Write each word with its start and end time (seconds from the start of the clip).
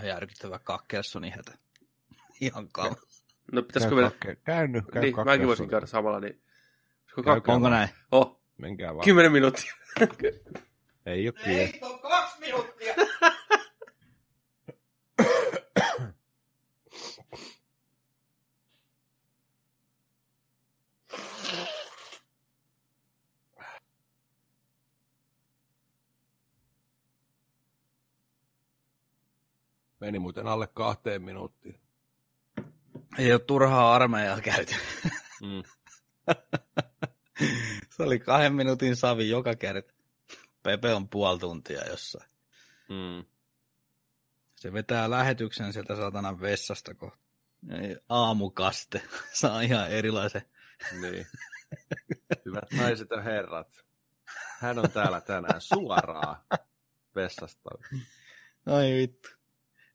Ihan 0.00 0.08
järkyttävä 0.08 0.58
Kakkersonin 0.58 1.32
hätä. 1.36 1.58
Ihan 2.40 2.68
kauan. 2.72 2.96
No 3.52 3.62
pitäisikö 3.62 3.94
mennä? 3.94 4.10
Käy, 4.20 4.36
käynyt, 4.36 4.84
käy 4.92 5.02
Niin, 5.02 5.14
mäkin 5.24 5.46
voisin 5.46 5.68
käydä 5.68 5.86
samalla, 5.86 6.20
niin... 6.20 6.42
Kakka? 7.24 7.52
Onko 7.52 7.68
näin? 7.68 7.88
Oh, 8.12 8.40
Menkää 8.58 8.94
vaan. 8.94 9.04
kymmenen 9.04 9.32
minuuttia. 9.32 9.74
Ei 11.06 11.28
oo 11.28 11.32
kiire. 11.32 11.72
on 11.82 12.00
kaksi 12.00 12.40
minuuttia. 12.40 12.94
Meni 30.00 30.18
muuten 30.18 30.46
alle 30.46 30.66
kahteen 30.66 31.22
minuuttiin. 31.22 31.80
Ei 33.18 33.32
ole 33.32 33.40
turhaa 33.40 33.94
armeijaa 33.94 34.40
käyty. 34.40 34.74
Mm. 35.42 35.62
Se 37.96 38.02
oli 38.02 38.18
kahden 38.18 38.54
minuutin 38.54 38.96
savi 38.96 39.28
joka 39.28 39.56
kerta. 39.56 39.94
Pepe 40.62 40.94
on 40.94 41.08
puoli 41.08 41.38
tuntia 41.38 41.86
jossain. 41.86 42.30
Mm. 42.88 43.24
Se 44.56 44.72
vetää 44.72 45.10
lähetyksen 45.10 45.72
sieltä 45.72 45.96
satanan 45.96 46.40
vessasta 46.40 46.94
kohta. 46.94 47.18
Aamukaste. 48.08 49.02
Saa 49.32 49.60
ihan 49.60 49.90
erilaisen. 49.90 50.42
Niin. 51.00 51.26
Hyvät 52.44 52.72
naiset 52.72 53.08
ja 53.10 53.22
herrat. 53.22 53.84
Hän 54.60 54.78
on 54.78 54.90
täällä 54.90 55.20
tänään 55.20 55.60
suoraan 55.60 56.36
vessasta. 57.14 57.70
Ai 58.66 58.92
vittu. 58.92 59.39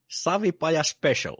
Savipaja 0.07 0.83
special. 0.83 1.35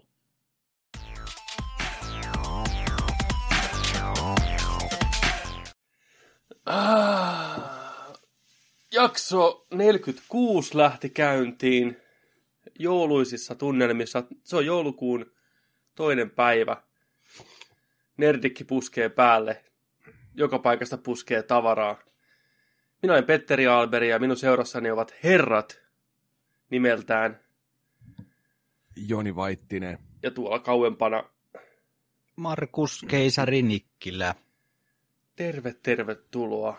Ah, 6.66 8.14
jakso 8.92 9.68
46 9.74 10.78
lähti 10.78 11.10
käyntiin 11.10 11.98
jouluisissa 12.80 13.56
tunnelmissa. 13.56 14.24
Se 14.44 14.56
on 14.56 14.66
joulukuun 14.66 15.32
toinen 15.96 16.30
päivä. 16.30 16.84
Nerdikki 18.18 18.64
puskee 18.64 19.10
päälle. 19.10 19.66
Joka 20.34 20.60
paikasta 20.60 20.98
puskee 20.98 21.44
tavaraa. 21.44 22.00
Minä 23.02 23.14
olen 23.14 23.26
Petteri 23.26 23.68
Alberi 23.68 24.10
ja 24.10 24.20
minun 24.20 24.38
seurassani 24.38 24.92
ovat 24.92 25.16
herrat 25.24 25.82
nimeltään. 26.70 27.45
Joni 28.96 29.36
Vaittinen. 29.36 30.00
Ja 30.24 30.32
tuolla 30.32 30.60
kauempana 30.60 31.24
Markus 32.36 33.06
Keisari 33.08 33.62
Nikkilä. 33.62 34.36
Terve, 35.36 35.76
tervetuloa. 35.84 36.78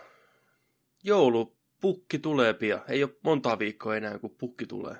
Joulupukki 1.05 2.19
tulee 2.19 2.55
pian. 2.55 2.83
Ei 2.89 3.05
ole 3.05 3.17
montaa 3.23 3.59
viikkoa 3.59 3.97
enää, 3.97 4.19
kun 4.19 4.37
pukki 4.39 4.67
tulee. 4.67 4.97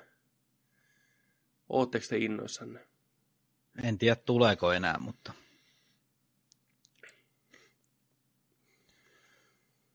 Ootteko 1.69 2.05
te 2.09 2.17
innoissanne? 2.17 2.87
En 3.83 3.97
tiedä 3.97 4.15
tuleeko 4.15 4.71
enää, 4.71 4.97
mutta 4.99 5.33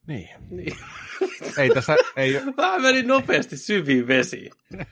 Niin. 0.07 0.29
Niin. 0.51 0.77
Ei 1.59 1.71
tässä, 1.71 1.97
ei, 2.17 2.41
Mä 2.57 2.79
menin 2.79 3.07
nopeasti 3.07 3.57
syviin 3.57 4.07
vesiin. 4.07 4.53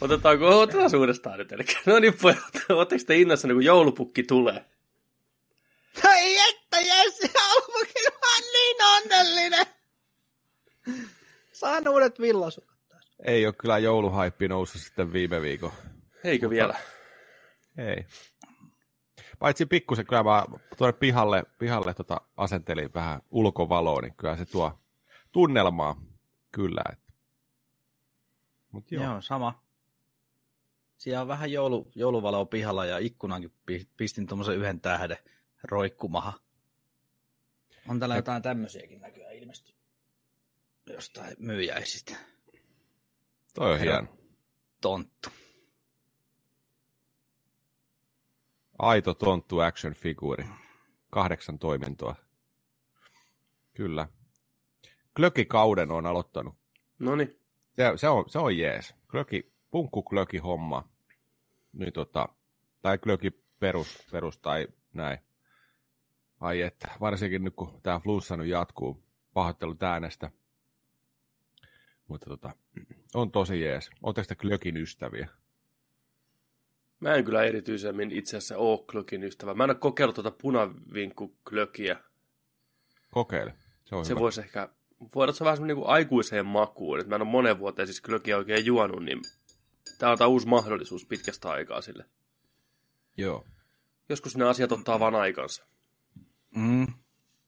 Otetaanko, 0.00 0.60
otetaan 0.60 0.96
uudestaan 0.96 1.38
nyt. 1.38 1.52
Eli, 1.52 1.64
no 1.86 1.98
niin, 1.98 2.14
pojat, 2.22 2.38
ootteko 2.68 3.02
te 3.06 3.16
innoissanne, 3.16 3.54
kun 3.54 3.64
joulupukki 3.64 4.22
tulee? 4.22 4.64
Ai 6.04 6.36
että 6.50 6.80
jes, 6.80 7.20
Almukin 7.50 8.12
on 8.12 8.42
niin 8.52 8.76
onnellinen. 8.96 9.66
Saan 11.52 11.88
uudet 11.88 12.20
villasukat. 12.20 12.78
ei 13.24 13.46
ole 13.46 13.54
kyllä 13.54 13.78
jouluhaippi 13.78 14.48
noussut 14.48 14.80
sitten 14.80 15.12
viime 15.12 15.42
viikon. 15.42 15.72
Eikö 16.24 16.50
vielä? 16.50 16.74
Ei. 17.78 18.06
Paitsi 19.38 19.66
pikkusen, 19.66 20.06
kyllä 20.06 20.22
mä 20.22 20.44
tuonne 20.76 20.92
pihalle, 20.92 21.44
pihalle 21.58 21.94
tota 21.94 22.20
asentelin 22.36 22.94
vähän 22.94 23.20
ulkovaloa, 23.30 24.00
niin 24.00 24.14
kyllä 24.16 24.36
se 24.36 24.46
tuo 24.46 24.78
tunnelmaa. 25.32 25.96
Kyllä. 26.52 26.82
Että. 26.92 27.12
Mut 28.72 28.92
joo. 28.92 29.02
Joo. 29.02 29.12
Joo, 29.12 29.20
sama. 29.22 29.62
Siellä 30.98 31.22
on 31.22 31.28
vähän 31.28 31.52
joulu, 31.52 31.90
jouluvaloa 31.94 32.44
pihalla 32.44 32.86
ja 32.86 32.98
ikkunankin 32.98 33.52
pi- 33.66 33.88
pistin 33.96 34.26
tuommoisen 34.26 34.56
yhden 34.56 34.80
tähden 34.80 35.16
roikkumaha. 35.62 36.32
On 37.88 37.98
täällä 37.98 38.16
jotain 38.16 38.42
tämmöisiäkin 38.42 39.00
näkyä 39.00 39.30
ilmesty 39.30 39.74
jostain 40.86 41.36
myyjäisistä. 41.38 42.16
Toi 43.54 43.72
on 43.72 43.80
hieno. 43.80 44.08
Tonttu. 44.80 45.28
Aito 48.78 49.14
tonttu 49.14 49.58
action 49.60 49.94
figuuri. 49.94 50.44
Kahdeksan 51.10 51.58
toimintoa. 51.58 52.14
Kyllä. 53.74 54.08
Klökikauden 55.16 55.90
on 55.90 56.06
aloittanut. 56.06 56.54
No 56.98 57.16
niin. 57.16 57.40
Se, 57.76 57.92
se, 57.96 58.08
on, 58.08 58.30
se 58.30 58.38
on 58.38 58.58
jees. 58.58 58.94
Klöki, 59.10 59.52
punkku 59.70 60.02
klöki 60.02 60.38
homma. 60.38 60.88
Nyt 61.72 61.94
tota, 61.94 62.28
tai 62.82 62.98
klöki 62.98 63.30
perus, 63.60 64.06
perus 64.12 64.38
tai 64.38 64.68
näin. 64.92 65.18
Ai 66.40 66.62
että, 66.62 66.88
varsinkin 67.00 67.44
nyt 67.44 67.54
kun 67.56 67.80
tämä 67.82 67.98
flunssa 67.98 68.36
nyt 68.36 68.46
jatkuu, 68.46 69.02
pahoittelut 69.34 69.82
äänestä. 69.82 70.30
Mutta 72.08 72.26
tota, 72.30 72.50
on 73.14 73.30
tosi 73.30 73.60
jees. 73.60 73.90
Oletteko 74.02 74.26
te 74.28 74.34
klökin 74.34 74.76
ystäviä? 74.76 75.28
Mä 77.00 77.14
en 77.14 77.24
kyllä 77.24 77.42
erityisemmin 77.44 78.12
itse 78.12 78.36
asiassa 78.36 78.58
ole 78.58 78.84
klökin 78.90 79.24
ystävä. 79.24 79.54
Mä 79.54 79.64
en 79.64 79.70
ole 79.70 79.78
kokeillut 79.78 80.14
tuota 80.14 80.30
punavinkkuklökiä. 80.30 81.96
Kokeile. 83.10 83.54
Se 83.84 83.94
on 83.94 84.04
Se 84.04 84.10
hyvä. 84.10 84.20
voisi 84.20 84.40
ehkä, 84.40 84.68
voida 85.14 85.32
se 85.32 85.44
vähän 85.44 85.66
niin 85.66 85.76
kuin 85.76 85.88
aikuiseen 85.88 86.46
makuun. 86.46 86.98
että 86.98 87.08
mä 87.08 87.16
en 87.16 87.22
ole 87.22 87.30
monen 87.30 87.58
vuoteen 87.58 87.88
siis 87.88 88.00
klökiä 88.00 88.36
oikein 88.36 88.66
juonut, 88.66 89.04
niin 89.04 89.20
tää 89.98 90.10
on 90.10 90.28
uusi 90.28 90.46
mahdollisuus 90.46 91.04
pitkästä 91.04 91.50
aikaa 91.50 91.82
sille. 91.82 92.04
Joo. 93.16 93.44
Joskus 94.08 94.36
ne 94.36 94.44
asiat 94.44 94.72
ottaa 94.72 95.00
vaan 95.00 95.14
aikansa. 95.14 95.66
Mm. 96.56 96.86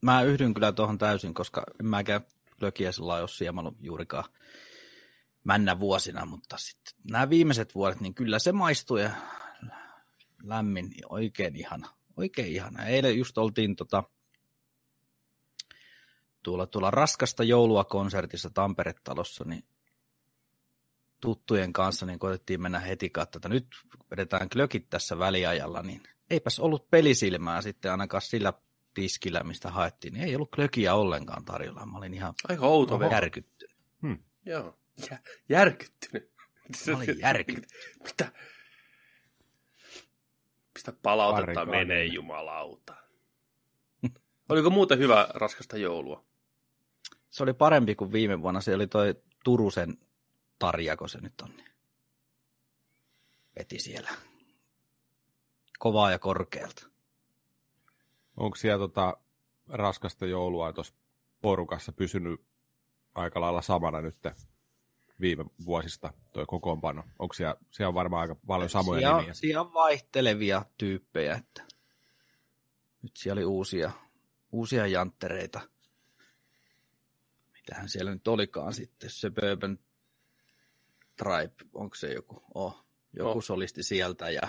Mä 0.03 0.23
yhdyn 0.23 0.55
kyllä 0.55 0.73
tuohon 0.73 0.99
täysin, 0.99 1.35
koska 1.35 1.65
en 1.81 1.87
mäkään 1.87 2.21
lökiä 2.61 2.93
sillä 2.93 3.15
ole 3.15 3.29
siemannut 3.29 3.77
juurikaan 3.81 4.25
männä 5.45 5.81
vuosina, 5.81 6.27
mutta 6.27 6.57
sitten 6.59 6.95
nämä 7.11 7.31
viimeiset 7.31 7.75
vuodet, 7.75 8.01
niin 8.01 8.15
kyllä 8.15 8.39
se 8.39 8.53
maistuu 8.53 8.97
ja 8.97 9.11
lämmin, 10.43 10.93
oikein 11.09 11.57
ihana. 11.57 11.89
Oikein 12.17 12.53
ihana. 12.53 12.85
Eilen 12.85 13.19
just 13.19 13.39
oltiin 13.39 13.77
tota, 13.77 14.05
tuolla, 16.43 16.67
tuolla 16.67 16.91
raskasta 16.91 17.45
joulua 17.45 17.85
konsertissa 17.85 18.51
Tampere-talossa, 18.51 19.45
niin 19.45 19.65
tuttujen 21.21 21.73
kanssa 21.73 22.07
niin 22.07 22.19
koitettiin 22.19 22.63
mennä 22.63 22.79
heti 22.79 23.11
katsoa, 23.11 23.39
että 23.39 23.49
nyt 23.49 23.67
vedetään 24.11 24.49
klökit 24.49 24.91
tässä 24.91 25.19
väliajalla, 25.19 25.83
niin 25.83 26.03
eipäs 26.31 26.59
ollut 26.59 26.91
pelisilmää 26.91 27.63
sitten 27.63 27.91
ainakaan 27.91 28.23
sillä 28.23 28.53
tiskillä, 28.95 29.43
mistä 29.43 29.71
haettiin, 29.71 30.15
niin 30.15 30.25
ei 30.25 30.37
ollut 30.37 30.51
klökiä 30.55 30.95
ollenkaan 30.95 31.45
tarjolla. 31.45 31.87
Mä 31.87 31.99
olin 31.99 32.15
ihan 32.15 32.35
Aika 32.49 32.67
outo 32.67 33.01
järkyttynyt. 33.11 33.77
Joo. 34.47 34.79
Jä, 35.11 35.19
järkyttynyt. 35.49 36.31
Mä 36.87 36.97
olin 36.97 37.19
järkyttynyt. 37.27 37.71
Mitä? 38.05 38.33
Pistä 40.75 40.93
palautetta 41.03 41.65
menee 41.65 42.05
jumalauta. 42.05 42.95
Oliko 44.49 44.71
muuten 44.71 44.99
hyvä 44.99 45.29
raskasta 45.35 45.77
joulua? 45.77 46.25
Se 47.31 47.43
oli 47.43 47.53
parempi 47.53 47.95
kuin 47.95 48.13
viime 48.13 48.43
vuonna. 48.43 48.61
Se 48.61 48.75
oli 48.75 48.87
toi 48.87 49.15
Turusen 49.45 49.99
Tarja, 50.61 50.97
kun 50.97 51.09
se 51.09 51.21
nyt 51.21 51.41
on. 51.41 51.51
niin 51.57 51.71
Veti 53.59 53.79
siellä. 53.79 54.11
Kovaa 55.79 56.11
ja 56.11 56.19
korkealta. 56.19 56.87
Onko 58.37 58.57
siellä 58.57 58.79
tota 58.79 59.17
raskasta 59.69 60.27
joulua 60.27 60.73
tuossa 60.73 60.95
porukassa 61.41 61.93
pysynyt 61.93 62.41
aika 63.15 63.41
lailla 63.41 63.63
samana 63.63 64.01
nyt 64.01 64.17
viime 65.21 65.45
vuosista 65.65 66.13
toi 66.33 66.47
kokoonpano? 66.47 67.05
Onko 67.19 67.35
siellä, 67.35 67.57
siellä 67.71 67.89
on 67.89 67.95
varmaan 67.95 68.21
aika 68.21 68.37
paljon 68.47 68.71
samoja 68.71 69.01
siellä, 69.01 69.19
nimiä? 69.19 69.35
siellä 69.35 69.61
on 69.61 69.75
vaihtelevia 69.75 70.65
tyyppejä. 70.79 71.35
Että 71.35 71.63
nyt 73.03 73.17
siellä 73.17 73.39
oli 73.39 73.45
uusia, 73.45 73.91
uusia 74.53 74.87
janttereita. 74.87 75.61
Mitähän 77.53 77.89
siellä 77.89 78.13
nyt 78.13 78.29
olikaan 78.29 78.75
sitten? 78.75 79.11
Suburban 79.11 79.79
Tribe, 81.21 81.71
onko 81.75 81.95
se 81.95 82.13
joku? 82.13 82.43
Oh, 82.55 82.85
joku 83.13 83.31
Oh. 83.39 83.45
solisti 83.45 83.83
sieltä 83.83 84.31
ja 84.31 84.49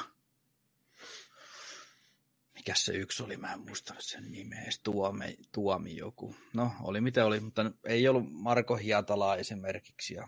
mikä 2.55 2.73
se 2.75 2.93
yksi 2.93 3.23
oli, 3.23 3.37
mä 3.37 3.53
en 3.53 3.59
muista 3.59 3.93
sen 3.99 4.31
nimeä, 4.31 4.69
Tuomi, 4.83 5.37
Tuomi 5.51 5.97
joku. 5.97 6.35
No, 6.53 6.71
oli 6.81 7.01
miten 7.01 7.25
oli, 7.25 7.39
mutta 7.39 7.71
ei 7.85 8.07
ollut 8.07 8.31
Marko 8.31 8.75
Hiatala 8.75 9.35
esimerkiksi. 9.35 10.13
Ja... 10.13 10.27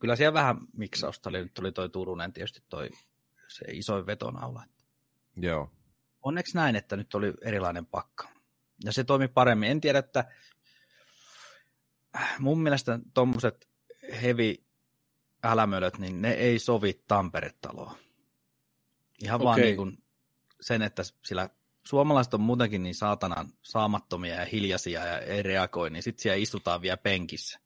Kyllä 0.00 0.16
siellä 0.16 0.32
vähän 0.32 0.56
miksausta 0.76 1.28
oli, 1.28 1.42
nyt 1.42 1.54
tuli 1.54 1.72
toi 1.72 1.88
Turunen 1.88 2.32
tietysti 2.32 2.62
toi 2.68 2.90
se 3.48 3.64
isoin 3.68 4.06
vetonaula. 4.06 4.64
Joo. 5.36 5.70
Onneksi 6.22 6.54
näin, 6.54 6.76
että 6.76 6.96
nyt 6.96 7.14
oli 7.14 7.34
erilainen 7.42 7.86
pakka. 7.86 8.28
Ja 8.84 8.92
se 8.92 9.04
toimi 9.04 9.28
paremmin. 9.28 9.70
En 9.70 9.80
tiedä, 9.80 9.98
että 9.98 10.24
mun 12.38 12.62
mielestä 12.62 12.98
tuommoiset 13.14 13.68
heavy 14.22 14.54
älämölöt, 15.44 15.98
niin 15.98 16.22
ne 16.22 16.32
ei 16.32 16.58
sovi 16.58 17.02
Tampere-taloon. 17.08 17.96
Ihan 19.22 19.40
vaan 19.40 19.54
Okei. 19.54 19.64
niin 19.64 19.76
kuin 19.76 19.98
sen, 20.60 20.82
että 20.82 21.02
sillä 21.22 21.50
suomalaiset 21.86 22.34
on 22.34 22.40
muutenkin 22.40 22.82
niin 22.82 22.94
saatanan 22.94 23.48
saamattomia 23.62 24.34
ja 24.34 24.44
hiljaisia 24.44 25.06
ja 25.06 25.18
ei 25.18 25.42
reagoi, 25.42 25.90
niin 25.90 26.02
sitten 26.02 26.22
siellä 26.22 26.36
istutaan 26.36 26.82
vielä 26.82 26.96
penkissä. 26.96 27.60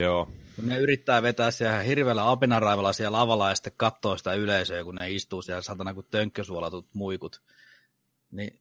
Joo. 0.00 0.28
Kun 0.56 0.68
ne 0.68 0.78
yrittää 0.78 1.22
vetää 1.22 1.50
siellä 1.50 1.78
hirveällä 1.78 2.30
apinaraivalla 2.30 2.92
siellä 2.92 3.18
lavalla 3.18 3.48
ja 3.48 3.54
sitten 3.54 3.72
katsoo 3.76 4.16
sitä 4.16 4.34
yleisöä, 4.34 4.84
kun 4.84 4.94
ne 4.94 5.10
istuu 5.10 5.42
siellä 5.42 5.62
satana 5.62 5.94
kuin 5.94 6.06
tönkkösuolatut 6.10 6.94
muikut. 6.94 7.42
Niin, 8.30 8.60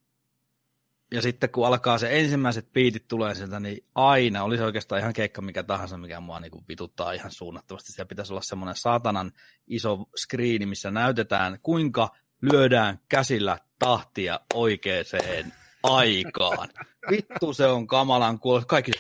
ja 1.12 1.22
sitten 1.22 1.50
kun 1.50 1.68
alkaa 1.68 1.98
se 1.98 2.20
ensimmäiset 2.20 2.74
biitit 2.74 3.08
tulee 3.08 3.36
sieltä, 3.36 3.60
niin 3.60 3.86
aina, 3.96 4.44
oli 4.44 4.58
se 4.58 4.64
oikeastaan 4.64 5.02
ihan 5.02 5.14
keikka 5.14 5.42
mikä 5.42 5.64
tahansa, 5.64 5.98
mikä 5.98 6.20
mua 6.20 6.40
niin 6.40 6.52
kuin 6.52 6.66
vituttaa 6.70 7.12
ihan 7.12 7.32
suunnattomasti. 7.32 7.92
Siellä 7.92 8.08
pitäisi 8.08 8.34
olla 8.34 8.42
semmoinen 8.42 8.76
saatanan 8.76 9.32
iso 9.68 10.06
screeni, 10.18 10.66
missä 10.66 10.92
näytetään, 10.92 11.60
kuinka 11.64 12.10
lyödään 12.42 13.00
käsillä 13.10 13.60
tahtia 13.80 14.40
oikeaan 14.54 15.54
aikaan. 15.84 16.70
Vittu 17.12 17.54
se 17.54 17.66
on 17.66 17.88
kamalan 17.88 18.40
kuulosta. 18.40 18.68
Kaikki 18.68 18.92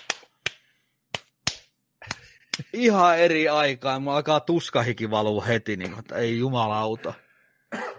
ihan 2.73 3.19
eri 3.19 3.49
aikaan. 3.49 4.01
Mulla 4.01 4.17
alkaa 4.17 4.39
tuskahiki 4.39 5.11
valuu 5.11 5.43
heti, 5.47 5.77
niin 5.77 5.89
kuin, 5.89 5.99
että 5.99 6.15
ei 6.15 6.37
jumalauta. 6.37 7.13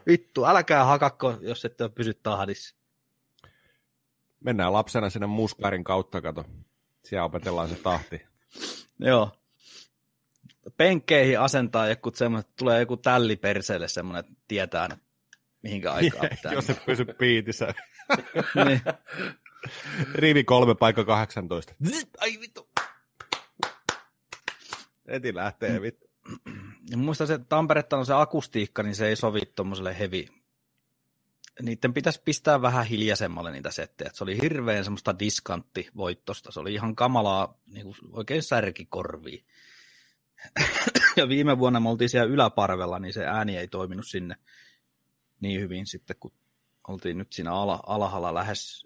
Vittu, 0.07 0.47
älkää 0.47 0.85
hakakko, 0.85 1.39
jos 1.41 1.65
ette 1.65 1.89
pysy 1.89 2.15
tahdissa. 2.15 2.76
Mennään 4.47 4.73
lapsena 4.73 5.11
sinne 5.11 5.27
muskarin 5.27 5.85
kautta, 5.85 6.21
kato. 6.21 6.45
Siellä 7.05 7.25
opetellaan 7.25 7.69
se 7.69 7.75
tahti. 7.75 8.23
Joo. 8.99 9.33
Penkkeihin 10.77 11.41
asentaa 11.41 11.89
joku 11.89 12.11
semmoinen, 12.15 12.41
että 12.41 12.53
tulee 12.57 12.81
joku 12.81 12.97
tälli 12.97 13.37
perseelle 13.37 13.89
semmoinen, 13.89 14.21
että 14.21 14.43
tietää, 14.49 14.85
että 14.85 14.99
mihinkä 15.63 15.93
aikaa 15.93 16.29
pitää. 16.37 16.53
Jos 16.53 16.71
et 16.71 16.85
pysy 16.87 17.05
piitissä. 17.05 17.75
niin. 18.67 18.81
Rivi 20.15 20.45
kolme, 20.45 20.75
paikka 20.75 21.05
18. 21.05 21.75
Ai 22.21 22.41
vittu. 22.41 22.69
Heti 25.09 25.35
lähtee 25.35 25.81
vittu. 25.83 26.11
Ja 26.91 26.97
muista 26.97 27.27
se 27.27 27.39
Tamperetta 27.39 27.97
on 27.97 28.07
se 28.07 28.15
akustiikka, 28.15 28.83
niin 28.83 28.95
se 28.95 29.09
ei 29.09 29.17
sovi 29.17 29.41
tuommoiselle 29.57 29.99
heavy. 29.99 30.27
Niiden 31.63 31.95
pitäisi 31.95 32.23
pistää 32.25 32.63
vähän 32.63 32.87
hiljaisemmalle 32.87 33.53
niitä 33.53 33.71
settejä. 33.71 34.11
Se 34.15 34.25
oli 34.25 34.43
hirveän 34.43 34.85
semmoista 34.85 35.19
diskanttivoittosta. 35.19 36.53
Se 36.53 36.61
oli 36.61 36.75
ihan 36.75 36.97
kamalaa, 36.97 37.61
niin 37.67 37.85
kuin 37.85 37.97
oikein 38.13 38.43
särkikorviin. 38.43 39.47
ja 41.17 41.29
viime 41.29 41.59
vuonna 41.59 41.81
me 41.81 41.89
oltiin 41.89 42.11
siellä 42.11 42.33
yläparvella, 42.33 42.99
niin 42.99 43.13
se 43.13 43.27
ääni 43.27 43.57
ei 43.57 43.69
toiminut 43.69 44.07
sinne 44.07 44.37
niin 45.41 45.61
hyvin 45.61 45.87
sitten, 45.87 46.17
kun 46.21 46.33
oltiin 46.89 47.19
nyt 47.19 47.33
siinä 47.33 47.53
ala, 47.53 47.81
alhaalla 47.87 48.35
lähes, 48.35 48.85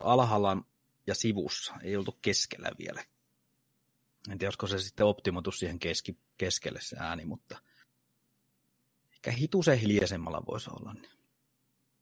alhaalla 0.00 0.56
ja 1.06 1.14
sivussa. 1.14 1.74
Ei 1.82 1.96
oltu 1.96 2.18
keskellä 2.22 2.70
vielä. 2.78 3.04
En 4.30 4.38
tiedä, 4.38 4.48
olisiko 4.48 4.66
se 4.66 4.78
sitten 4.78 5.06
optimoitu 5.06 5.52
siihen 5.52 5.78
keski, 5.78 6.18
keskelle 6.38 6.80
se 6.82 6.96
ääni, 6.98 7.24
mutta 7.24 7.58
ehkä 9.12 9.30
hitusen 9.30 9.78
hiljaisemmalla 9.78 10.46
voisi 10.46 10.70
olla. 10.70 10.94
Niin. 10.94 11.13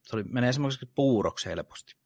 Se 0.02 0.16
oli, 0.16 0.24
menee 0.24 0.52
semmoiseksi 0.52 0.90
puuroksi 0.94 1.48
helposti. 1.48 1.96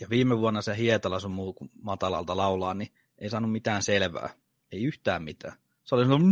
Ja 0.00 0.06
viime 0.10 0.38
vuonna 0.38 0.62
se 0.62 0.76
Hietala 0.76 1.20
sun 1.20 1.30
muu 1.30 1.52
kun 1.52 1.70
matalalta 1.82 2.36
laulaa, 2.36 2.74
niin 2.74 2.92
ei 3.18 3.30
saanut 3.30 3.52
mitään 3.52 3.82
selvää. 3.82 4.30
Ei 4.72 4.84
yhtään 4.84 5.22
mitään. 5.22 5.56
Se 5.84 5.94
oli 5.94 6.04
sellainen... 6.04 6.30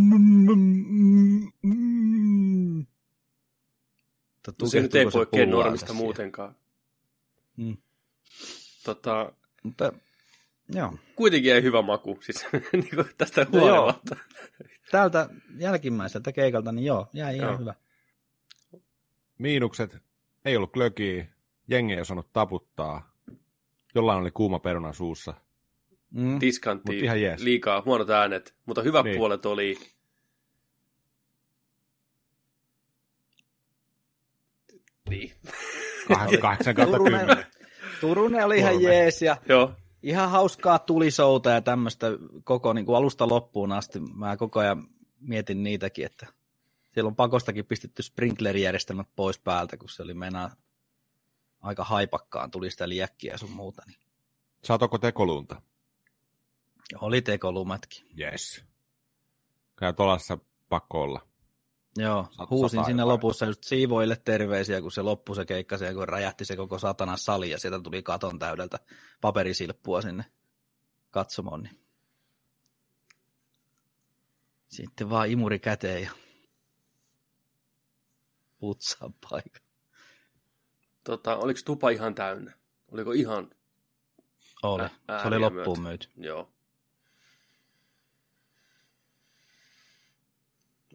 No 4.60 4.66
se 4.66 4.80
nyt 4.80 4.94
ei 4.94 5.06
poikkea 5.12 5.46
normista 5.46 5.92
muutenkaan. 5.92 6.56
Mm. 7.56 7.76
Tota, 8.84 9.32
Mutta 9.62 9.92
joo, 10.74 10.98
kuitenkin 11.16 11.54
ei 11.54 11.62
hyvä 11.62 11.82
maku, 11.82 12.18
siis 12.20 12.44
niin 12.72 12.90
kuin 12.94 13.06
tästä 13.18 13.46
No 13.52 13.60
huolimatta. 13.60 14.16
täältä 14.90 15.28
jälkimmäiseltä 15.58 16.32
keikalta, 16.32 16.72
niin 16.72 16.84
joo, 16.84 17.08
jäi 17.12 17.36
ihan 17.36 17.48
Joo. 17.50 17.58
hyvä. 17.58 17.74
Miinukset. 19.38 20.02
Ei 20.44 20.56
ollut 20.56 20.72
klökiä. 20.72 21.26
Jengi 21.68 21.94
ei 21.94 22.00
osannut 22.00 22.32
taputtaa. 22.32 23.12
Jollain 23.94 24.20
oli 24.20 24.30
kuuma 24.30 24.58
peruna 24.58 24.92
suussa. 24.92 25.34
Mm. 26.10 26.40
Diskantti, 26.40 26.98
ihan 26.98 27.22
jees. 27.22 27.42
liikaa, 27.42 27.82
huonot 27.86 28.10
äänet, 28.10 28.54
mutta 28.66 28.82
hyvät 28.82 29.04
Niin. 29.04 29.16
puolet 29.16 29.46
oli 29.46 29.76
Niin. 35.10 35.32
Kautta 36.40 36.74
Turunen, 36.74 37.20
kymmenen. 37.20 37.46
Turunen 38.00 38.44
oli 38.46 38.58
ihan 38.58 38.72
Kolme. 38.72 38.88
jees 38.96 39.22
ja 39.22 39.36
Joo. 39.48 39.72
ihan 40.02 40.30
hauskaa 40.30 40.78
tulisouta 40.78 41.50
ja 41.50 41.60
tämmöistä 41.60 42.06
koko 42.44 42.72
niin 42.72 42.86
kuin 42.86 42.96
alusta 42.96 43.28
loppuun 43.28 43.72
asti. 43.72 44.00
Mä 44.14 44.36
koko 44.36 44.60
ajan 44.60 44.84
mietin 45.20 45.62
niitäkin, 45.62 46.06
että 46.06 46.26
siellä 46.94 47.08
on 47.08 47.16
pakostakin 47.16 47.66
pistetty 47.66 48.02
sprinklerijärjestelmät 48.02 49.08
pois 49.16 49.38
päältä, 49.38 49.76
kun 49.76 49.88
se 49.88 50.02
oli 50.02 50.14
mennä 50.14 50.50
aika 51.60 51.84
haipakkaan, 51.84 52.50
tuli 52.50 52.70
sitä 52.70 52.88
liekkiä 52.88 53.32
ja 53.32 53.38
sun 53.38 53.50
muuta. 53.50 53.82
Niin 53.86 53.98
Saatoko 54.64 54.98
tekolunta? 54.98 55.62
oli 57.00 57.22
tekolumätkin. 57.22 58.06
Yes. 58.18 58.64
Käy 59.76 59.92
tolassa 59.92 60.38
pakko 60.68 61.02
olla. 61.02 61.20
Joo, 61.96 62.28
Sat- 62.30 62.50
huusin 62.50 62.84
sinne 62.84 63.04
lopussa 63.04 63.46
just 63.46 63.64
siivoille 63.64 64.16
terveisiä, 64.16 64.80
kun 64.80 64.92
se 64.92 65.02
loppui 65.02 65.36
se 65.36 65.44
keikka, 65.44 65.78
se, 65.78 65.94
kun 65.94 66.08
räjähti 66.08 66.44
se 66.44 66.56
koko 66.56 66.78
satana 66.78 67.16
sali 67.16 67.50
ja 67.50 67.58
sieltä 67.58 67.80
tuli 67.80 68.02
katon 68.02 68.38
täydeltä 68.38 68.78
paperisilppua 69.20 70.02
sinne 70.02 70.24
katsomoon. 71.10 71.62
Niin. 71.62 71.80
Sitten 74.68 75.10
vaan 75.10 75.30
imuri 75.30 75.58
käteen 75.58 76.02
ja 76.02 76.10
putsaa 78.62 79.10
paikka. 79.30 79.60
Tota, 81.04 81.36
oliko 81.36 81.60
tupa 81.64 81.90
ihan 81.90 82.14
täynnä? 82.14 82.52
Oliko 82.92 83.12
ihan, 83.12 83.50
Oli. 84.62 84.82
Ä- 84.82 85.22
se 85.22 85.28
oli 85.28 85.38
loppuun 85.38 85.82
myyty. 85.82 86.08
joo. 86.16 86.52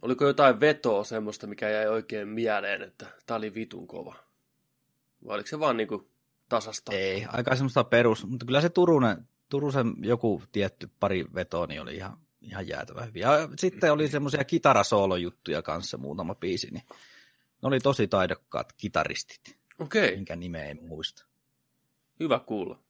Oliko 0.02 0.26
jotain 0.26 0.60
vetoa 0.60 1.04
semmoista, 1.04 1.48
mikä 1.48 1.70
jäi 1.70 1.88
oikein 1.88 2.28
mieleen, 2.28 2.82
että 2.82 3.06
tää 3.26 3.38
oli 3.38 3.54
vitun 3.54 3.88
kova? 3.88 4.16
Vai 5.26 5.36
oliko 5.36 5.48
se 5.48 5.60
vaan 5.60 5.78
niinku 5.78 6.10
tasasta? 6.50 6.92
Ei, 6.92 7.26
aika 7.28 7.56
semmoista 7.56 7.84
perus, 7.84 8.26
mutta 8.26 8.46
kyllä 8.46 8.62
se 8.62 8.70
Turunen, 8.70 9.28
Turusen 9.50 9.94
joku 10.00 10.44
tietty 10.52 10.90
pari 11.00 11.26
vetoa 11.36 11.68
niin 11.68 11.82
oli 11.82 11.96
ihan, 11.96 12.18
ihan 12.42 12.68
jäätävä 12.68 13.06
hyvin. 13.06 13.22
Ja 13.22 13.50
sitten 13.58 13.92
oli 13.94 14.08
semmoisia 14.08 14.44
kitarasoolojuttuja 14.44 15.62
kanssa 15.62 15.98
muutama 15.98 16.36
biisi, 16.36 16.72
niin 16.72 16.84
ne 17.62 17.68
oli 17.68 17.80
tosi 17.80 18.08
taidokkaat 18.08 18.74
kitaristit, 18.74 19.58
Okei, 19.80 20.16
minkä 20.16 20.36
nimeä 20.36 20.66
en 20.66 20.80
muista. 20.88 21.26
hyvä 22.20 22.40
kuulla. 22.40 22.84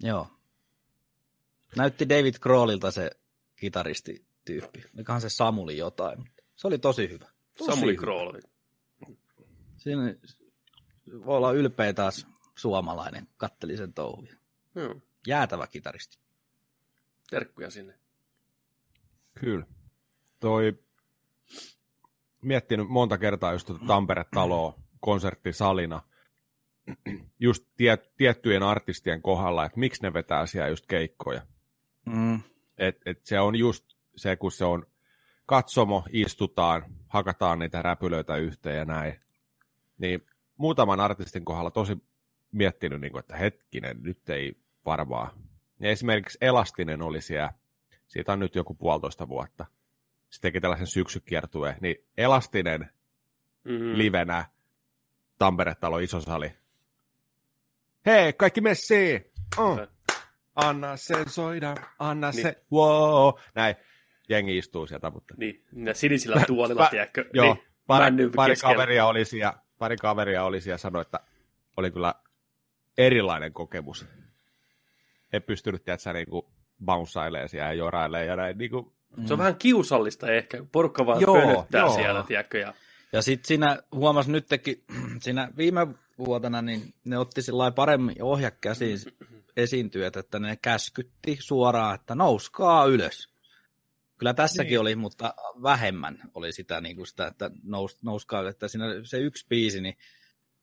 Joo. 0.00 0.28
Näytti 1.76 2.08
David 2.08 2.34
Grohlilta 2.40 2.90
se 2.90 3.10
kitaristityyppi. 3.56 4.84
Olikohan 4.94 5.20
se 5.20 5.28
Samuli 5.28 5.76
jotain, 5.76 6.24
se 6.56 6.66
oli 6.66 6.78
tosi 6.78 7.08
hyvä. 7.08 7.26
Tosi 7.58 7.70
Samuli. 7.70 7.96
Krooli. 7.96 8.40
Siinä 9.76 10.02
voi 11.26 11.36
olla 11.36 11.52
ylpeä 11.52 11.92
taas 11.92 12.26
suomalainen, 12.56 13.28
katteli 13.36 13.76
sen 13.76 13.94
touhuja. 13.94 14.36
Joo, 14.74 15.00
Jäätävä 15.26 15.66
kitaristi. 15.66 16.18
terkkuja 17.30 17.70
sinne. 17.70 17.98
Kyllä. 19.40 19.66
Toi 20.40 20.78
miettinyt 22.42 22.88
monta 22.88 23.18
kertaa 23.18 23.52
just 23.52 23.66
tuota 23.66 23.84
Tampere-taloa 23.86 24.74
konserttisalina 25.00 26.02
just 27.40 27.64
tiet, 27.76 28.12
tiettyjen 28.16 28.62
artistien 28.62 29.22
kohdalla, 29.22 29.64
että 29.64 29.80
miksi 29.80 30.02
ne 30.02 30.12
vetää 30.12 30.46
siellä 30.46 30.68
just 30.68 30.86
keikkoja. 30.86 31.42
Mm. 32.06 32.40
Et, 32.78 33.00
et 33.06 33.26
se 33.26 33.40
on 33.40 33.56
just 33.56 33.84
se, 34.16 34.36
kun 34.36 34.52
se 34.52 34.64
on 34.64 34.86
katsomo, 35.46 36.04
istutaan, 36.10 36.84
hakataan 37.08 37.58
niitä 37.58 37.82
räpylöitä 37.82 38.36
yhteen 38.36 38.76
ja 38.76 38.84
näin. 38.84 39.20
Niin 39.98 40.26
muutaman 40.56 41.00
artistin 41.00 41.44
kohdalla 41.44 41.70
tosi 41.70 41.96
miettinyt, 42.52 43.00
niin 43.00 43.12
kuin, 43.12 43.20
että 43.20 43.36
hetkinen, 43.36 44.02
nyt 44.02 44.28
ei 44.28 44.56
varmaan. 44.86 45.30
Ja 45.80 45.90
esimerkiksi 45.90 46.38
Elastinen 46.40 47.02
oli 47.02 47.20
siellä, 47.20 47.52
siitä 48.08 48.32
on 48.32 48.40
nyt 48.40 48.54
joku 48.54 48.74
puolitoista 48.74 49.28
vuotta. 49.28 49.66
Se 50.32 50.40
teki 50.40 50.60
tällaisen 50.60 50.86
syksykiertueen, 50.86 51.76
niin 51.80 51.96
Elastinen 52.16 52.90
mm-hmm. 53.64 53.98
livenä 53.98 54.44
Tampere-talo 55.38 55.98
isosali. 55.98 56.52
Hei, 58.06 58.32
kaikki 58.32 58.60
messiin! 58.60 59.24
Oh. 59.58 59.80
Anna 60.54 60.96
sen 60.96 61.28
soida, 61.28 61.74
anna 61.98 62.30
niin. 62.30 62.42
se, 62.42 62.62
wow. 62.72 63.34
Näin, 63.54 63.76
jengi 64.28 64.58
istuu 64.58 64.86
sieltä, 64.86 65.10
mutta... 65.10 65.34
Niin, 65.36 65.64
ja 65.86 65.94
sinisillä 65.94 66.44
tuolilla, 66.46 66.88
tiedätkö? 66.90 67.24
Joo, 67.32 67.54
niin, 67.54 67.64
pari, 67.86 68.12
pari, 68.36 68.54
kaveria 68.56 69.06
oli 69.06 69.24
siellä, 69.24 69.54
pari 69.78 69.96
kaveria 69.96 70.44
oli 70.44 70.60
siellä 70.60 70.78
sanoi, 70.78 71.02
että 71.02 71.20
oli 71.76 71.90
kyllä 71.90 72.14
erilainen 72.98 73.52
kokemus. 73.52 74.06
He 75.32 75.40
pystynyt, 75.40 75.84
tiedätkö, 75.84 76.12
niin 76.12 76.30
kuin 76.30 76.46
bouncailemaan 76.84 77.48
siellä 77.48 77.68
ja 77.68 77.74
jorailemaan 77.74 78.26
ja 78.26 78.36
näin. 78.36 78.58
Niin 78.58 78.70
kuin... 78.70 78.92
Se 79.26 79.32
on 79.32 79.38
vähän 79.38 79.56
kiusallista 79.56 80.30
ehkä, 80.30 80.64
porukka 80.72 81.06
vaan 81.06 81.20
joo, 81.20 81.34
pönöttää 81.34 81.80
joo. 81.80 81.94
siellä, 81.94 82.22
tiedätkö, 82.22 82.58
ja... 82.58 82.74
Ja 83.12 83.22
sitten 83.22 83.48
siinä 83.48 83.78
huomasi 83.94 84.32
nytkin, 84.32 84.84
siinä 85.20 85.50
viime 85.56 85.86
vuotena, 86.18 86.62
niin 86.62 86.94
ne 87.04 87.18
otti 87.18 87.42
sillä 87.42 87.70
paremmin 87.70 88.22
ohja 88.22 88.50
käsiin 88.50 88.98
esiintyjät, 89.56 90.16
että 90.16 90.38
ne 90.38 90.58
käskytti 90.62 91.38
suoraan, 91.40 91.94
että 91.94 92.14
nouskaa 92.14 92.86
ylös. 92.86 93.28
Kyllä 94.18 94.34
tässäkin 94.34 94.70
niin. 94.70 94.80
oli, 94.80 94.96
mutta 94.96 95.34
vähemmän 95.62 96.18
oli 96.34 96.52
sitä, 96.52 96.80
niin 96.80 96.96
kuin 96.96 97.06
sitä 97.06 97.26
että 97.26 97.50
nous, 97.62 97.98
nouskaa, 98.02 98.48
että 98.48 98.68
siinä 98.68 98.86
se 99.04 99.18
yksi 99.18 99.46
biisi, 99.48 99.80
niin 99.80 99.96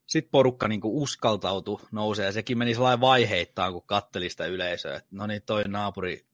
sitten 0.05 0.31
porukka 0.31 0.67
niin 0.67 0.81
kuin 0.81 0.93
uskaltautui 0.93 1.79
nousee, 1.91 2.25
ja 2.25 2.31
sekin 2.31 2.57
meni 2.57 2.73
sellainen 2.73 3.01
vaiheittain, 3.01 3.73
kun 3.73 3.83
katteli 3.85 4.29
sitä 4.29 4.45
yleisöä, 4.45 4.95
että 4.95 5.09
no 5.11 5.27
niin, 5.27 5.41
toi 5.41 5.63
naapuri 5.63 6.25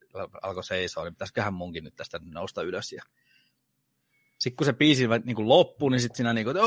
alkoi 0.41 0.63
seisoa, 0.63 1.03
niin 1.03 1.13
pitäisiköhän 1.13 1.53
munkin 1.53 1.83
nyt 1.83 1.95
tästä 1.95 2.19
nousta 2.23 2.61
ylös. 2.61 2.91
Ja 2.91 3.03
sitten 4.37 4.55
kun 4.57 4.65
se 4.65 4.73
biisi 4.73 5.07
niin 5.23 5.35
kuin 5.35 5.49
loppui, 5.49 5.91
niin 5.91 6.01
sitten 6.01 6.17
siinä 6.17 6.33
niin 6.33 6.45
kuin, 6.45 6.57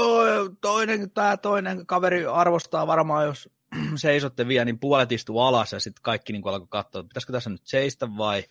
toinen, 0.61 1.11
tämä 1.11 1.37
toinen 1.37 1.87
kaveri 1.87 2.27
arvostaa 2.27 2.87
varmaan, 2.87 3.27
jos 3.27 3.51
seisotte 3.97 4.49
vielä, 4.49 4.65
niin 4.65 4.79
puolet 4.79 5.13
istuu 5.13 5.41
alas, 5.41 5.73
ja 5.73 5.81
sitten 5.81 6.03
kaikki 6.03 6.33
niin 6.33 6.43
kuin 6.43 6.55
alkoi 6.55 6.69
katsoa, 6.71 7.01
että 7.01 7.09
pitäisikö 7.09 7.33
tässä 7.33 7.51
nyt 7.51 7.67
seistä 7.67 8.17
vai 8.17 8.45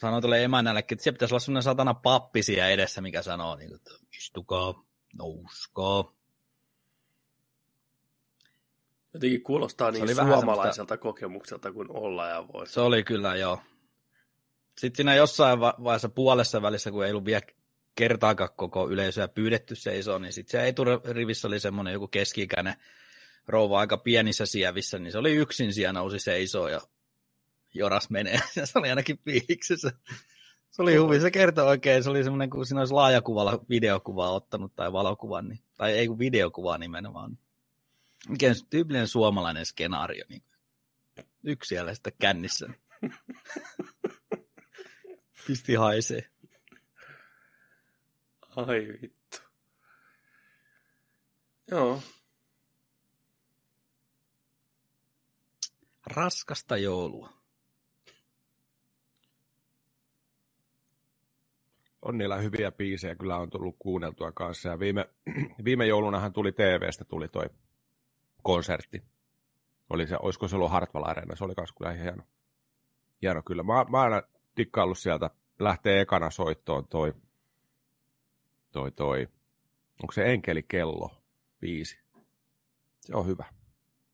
sanoi 0.00 0.20
tuolle 0.20 0.44
emännällekin, 0.44 0.96
että 0.96 1.04
se 1.04 1.12
pitäisi 1.12 1.34
olla 1.34 1.40
sellainen 1.40 1.62
satana 1.62 1.94
pappisia 1.94 2.68
edessä, 2.68 3.00
mikä 3.00 3.22
sanoo, 3.22 3.56
niin 3.56 3.68
kuin, 3.68 3.76
että 3.76 3.90
istukaa, 4.18 4.84
nouskaa. 5.18 6.19
Jotenkin 9.14 9.42
kuulostaa 9.42 9.90
niin 9.90 10.14
suomalaiselta 10.14 10.74
semmoista... 10.74 10.96
kokemukselta 10.96 11.72
kuin 11.72 11.88
olla 11.90 12.26
ja 12.26 12.48
voi. 12.52 12.66
Se 12.66 12.80
oli 12.80 13.04
kyllä, 13.04 13.36
joo. 13.36 13.60
Sitten 14.78 14.96
siinä 14.96 15.14
jossain 15.14 15.60
vaiheessa 15.60 16.08
puolessa 16.08 16.62
välissä, 16.62 16.90
kun 16.90 17.04
ei 17.04 17.10
ollut 17.10 17.24
vielä 17.24 17.42
kertaakaan 17.94 18.50
koko 18.56 18.90
yleisöä 18.90 19.28
pyydetty 19.28 19.74
seisoo, 19.74 20.18
niin 20.18 20.32
sitten 20.32 20.50
se 20.50 20.64
ei 20.64 20.72
rivissä 21.12 21.48
oli 21.48 21.60
semmoinen 21.60 21.92
joku 21.92 22.08
keski-ikäinen 22.08 22.74
rouva 23.46 23.80
aika 23.80 23.96
pienissä 23.96 24.46
sievissä, 24.46 24.98
niin 24.98 25.12
se 25.12 25.18
oli 25.18 25.34
yksin 25.34 25.74
siellä 25.74 25.92
nousi 25.92 26.18
seisoo 26.18 26.68
ja 26.68 26.80
joras 27.74 28.10
menee. 28.10 28.40
Ja 28.56 28.66
se 28.66 28.78
oli 28.78 28.90
ainakin 28.90 29.18
fiiliksessä. 29.24 29.92
Se 30.70 30.82
oli 30.82 30.96
huvi, 30.96 31.20
se 31.20 31.30
kertoi 31.30 31.66
oikein, 31.66 32.02
se 32.02 32.10
oli 32.10 32.24
semmoinen, 32.24 32.50
kun 32.50 32.66
siinä 32.66 32.80
olisi 32.80 32.94
laajakuvalla 32.94 33.64
videokuvaa 33.68 34.30
ottanut 34.30 34.72
tai 34.76 34.92
valokuvan, 34.92 35.48
niin, 35.48 35.60
tai 35.76 35.92
ei 35.92 36.08
kun 36.08 36.18
videokuvaa 36.18 36.78
nimenomaan. 36.78 37.38
Mikä 38.28 38.48
on 38.48 38.54
tyypillinen 38.70 39.08
suomalainen 39.08 39.66
skenaario, 39.66 40.24
niin 40.28 40.42
yksi 41.44 41.68
siellä 41.68 41.94
sitten 41.94 42.12
kännissä. 42.18 42.66
Pisti 45.46 45.74
haisee. 45.74 46.30
Ai 48.56 48.86
vittu. 49.02 49.38
Joo. 51.70 52.02
Raskasta 56.06 56.76
joulua. 56.76 57.32
On 62.02 62.18
niillä 62.18 62.36
hyviä 62.36 62.72
biisejä, 62.72 63.14
kyllä 63.14 63.36
on 63.36 63.50
tullut 63.50 63.76
kuunneltua 63.78 64.32
kanssa. 64.32 64.68
Ja 64.68 64.78
viime, 64.78 65.08
viime 65.64 65.86
joulunahan 65.86 66.32
tuli 66.32 66.52
TVstä 66.52 67.04
tuli 67.04 67.28
toi 67.28 67.44
konsertti. 68.42 69.02
Oli 69.90 70.06
se, 70.06 70.16
olisiko 70.22 70.48
se 70.48 70.56
ollut 70.56 70.70
Hartwall 70.70 71.04
Arena, 71.04 71.36
se 71.36 71.44
oli 71.44 71.54
myös 71.56 71.72
kyllä 71.72 71.92
hieno. 71.92 72.22
Hieno 73.22 73.42
kyllä. 73.42 73.62
Mä, 73.62 73.84
mä 73.90 74.02
oon 74.02 74.22
tikkaillut 74.54 74.98
sieltä, 74.98 75.30
lähtee 75.58 76.00
ekana 76.00 76.30
soittoon 76.30 76.88
toi, 76.88 77.14
toi, 78.72 78.92
toi, 78.92 79.28
onko 80.02 80.12
se 80.12 80.32
Enkeli 80.32 80.62
Kello 80.62 81.22
biisi. 81.60 82.00
Se 83.00 83.16
on 83.16 83.26
hyvä. 83.26 83.44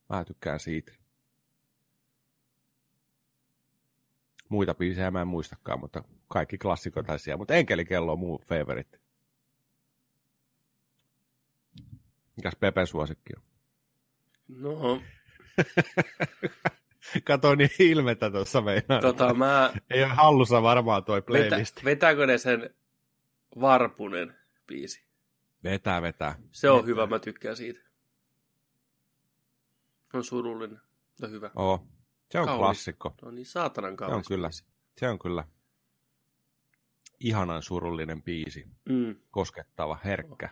Mä 0.09 0.25
tykkään 0.25 0.61
siitä. 0.61 0.93
Muita 4.49 4.75
biisejä 4.75 5.11
mä 5.11 5.21
en 5.21 5.29
muistakaan, 5.29 5.81
mutta 5.81 6.05
kaikki 6.29 6.59
klassikotaisia. 6.59 7.37
Mutta 7.37 7.55
Enkelikello 7.55 8.13
on 8.13 8.19
muu 8.19 8.43
favorite. 8.49 9.01
Mikäs 12.37 12.57
Pepen 12.61 12.87
suosikki 12.87 13.33
on? 13.37 13.43
No. 14.49 15.03
Katoin 17.25 17.59
niin 17.59 17.71
ilmettä 17.79 18.31
tuossa 18.31 18.61
meinaan. 18.61 19.03
Tota, 19.03 19.35
mä... 19.35 19.73
Ei 19.91 20.05
ole 20.05 20.13
hallussa 20.13 20.63
varmaan 20.63 21.05
toi 21.05 21.23
playlist. 21.23 21.77
Vetä, 21.77 21.85
vetääkö 21.85 22.27
ne 22.27 22.39
sen 22.39 22.75
Varpunen 23.61 24.37
biisi? 24.67 25.05
Vetää, 25.65 26.03
vetää. 26.03 26.39
Se 26.53 26.71
on 26.71 26.77
vetää. 26.77 26.87
hyvä, 26.87 27.07
mä 27.07 27.19
tykkään 27.19 27.57
siitä. 27.57 27.81
On 30.15 30.25
surullinen, 30.25 30.81
mutta 31.09 31.29
hyvä. 31.29 31.51
Oo. 31.57 31.87
Se 32.31 32.41
on 32.41 32.47
kaunis. 32.47 32.61
klassikko. 32.61 33.15
No 33.23 33.31
niin, 33.31 33.47
saatanan 33.47 33.97
kaunis 33.97 34.15
Se 34.15 34.17
on 34.17 34.37
kyllä. 34.37 34.49
Biisi. 34.49 34.65
Se 34.97 35.09
on 35.09 35.19
kyllä 35.19 35.45
ihanan 37.21 37.63
surullinen 37.63 38.23
biisi. 38.23 38.69
Mm. 38.89 39.17
Koskettava, 39.31 39.99
herkkä. 40.05 40.49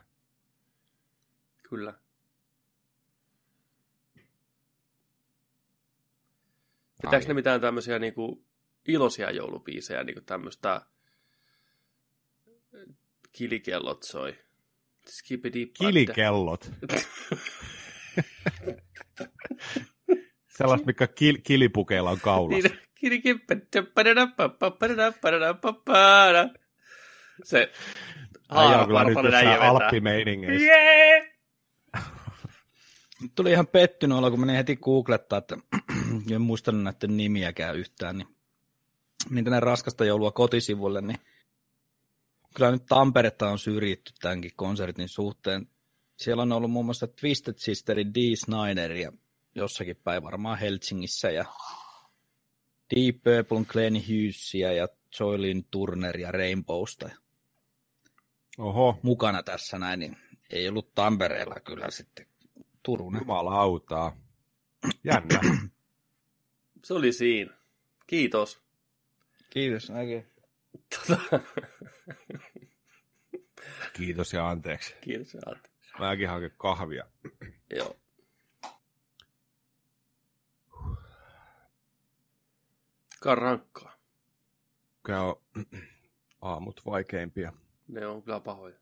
Kyllä. 1.68 1.94
Pitääkö 7.04 7.26
ne 7.28 7.34
mitään 7.34 7.60
tämmöisiä 7.60 7.98
niinku 7.98 8.44
iloisia 8.88 9.30
joulubiisejä, 9.30 10.04
niinku 10.04 10.20
tämmöistä 10.20 10.80
kilikellot 13.32 14.02
soi? 14.02 14.38
Skipidi 15.08 15.66
Kilikellot? 15.66 16.70
Sellaista, 20.58 20.86
mikä 20.86 21.04
kil- 21.04 21.40
kilipukeilla 21.42 22.10
on 22.10 22.20
kaulassa. 22.20 22.68
Se 27.44 27.72
alppimeiningeissä. 29.60 30.66
Yeah! 30.66 31.26
Tuli 33.34 33.50
ihan 33.50 33.66
pettynyt 33.66 34.18
olla, 34.18 34.30
kun 34.30 34.40
menin 34.40 34.56
heti 34.56 34.76
googlettaa, 34.76 35.38
että 35.38 35.56
en 36.34 36.40
muistanut 36.40 36.82
näiden 36.82 37.16
nimiäkään 37.16 37.76
yhtään, 37.76 38.18
niin 38.18 38.28
menin 39.30 39.44
tänne 39.44 39.60
raskasta 39.60 40.04
joulua 40.04 40.32
kotisivulle, 40.32 41.00
niin 41.00 41.18
kyllä 42.54 42.70
nyt 42.70 42.86
Tamperetta 42.86 43.50
on 43.50 43.58
syrjitty 43.58 44.12
tämänkin 44.20 44.52
konsertin 44.56 45.08
suhteen. 45.08 45.68
Siellä 46.16 46.42
on 46.42 46.52
ollut 46.52 46.70
muun 46.70 46.84
muassa 46.84 47.06
Twisted 47.06 47.54
Sisterin 47.56 48.14
Dee 48.14 48.36
Snyder 48.36 48.92
ja 48.92 49.12
jossakin 49.54 49.96
päin 49.96 50.22
varmaan 50.22 50.58
Helsingissä 50.58 51.30
ja 51.30 51.44
Deep 52.96 53.16
Purple, 53.22 53.64
Glenn 53.64 53.96
Hughesia 53.96 54.72
ja 54.72 54.88
Joylin 55.20 55.66
Turner 55.70 56.18
ja 56.18 56.32
Rainbowsta 56.32 57.10
Oho. 58.58 58.98
mukana 59.02 59.42
tässä 59.42 59.78
näin, 59.78 60.00
niin 60.00 60.16
ei 60.50 60.68
ollut 60.68 60.94
Tampereella 60.94 61.60
kyllä 61.60 61.90
sitten 61.90 62.26
Turunen. 62.82 63.20
Jumalautaa. 63.20 64.16
Jännä. 65.04 65.40
Se 66.84 66.94
oli 66.94 67.12
siinä. 67.12 67.54
Kiitos. 68.06 68.62
Kiitos 69.50 69.90
oikein. 69.90 70.26
Tota... 70.96 71.40
Kiitos 73.92 74.32
ja 74.32 74.50
anteeksi. 74.50 74.94
Kiitos 75.00 75.34
ja 75.34 75.40
anteeksi. 75.46 75.92
Mäkin 75.98 76.28
haken 76.28 76.50
kahvia. 76.56 77.04
Joo. 77.70 77.96
Rankkaa. 83.24 83.94
tykkää 85.04 85.22
ole 85.22 85.36
aamut 86.42 86.80
vaikeimpia. 86.86 87.52
Ne 87.88 88.06
on 88.06 88.22
kyllä 88.22 88.40
pahoja. 88.40 88.76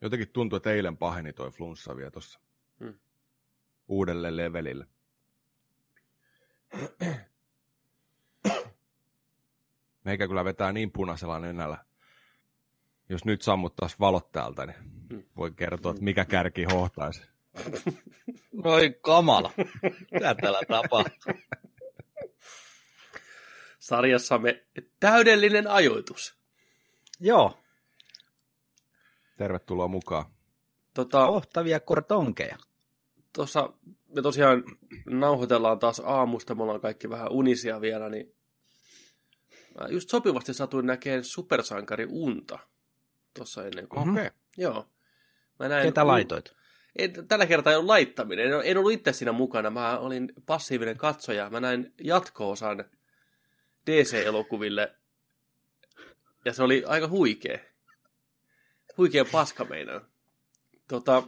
Jotenkin 0.00 0.28
tuntuu, 0.28 0.56
että 0.56 0.72
eilen 0.72 0.96
paheni 0.96 1.32
toi 1.32 1.50
flunssa 1.50 1.96
vielä 1.96 2.10
tuossa 2.10 2.40
Hmm. 2.80 2.98
uudelle 3.88 4.36
levelille. 4.36 4.86
Meikä 10.04 10.28
kyllä 10.28 10.44
vetää 10.44 10.72
niin 10.72 10.92
punaisella 10.92 11.38
nenällä. 11.38 11.84
Jos 13.08 13.24
nyt 13.24 13.42
sammuttais 13.42 14.00
valot 14.00 14.32
täältä, 14.32 14.66
niin 14.66 14.76
voi 15.36 15.50
kertoa, 15.50 15.90
että 15.90 16.04
mikä 16.04 16.24
kärki 16.24 16.64
hohtaisi. 16.64 17.22
Oi 18.64 18.98
kamala. 19.00 19.52
Mitä 20.12 20.34
täällä 20.34 20.60
tapahtuu? 20.68 21.32
Sarjassamme 23.78 24.66
täydellinen 25.00 25.66
ajoitus. 25.66 26.38
Joo, 27.20 27.58
Tervetuloa 29.38 29.88
mukaan. 29.88 30.24
Tota, 30.94 31.26
kohtavia 31.26 31.80
kortonkeja. 31.80 32.58
Tuossa 33.32 33.72
me 34.14 34.22
tosiaan 34.22 34.64
nauhoitellaan 35.06 35.78
taas 35.78 36.00
aamusta, 36.04 36.54
me 36.54 36.62
ollaan 36.62 36.80
kaikki 36.80 37.10
vähän 37.10 37.32
unisia 37.32 37.80
vielä, 37.80 38.08
niin 38.08 38.34
mä 39.80 39.88
just 39.88 40.08
sopivasti 40.08 40.54
satuin 40.54 40.86
näkemään 40.86 41.24
supersankari 41.24 42.06
unta 42.10 42.58
tuossa 43.34 43.66
ennen 43.66 43.88
kuin. 43.88 44.00
Mhm. 44.00 44.10
Okei. 44.10 44.26
Okay. 44.26 44.38
Joo. 44.56 44.88
Mä 45.58 45.68
näin 45.68 45.86
Ketä 45.86 46.06
laitoit? 46.06 46.52
En, 46.98 47.28
tällä 47.28 47.46
kertaa 47.46 47.72
ei 47.72 47.76
ollut 47.76 47.88
laittaminen. 47.88 48.46
En, 48.46 48.60
en 48.64 48.78
ollut 48.78 48.92
itse 48.92 49.12
siinä 49.12 49.32
mukana. 49.32 49.70
Mä 49.70 49.98
olin 49.98 50.32
passiivinen 50.46 50.96
katsoja. 50.96 51.50
Mä 51.50 51.60
näin 51.60 51.94
jatko-osan 52.04 52.84
DC-elokuville. 53.86 54.94
Ja 56.44 56.52
se 56.52 56.62
oli 56.62 56.84
aika 56.86 57.08
huikea. 57.08 57.58
Huikea 58.96 59.24
paska 59.24 59.64
meinaa. 59.64 60.00
Tota, 60.88 61.22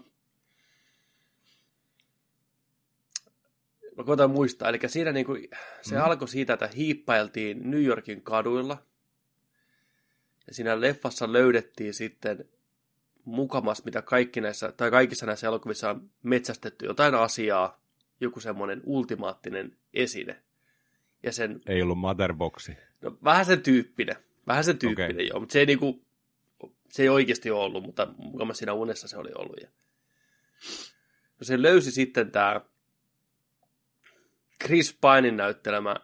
mä 4.01 4.05
koitan 4.07 4.31
muistaa. 4.31 4.69
Eli 4.69 4.79
siinä 4.87 5.13
niinku, 5.13 5.33
se 5.83 5.95
Mm. 5.95 6.03
alkoi 6.03 6.29
siitä, 6.29 6.53
että 6.53 6.71
hiippailtiin 6.77 7.71
New 7.71 7.83
Yorkin 7.85 8.23
kaduilla. 8.23 8.83
Ja 10.47 10.55
siinä 10.55 10.81
leffassa 10.81 11.33
löydettiin 11.33 11.95
sitten 11.95 12.45
mukamas, 13.25 13.85
mitä 13.85 14.03
kaikki 14.03 14.41
näissä, 14.41 14.73
tai 14.73 14.91
kaikissa 14.91 15.27
näissä 15.27 15.47
elokuvissa 15.47 15.91
on 15.91 16.11
metsästetty 16.23 16.87
jotain 16.87 17.15
asiaa, 17.15 17.81
joku 18.21 18.41
semmoinen 18.41 18.81
ultimaattinen 18.85 19.77
esine. 19.95 20.43
Ja 21.23 21.33
sen, 21.33 21.61
Ei 21.67 21.83
ollut 21.83 21.99
motherboxi. 21.99 22.77
no 23.01 23.19
vähän 23.25 23.45
sen 23.45 23.63
tyyppinen, 23.63 24.17
vähän 24.47 24.65
sen 24.65 24.79
tyyppinen 24.79 25.11
okay. 25.15 25.27
joo, 25.27 25.41
mutta 25.41 25.53
se 25.53 25.59
ei 25.61 25.67
niinku, 25.67 26.05
se 26.89 27.03
ei 27.03 27.09
oikeasti 27.09 27.51
ole 27.51 27.65
ollut, 27.65 27.85
mutta 27.85 28.09
mukamas 28.17 28.59
siinä 28.59 28.73
unessa 28.73 29.09
se 29.09 29.17
oli 29.17 29.31
ollut. 29.35 29.57
Ja... 29.61 29.69
No 31.41 31.45
se 31.45 31.63
löysi 31.63 31.91
sitten 31.91 32.31
tämä 32.31 32.61
Chris 34.65 34.99
Pinein 35.01 35.37
näyttelemä 35.37 35.97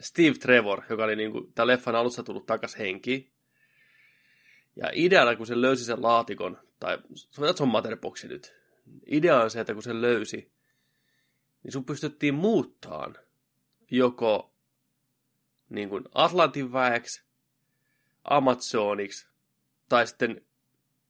Steve 0.00 0.34
Trevor, 0.38 0.82
joka 0.90 1.04
oli 1.04 1.16
niinku 1.16 1.52
tämän 1.54 1.66
leffan 1.66 1.94
alussa 1.94 2.22
tullut 2.22 2.46
takas 2.46 2.78
henkiin. 2.78 3.30
Ja 4.76 4.90
ideana, 4.92 5.36
kun 5.36 5.46
se 5.46 5.60
löysi 5.60 5.84
sen 5.84 6.02
laatikon, 6.02 6.58
tai 6.80 6.98
se 7.30 7.62
on 7.62 7.68
Matterboxi 7.68 8.28
nyt. 8.28 8.54
Idea 9.06 9.40
on 9.40 9.50
se, 9.50 9.60
että 9.60 9.74
kun 9.74 9.82
se 9.82 10.00
löysi, 10.00 10.52
niin 11.62 11.72
sun 11.72 11.84
pystyttiin 11.84 12.34
muuttaan 12.34 13.16
joko 13.90 14.54
niin 15.68 15.88
kuin 15.88 16.04
Atlantin 16.14 16.72
väeksi, 16.72 17.22
Amazoniksi 18.24 19.28
tai 19.88 20.06
sitten 20.06 20.46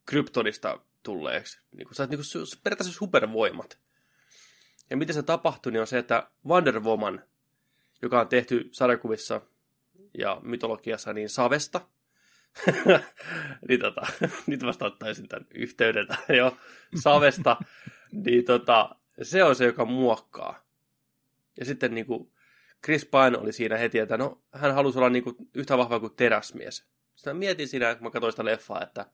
Kryptonista 0.06 0.80
tulleeksi. 1.02 1.60
Niin 1.76 1.86
kuin, 1.86 1.94
sä 1.94 2.02
oot 2.02 2.10
niin 2.10 2.18
kuin, 2.18 2.46
periaatteessa 2.64 2.98
supervoimat. 2.98 3.78
Ja 4.90 4.96
miten 4.96 5.14
se 5.14 5.22
tapahtui, 5.22 5.72
niin 5.72 5.80
on 5.80 5.86
se, 5.86 5.98
että 5.98 6.28
Wonder 6.46 6.80
Woman, 6.80 7.22
joka 8.02 8.20
on 8.20 8.28
tehty 8.28 8.68
sarjakuvissa 8.72 9.40
ja 10.18 10.40
mytologiassa 10.42 11.12
niin 11.12 11.28
savesta, 11.28 11.80
niin 13.68 13.80
tota, 13.80 14.06
nyt 14.46 14.64
vasta 14.64 14.86
ottaisin 14.86 15.28
tämän 15.28 15.46
yhteyden 15.54 16.06
jo 16.38 16.56
savesta, 17.02 17.56
niin 18.12 18.44
tota, 18.44 18.96
se 19.22 19.44
on 19.44 19.56
se, 19.56 19.64
joka 19.64 19.84
muokkaa. 19.84 20.64
Ja 21.58 21.64
sitten 21.64 21.94
niin 21.94 22.06
kuin 22.06 22.32
Chris 22.84 23.06
Pine 23.06 23.38
oli 23.38 23.52
siinä 23.52 23.76
heti, 23.76 23.98
että 23.98 24.16
no, 24.16 24.42
hän 24.52 24.74
halusi 24.74 24.98
olla 24.98 25.10
niin 25.10 25.24
kuin 25.24 25.36
yhtä 25.54 25.78
vahva 25.78 26.00
kuin 26.00 26.16
teräsmies. 26.16 26.86
Sitten 27.14 27.36
mietin 27.36 27.68
siinä, 27.68 27.94
kun 27.94 28.04
mä 28.04 28.10
katsoin 28.10 28.32
sitä 28.32 28.44
leffaa, 28.44 28.82
että 28.82 29.06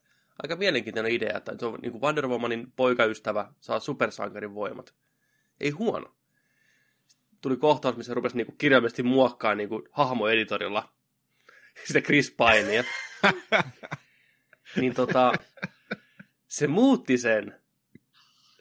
aika 0.42 0.56
mielenkiintoinen 0.56 1.12
idea, 1.12 1.36
että 1.36 1.54
se 1.58 1.66
on 1.66 1.78
niin 1.82 1.92
kuin 1.92 2.02
Wonder 2.02 2.28
Womanin 2.28 2.72
poikaystävä 2.76 3.52
saa 3.60 3.80
supersankarin 3.80 4.54
voimat. 4.54 4.94
Ei 5.60 5.70
huono. 5.70 6.14
Tuli 7.40 7.56
kohtaus, 7.56 7.96
missä 7.96 8.14
rupesi 8.14 8.36
niin 8.36 8.46
kuin 8.46 8.58
kirjaimellisesti 8.58 9.02
muokkaa 9.02 9.54
niin 9.54 9.68
kuin 9.68 9.82
hahmoeditorilla 9.90 10.92
sitä 11.86 12.00
Chris 12.00 12.36
Pinea. 12.36 12.84
niin 14.76 14.94
tota, 14.94 15.32
se 16.48 16.66
muutti 16.66 17.18
sen 17.18 17.60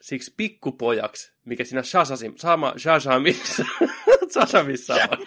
siksi 0.00 0.34
pikkupojaksi, 0.36 1.32
mikä 1.44 1.64
siinä 1.64 1.82
Shazasim, 1.82 2.32
sama 2.36 2.74
Shazamissa, 2.78 3.64
Shazamissa 4.32 4.94
on. 4.94 5.26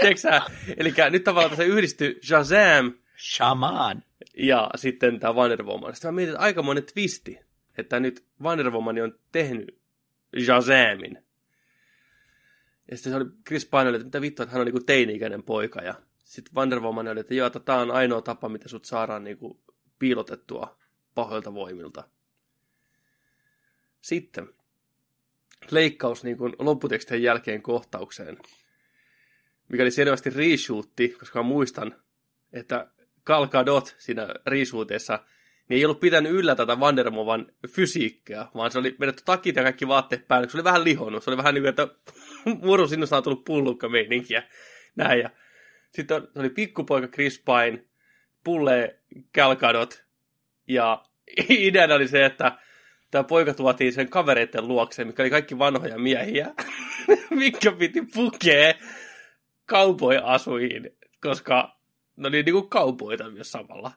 Tiedätkö 0.00 0.40
Eli 0.76 0.94
nyt 1.10 1.24
tavallaan 1.24 1.56
se 1.56 1.64
yhdistyi 1.64 2.18
Shazam 2.26 2.92
Shaman. 3.18 4.02
ja 4.36 4.70
sitten 4.76 5.20
tämä 5.20 5.32
Wonder 5.32 5.62
Woman. 5.62 5.94
Sitten 5.94 6.08
mä 6.08 6.12
mietin, 6.12 6.34
että 6.34 6.44
aika 6.44 6.62
monen 6.62 6.84
twisti, 6.94 7.38
että 7.78 8.00
nyt 8.00 8.24
Wonder 8.42 8.70
Woman 8.70 9.00
on 9.00 9.18
tehnyt 9.32 9.83
Shazamin. 10.40 11.24
Ja 12.90 12.96
sitten 12.96 13.12
se 13.12 13.16
oli 13.16 13.24
Chris 13.46 13.66
Pine 13.66 13.88
oli, 13.88 13.96
että 13.96 14.04
mitä 14.04 14.20
vittua, 14.20 14.42
että 14.42 14.52
hän 14.52 14.60
on 14.60 14.66
niinku 14.66 14.84
teini-ikäinen 14.86 15.42
poika. 15.42 15.82
Ja 15.82 15.94
sitten 16.24 16.54
Wonder 16.54 16.80
Woman 16.80 17.08
oli, 17.08 17.20
että 17.20 17.34
joo, 17.34 17.46
että 17.46 17.60
tämä 17.60 17.78
on 17.78 17.90
ainoa 17.90 18.22
tapa, 18.22 18.48
miten 18.48 18.68
sut 18.68 18.84
saadaan 18.84 19.24
niinku 19.24 19.60
piilotettua 19.98 20.78
pahoilta 21.14 21.54
voimilta. 21.54 22.04
Sitten 24.00 24.48
leikkaus 25.70 26.24
niin 26.24 26.36
kuin 26.36 26.52
lopputekstien 26.58 27.22
jälkeen 27.22 27.62
kohtaukseen, 27.62 28.38
mikä 29.68 29.82
oli 29.82 29.90
selvästi 29.90 30.30
reshootti, 30.30 31.08
koska 31.08 31.42
muistan, 31.42 32.02
että 32.52 32.90
Gal 33.24 33.46
Gadot 33.46 33.96
siinä 33.98 34.28
reshootissa 34.46 35.24
niin 35.68 35.78
ei 35.78 35.84
ollut 35.84 36.00
pitänyt 36.00 36.32
yllä 36.32 36.54
tätä 36.54 36.76
Wonder 36.76 37.10
Woman 37.10 37.46
fysiikkaa, 37.68 38.50
vaan 38.54 38.70
se 38.70 38.78
oli 38.78 38.96
vedetty 39.00 39.22
takit 39.24 39.56
ja 39.56 39.62
kaikki 39.62 39.88
vaatteet 39.88 40.28
päälle, 40.28 40.48
se 40.48 40.56
oli 40.56 40.64
vähän 40.64 40.84
lihonnut. 40.84 41.24
Se 41.24 41.30
oli 41.30 41.36
vähän 41.36 41.54
niin 41.54 41.62
kuin, 41.62 41.68
että 41.68 41.88
muru 42.66 42.88
sinusta 42.88 43.16
on 43.16 43.22
tullut 43.22 43.44
pullukka 43.44 43.88
meininkiä. 43.88 44.42
Näin, 44.96 45.20
ja 45.20 45.30
sitten 45.90 46.22
se 46.22 46.38
oli 46.38 46.50
pikkupoika 46.50 47.08
Chris 47.08 47.42
Pine, 47.44 47.84
pullee 48.44 49.00
Gal 49.34 49.56
Gadot, 49.56 50.04
ja 50.68 51.04
ideana 51.48 51.94
oli 51.94 52.08
se, 52.08 52.24
että 52.24 52.58
tämä 53.10 53.24
poika 53.24 53.54
tuotiin 53.54 53.92
sen 53.92 54.08
kavereiden 54.08 54.68
luokseen, 54.68 55.08
mikä 55.08 55.22
oli 55.22 55.30
kaikki 55.30 55.58
vanhoja 55.58 55.98
miehiä, 55.98 56.54
mikä 57.30 57.72
piti 57.72 58.02
pukea 58.14 58.74
cowboy-asuihin, 59.68 60.96
koska 61.20 61.76
ne 62.16 62.28
oli 62.28 62.42
niinku 62.42 62.62
kaupoita 62.62 63.30
myös 63.30 63.52
samalla. 63.52 63.92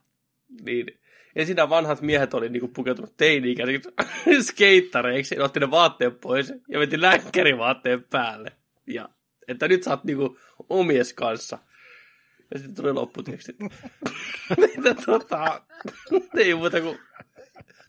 Niin, 0.65 0.99
ensin 1.37 1.55
vanhat 1.69 2.01
miehet 2.01 2.33
oli 2.33 2.49
niinku 2.49 2.67
pukeutunut 2.67 3.17
teini-ikäisiksi 3.17 3.89
skeittareiksi, 4.47 5.35
ja 5.35 5.43
otti 5.43 5.59
ne 5.59 5.71
vaatteet 5.71 6.21
pois 6.21 6.53
ja 6.69 6.79
veti 6.79 7.01
länkkärivaatteen 7.01 8.03
päälle. 8.03 8.51
Ja 8.87 9.09
että 9.47 9.67
nyt 9.67 9.83
sä 9.83 9.89
oot 9.89 10.03
niinku 10.03 10.39
omies 10.69 11.13
kanssa. 11.13 11.59
Ja 12.53 12.59
sitten 12.59 12.75
tuli 12.75 12.93
lopputekstit. 12.93 13.55
Mitä 14.57 14.95
tota, 15.05 15.61
ei 16.37 16.55
muuta 16.55 16.81
kuin 16.81 16.99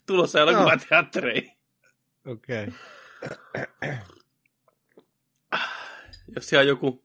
tulossa 0.05 0.39
elokuvateattereihin. 0.39 1.51
Okei. 2.25 2.67
Okay. 2.67 3.97
Jos 6.35 6.49
siellä 6.49 6.63
joku 6.63 7.03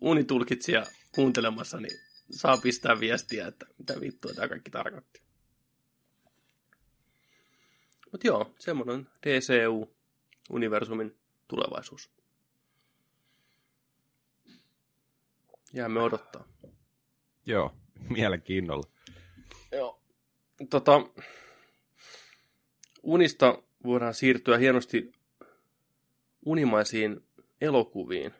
unitulkitsija 0.00 0.86
kuuntelemassa, 1.14 1.80
niin 1.80 2.00
saa 2.30 2.56
pistää 2.56 3.00
viestiä, 3.00 3.46
että 3.46 3.66
mitä 3.78 4.00
vittua 4.00 4.32
tämä 4.34 4.48
kaikki 4.48 4.70
tarkoitti. 4.70 5.27
Mutta 8.18 8.26
joo, 8.26 8.54
semmoinen 8.58 9.08
DCU-universumin 9.26 11.16
tulevaisuus. 11.48 12.10
Jäämme 15.72 16.00
odottaa. 16.00 16.48
Joo, 17.46 17.74
mielenkiinnolla. 18.16 18.88
Joo. 19.72 20.02
Tota, 20.70 20.92
unista 23.02 23.62
voidaan 23.84 24.14
siirtyä 24.14 24.58
hienosti 24.58 25.12
unimaisiin 26.46 27.24
elokuviin. 27.60 28.34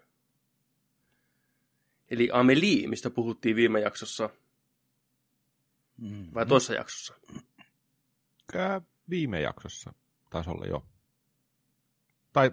Eli 2.11 2.29
Amelie, 2.33 2.89
mistä 2.89 3.11
puhuttiin 3.11 3.57
viime 3.57 3.81
jaksossa, 3.81 4.31
vai 6.35 6.47
toisessa 6.47 6.75
jaksossa. 6.75 7.15
Kyllä 8.53 8.81
viime 9.11 9.41
jaksossa 9.41 9.93
taisi 10.31 10.51
olla 10.51 10.67
jo. 10.67 10.83
Tai 12.33 12.51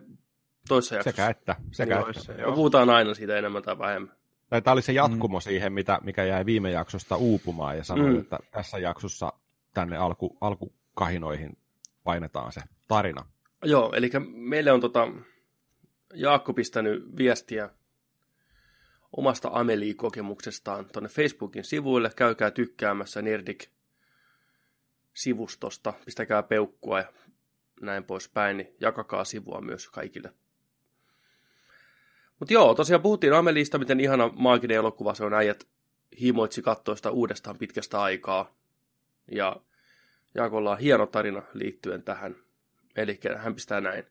Toisessa 0.67 0.95
jaksossa. 0.95 1.15
sekä 1.15 1.29
että. 1.29 1.55
Sekä 1.71 1.95
Joo, 1.95 2.09
että. 2.09 2.33
Me 2.49 2.55
puhutaan 2.55 2.89
aina 2.89 3.13
siitä 3.13 3.37
enemmän 3.37 3.63
tai 3.63 3.77
vähemmän. 3.79 4.15
Tai 4.49 4.61
tämä 4.61 4.71
oli 4.73 4.81
se 4.81 4.93
jatkumo 4.93 5.37
mm. 5.37 5.41
siihen, 5.41 5.73
mitä, 5.73 5.99
mikä 6.03 6.23
jäi 6.23 6.45
viime 6.45 6.71
jaksosta 6.71 7.15
uupumaan 7.15 7.77
ja 7.77 7.83
sanoi, 7.83 8.09
Mm. 8.09 8.19
että 8.19 8.39
tässä 8.51 8.77
jaksossa 8.77 9.33
tänne 9.73 9.97
alku, 9.97 10.37
alkukahinoihin 10.41 11.57
painetaan 12.03 12.51
se 12.51 12.61
tarina. 12.87 13.25
Joo, 13.63 13.93
eli 13.93 14.09
meille 14.35 14.71
on 14.71 14.81
tota, 14.81 15.07
Jaakko 16.13 16.53
pistänyt 16.53 17.17
viestiä 17.17 17.69
omasta 19.17 19.49
Amelie-kokemuksestaan 19.53 20.85
tuonne 20.93 21.09
Facebookin 21.09 21.63
sivuille. 21.63 22.11
Käykää 22.15 22.51
tykkäämässä 22.51 23.21
Nerdik-sivustosta, 25.15 25.93
pistäkää 26.05 26.43
peukkua 26.43 26.99
ja 26.99 27.13
näin 27.81 28.03
poispäin, 28.03 28.57
niin 28.57 28.75
jakakaa 28.79 29.23
sivua 29.23 29.61
myös 29.61 29.89
kaikille. 29.89 30.33
Mutta 32.39 32.53
joo, 32.53 32.75
tosiaan 32.75 33.01
puhuttiin 33.01 33.33
Ameliista, 33.33 33.77
miten 33.77 33.99
ihana 33.99 34.29
maaginen 34.35 34.77
elokuva 34.77 35.13
se 35.13 35.23
on. 35.23 35.33
Äijät 35.33 35.67
himoitsi 36.21 36.61
katsoa 36.61 36.95
sitä 36.95 37.11
uudestaan 37.11 37.57
pitkästä 37.57 38.01
aikaa. 38.01 38.55
Ja 39.31 39.55
Jaakolla 40.35 40.71
on 40.71 40.79
hieno 40.79 41.05
tarina 41.05 41.41
liittyen 41.53 42.03
tähän. 42.03 42.35
Eli 42.95 43.19
hän 43.37 43.55
pistää 43.55 43.81
näin. 43.81 44.03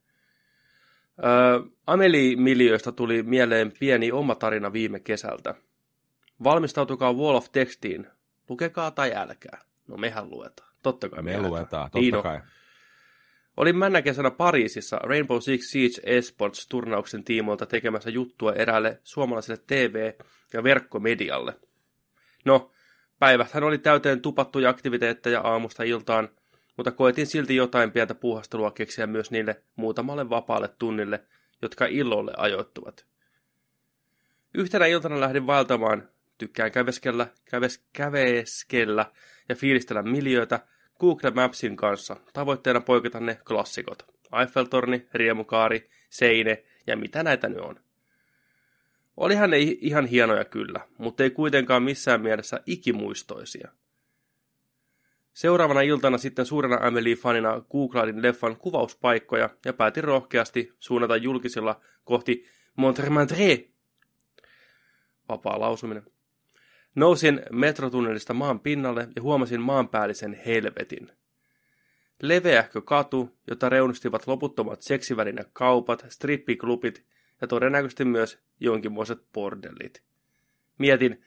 Öö, 1.25 1.61
Amelie-miljöistä 1.87 2.93
tuli 2.93 3.23
mieleen 3.23 3.73
pieni 3.81 4.12
oma 4.12 4.35
tarina 4.35 4.73
viime 4.73 5.01
kesältä. 5.01 5.55
Valmistautukaa 6.45 7.12
Wall 7.12 7.35
of 7.35 7.53
Textiin. 7.53 8.07
Lukekaa 8.49 8.90
tai 8.90 9.12
älkää. 9.14 9.64
No 9.88 9.97
mehän 9.97 10.31
luetaan. 10.31 10.73
Totta 10.85 11.09
kai 11.09 11.23
me, 11.23 11.31
Me 11.37 11.49
luetaan, 11.49 11.85
totta 11.85 11.99
Niin 11.99 12.16
on. 12.16 12.23
kai. 12.23 12.40
Olin 13.57 13.77
männä 13.77 14.03
kesänä 14.03 14.31
Pariisissa 14.31 14.97
Rainbow 14.97 15.40
Six 15.40 15.62
Siege 15.64 16.01
Esports-turnauksen 16.05 17.25
tiimoilta 17.25 17.66
tekemässä 17.66 18.11
juttua 18.11 18.53
eräälle 18.53 19.01
suomalaiselle 19.05 19.62
TV- 19.66 20.12
ja 20.53 20.62
verkkomedialle. 20.64 21.55
No, 22.44 22.70
päiväthän 23.18 23.64
oli 23.64 23.79
täyteen 23.79 24.20
tupattuja 24.20 24.70
aktiviteetteja 24.70 25.40
aamusta 25.40 25.83
iltaan, 25.83 26.29
mutta 26.77 26.90
koetin 26.90 27.27
silti 27.27 27.57
jotain 27.57 27.92
pientä 27.92 28.14
puuhastelua 28.14 28.70
keksiä 28.70 29.07
myös 29.07 29.31
niille 29.31 29.62
muutamalle 29.77 30.31
vapaalle 30.31 30.68
tunnille, 30.68 31.25
jotka 31.62 31.87
illolle 31.87 32.33
ajoittuvat. 32.37 33.07
Yhtenä 34.55 34.87
iltana 34.87 35.20
lähdin 35.20 35.47
vaeltamaan, 35.47 36.09
tykkään 36.38 36.73
käveskellä, 36.73 37.27
käves, 37.44 37.85
käveskellä 37.92 39.07
ja 39.49 39.55
fiilistellä 39.55 40.03
miljöötä 40.03 40.61
Google 41.00 41.30
Mapsin 41.30 41.76
kanssa, 41.76 42.16
tavoitteena 42.33 42.80
poiketa 42.80 43.20
ne 43.20 43.38
klassikot. 43.48 44.14
Eiffeltorni, 44.40 45.07
Riemukaari, 45.14 45.90
Seine 46.11 46.64
ja 46.87 46.96
mitä 46.96 47.22
näitä 47.22 47.48
nyt 47.48 47.59
on. 47.59 47.80
Olihan 49.16 49.50
ne 49.50 49.59
ihan 49.59 50.07
hienoja 50.07 50.44
kyllä, 50.44 50.80
mutta 50.98 51.22
ei 51.22 51.30
kuitenkaan 51.30 51.83
missään 51.83 52.20
mielessä 52.20 52.61
ikimuistoisia. 52.66 53.68
Seuraavana 55.33 55.80
iltana 55.80 56.18
sitten 56.18 56.46
suurena 56.46 56.76
Amelie-fanina 56.76 57.64
googlailin 57.70 58.22
leffan 58.22 58.57
kuvauspaikkoja 58.57 59.50
ja 59.64 59.72
päätin 59.72 60.04
rohkeasti 60.04 60.72
suunnata 60.78 61.16
julkisilla 61.16 61.80
kohti 62.04 62.44
Montmartre. 62.76 63.64
Vapaa 65.28 65.61
lausuminen. 65.61 66.13
Nousin 66.94 67.42
metrotunnelista 67.52 68.35
maan 68.35 68.61
pinnalle 68.61 69.09
ja 69.16 69.22
huomasin 69.22 69.61
maanpäällisen 69.61 70.40
helvetin. 70.46 71.09
Leveähkö 72.22 72.83
katu, 72.83 73.30
jota 73.48 73.68
reunustivat 73.68 74.26
loputtomat 74.26 74.83
seksivälinä 74.83 75.44
kaupat, 75.52 76.07
strippiklubit 76.09 77.04
ja 77.40 77.46
todennäköisesti 77.46 78.04
myös 78.04 78.38
jonkinmoiset 78.61 79.18
bordellit. 79.33 80.02
Mietin, 80.78 81.24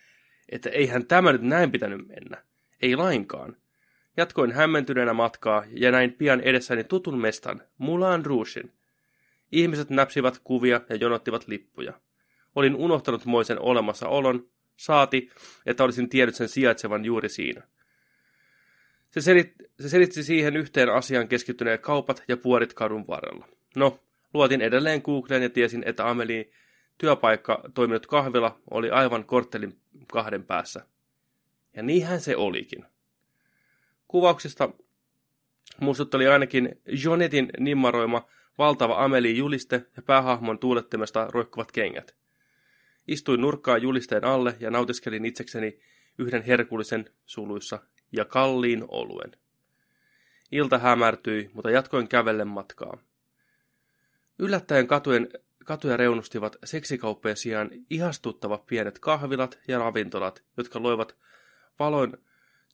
että 0.49 0.69
eihän 0.69 1.07
tämä 1.07 1.31
nyt 1.31 1.41
näin 1.41 1.71
pitänyt 1.71 2.07
mennä. 2.07 2.43
Ei 2.81 2.95
lainkaan. 2.95 3.55
Jatkoin 4.17 4.51
hämmentyneenä 4.51 5.13
matkaa 5.13 5.63
ja 5.69 5.91
näin 5.91 6.13
pian 6.13 6.41
edessäni 6.41 6.83
tutun 6.83 7.19
mestan, 7.19 7.61
Mulan 7.77 8.25
Rougein. 8.25 8.71
Ihmiset 9.51 9.89
näpsivät 9.89 10.39
kuvia 10.43 10.81
ja 10.89 10.95
jonottivat 10.95 11.47
lippuja. 11.47 11.93
Olin 12.55 12.75
unohtanut 12.75 13.25
moisen 13.25 13.59
olemassaolon, 13.59 14.49
saati, 14.77 15.29
että 15.65 15.83
olisin 15.83 16.09
tiennyt 16.09 16.35
sen 16.35 16.49
sijaitsevan 16.49 17.05
juuri 17.05 17.29
siinä. 17.29 17.61
Se, 19.11 19.21
selit, 19.21 19.53
se 19.79 19.89
selitti 19.89 20.23
siihen 20.23 20.57
yhteen 20.57 20.89
asiaan 20.89 21.27
keskittyneet 21.27 21.81
kaupat 21.81 22.23
ja 22.27 22.37
puorit 22.37 22.73
kadun 22.73 23.07
varrella. 23.07 23.47
No, 23.75 23.99
luotin 24.33 24.61
edelleen 24.61 25.01
Googleen 25.03 25.43
ja 25.43 25.49
tiesin, 25.49 25.83
että 25.85 26.09
Amelin 26.09 26.51
työpaikka 26.97 27.63
toiminut 27.73 28.07
kahvila 28.07 28.59
oli 28.71 28.89
aivan 28.89 29.25
korttelin 29.25 29.79
kahden 30.11 30.43
päässä. 30.43 30.85
Ja 31.75 31.83
niinhän 31.83 32.21
se 32.21 32.35
olikin. 32.35 32.85
Kuvauksista 34.07 34.69
muistutteli 35.81 36.27
ainakin 36.27 36.81
Jonetin 37.03 37.49
nimmaroima 37.59 38.27
valtava 38.57 39.03
Amelin 39.03 39.37
juliste 39.37 39.85
ja 39.95 40.01
päähahmon 40.01 40.59
tuulettimesta 40.59 41.27
roikkuvat 41.31 41.71
kengät. 41.71 42.15
Istuin 43.07 43.41
nurkkaan 43.41 43.81
julisteen 43.81 44.23
alle 44.23 44.55
ja 44.59 44.71
nautiskelin 44.71 45.25
itsekseni 45.25 45.79
yhden 46.17 46.41
herkullisen 46.41 47.09
suluissa 47.25 47.79
ja 48.11 48.25
kalliin 48.25 48.83
oluen. 48.87 49.31
Ilta 50.51 50.77
hämärtyi, 50.77 51.49
mutta 51.53 51.71
jatkoin 51.71 52.07
kävellen 52.07 52.47
matkaa. 52.47 52.97
Yllättäen 54.39 54.87
katujen, 54.87 55.29
katuja 55.65 55.97
reunustivat 55.97 56.55
seksikauppojen 56.63 57.37
sijaan 57.37 57.69
ihastuttavat 57.89 58.65
pienet 58.65 58.99
kahvilat 58.99 59.59
ja 59.67 59.79
ravintolat, 59.79 60.43
jotka 60.57 60.83
loivat 60.83 61.15
valoin 61.79 62.17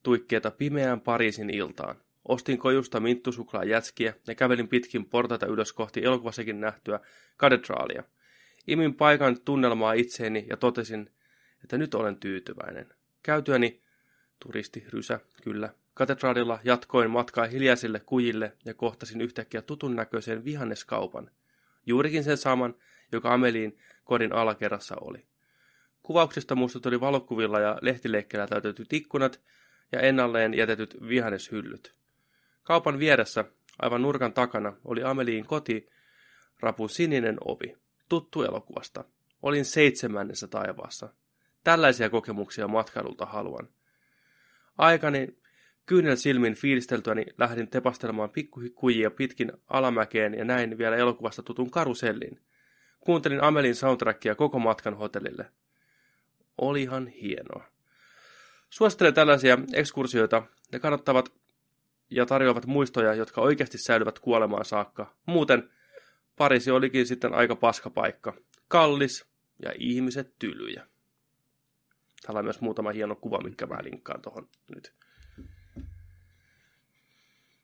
tuikkeita 0.04 0.52
pimeään 0.52 1.02
Pariisin 1.02 1.50
iltaan. 1.50 1.96
Ostin 2.28 2.58
kojusta 2.58 3.00
minttusuklaa 3.00 3.64
jätskiä 3.64 4.14
ja 4.28 4.36
kävelin 4.36 4.68
pitkin 4.68 5.06
portaita 5.06 5.46
ylös 5.46 5.74
kohti 5.74 6.04
elokuvassakin 6.04 6.62
nähtyä 6.62 7.00
katedraalia. 7.38 8.04
Imin 8.68 8.96
paikan 8.96 9.42
tunnelmaa 9.42 9.94
itseeni 9.94 10.46
ja 10.50 10.58
totesin, 10.58 11.10
että 11.64 11.78
nyt 11.78 11.94
olen 11.94 12.18
tyytyväinen. 12.18 12.94
Käytyäni 13.24 13.82
turisti, 14.40 14.86
rysä, 14.90 15.20
kyllä. 15.44 15.70
Katedraalilla 15.94 16.60
jatkoin 16.64 17.12
matkaa 17.12 17.46
hiljaisille 17.46 18.00
kujille 18.00 18.58
ja 18.66 18.74
kohtasin 18.74 19.22
yhtäkkiä 19.22 19.62
tutun 19.62 19.96
näköisen 19.96 20.46
vihanneskaupan. 20.46 21.32
Juurikin 21.86 22.24
sen 22.24 22.38
saman, 22.38 22.76
joka 23.12 23.34
Ameliin 23.34 23.78
kodin 24.04 24.34
alakerrassa 24.34 24.96
oli. 25.02 25.20
Kuvauksista 26.04 26.56
muistutteli 26.56 27.00
valokuvilla 27.00 27.60
ja 27.60 27.78
lehtileikkeellä 27.82 28.48
täytetyt 28.48 28.94
ikkunat 28.94 29.42
ja 29.92 30.00
ennalleen 30.00 30.54
jätetyt 30.54 30.98
vihanneshyllyt. 31.08 31.96
Kaupan 32.64 33.00
vieressä, 33.00 33.46
aivan 33.80 34.02
nurkan 34.02 34.34
takana, 34.34 34.74
oli 34.86 35.04
Ameliin 35.04 35.46
koti, 35.46 35.90
rapun 36.60 36.90
sininen 36.90 37.38
ovi. 37.46 37.83
Tuttu 38.14 38.44
elokuvasta. 38.44 39.04
Olin 39.42 39.66
seitsemännessä 39.66 40.48
taivaassa. 40.48 41.10
Tällaisia 41.64 42.10
kokemuksia 42.10 42.68
matkailulta 42.68 43.26
haluan. 43.26 43.68
Aikani 44.78 45.38
kyynel 45.86 46.16
silmin 46.16 46.56
fiilisteltyäni 46.56 47.26
lähdin 47.38 47.68
tepastelemaan 47.68 48.30
pikkukujia 48.30 49.12
pitkin 49.12 49.52
alamäkeen 49.68 50.34
ja 50.34 50.46
näin 50.46 50.78
vielä 50.78 50.96
elokuvasta 50.96 51.44
tutun 51.44 51.72
karusellin. 51.72 52.40
Kuuntelin 53.00 53.44
Amelin 53.44 53.76
soundtrackia 53.76 54.36
koko 54.36 54.60
matkan 54.60 54.98
hotellille. 54.98 55.52
Olihan 56.58 57.08
hienoa. 57.08 57.64
Suosittelen 58.70 59.14
tällaisia 59.14 59.58
ekskursioita. 59.74 60.44
Ne 60.72 60.80
kannattavat 60.80 61.34
ja 62.10 62.26
tarjoavat 62.26 62.66
muistoja, 62.66 63.14
jotka 63.14 63.42
oikeasti 63.42 63.78
säilyvät 63.78 64.20
kuolemaan 64.20 64.66
saakka. 64.66 65.16
Muuten 65.26 65.70
Pariisi 66.36 66.72
olikin 66.72 67.08
sitten 67.08 67.34
aika 67.34 67.56
paska 67.56 67.90
paikka. 67.90 68.34
Kallis 68.68 69.26
ja 69.64 69.74
ihmiset 69.80 70.40
tylyjä. 70.40 70.88
Täällä 72.22 72.40
on 72.40 72.46
myös 72.46 72.62
muutama 72.62 72.92
hieno 72.92 73.16
kuva, 73.16 73.42
minkä 73.42 73.66
mä 73.66 73.84
linkkaan 73.84 74.22
tuohon 74.22 74.50
nyt. 74.76 74.96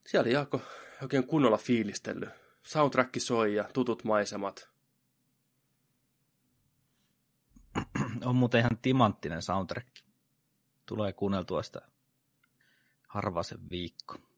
Siellä 0.08 0.26
oli 0.28 0.34
Jaakko 0.34 0.62
oikein 1.02 1.28
kunnolla 1.28 1.58
fiilistellyt. 1.58 2.30
Soundtrack 2.64 3.14
soi 3.18 3.56
ja 3.56 3.64
tutut 3.74 4.04
maisemat. 4.04 4.70
On 8.26 8.36
muuten 8.36 8.60
ihan 8.60 8.78
timanttinen 8.82 9.42
soundtrack. 9.42 9.88
Tulee 10.86 11.14
kuunneltua 11.14 11.64
sitä 11.64 11.82
harvasen 13.08 13.70
viikko. 13.70 14.29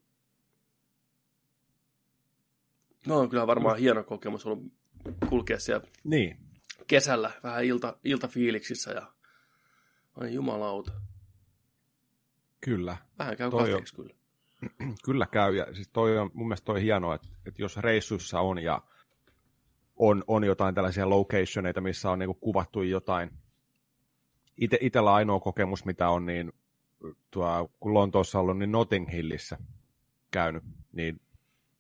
No 3.08 3.20
on 3.20 3.30
kyllä 3.30 3.48
varmaan 3.48 3.78
hieno 3.78 4.04
kokemus 4.04 4.46
ollut 4.46 4.74
kulkea 5.30 5.60
siellä 5.60 5.88
Niin. 6.04 6.38
kesällä 6.88 7.32
vähän 7.44 7.64
ilta, 7.64 7.98
iltafiiliksissä 8.04 8.92
ja 8.92 9.14
Ai 10.18 10.34
jumalauta. 10.34 10.92
Kyllä, 12.62 12.98
Vähän 13.20 13.38
käy 13.38 13.50
Toi 13.50 13.74
on- 13.74 13.82
kyllä. 13.96 14.14
kyllä 15.06 15.28
käy. 15.32 15.56
Ja 15.56 15.74
siis 15.76 15.90
toi 15.90 16.18
on 16.18 16.32
mun 16.34 16.48
mielestä 16.48 16.66
toi 16.66 16.82
hienoa, 16.82 17.16
että, 17.16 17.28
että 17.46 17.62
jos 17.62 17.78
reissuissa 17.78 18.40
on 18.40 18.60
ja 18.60 18.82
on, 19.96 20.24
on 20.28 20.44
jotain 20.44 20.76
tällaisia 20.76 21.10
locationeita, 21.10 21.82
missä 21.82 22.12
on 22.12 22.20
niinku 22.20 22.34
kuvattu 22.34 22.82
jotain. 22.82 23.32
Ite, 24.58 24.78
itellä 24.82 25.14
ainoa 25.14 25.40
kokemus, 25.40 25.86
mitä 25.86 26.10
on, 26.10 26.26
niin 26.26 26.54
tuo, 27.32 27.72
kun 27.80 27.94
Lontoossa 27.94 28.40
on 28.40 28.42
ollut, 28.44 28.58
niin 28.58 28.72
Notting 28.72 29.12
Hillissä 29.12 29.58
käynyt, 30.32 30.64
niin 30.92 31.22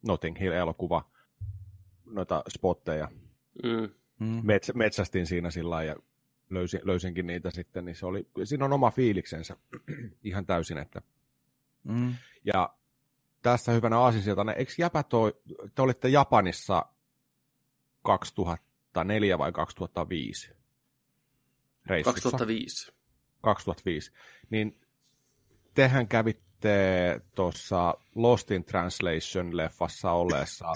Notting 0.07 0.39
Hill-elokuva, 0.39 1.10
noita 2.11 2.43
spotteja. 2.49 3.07
Mm. 3.63 3.89
Mm. 4.19 4.41
Metsä, 4.43 4.73
metsästin 4.73 5.27
siinä 5.27 5.51
sillä 5.51 5.83
ja 5.83 5.95
löysin, 6.49 6.81
löysinkin 6.83 7.27
niitä 7.27 7.51
sitten, 7.51 7.85
niin 7.85 7.95
se 7.95 8.05
oli, 8.05 8.27
siinä 8.43 8.65
on 8.65 8.73
oma 8.73 8.91
fiiliksensä 8.91 9.57
ihan 10.23 10.45
täysin, 10.45 10.77
että 10.77 11.01
Mm. 11.83 12.15
ja 12.45 12.73
tässä 13.41 13.71
hyvänä 13.71 13.99
aasinsiltana, 13.99 14.53
eikö 14.53 14.71
Jäpä 14.77 15.03
toi, 15.03 15.33
te 15.75 15.81
olitte 15.81 16.09
Japanissa 16.09 16.85
2004 18.01 19.37
vai 19.37 19.51
2005 19.51 20.51
reissussa? 21.85 22.21
2005. 22.21 22.93
2005. 23.41 24.11
Niin 24.49 24.79
tehän 25.73 26.07
kävitte 26.07 27.21
tuossa 27.35 27.93
Lost 28.15 28.51
in 28.51 28.65
Translation-leffassa 28.65 30.09
olleessa 30.09 30.73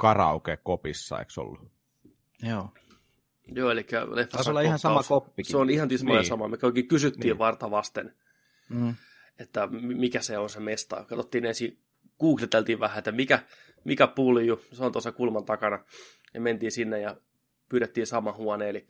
karaoke-kopissa, 0.00 1.18
eikö 1.18 1.32
ollut? 1.36 1.70
Joo. 2.42 2.68
Joo, 3.54 3.70
eli 3.70 3.86
leffassa 4.14 4.50
olla 4.50 4.60
ihan 4.60 4.78
sama 4.78 5.02
koppikin. 5.02 5.50
Se 5.52 5.56
on 5.56 5.70
ihan 5.70 5.88
tismalleen 5.88 6.22
Niin. 6.22 6.28
sama. 6.28 6.48
Me 6.48 6.56
oikein 6.62 6.88
kysyttiin 6.88 7.30
Niin. 7.30 7.38
varta 7.38 7.70
vasten, 7.70 8.14
Mm. 8.68 8.94
että 9.38 9.66
mi- 9.66 9.94
mikä 9.94 10.20
se 10.20 10.38
on 10.38 10.50
se 10.50 10.60
mesta. 10.60 11.04
Katsottiin 11.04 11.44
ensin, 11.46 11.78
googleteltiin 12.20 12.80
vähän, 12.80 12.98
että 12.98 13.12
mikä, 13.12 13.38
mikä 13.84 14.06
pulju, 14.06 14.60
se 14.72 14.84
on 14.84 14.92
tuossa 14.92 15.12
kulman 15.12 15.44
takana. 15.44 15.84
Ja 16.34 16.40
mentiin 16.40 16.72
sinne 16.72 17.00
ja 17.00 17.16
pyydettiin 17.68 18.06
sama 18.06 18.32
huone, 18.32 18.68
eli 18.68 18.86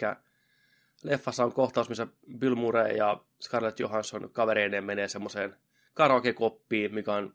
leffassa 1.03 1.45
on 1.45 1.53
kohtaus, 1.53 1.89
missä 1.89 2.07
Bill 2.39 2.55
Murray 2.55 2.97
ja 2.97 3.21
Scarlett 3.43 3.81
Johansson 3.81 4.31
kavereineen 4.33 4.85
menee 4.85 5.09
semmoiseen 5.09 5.57
karaoke-koppiin, 5.95 6.95
mikä 6.95 7.13
on 7.15 7.35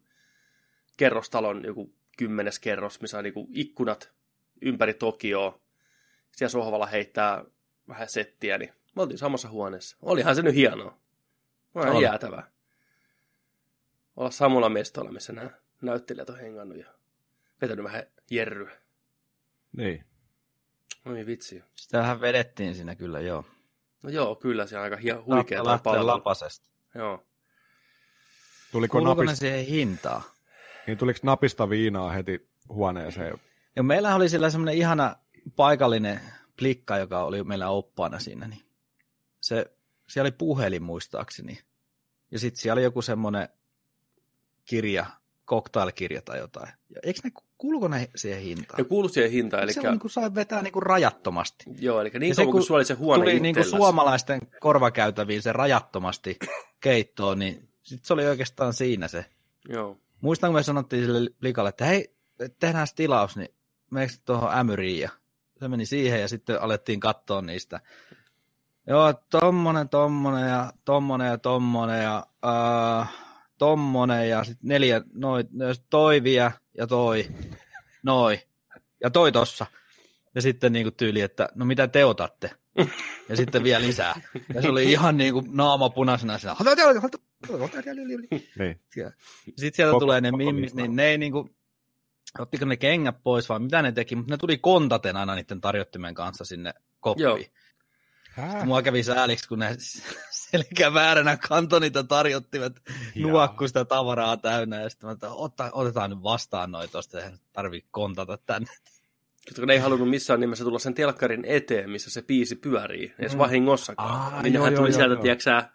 kerrostalon 0.98 1.66
joku 1.66 1.94
kymmenes 2.18 2.60
kerros, 2.60 3.02
missä 3.02 3.18
on 3.18 3.24
niinku 3.24 3.48
ikkunat 3.52 4.12
ympäri 4.62 4.94
Tokioa. 4.94 5.60
Siellä 6.36 6.52
sohvalla 6.52 6.86
heittää 6.86 7.46
vähän 7.88 8.10
settiä, 8.10 8.58
niin 8.58 8.74
me 8.96 9.02
oltiin 9.02 9.18
samassa 9.18 9.50
huoneessa. 9.50 9.98
Olihan 10.02 10.36
se 10.36 10.42
nyt 10.42 10.56
hienoa. 10.56 10.98
Oli 11.76 12.04
jäätävää. 12.04 12.52
Olla 14.16 14.32
samalla 14.32 14.70
mestolla, 14.70 15.12
missä 15.12 15.34
nämä 15.34 15.50
näyttelijät 15.82 16.30
on 16.30 16.40
hengannut 16.40 16.78
ja 16.78 16.88
vetänyt 17.62 17.86
vähän 17.86 18.04
jerryä. 18.32 18.72
Niin. 19.78 20.06
Oi 21.06 21.26
vitsi. 21.26 21.64
Sitähän 21.76 22.22
vedettiin 22.22 22.76
siinä 22.76 22.96
kyllä, 22.96 23.20
joo. 23.20 23.46
No 24.04 24.10
joo, 24.10 24.36
kyllä 24.36 24.68
se 24.68 24.78
on 24.78 24.84
aika 24.84 24.98
huikea 25.26 25.64
lapasesta. 26.06 26.70
Joo. 26.96 27.26
Tuliko, 28.72 28.98
Kuuluuko 28.98 29.22
ne 29.22 29.26
napista, 29.26 29.40
siihen 29.40 29.66
hintaan? 29.66 30.22
Niin 30.88 30.98
tuliko 30.98 31.20
napista 31.24 31.70
viinaa 31.70 32.12
heti 32.12 32.48
huoneeseen? 32.70 33.38
Ja 33.76 33.84
meillä 33.84 34.16
oli 34.16 34.30
sillä 34.30 34.50
semmoinen 34.50 34.76
ihana 34.76 35.16
paikallinen 35.56 36.20
plikka, 36.58 36.98
joka 36.98 37.24
oli 37.24 37.44
meillä 37.44 37.70
oppaana 37.70 38.20
siinä. 38.20 38.48
Niin 38.48 38.62
se, 39.42 39.66
siellä 40.08 40.28
oli 40.28 40.36
puhelin 40.38 40.84
muistaakseni. 40.84 41.60
Ja 42.32 42.40
sitten 42.40 42.62
siellä 42.62 42.80
oli 42.80 42.84
joku 42.84 43.02
semmoinen 43.02 43.50
kirja, 44.66 45.06
cocktailkirja 45.48 46.22
tai 46.22 46.38
jotain. 46.38 46.74
Ja 46.90 47.02
eikö 47.04 47.20
ne, 47.24 47.32
kuuluuko 47.58 47.88
ne 47.88 48.10
siihen 48.16 48.42
hintaan? 48.42 48.78
Ne 48.78 48.84
kuului 48.84 49.10
siihen 49.10 49.32
hintaan, 49.32 49.64
Eli 49.64 49.74
se 49.74 49.80
on 49.80 49.86
niin 49.86 50.00
kuin 50.00 50.12
sai 50.12 50.36
vetää 50.36 50.62
niin 50.62 50.74
kuin 50.74 50.84
rajattomasti. 50.84 51.66
joo, 51.80 52.02
eli 52.02 52.12
niin 52.20 52.36
kauan 52.36 52.46
kuin 52.46 52.52
kun 52.52 52.64
sulla 52.64 52.78
oli 52.78 52.86
se 52.86 52.94
huone 52.94 53.24
Tuli 53.24 53.40
niin 53.40 53.56
kuin 53.56 53.70
suomalaisten 53.70 54.42
korvakäytäviin 54.60 55.42
se 55.42 55.54
rajattomasti 55.54 56.40
keittoon, 56.80 57.40
niin 57.40 57.70
sitten 57.84 58.08
se 58.08 58.14
oli 58.14 58.26
oikeastaan 58.26 58.74
siinä 58.74 59.08
se. 59.08 59.26
Joo. 59.70 59.98
Muistan, 60.26 60.48
kun 60.48 60.56
me 60.56 60.64
sanottiin 60.64 61.06
sille 61.06 61.30
likalle, 61.42 61.70
että 61.70 61.86
hei, 61.86 62.16
tehdään 62.60 62.88
tilaus, 62.96 63.38
niin 63.38 63.56
meneekö 63.92 64.14
tuohon 64.26 64.58
ämyriin 64.58 65.00
ja 65.00 65.10
se 65.60 65.68
meni 65.68 65.86
siihen 65.86 66.22
ja 66.22 66.28
sitten 66.28 66.62
alettiin 66.62 67.00
katsoa 67.00 67.42
niistä. 67.42 67.80
Joo, 68.88 69.14
tommonen, 69.14 69.90
tommonen 69.90 70.50
ja 70.50 70.74
tommonen 70.86 71.28
ja 71.28 71.38
tommonen 71.38 72.04
ja 72.04 72.26
äh, 72.46 73.10
tommonen 73.58 74.30
ja 74.30 74.44
sitten 74.44 74.68
neljä, 74.68 75.02
noin, 75.14 75.48
toi 75.90 76.24
vie 76.24 76.54
ja 76.78 76.88
toi, 76.88 77.28
noi 78.04 78.40
ja 79.04 79.10
toi 79.10 79.32
tossa. 79.32 79.66
Ja 80.36 80.42
sitten 80.42 80.74
niinku 80.74 80.92
tyyli, 80.92 81.22
että 81.22 81.50
no 81.56 81.66
mitä 81.66 81.88
te 81.88 82.06
otatte? 82.06 82.52
Ja 83.30 83.36
sitten 83.36 83.64
vielä 83.64 83.86
lisää. 83.86 84.22
Ja 84.54 84.62
se 84.62 84.70
oli 84.70 84.92
ihan 84.92 85.18
niinku 85.18 85.44
naama 85.48 85.90
punaisena. 85.90 86.38
siinä, 86.38 86.56
Niin. 88.60 88.80
sitten 89.48 89.74
sieltä 89.74 89.92
Koko- 89.92 90.00
tulee 90.00 90.22
ne 90.22 90.32
mimmit, 90.32 90.74
niin 90.74 90.96
ne 90.96 91.06
ei 91.08 91.18
niinku, 91.18 91.50
ottiko 92.40 92.66
ne 92.66 92.78
kengät 92.78 93.16
pois 93.24 93.50
vai 93.50 93.60
mitä 93.60 93.82
ne 93.82 93.92
teki, 93.92 94.16
mutta 94.16 94.34
ne 94.34 94.38
tuli 94.38 94.58
kontaten 94.58 95.18
aina 95.18 95.36
niiden 95.36 95.62
tarjottimen 95.62 96.14
kanssa 96.14 96.46
sinne 96.46 96.74
koppiin. 97.00 97.24
Joo. 97.24 97.40
Hää? 98.30 98.66
Mua 98.66 98.82
kävi 98.82 99.04
sääliksi, 99.04 99.48
kun 99.48 99.60
ne 99.60 99.76
selkä 100.52 100.94
vääränä 100.94 101.38
kantoi 101.38 101.80
niitä 101.80 102.04
tarjottimet, 102.04 102.74
nuokku 103.16 103.68
sitä 103.68 103.86
tavaraa 103.86 104.38
täynnä, 104.38 104.82
ja 104.82 104.90
sitten 104.90 105.08
mä 105.08 105.12
että 105.14 105.30
ota, 105.32 105.70
otetaan 105.72 106.10
nyt 106.10 106.24
vastaan 106.24 106.72
noin 106.72 106.90
tosta, 106.90 107.18
eihän 107.20 107.40
tarvii 107.54 107.86
kontata 107.92 108.38
tänne. 108.46 108.68
Koska 109.50 109.66
ne 109.66 109.74
ei 109.74 109.80
halunnut 109.80 110.10
missään 110.10 110.40
nimessä 110.40 110.64
tulla 110.64 110.80
sen 110.80 110.94
telkkarin 110.94 111.46
eteen, 111.46 111.90
missä 111.90 112.10
se 112.10 112.22
biisi 112.22 112.56
pyörii, 112.56 113.14
edes 113.20 113.32
Mm. 113.34 113.38
vahingossakaan. 113.38 114.12
Aa, 114.34 114.42
niin 114.42 114.54
joo, 114.54 114.62
nehän 114.64 114.74
joo, 114.74 114.80
tuli 114.82 114.90
joo, 114.90 114.96
sieltä, 114.98 115.14
joo. 115.14 115.22
tiedätkö 115.22 115.44
sä, 115.44 115.70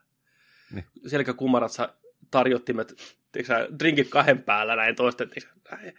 Niin. 0.75 0.85
selkäkumarat 1.07 1.73
sa- 1.73 1.95
tarjottimet, 2.31 2.89
tiedätkö 3.33 3.55
sä, 3.55 3.79
drinkit 3.79 4.09
kahden 4.09 4.43
päällä 4.43 4.77
näin 4.77 4.97
toisten, 4.97 5.31
näin. 5.71 5.95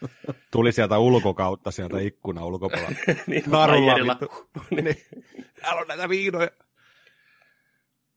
Tuli 0.50 0.72
sieltä 0.72 0.98
ulkokautta, 0.98 1.70
sieltä 1.70 2.00
ikkuna 2.00 2.44
ulkopuolella. 2.44 2.90
niin, 3.26 3.44
Narulla 3.46 3.94
vittu. 3.94 4.48
niin. 4.82 4.96
Täällä 5.60 5.80
on 5.80 5.88
näitä 5.88 6.08
viinoja. 6.08 6.50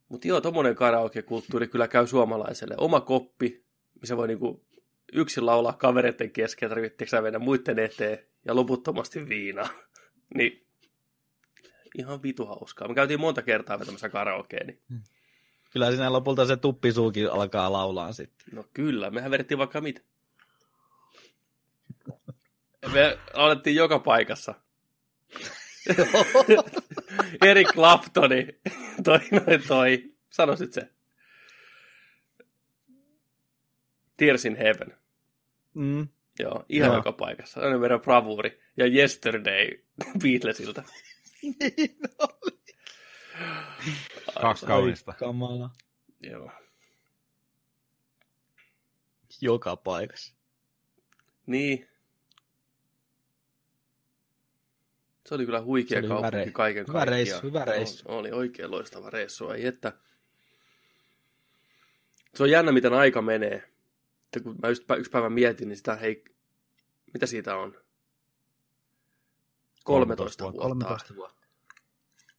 Mutta 0.10 0.28
joo, 0.28 0.41
tommonen 0.41 0.76
karaoke-kulttuuri 0.76 1.67
kyllä 1.67 1.88
käy 1.88 2.08
suomalaiselle. 2.08 2.76
Oma 2.78 3.02
koppi, 3.02 3.63
missä 4.02 4.17
voi 4.17 4.28
niinku 4.28 4.65
yksin 5.13 5.45
laulaa 5.45 5.74
kavereiden 5.74 6.32
kesken, 6.32 6.69
tarvitseeko 6.69 7.10
sä 7.10 7.22
mennä 7.22 7.39
muiden 7.39 7.80
eteen 7.80 8.19
ja 8.45 8.56
loputtomasti 8.56 9.30
viinaa. 9.30 9.69
niin 10.36 10.65
ihan 11.98 12.24
vitu 12.24 12.45
hauskaa. 12.45 12.88
Me 12.88 12.95
käytiin 12.95 13.19
monta 13.19 13.41
kertaa 13.41 13.80
vetämässä 13.80 14.10
karaokea, 14.10 14.63
niin 14.65 14.82
Kyllä 15.70 15.90
siinä 15.90 16.14
lopulta 16.14 16.46
se 16.46 16.58
tuppisuukin 16.58 17.32
alkaa 17.32 17.72
laulaa 17.72 18.14
sitten. 18.14 18.48
no 18.52 18.64
kyllä, 18.74 19.10
mehän 19.10 19.32
vedettiin 19.32 19.58
vaikka 19.58 19.82
mitä. 19.82 20.02
Me 22.94 23.18
alettiin 23.34 23.76
joka 23.76 24.00
paikassa. 24.00 24.56
Eric 27.46 27.68
Claptoni, 27.74 28.48
toi 29.04 29.20
noin 29.32 29.68
toi, 29.68 30.14
sanoisit 30.30 30.74
se. 30.74 30.90
Tears 34.18 34.46
in 34.46 34.56
Heaven. 34.56 34.98
Mm. 35.74 36.08
Joo, 36.40 36.66
ihan 36.70 36.88
Joo. 36.88 36.96
joka 36.96 37.12
paikassa. 37.12 37.62
Aina 37.62 37.78
meidän 37.78 38.02
bravuuri. 38.02 38.62
Ja 38.78 38.88
Yesterday 38.88 39.68
Beatlesilta. 40.24 40.84
Niin 41.42 41.98
oli. 42.20 42.60
Kaksi 44.42 44.65
kaunista. 44.65 45.13
Kamala. 45.13 45.70
Joo. 46.20 46.52
Joka 49.42 49.76
paikassa. 49.76 50.34
Niin. 51.46 51.89
Se 55.26 55.36
oli 55.36 55.46
kyllä 55.46 55.62
huikea 55.62 56.00
oli 56.00 56.08
hyvä 56.08 56.15
kaupunki 56.22 56.46
rei- 56.46 56.52
kaiken 56.52 56.86
hyvä 56.88 56.94
kaikkiaan. 56.94 57.08
reissu, 57.08 57.42
hyvä 57.48 57.65
reissu. 57.65 58.04
Oli, 58.08 58.18
oli 58.18 58.32
oikein 58.32 58.72
loistava 58.72 59.10
reissu. 59.10 59.50
Ei 59.50 59.65
että. 59.68 59.94
Se 62.36 62.44
on 62.44 62.50
jännä, 62.52 62.72
miten 62.72 62.94
aika 62.94 63.22
menee. 63.22 63.70
Että 64.24 64.39
kun 64.39 64.56
mä 64.62 64.70
just 64.70 64.84
yksi 64.98 65.12
päivä 65.12 65.30
mietin, 65.30 65.68
niin 65.68 65.78
sitä 65.78 65.96
hei, 65.96 66.24
mitä 67.13 67.26
siitä 67.26 67.58
on? 67.58 67.78
13 69.84 70.44
vuotta. 70.44 70.62
13 70.62 71.15
vuotta. 71.15 71.38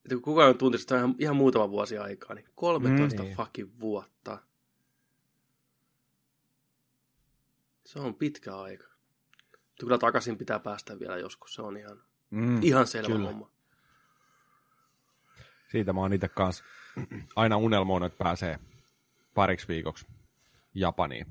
Että 0.05 0.15
kun 0.15 0.23
kukaan 0.23 0.59
tuntisi, 0.59 0.83
että 0.85 0.95
on 0.95 1.01
ihan, 1.01 1.15
ihan 1.19 1.37
muutama 1.37 1.71
vuosi 1.71 1.99
aikaa, 1.99 2.35
niin 2.35 2.49
13 2.55 3.23
Mm. 3.23 3.25
Niin. 3.25 3.37
fucking 3.37 3.71
vuotta. 3.81 4.39
Se 7.87 7.99
on 8.01 8.15
pitkä 8.15 8.57
aika. 8.57 8.85
Mutta 9.51 9.81
kyllä 9.81 9.99
takaisin 9.99 10.39
pitää 10.39 10.59
päästä 10.59 10.99
vielä 10.99 11.17
joskus, 11.19 11.55
se 11.55 11.63
on 11.63 11.77
ihan, 11.77 12.03
Mm. 12.31 12.63
ihan 12.63 12.87
selvä 12.87 13.07
kyllä. 13.15 13.29
homma. 13.29 13.51
Siitä 15.71 15.93
mä 15.93 16.01
oon 16.01 16.13
itse 16.13 16.29
kanssa 16.29 16.65
aina 17.37 17.57
unelmoinut, 17.57 18.13
että 18.13 18.25
pääsee 18.25 18.59
pariksi 19.35 19.69
viikoksi 19.69 20.07
Japaniin. 20.75 21.27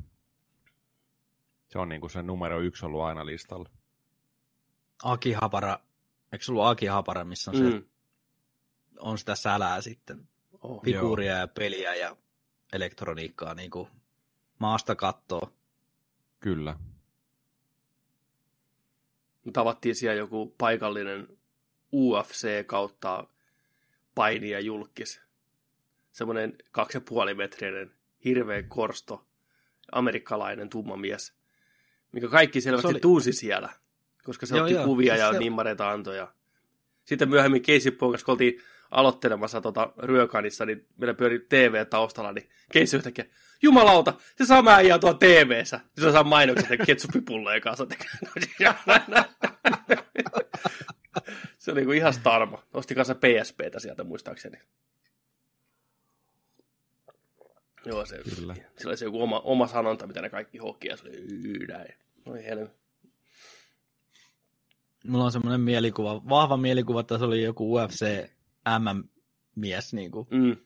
Se 1.67 1.79
on 1.79 1.89
niin 1.89 2.01
kuin 2.01 2.11
se 2.11 2.23
numero 2.23 2.59
yksi 2.61 2.85
ollut 2.85 3.01
aina 3.01 3.25
listalla. 3.25 3.69
Aki 5.03 5.33
Hapara, 5.33 5.79
eikö 6.31 6.45
se 6.45 6.51
ollut 6.51 6.65
Aki 6.65 6.85
Hapara, 6.85 7.23
missä 7.23 7.51
on, 7.51 7.57
se, 7.57 7.63
Mm. 7.63 7.83
On 8.99 9.17
sitä 9.17 9.35
sälää 9.35 9.81
sitten, 9.81 10.27
Oh. 10.61 10.83
figuuria 10.83 11.37
ja 11.37 11.47
peliä 11.47 11.95
ja 11.95 12.17
elektroniikkaa 12.73 13.53
niin 13.53 13.71
kuin 13.71 13.87
maasta 14.59 14.95
kattoo. 14.95 15.53
Kyllä. 16.39 16.75
Tavattiin 19.53 19.95
siellä 19.95 20.17
joku 20.17 20.55
paikallinen 20.57 21.27
UFC 21.93 22.65
kautta 22.65 23.27
painija 24.15 24.59
julkis. 24.59 25.21
Semmoinen 26.11 26.57
kaksi 26.71 26.97
ja 26.97 27.01
puoli 27.01 27.33
metrinen 27.33 27.91
hirveä 28.25 28.63
korsto, 28.63 29.25
amerikkalainen 29.91 30.69
tumma 30.69 30.97
mies, 30.97 31.33
mikä 32.11 32.27
kaikki 32.27 32.61
selvästi 32.61 32.81
Se 32.87 32.87
oli- 32.87 32.99
tunsi 32.99 33.33
siellä, 33.33 33.69
koska 34.23 34.45
se 34.45 34.55
Joo, 34.55 34.63
otti 34.63 34.73
joo. 34.73 34.85
kuvia 34.85 35.15
ja 35.15 35.31
Se- 35.33 35.39
nimmareita 35.39 35.89
antoi. 35.91 36.17
Ja... 36.17 36.33
Sitten 37.05 37.29
myöhemmin 37.29 37.61
Casey 37.61 37.91
kanssa, 37.91 38.25
kun 38.25 38.31
oltiin 38.31 38.61
aloittelemassa 38.91 39.61
tota 39.61 39.93
Ryökanissa, 39.97 40.65
niin 40.65 40.87
meillä 40.97 41.13
pyöri 41.13 41.39
TV 41.39 41.85
taustalla, 41.87 42.33
niin 42.33 42.49
Casey 42.73 42.97
yhtäkkiä, 42.97 43.25
jumalauta, 43.61 44.13
se 44.37 44.45
sama 44.45 44.71
äijä 44.71 44.99
tuo 44.99 45.13
TV-ssä. 45.13 45.79
Se 45.99 46.11
saa 46.11 46.23
mainokset 46.23 46.69
ja 46.69 46.85
ketsuppipullojen 46.85 47.61
kanssa. 47.61 47.87
se 51.59 51.71
oli 51.71 51.79
niinku 51.79 51.91
ihan 51.91 52.13
starma. 52.13 52.63
Osti 52.73 52.95
kanssa 52.95 53.15
PSPtä 53.15 53.79
sieltä 53.79 54.03
muistaakseni. 54.03 54.57
Joo, 57.85 58.05
se, 58.05 58.17
Kyllä. 58.35 58.55
sillä 58.77 58.89
oli 58.89 58.97
se 58.97 59.05
joku 59.05 59.21
oma, 59.21 59.39
oma 59.39 59.67
sanonta, 59.67 60.07
mitä 60.07 60.21
ne 60.21 60.29
kaikki 60.29 60.57
hoki, 60.57 60.87
ja 60.87 60.97
se 60.97 61.03
oli 61.07 61.17
"Yy, 61.17 61.67
näin. 61.67 61.93
Oi 62.25 62.45
helmi. 62.45 62.67
Mulla 65.07 65.25
on 65.25 65.31
semmoinen 65.31 65.61
mielikuva, 65.61 66.21
vahva 66.29 66.57
mielikuva, 66.57 66.99
että 66.99 67.17
se 67.17 67.23
oli 67.25 67.43
joku 67.43 67.75
UFC 67.75 68.29
MM-mies, 68.79 69.93
niin 69.93 70.11
kuin 70.11 70.27
Mm. 70.31 70.57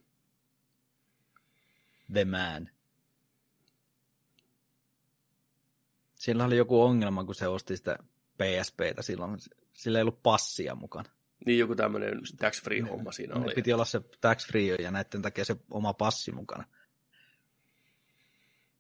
The 2.14 2.26
Man. 2.26 2.70
Sillä 6.16 6.46
oli 6.46 6.58
joku 6.58 6.82
ongelma, 6.82 7.24
kun 7.24 7.36
se 7.36 7.48
osti 7.48 7.78
sitä 7.78 7.98
PSPtä 8.38 9.02
silloin. 9.02 9.38
Sillä 9.74 10.00
ei 10.00 10.02
ollut 10.02 10.24
passia 10.24 10.76
mukana. 10.76 11.10
Niin 11.46 11.60
joku 11.60 11.76
tämmöinen 11.76 12.22
tax-free 12.38 12.82
homma 12.82 13.12
siinä 13.12 13.36
oli. 13.36 13.54
piti 13.54 13.74
olla 13.74 13.86
se 13.86 14.02
tax 14.22 14.48
free 14.48 14.76
ja 14.76 14.92
näiden 14.92 15.22
takia 15.22 15.46
se 15.46 15.56
oma 15.72 15.94
passi 15.94 16.32
mukana. 16.32 16.64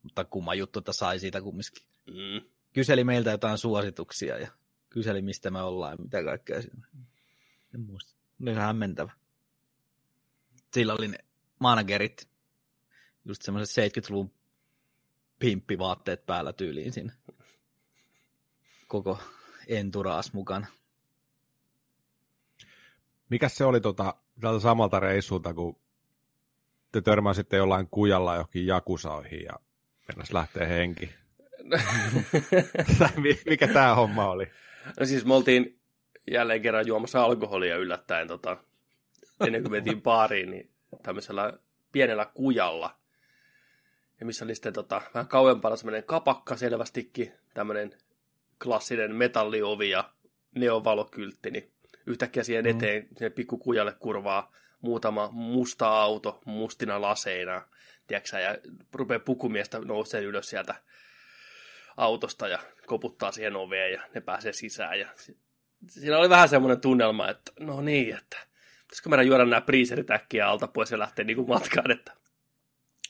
Mutta 0.03 0.25
kumma 0.25 0.55
juttu, 0.55 0.79
että 0.79 0.93
sai 0.93 1.19
siitä 1.19 1.41
kumminkin. 1.41 1.83
Mm. 2.07 2.49
Kyseli 2.73 3.03
meiltä 3.03 3.31
jotain 3.31 3.57
suosituksia 3.57 4.38
ja 4.38 4.47
kyseli, 4.89 5.21
mistä 5.21 5.51
me 5.51 5.62
ollaan 5.62 5.91
ja 5.91 6.03
mitä 6.03 6.23
kaikkea 6.23 6.62
siinä. 6.62 6.88
En 7.73 7.81
muista. 7.81 8.22
Oli 8.41 8.52
ihan 8.52 8.65
hämmentävä. 8.65 9.12
Sillä 10.74 10.93
oli 10.93 11.08
ne 11.08 11.17
managerit, 11.60 12.30
just 13.26 13.41
semmoiset 13.41 13.93
70-luvun 13.93 14.32
pimppivaatteet 15.39 16.26
päällä 16.26 16.54
tyyliin 16.54 16.93
siinä. 16.93 17.13
Koko 18.88 19.19
enturaas 19.67 20.34
mukana. 20.34 20.67
Mikäs 23.30 23.58
se 23.58 23.65
oli 23.65 23.82
tota, 23.82 24.15
tältä 24.41 24.60
samalta 24.60 25.00
reissulta, 25.00 25.54
kun 25.54 25.80
te 26.91 27.02
törmäsitte 27.02 27.58
jollain 27.58 27.88
kujalla 27.91 28.34
johonkin 28.34 28.67
jakusoihin 28.67 29.43
ja 29.43 29.54
mennäs 30.08 30.34
lähtee 30.34 30.69
henki? 30.69 31.10
Mikä 33.50 33.67
tämä 33.67 33.96
homma 33.96 34.30
oli? 34.30 34.46
No 35.00 35.06
siis 35.06 35.26
me 35.26 35.34
oltiin 35.34 35.83
jälleen 36.31 36.62
kerran 36.62 36.88
juomassa 36.88 37.23
alkoholia 37.23 37.77
yllättäen 37.77 38.27
tota, 38.27 38.57
ennen 39.45 39.62
kuin 39.62 39.71
mentiin 39.71 40.01
baariin, 40.12 40.51
niin 40.51 40.69
tämmöisellä 41.03 41.53
pienellä 41.91 42.25
kujalla. 42.25 42.95
Ja 44.19 44.25
missä 44.25 44.45
oli 44.45 44.55
sitten 44.55 44.73
tota, 44.73 45.01
vähän 45.13 45.27
kauempana 45.27 45.75
semmoinen 45.75 46.03
kapakka 46.03 46.57
selvästikin, 46.57 47.33
tämmöinen 47.53 47.97
klassinen 48.63 49.15
metalliovi 49.15 49.89
ja 49.89 50.09
neovalokyltti, 50.55 51.51
niin 51.51 51.71
yhtäkkiä 52.05 52.43
siihen 52.43 52.65
Mm. 52.65 52.71
eteen, 52.71 53.07
sinne 53.17 53.29
pikkukujalle 53.29 53.95
kurvaa 53.99 54.51
muutama 54.81 55.29
musta 55.31 55.88
auto 55.88 56.41
mustina 56.45 57.01
laseina, 57.01 57.62
tiedätkö, 58.07 58.29
sä, 58.29 58.39
ja 58.39 58.57
rupeaa 58.93 59.19
pukumiestä 59.19 59.79
nousee 59.79 60.21
ylös 60.21 60.49
sieltä 60.49 60.75
autosta 61.97 62.47
ja 62.47 62.59
koputtaa 62.86 63.31
siihen 63.31 63.55
oveen 63.55 63.93
ja 63.93 64.01
ne 64.15 64.21
pääsee 64.21 64.53
sisään. 64.53 64.99
Ja 64.99 65.07
siinä 65.88 66.17
oli 66.17 66.30
vähän 66.30 66.50
semmoinen 66.50 66.82
tunnelma, 66.82 67.30
että 67.30 67.52
no 67.60 67.82
niin, 67.82 68.17
että 68.17 68.38
pitäisikö 68.82 69.10
meidän 69.10 69.28
juoda 69.28 69.46
nämä 69.46 69.62
priiserit 69.62 70.12
äkkiä 70.12 70.48
alta 70.48 70.67
pois 70.67 70.91
ja 70.91 71.00
lähteä 71.00 71.26
niin 71.26 71.36
kuin 71.36 71.48
matkaan, 71.48 71.91
että 71.91 72.13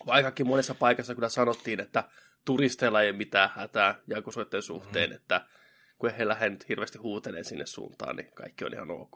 vaikkakin 0.06 0.48
monessa 0.48 0.76
paikassa 0.76 1.16
kyllä 1.16 1.30
sanottiin, 1.30 1.80
että 1.80 2.04
turisteilla 2.46 3.02
ei 3.02 3.10
ole 3.10 3.18
mitään 3.18 3.50
hätää 3.56 3.96
jakosoitteen 4.08 4.64
suhteen, 4.64 5.10
mm. 5.10 5.16
että 5.16 5.46
kun 5.98 6.10
he 6.10 6.28
lähde 6.28 6.50
nyt 6.50 6.70
hirveästi 6.70 6.98
huutelee 6.98 7.44
sinne 7.44 7.66
suuntaan, 7.66 8.16
niin 8.16 8.32
kaikki 8.36 8.66
on 8.66 8.74
ihan 8.74 8.92
ok. 8.92 9.16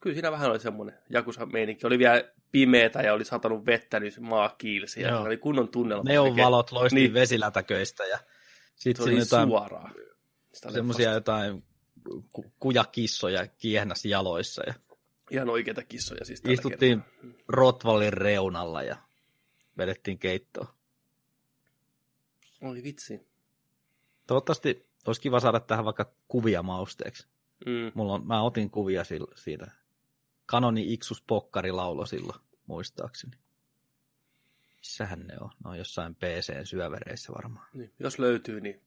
Kyllä 0.00 0.14
siinä 0.14 0.32
vähän 0.32 0.50
oli 0.50 0.60
semmoinen 0.60 0.98
jakusa 1.10 1.46
meininki. 1.46 1.86
Oli 1.86 1.98
vielä 1.98 2.24
pimeätä 2.52 3.02
ja 3.02 3.14
oli 3.14 3.24
satanut 3.24 3.66
vettä, 3.66 4.00
niin 4.00 4.12
maa 4.20 4.54
kiilsi 4.58 5.02
ja 5.02 5.20
oli 5.20 5.36
kunnon 5.36 5.68
tunnelma. 5.68 6.04
Neonvalot 6.04 6.72
loisti 6.72 6.94
Niin. 6.94 7.04
niin. 7.04 7.14
vesilätäköistä 7.14 8.04
ja 8.04 8.18
Se 8.18 8.24
sitten 8.76 9.02
oli 9.02 9.10
siinä 9.10 9.22
jotain 9.22 9.48
suoraa. 9.48 9.90
Sitä 10.52 10.70
semmoisia 10.70 11.12
jotain 11.12 11.64
kujakissoja 12.58 13.46
kiehnas 13.46 14.04
jaloissa 14.04 14.62
ja 14.66 14.74
Ihan 15.30 15.48
oikeita 15.48 15.82
kissoja 15.82 16.24
siis 16.24 16.40
tällä 16.40 16.54
istuttiin 16.54 17.02
kertaa. 17.02 17.44
Rotvallin 17.48 18.12
reunalla 18.12 18.82
ja 18.82 18.96
vedettiin 19.78 20.18
keittoa. 20.18 20.74
Oi 22.60 22.82
vitsi. 22.82 23.26
Toivottavasti 24.26 24.86
olisi 25.06 25.20
kiva 25.20 25.40
saada 25.40 25.60
tähän 25.60 25.84
vaikka 25.84 26.12
kuvia 26.28 26.62
mausteeksi. 26.62 27.26
Mm. 27.66 27.92
Mulla 27.94 28.12
on, 28.12 28.26
mä 28.26 28.42
otin 28.42 28.70
kuvia 28.70 29.02
siitä. 29.34 29.70
Kanoni 30.46 30.92
Iksus 30.92 31.22
Pokkari 31.22 31.72
laulo 31.72 32.06
silloin, 32.06 32.40
muistaakseni. 32.66 33.36
Missähän 34.78 35.20
ne 35.26 35.34
on? 35.40 35.50
Ne 35.64 35.70
on 35.70 35.78
jossain 35.78 36.14
PCn 36.14 36.66
syövereissä 36.66 37.32
varmaan. 37.32 37.66
Niin, 37.74 37.92
jos 37.98 38.18
löytyy, 38.18 38.60
niin 38.60 38.80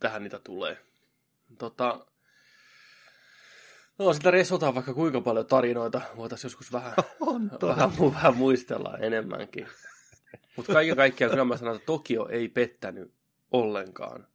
tähän 0.00 0.22
niitä 0.22 0.38
tulee. 0.38 0.84
Tota, 1.58 2.06
no 3.98 4.12
sitä 4.12 4.30
resotaan 4.30 4.74
vaikka 4.74 4.94
kuinka 4.94 5.20
paljon 5.20 5.46
tarinoita. 5.46 6.00
Voitaisiin 6.16 6.48
joskus 6.48 6.72
vähän, 6.72 6.92
On 7.20 7.50
vähän, 7.62 7.90
vähän 8.14 8.36
muistella 8.36 8.98
enemmänkin. 8.98 9.66
Mutta 10.56 10.72
kaiken 10.72 10.96
kaikkiaan 10.96 11.30
kyllä 11.30 11.44
mä 11.44 11.56
sanon, 11.56 11.76
että 11.76 11.86
Tokio 11.86 12.28
ei 12.28 12.48
pettänyt 12.48 13.12
ollenkaan. 13.50 14.26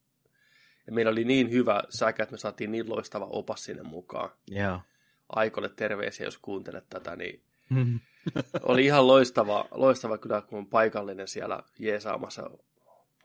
Ja 0.87 0.93
meillä 0.93 1.11
oli 1.11 1.23
niin 1.23 1.51
hyvä 1.51 1.83
säkä, 1.89 2.23
että 2.23 2.33
me 2.33 2.37
saatiin 2.37 2.71
niin 2.71 2.89
loistava 2.89 3.25
opas 3.25 3.63
sinne 3.63 3.83
mukaan. 3.83 4.29
Joo. 4.47 4.81
Aikolle 5.29 5.69
terveisiä, 5.69 6.27
jos 6.27 6.37
kuuntelet 6.37 6.89
tätä, 6.89 7.15
niin 7.15 7.43
oli 8.61 8.85
ihan 8.85 9.07
loistava, 9.07 9.65
loistava 9.71 10.17
kyllä, 10.17 10.41
kun 10.41 10.59
on 10.59 10.67
paikallinen 10.67 11.27
siellä 11.27 11.63
jeesaamassa 11.79 12.49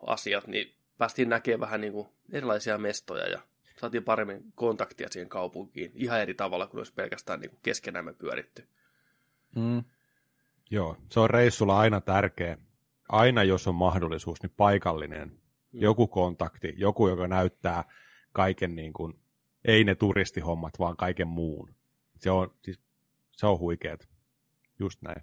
asiat, 0.07 0.47
niin 0.47 0.75
päästiin 0.99 1.29
näkemään 1.29 1.61
vähän 1.61 1.81
niin 1.81 1.93
kuin 1.93 2.09
erilaisia 2.33 2.79
mestoja 2.79 3.29
ja 3.29 3.41
saatiin 3.85 4.05
paremmin 4.05 4.53
kontaktia 4.55 5.09
siihen 5.11 5.29
kaupunkiin. 5.29 5.93
Ihan 5.95 6.21
eri 6.21 6.35
tavalla 6.35 6.67
kuin 6.67 6.79
olisi 6.79 6.95
pelkästään 6.95 7.41
niin 7.41 7.51
kuin 7.51 7.61
keskenämme 7.63 8.13
pyöritty. 8.13 8.69
Mm. 9.57 9.85
Joo, 10.71 10.97
se 11.11 11.21
on 11.21 11.31
reissulla 11.31 11.79
aina 11.79 12.01
tärkeä. 12.01 12.59
Aina 13.09 13.43
jos 13.43 13.67
on 13.69 13.75
mahdollisuus, 13.75 14.43
niin 14.43 14.53
paikallinen. 14.57 15.39
Joku 15.73 16.07
kontakti, 16.07 16.75
joku, 16.77 17.09
joka 17.09 17.29
näyttää 17.29 17.85
kaiken 18.33 18.75
niin 18.77 18.93
kuin, 18.93 19.19
ei 19.65 19.85
ne 19.85 19.95
turistihommat, 19.95 20.79
vaan 20.79 20.97
kaiken 20.97 21.29
muun. 21.29 21.75
Se 22.19 22.31
on, 22.31 22.55
siis, 22.63 22.81
se 23.33 23.47
on 23.47 23.59
huikeet. 23.59 24.09
Just 24.79 25.03
näin. 25.03 25.23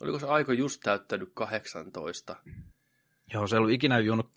Oliko 0.00 0.18
se 0.18 0.26
aiko 0.26 0.52
just 0.52 0.80
täyttänyt 0.82 1.30
18? 1.34 2.36
Joo, 3.34 3.46
se 3.46 3.56
ei 3.56 3.58
ollut 3.58 3.72
ikinä 3.72 3.98
juonut 3.98 4.30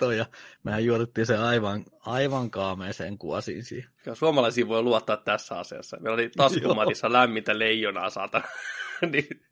keittoa 0.00 0.14
ja 0.14 0.26
mehän 0.62 0.84
juotettiin 0.84 1.26
se 1.26 1.36
aivan, 1.36 1.84
aivan 2.00 2.50
kaameeseen 2.50 3.18
kuosiin 3.18 3.64
siihen. 3.64 3.90
Ja 4.06 4.14
suomalaisiin 4.14 4.68
voi 4.68 4.82
luottaa 4.82 5.16
tässä 5.16 5.58
asiassa. 5.58 5.96
Meillä 6.00 6.14
oli 6.14 6.30
taskumatissa 6.36 7.12
lämmintä 7.12 7.58
leijonaa 7.58 8.10
saatana. 8.10 8.44
niin 9.12 9.42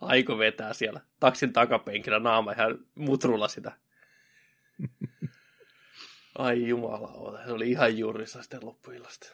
aiko 0.00 0.38
vetää 0.38 0.72
siellä 0.72 1.00
taksin 1.20 1.52
takapenkillä 1.52 2.18
naama 2.18 2.52
ihan 2.52 2.78
mutrulla 2.94 3.48
sitä. 3.48 3.72
Ai 6.38 6.68
jumala, 6.68 7.40
se 7.46 7.52
oli 7.52 7.70
ihan 7.70 7.98
juurissa 7.98 8.42
sitten 8.42 8.66
loppuillasta. 8.66 9.28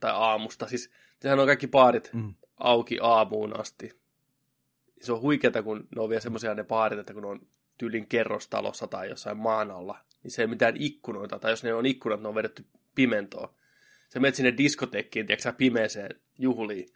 Tai 0.00 0.10
aamusta. 0.14 0.68
Siis 0.68 0.90
sehän 1.20 1.40
on 1.40 1.46
kaikki 1.46 1.66
baarit 1.68 2.10
Mm. 2.12 2.34
auki 2.56 2.98
aamuun 3.02 3.60
asti. 3.60 4.04
se 5.02 5.12
on 5.12 5.20
huikeeta, 5.20 5.62
kun 5.62 5.88
ne 5.96 6.02
on 6.02 6.08
vielä 6.08 6.20
semmoisia 6.20 6.54
ne 6.54 6.64
baarit, 6.64 6.98
että 6.98 7.14
kun 7.14 7.24
on 7.24 7.40
tyylin 7.78 8.06
kerrostalossa 8.08 8.86
tai 8.86 9.08
jossain 9.08 9.36
maan 9.36 9.70
alla, 9.70 9.98
niin 10.24 10.30
se 10.30 10.42
ei 10.42 10.46
mitään 10.46 10.74
ikkunoita, 10.78 11.38
tai 11.38 11.52
jos 11.52 11.64
ne 11.64 11.74
on 11.74 11.86
ikkunat, 11.86 12.22
ne 12.22 12.28
on 12.28 12.34
vedetty 12.34 12.64
pimentoon. 12.94 13.48
Sä 14.12 14.20
menet 14.20 14.34
sinne 14.34 14.54
diskotekkiin, 14.56 15.26
tiedätkö 15.26 15.52
pimeeseen 15.52 16.20
juhliin, 16.38 16.88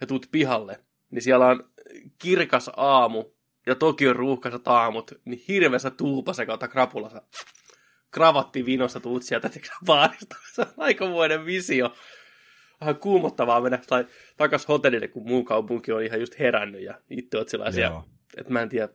ja 0.00 0.06
tuut 0.06 0.28
pihalle, 0.32 0.80
niin 1.10 1.22
siellä 1.22 1.46
on 1.46 1.70
kirkas 2.18 2.70
aamu, 2.76 3.24
ja 3.66 3.74
Tokion 3.74 4.16
ruuhkaiset 4.16 4.68
aamut, 4.68 5.12
niin 5.24 5.44
hirveässä 5.48 5.90
tuupassa 5.90 6.46
kautta 6.46 6.68
krapulassa 6.68 7.22
kravatti 8.10 8.66
vinosta 8.66 9.00
tuut 9.00 9.22
sieltä 9.22 9.50
baarista. 9.86 10.36
Se 10.54 10.62
on 10.62 10.68
aikamoinen 10.76 11.46
visio. 11.46 11.94
Vähän 12.80 12.96
kuumottavaa 12.96 13.60
mennä 13.60 13.78
tai 13.86 14.06
takas 14.36 14.68
hotellille, 14.68 15.08
kun 15.08 15.28
muu 15.28 15.44
kaupunki 15.44 15.92
on 15.92 16.02
ihan 16.02 16.20
just 16.20 16.38
herännyt 16.38 16.82
ja 16.82 17.00
itse 17.10 17.38
oot 17.38 17.48
sellaisia, 17.48 18.02
että 18.36 18.52
mä 18.52 18.62
en 18.62 18.68
tiedä, 18.68 18.88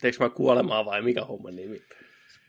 teekö 0.00 0.16
mä 0.20 0.30
kuolemaa 0.30 0.84
vai 0.84 1.02
mikä 1.02 1.24
homma 1.24 1.50
nimi. 1.50 1.82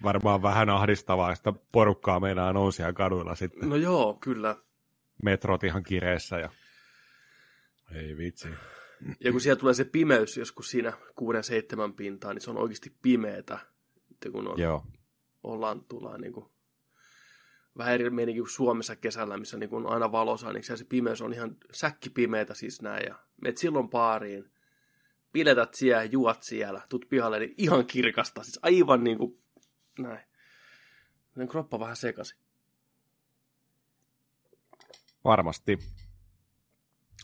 Varmaan 0.04 0.42
vähän 0.42 0.70
ahdistavaa, 0.70 1.32
että 1.32 1.54
porukkaa 1.72 2.20
meinaa 2.20 2.54
nousia 2.54 2.94
kaduilla 2.94 3.36
sitten. 3.36 3.70
No 3.70 3.76
joo, 3.76 4.14
kyllä. 4.14 4.56
Metrot 5.24 5.64
ihan 5.64 5.84
kireessä 5.84 6.40
ja... 6.40 6.50
Ei 7.96 8.18
vitsi. 8.18 8.48
Ja 9.20 9.32
kun 9.32 9.42
siellä 9.42 9.60
tulee 9.60 9.74
se 9.74 9.86
pimeys 9.86 10.38
joskus 10.38 10.72
siinä 10.72 10.94
kuuden 11.16 11.44
seitsemän 11.44 11.94
pintaa, 11.94 12.34
niin 12.34 12.42
se 12.42 12.50
on 12.50 12.58
oikeasti 12.58 12.94
pimeetä. 13.02 13.60
Kun 14.32 14.48
on, 14.48 14.60
Joo. 14.60 14.86
ollaan, 15.44 15.86
tullaan 15.86 16.22
niin 16.22 16.34
kuin, 16.34 16.46
vähän 17.78 17.94
eri 17.94 18.10
meininki 18.10 18.40
kuin 18.40 18.50
Suomessa 18.50 18.96
kesällä, 18.96 19.38
missä 19.38 19.58
niin 19.58 19.70
kuin 19.70 19.86
on 19.86 19.94
aina 19.94 20.12
valossa, 20.12 20.54
niin 20.54 20.64
se 20.64 20.86
pimeys 20.90 21.22
on 21.22 21.34
ihan 21.34 21.58
säkkipimeetä 21.72 22.54
siis 22.54 22.82
näin. 22.82 23.06
Ja 23.08 23.16
meet 23.42 23.58
silloin 23.58 23.90
baariin, 23.90 24.52
piletät 25.34 25.74
siellä, 25.74 26.04
juot 26.04 26.44
siellä, 26.44 26.82
tut 26.90 27.06
pihalle, 27.10 27.40
niin 27.40 27.54
ihan 27.58 27.86
kirkasta, 27.86 28.44
siis 28.44 28.60
aivan 28.62 29.04
niin 29.04 29.18
kuin 29.18 29.40
näin. 30.00 30.20
Meidän 31.36 31.48
kroppa 31.50 31.80
vähän 31.80 31.96
sekasi. 31.96 32.36
Varmasti. 35.24 35.80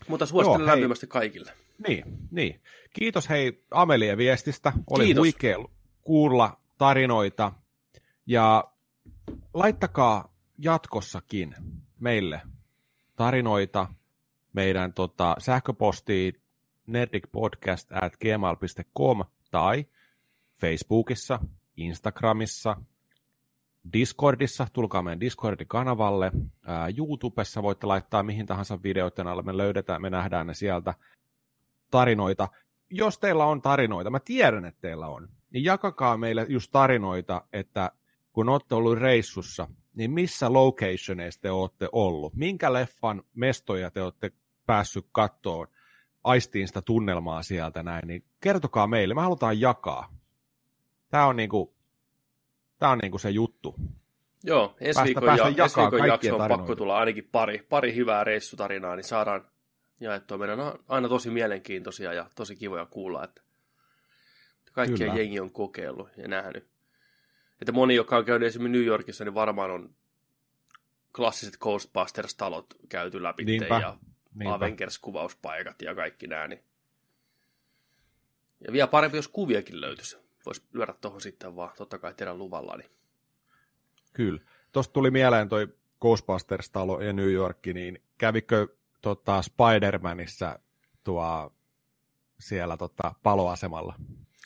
Mutta 0.08 0.26
suosittelen 0.26 0.60
Joo, 0.60 0.66
hei. 0.66 0.76
lämpimästi 0.76 1.06
kaikille. 1.06 1.52
Niin, 1.88 2.04
niin. 2.30 2.62
Kiitos 2.92 3.28
hei 3.28 3.64
Amelie 3.70 4.16
viestistä. 4.16 4.72
Oli 4.90 5.04
Kiitos. 5.04 5.20
huikea 5.22 5.56
kuulla 6.02 6.60
tarinoita. 6.78 7.52
Ja 8.26 8.64
laittakaa 9.54 10.34
jatkossakin 10.58 11.54
meille 12.00 12.40
tarinoita 13.16 13.88
meidän 14.52 14.92
tota, 14.92 15.36
sähköpostiin 15.38 16.42
nerdicpodcast 16.86 17.92
at 17.92 18.16
gmail.com 18.16 19.24
tai 19.50 19.86
Facebookissa, 20.60 21.38
Instagramissa, 21.76 22.76
Discordissa, 23.92 24.66
tulkaa 24.72 25.02
meidän 25.02 25.20
Discord-kanavalle. 25.20 26.32
Ää, 26.66 26.88
YouTubessa 26.98 27.62
voitte 27.62 27.86
laittaa 27.86 28.22
mihin 28.22 28.46
tahansa 28.46 28.82
videoiden 28.82 29.26
alle, 29.26 29.42
me 29.42 29.56
löydetään, 29.56 30.02
me 30.02 30.10
nähdään 30.10 30.46
ne 30.46 30.54
sieltä 30.54 30.94
tarinoita. 31.90 32.48
Jos 32.90 33.18
teillä 33.18 33.44
on 33.44 33.62
tarinoita, 33.62 34.10
mä 34.10 34.20
tiedän, 34.20 34.64
että 34.64 34.80
teillä 34.80 35.06
on, 35.06 35.28
niin 35.50 35.64
jakakaa 35.64 36.16
meille 36.16 36.46
just 36.48 36.70
tarinoita, 36.72 37.42
että 37.52 37.90
kun 38.32 38.48
olette 38.48 38.74
ollut 38.74 38.98
reissussa, 38.98 39.68
niin 39.94 40.10
missä 40.10 40.52
locationeissa 40.52 41.40
te 41.40 41.50
olette 41.50 41.88
ollut? 41.92 42.34
Minkä 42.34 42.72
leffan 42.72 43.22
mestoja 43.34 43.90
te 43.90 44.02
olette 44.02 44.32
päässyt 44.66 45.06
kattoon, 45.12 45.66
aistiin 46.24 46.68
sitä 46.68 46.82
tunnelmaa 46.82 47.42
sieltä 47.42 47.82
näin, 47.82 48.06
niin 48.06 48.24
kertokaa 48.40 48.86
meille, 48.86 49.14
me 49.14 49.20
halutaan 49.20 49.60
jakaa. 49.60 50.16
Tämä 51.16 51.26
on 51.26 51.36
niinku, 51.36 51.74
tää 52.78 52.90
on 52.90 52.98
niinku 52.98 53.18
se 53.18 53.30
juttu. 53.30 53.74
Joo, 54.44 54.64
ensi 54.80 54.82
Päästä- 54.82 55.04
viikon, 55.04 55.22
päästä 55.22 55.42
ja, 55.42 55.64
ensi 55.64 55.76
viikon 55.80 56.08
jakso 56.08 56.34
on 56.34 56.38
tarinoita. 56.38 56.56
pakko 56.58 56.76
tulla 56.76 56.98
ainakin 56.98 57.28
pari, 57.32 57.66
pari 57.68 57.94
hyvää 57.94 58.24
reissutarinaa, 58.24 58.96
niin 58.96 59.04
saadaan 59.04 59.50
jaettua. 60.00 60.38
Meidän 60.38 60.60
on 60.60 60.84
aina 60.88 61.08
tosi 61.08 61.30
mielenkiintoisia 61.30 62.12
ja 62.12 62.30
tosi 62.34 62.56
kivoja 62.56 62.86
kuulla, 62.86 63.24
että 63.24 63.42
kaikkia 64.72 65.06
Kyllä. 65.06 65.20
jengi 65.20 65.40
on 65.40 65.52
kokeillut 65.52 66.08
ja 66.16 66.28
nähnyt. 66.28 66.68
Että 67.60 67.72
moni, 67.72 67.94
joka 67.94 68.16
on 68.16 68.24
käynyt 68.24 68.46
esimerkiksi 68.46 68.78
New 68.78 68.86
Yorkissa, 68.86 69.24
niin 69.24 69.34
varmaan 69.34 69.70
on 69.70 69.94
klassiset 71.16 71.56
Ghostbusters-talot 71.56 72.66
käyty 72.88 73.22
läpi 73.22 73.44
Niinpä, 73.44 73.78
ja 73.80 73.96
Niinpä. 74.34 74.54
Avengers-kuvauspaikat 74.54 75.82
ja 75.82 75.94
kaikki 75.94 76.26
nämä. 76.26 76.48
Niin. 76.48 76.64
Ja 78.66 78.72
vielä 78.72 78.86
parempi, 78.86 79.16
jos 79.16 79.28
kuviakin 79.28 79.80
löytyisi. 79.80 80.25
Voisi 80.46 80.62
lyödä 80.72 80.94
tuohon 81.00 81.20
sitten 81.20 81.56
vaan, 81.56 81.70
totta 81.76 81.98
kai 81.98 82.14
teidän 82.14 82.38
luvalla. 82.38 82.76
Niin. 82.76 82.90
Kyllä. 84.12 84.40
Tuosta 84.72 84.92
tuli 84.92 85.10
mieleen 85.10 85.48
toi 85.48 85.68
Ghostbusters-talo 86.00 87.00
ja 87.00 87.12
New 87.12 87.32
York, 87.32 87.66
niin 87.66 88.02
kävikö 88.18 88.68
tota, 89.02 89.40
Spider-Manissa 89.40 90.58
tuo 91.04 91.52
siellä 92.40 92.76
tota, 92.76 93.14
paloasemalla? 93.22 93.94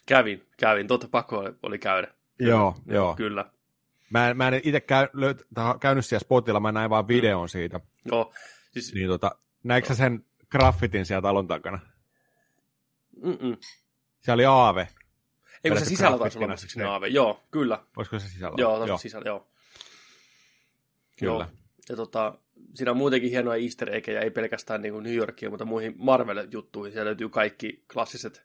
Kävin, 0.06 0.46
kävin. 0.56 0.86
Totta 0.86 1.08
pakko 1.08 1.38
oli, 1.38 1.54
oli 1.62 1.78
käydä. 1.78 2.14
Joo, 2.38 2.74
joo. 2.86 3.16
Kyllä. 3.16 3.50
Mä 4.10 4.30
en, 4.30 4.36
mä 4.36 4.48
en 4.48 4.60
itse 4.64 4.80
käy, 4.80 5.08
löyt, 5.12 5.46
käynyt 5.80 6.06
siellä 6.06 6.20
spotilla, 6.20 6.60
mä 6.60 6.72
näin 6.72 6.90
vaan 6.90 7.08
videon 7.08 7.48
siitä. 7.48 7.80
Joo, 8.04 8.32
siis 8.70 8.94
Niin 8.94 9.08
tota, 9.08 9.30
näikö 9.62 9.88
sä 9.88 9.94
sen 9.94 10.24
graffitin 10.50 11.06
siellä 11.06 11.22
talon 11.22 11.46
takana? 11.46 11.78
mm-mm. 13.22 13.56
Siellä 14.20 14.34
oli 14.34 14.44
aave. 14.44 14.88
Ei 15.64 15.70
kun 15.70 15.80
se 15.80 15.84
sisällä 15.84 16.18
taisi 16.18 16.38
olla 16.38 16.46
muistaakseni 16.46 16.70
sitten. 16.70 16.86
aave. 16.86 17.08
Joo, 17.08 17.40
kyllä. 17.50 17.84
Olisiko 17.96 18.18
se 18.18 18.28
sisällä? 18.28 18.54
Joo, 18.58 18.86
joo. 18.86 18.98
sisällä, 18.98 19.28
joo. 19.28 19.48
Kyllä. 21.18 21.32
Joo. 21.32 21.46
Ja 21.88 21.96
tota, 21.96 22.38
siinä 22.74 22.90
on 22.90 22.96
muutenkin 22.96 23.30
hienoja 23.30 23.62
easter 23.62 23.94
eggejä, 23.94 24.20
ei 24.20 24.30
pelkästään 24.30 24.82
niin 24.82 24.92
kuin 24.92 25.04
New 25.04 25.14
Yorkia, 25.14 25.50
mutta 25.50 25.64
muihin 25.64 25.94
Marvel-juttuihin. 25.98 26.92
Siellä 26.92 27.06
löytyy 27.06 27.28
kaikki 27.28 27.84
klassiset 27.92 28.42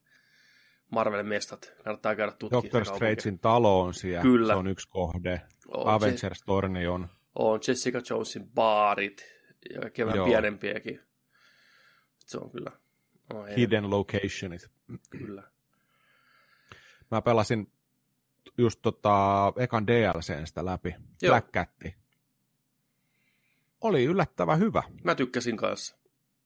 Marvel-mestat. 0.91 1.73
Kannattaa 1.83 2.15
käydä 2.15 2.31
tutkimaan. 2.31 2.63
Doctor. 2.63 2.85
Strangein 2.85 3.39
talo 3.39 3.81
on 3.81 3.93
siellä, 3.93 4.21
Kyllä. 4.21 4.53
se 4.53 4.57
on 4.57 4.67
yksi 4.67 4.89
kohde. 4.89 5.41
On, 5.67 5.87
Avengers-torni 5.87 6.87
on. 6.87 7.09
on 7.35 7.59
Jessica 7.67 8.01
Jonesin 8.09 8.49
baarit 8.49 9.25
ja 9.73 9.81
kaikki 9.81 10.05
vähän 10.05 10.25
pienempiäkin. 10.25 10.99
Se 12.19 12.37
on 12.37 12.51
kyllä. 12.51 12.71
Hieno. 13.33 13.45
Hidden 13.57 13.89
locationit. 13.89 14.69
Kyllä. 15.09 15.43
Mä 17.11 17.21
pelasin 17.21 17.71
just 18.57 18.79
tota, 18.81 19.53
ekan 19.57 19.87
DLCn 19.87 20.47
sitä 20.47 20.65
läpi. 20.65 20.95
Joo. 21.21 21.31
Black 21.31 21.51
Cat. 21.51 21.69
Oli 23.81 24.03
yllättävän 24.03 24.59
hyvä. 24.59 24.83
Mä 25.03 25.15
tykkäsin 25.15 25.57
kanssa. 25.57 25.97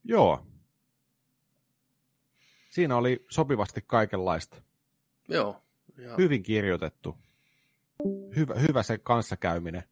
Joo. 0.04 0.46
Siinä 2.70 2.98
oli 2.98 3.26
sopivasti 3.30 3.82
kaikenlaista. 3.88 4.62
Joo. 5.28 5.64
Ja, 5.98 6.16
Hyvin 6.18 6.44
kirjoitettu. 6.44 7.18
Hyvä, 8.36 8.56
hyvä 8.56 8.84
se 8.84 8.98
kanssakäyminen. 8.98 9.84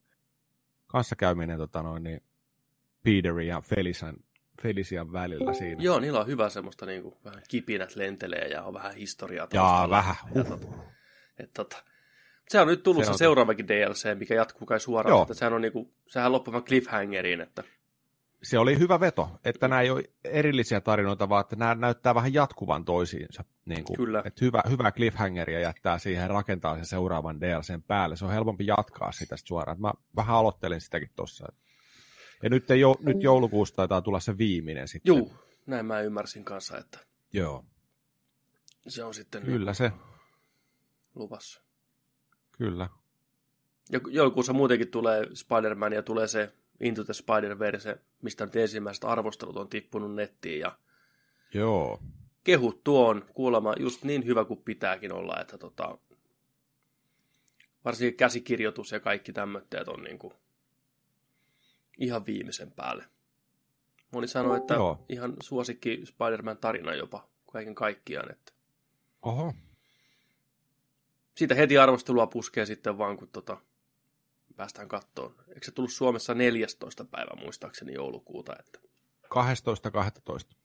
Kanssakäyminen 0.88 1.58
tota 1.58 1.84
noin, 1.84 2.04
niin 2.04 2.24
Peterin 3.04 3.48
ja 3.48 3.62
Felician, 3.62 4.16
Felician 4.62 5.14
välillä 5.14 5.54
siinä. 5.54 5.82
Joo, 5.84 6.00
niillä 6.00 6.20
on 6.20 6.28
hyvä 6.28 6.50
semmoista 6.50 6.86
niin 6.86 7.02
kuin, 7.04 7.16
vähän 7.26 7.42
kipinät 7.48 7.96
lentelee 7.96 8.48
ja 8.48 8.64
on 8.64 8.74
vähän 8.74 8.94
historiaa 8.96 9.48
Jaa, 9.54 9.66
taustalla. 9.66 9.96
vähän. 9.98 10.16
Ja, 10.36 10.44
Huh. 10.44 10.60
tota, 10.60 10.68
et, 11.40 11.54
tota, 11.54 11.84
se 12.50 12.60
on 12.62 12.68
nyt 12.68 12.84
tullut 12.84 13.02
Se 13.04 13.06
se, 13.06 13.12
on- 13.12 13.18
seuraavakin 13.18 13.68
DLC, 13.68 14.16
mikä 14.20 14.36
jatkuu 14.36 14.66
kai 14.66 14.80
suoraan. 14.80 15.12
Joo. 15.14 15.22
Että 15.22 15.34
sehän 15.34 15.54
on 15.54 15.62
niinku, 15.62 15.94
sehän 16.08 16.32
loppuu 16.32 16.52
vaan 16.52 16.64
cliffhangeriin, 16.64 17.42
että 17.42 17.64
Se 18.44 18.60
oli 18.60 18.80
hyvä 18.80 19.00
veto, 19.00 19.30
että 19.46 19.68
nämä 19.68 19.82
ei 19.82 19.90
ole 19.90 20.04
erillisiä 20.24 20.82
tarinoita, 20.82 21.30
vaan 21.30 21.42
että 21.42 21.56
nämä 21.56 21.76
näyttää 21.76 22.16
vähän 22.16 22.34
jatkuvan 22.34 22.86
toisiinsa. 22.86 23.44
Niin 23.66 23.84
kuin, 23.84 23.98
Kyllä. 23.98 24.22
Että 24.26 24.46
hyvä, 24.46 24.62
hyvä 24.70 24.92
cliffhangeria 24.92 25.60
jättää 25.60 25.98
siihen 25.98 26.30
rakentaa 26.30 26.76
sen 26.76 26.86
seuraavan 26.86 27.42
DLCn 27.42 27.84
päälle. 27.88 28.16
Se 28.16 28.26
on 28.26 28.32
helpompi 28.32 28.66
jatkaa 28.66 29.12
sitä 29.12 29.38
sit 29.38 29.48
suoraan. 29.48 29.82
Mä 29.82 29.92
vähän 30.16 30.36
aloittelin 30.36 30.82
sitäkin 30.82 31.10
tuossa. 31.16 31.48
Ja 32.44 32.50
nyt, 32.50 32.72
ei, 32.72 32.80
jo- 32.80 32.96
nyt 33.00 33.24
joulukuusta 33.24 33.76
taitaa 33.76 34.02
tulla 34.02 34.20
se 34.20 34.38
viimeinen 34.38 34.88
sitten. 34.88 35.16
juu, 35.16 35.34
näin 35.66 35.86
mä 35.86 36.02
ymmärsin 36.02 36.44
kanssa, 36.46 36.78
että 36.78 37.00
Joo, 37.34 37.66
se 38.88 39.04
on 39.04 39.14
sitten 39.14 39.44
kyllä 39.44 39.74
se, 39.74 39.92
luvassa. 41.16 41.62
kyllä. 42.52 42.90
Ja 43.92 44.00
joulukuussa 44.08 44.54
muutenkin 44.54 44.92
tulee 44.92 45.28
Spider-Man 45.34 45.94
ja 45.94 46.04
tulee 46.04 46.28
se 46.28 46.54
Into 46.80 47.04
the 47.04 47.14
Spider-Verse, 47.14 48.00
mistä 48.22 48.46
nyt 48.46 48.56
ensimmäiset 48.56 49.04
arvostelut 49.04 49.58
on 49.58 49.70
tippunut 49.70 50.16
nettiin 50.16 50.60
ja 50.60 50.78
Joo, 51.54 52.04
kehut 52.44 52.84
tuon 52.84 53.26
kuulemma 53.34 53.74
just 53.80 54.04
niin 54.04 54.26
hyvä 54.26 54.46
kuin 54.46 54.62
pitääkin 54.62 55.14
olla, 55.14 55.42
että 55.42 55.58
tota, 55.58 55.98
varsinkin 57.86 58.18
käsikirjoitus 58.18 58.92
ja 58.92 59.00
kaikki 59.00 59.34
tämmöitteet 59.34 59.88
on 59.88 60.04
niinku 60.04 60.34
ihan 61.98 62.26
viimeisen 62.26 62.72
päälle. 62.72 63.06
Moni 64.12 64.28
sanoi, 64.28 64.58
että 64.58 64.74
Joo. 64.74 65.06
ihan 65.10 65.34
suosikki 65.44 66.02
Spider-Man 66.06 66.58
tarina 66.58 66.96
jopa 66.96 67.30
kaiken 67.52 67.76
kaikkiaan, 67.76 68.32
että 68.32 68.54
Oho. 69.22 69.54
Siitä 71.36 71.56
heti 71.56 71.78
arvostelua 71.78 72.28
puskee 72.28 72.66
sitten 72.66 72.98
vaan, 72.98 73.18
kun 73.18 73.28
tota, 73.28 73.58
päästään 74.56 74.88
kattoon. 74.88 75.36
Eikö 75.48 75.66
se 75.66 75.72
tullut 75.72 75.92
Suomessa 75.92 76.34
14. 76.34 77.06
päivä 77.06 77.42
muistaakseni 77.42 77.94
joulukuuta? 77.94 78.56
Että... 78.60 78.80
12.12. 79.24 80.58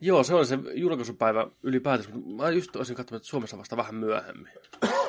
Joo, 0.00 0.22
se 0.22 0.34
on 0.34 0.46
se 0.46 0.58
julkaisupäivä 0.74 1.46
ylipäätänsä, 1.62 2.10
mutta 2.10 2.42
mä 2.42 2.50
just 2.50 2.76
olisin 2.76 2.96
katsonut, 2.96 3.22
että 3.22 3.30
Suomessa 3.30 3.58
vasta 3.58 3.76
vähän 3.76 3.94
myöhemmin. 3.94 4.52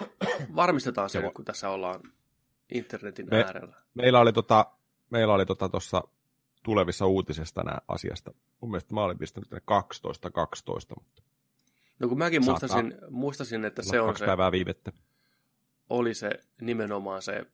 Varmistetaan 0.56 1.10
se 1.10 1.20
Joo. 1.20 1.32
kun 1.32 1.46
tässä 1.46 1.70
ollaan 1.70 2.02
internetin 2.74 3.28
Me- 3.32 3.44
äärellä. 3.44 3.76
Meillä 3.94 4.20
oli 4.20 4.34
tota, 4.34 4.66
meillä 5.10 5.34
oli 5.34 5.46
tota 5.46 5.70
tuossa 5.70 6.04
tulevissa 6.64 7.06
uutisista 7.06 7.64
nämä 7.64 7.78
asiasta. 7.88 8.34
Mun 8.62 8.72
mielestä 8.72 8.94
mä 8.94 9.04
olin 9.04 9.18
pistänyt 9.18 9.50
tänne 9.50 9.62
12, 9.66 10.32
12, 10.32 10.96
mutta 10.98 11.24
No 12.00 12.08
kun 12.08 12.18
mäkin 12.18 12.44
Saattaa 12.44 12.82
muistasin, 12.82 13.02
muistasin 13.10 13.66
että 13.66 13.82
se 13.84 14.02
on 14.02 14.08
kaksi 14.08 14.20
se, 14.20 14.26
päivää 14.26 14.52
viivettä. 14.52 14.92
oli 15.90 16.14
se 16.14 16.32
nimenomaan 16.62 17.22
se 17.22 17.46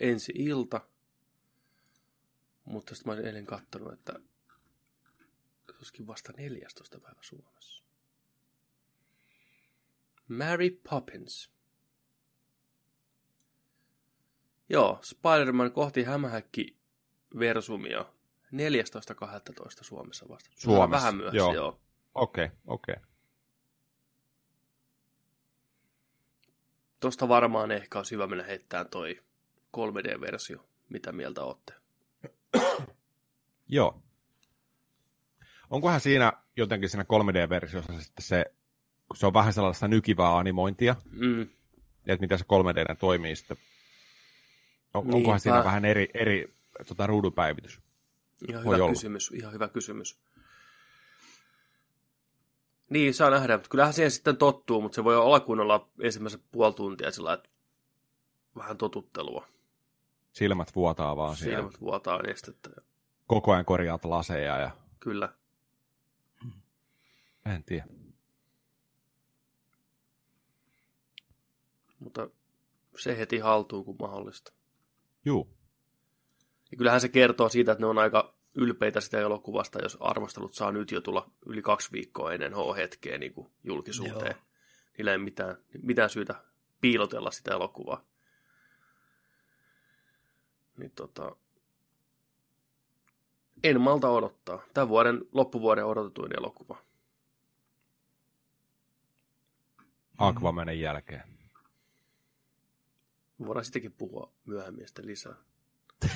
ensi 0.00 0.32
ilta. 0.36 0.80
Mutta 2.64 2.94
sitten 2.94 3.10
mä 3.10 3.12
olisin 3.12 3.26
eilen 3.26 3.46
kattonut, 3.46 3.92
että 3.92 4.12
se 5.66 5.76
olisikin 5.78 6.06
vasta 6.06 6.32
14. 6.36 7.00
päivä 7.00 7.18
Suomessa. 7.20 7.84
Mary 10.28 10.70
Poppins. 10.90 11.50
Joo, 14.68 14.98
Spider-Man 15.02 15.72
kohti 15.72 16.04
hämähäkki 16.04 16.76
versumia 17.38 18.04
14.12. 18.04 18.08
Suomessa 19.80 20.26
vasta. 20.28 20.50
Suomessa, 20.54 20.90
Vähän 20.90 21.16
myöhässä, 21.16 21.36
joo. 21.36 21.54
joo. 21.54 21.80
Okei, 22.14 22.44
okay, 22.44 22.56
okei. 22.66 22.94
Okay. 22.94 23.04
Tuosta 27.00 27.28
varmaan 27.28 27.70
ehkä 27.70 27.98
olisi 27.98 28.14
hyvä 28.14 28.26
mennä 28.26 28.44
heittämään 28.44 28.88
toi 28.88 29.22
3D-versio. 29.76 30.66
Mitä 30.88 31.12
mieltä 31.12 31.42
olette? 31.42 31.74
Joo. 33.68 34.02
Onkohan 35.70 36.00
siinä 36.00 36.32
jotenkin 36.56 36.88
siinä 36.88 37.04
3D-versiossa 37.04 38.00
sitten 38.00 38.24
se, 38.24 38.44
kun 39.08 39.16
se 39.16 39.26
on 39.26 39.34
vähän 39.34 39.52
sellaista 39.52 39.88
nykivää 39.88 40.36
animointia, 40.36 40.96
Mm, 41.10 41.42
että 42.06 42.20
miten 42.20 42.38
se 42.38 42.44
3D 42.44 42.96
toimii 42.98 43.36
sitten. 43.36 43.56
On, 44.94 45.04
Niin, 45.06 45.14
onkohan 45.14 45.40
siinä 45.40 45.58
mä- 45.58 45.64
vähän 45.64 45.84
eri, 45.84 46.08
eri 46.14 46.54
tota, 46.88 47.06
ruudunpäivitys? 47.06 47.80
ihan 48.48 48.64
Voi 48.64 48.74
hyvä 48.74 48.84
olla. 48.84 48.94
kysymys, 48.94 49.30
ihan 49.34 49.52
hyvä 49.52 49.68
kysymys. 49.68 50.18
Niin, 52.90 53.14
saa 53.14 53.30
nähdä, 53.30 53.56
mutta 53.56 53.68
kyllähän 53.68 53.92
siihen 53.94 54.10
sitten 54.10 54.36
tottuu, 54.36 54.80
mutta 54.82 54.96
se 54.96 55.04
voi 55.04 55.16
alkuun 55.16 55.60
olla 55.60 55.88
ensimmäiset 56.00 56.42
puoli 56.52 56.74
tuntia 56.74 57.10
sillä 57.10 57.32
että 57.32 57.48
vähän 58.56 58.76
totuttelua. 58.78 59.48
Silmät 60.32 60.74
vuotaa 60.74 61.16
vaan 61.16 61.36
siellä. 61.36 61.56
Silmät 61.58 61.80
vuotaa 61.80 62.22
nestettä. 62.22 62.70
Koko 63.26 63.52
ajan 63.52 63.64
korjaat 63.64 64.04
laseja 64.04 64.58
ja 64.58 64.70
Kyllä. 65.00 65.28
en 67.46 67.64
tiedä. 67.64 67.86
Mutta 71.98 72.28
se 72.98 73.18
heti 73.18 73.38
haltuun, 73.38 73.84
kun 73.84 73.96
mahdollista. 73.98 74.52
Juu, 75.24 75.48
Ja 76.70 76.76
kyllähän 76.76 77.00
se 77.00 77.08
kertoo 77.08 77.48
siitä, 77.48 77.72
että 77.72 77.82
ne 77.82 77.86
on 77.86 77.98
aika 77.98 78.34
ylpeitä 78.54 79.00
sitä 79.00 79.20
elokuvasta, 79.20 79.82
jos 79.82 79.96
arvostelut 80.00 80.54
saa 80.54 80.72
nyt 80.72 80.90
jo 80.90 81.00
tulla 81.00 81.30
yli 81.46 81.62
kaksi 81.62 81.92
viikkoa 81.92 82.32
ennen 82.32 82.52
H-hetkeä 82.52 83.18
niin 83.18 83.32
kuin 83.32 83.52
julkisuuteen. 83.64 84.36
Joo. 84.36 84.44
Niillä 84.98 85.12
ei 85.12 85.18
mitään, 85.18 85.56
mitään 85.82 86.10
syytä 86.10 86.34
piilotella 86.80 87.30
sitä 87.30 87.54
elokuvaa. 87.54 88.04
Niin 90.76 90.90
tota, 90.90 91.36
en 93.64 93.80
malta 93.80 94.08
odottaa. 94.08 94.62
Tämän 94.74 94.88
vuoden 94.88 95.20
loppuvuoden 95.32 95.86
odotetuin 95.86 96.38
elokuva. 96.38 96.76
Aquamanin 100.18 100.80
jälkeen. 100.80 101.22
Voidaan 103.46 103.64
sittenkin 103.64 103.92
puhua 103.92 104.32
myöhemmin 104.44 104.86
sitten 104.86 105.06
lisää. 105.06 105.34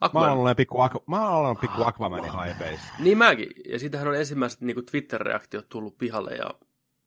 Mä 0.00 0.06
Aquaman, 0.06 0.30
oon 0.30 0.38
ollut 0.38 0.56
pikku, 0.56 0.78
Aqu- 0.78 1.02
mä 1.06 1.30
oon 1.30 1.56
pikku 1.56 1.82
Aquamanin 1.84 2.30
haipeissa. 2.30 2.86
Niin 2.98 3.18
mäkin. 3.18 3.48
Ja 3.68 3.78
siitähän 3.78 4.08
on 4.08 4.16
ensimmäiset 4.16 4.60
niin 4.60 4.86
Twitter-reaktiot 4.86 5.68
tullut 5.68 5.98
pihalle 5.98 6.34
ja 6.34 6.50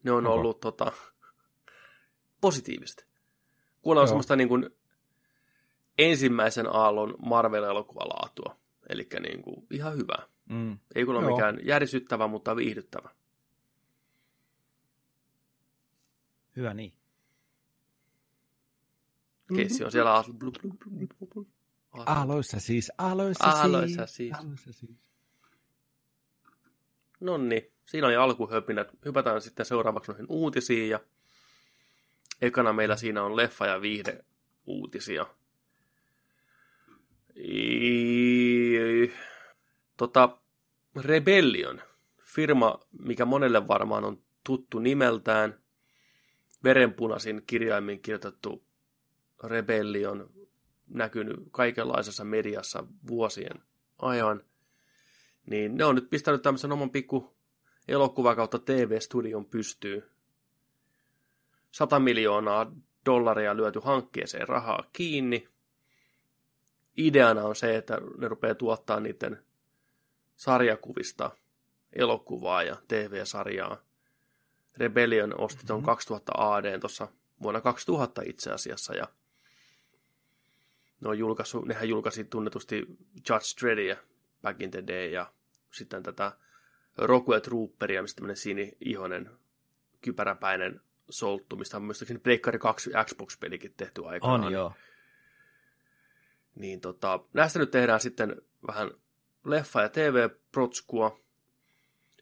ne 0.03 0.11
on 0.11 0.27
Oho. 0.27 0.35
ollut 0.35 0.59
tota, 0.59 0.91
positiivista. 2.41 3.05
Kuulla 3.81 4.01
on 4.01 4.03
Joo. 4.03 4.07
semmoista 4.07 4.35
niin 4.35 4.49
kuin, 4.49 4.69
ensimmäisen 5.97 6.75
aallon 6.75 7.15
Marvel-elokuvalaatua. 7.25 8.59
Eli 8.89 9.07
niin 9.19 9.41
kuin, 9.41 9.67
ihan 9.71 9.93
hyvää. 9.97 10.23
Mm. 10.49 10.79
Ei 10.95 11.05
kun 11.05 11.15
ole 11.15 11.31
mikään 11.31 11.59
järisyttävä, 11.63 12.27
mutta 12.27 12.55
viihdyttävä. 12.55 13.09
Hyvä 16.55 16.73
niin. 16.73 16.93
Keissi 19.55 19.83
on 19.83 19.91
siellä 19.91 20.23
blu, 20.39 20.51
blu. 20.51 21.47
Aloissa 21.91 22.59
siis, 22.59 22.91
aloissa, 22.97 23.49
Aloissa 23.49 24.05
siis. 24.05 24.33
Aloissa 24.39 24.73
siis. 24.73 24.91
No 27.19 27.37
niin, 27.37 27.71
siinä 27.85 28.07
oli 28.07 28.15
alkuhöpinät. 28.15 28.87
Hypätään 29.05 29.41
sitten 29.41 29.65
seuraavaksi 29.65 30.11
noihin 30.11 30.25
uutisiin 30.29 30.89
ja 30.89 30.99
ekana 32.41 32.73
meillä 32.73 32.95
siinä 32.95 33.23
on 33.23 33.31
leffa- 33.31 33.67
ja 33.67 33.81
viihde 33.81 34.25
uutisia. 34.65 35.25
I... 37.35 39.13
Tota, 39.97 40.37
Rebellion, 40.95 41.81
firma, 42.23 42.79
mikä 42.99 43.25
monelle 43.25 43.67
varmaan 43.67 44.03
on 44.03 44.21
tuttu 44.43 44.79
nimeltään, 44.79 45.59
verenpunaisin 46.63 47.43
kirjaimin 47.47 48.01
kirjoitettu 48.01 48.68
Rebellion, 49.43 50.29
näkynyt 50.87 51.39
kaikenlaisessa 51.51 52.23
mediassa 52.23 52.83
vuosien 53.07 53.61
ajan, 53.99 54.43
niin 55.45 55.77
ne 55.77 55.85
on 55.85 55.95
nyt 55.95 56.09
pistänyt 56.09 56.41
tämmöisen 56.41 56.71
oman 56.71 56.89
pikku 56.89 57.33
elokuva 57.87 58.35
kautta 58.35 58.59
TV-studion 58.59 59.45
pystyyn. 59.45 60.03
100 61.71 61.99
miljoonaa 61.99 62.71
dollaria 63.05 63.57
lyöty 63.57 63.79
hankkeeseen 63.83 64.47
rahaa 64.47 64.83
kiinni. 64.93 65.47
Ideana 66.97 67.43
on 67.43 67.55
se, 67.55 67.75
että 67.75 68.01
ne 68.17 68.27
rupeaa 68.27 68.55
tuottaa 68.55 68.99
niiden 68.99 69.43
sarjakuvista 70.35 71.31
elokuvaa 71.93 72.63
ja 72.63 72.77
TV-sarjaa. 72.87 73.77
Rebellion 74.77 75.39
osti 75.39 75.65
tuon 75.67 75.83
2000 75.83 76.31
AD 76.35 76.79
tuossa 76.79 77.07
vuonna 77.41 77.61
2000 77.61 78.21
itse 78.25 78.51
asiassa 78.51 78.95
ja 78.95 79.07
ne 81.01 81.09
on 81.09 81.19
julkaissut, 81.19 81.65
nehän 81.65 81.89
julkaisi 81.89 82.23
tunnetusti 82.23 82.85
Judge 83.29 83.61
Dreddia 83.61 83.97
back 84.41 84.61
in 84.61 84.71
the 84.71 84.83
day 84.87 85.09
ja 85.09 85.33
sitten 85.71 86.03
tätä 86.03 86.31
Rockwell 86.97 87.39
Trooperia, 87.39 88.01
mistä 88.01 88.15
tämmöinen 88.15 88.37
sini-ihonen 88.37 89.29
kypäräpäinen 90.01 90.81
solttu, 91.09 91.55
mistä 91.55 91.77
on 91.77 91.83
muistaakseni 91.83 92.19
Pleikkari 92.19 92.59
2 92.59 92.89
Xbox-pelikin 93.05 93.73
tehty 93.77 94.05
aikanaan. 94.05 94.43
On 94.43 94.53
joo. 94.53 94.73
Niin 96.55 96.81
tota, 96.81 97.19
näistä 97.33 97.59
nyt 97.59 97.71
tehdään 97.71 97.99
sitten 97.99 98.41
vähän 98.67 98.91
leffa- 99.45 99.81
ja 99.81 99.89
TV-protskua. 99.89 101.19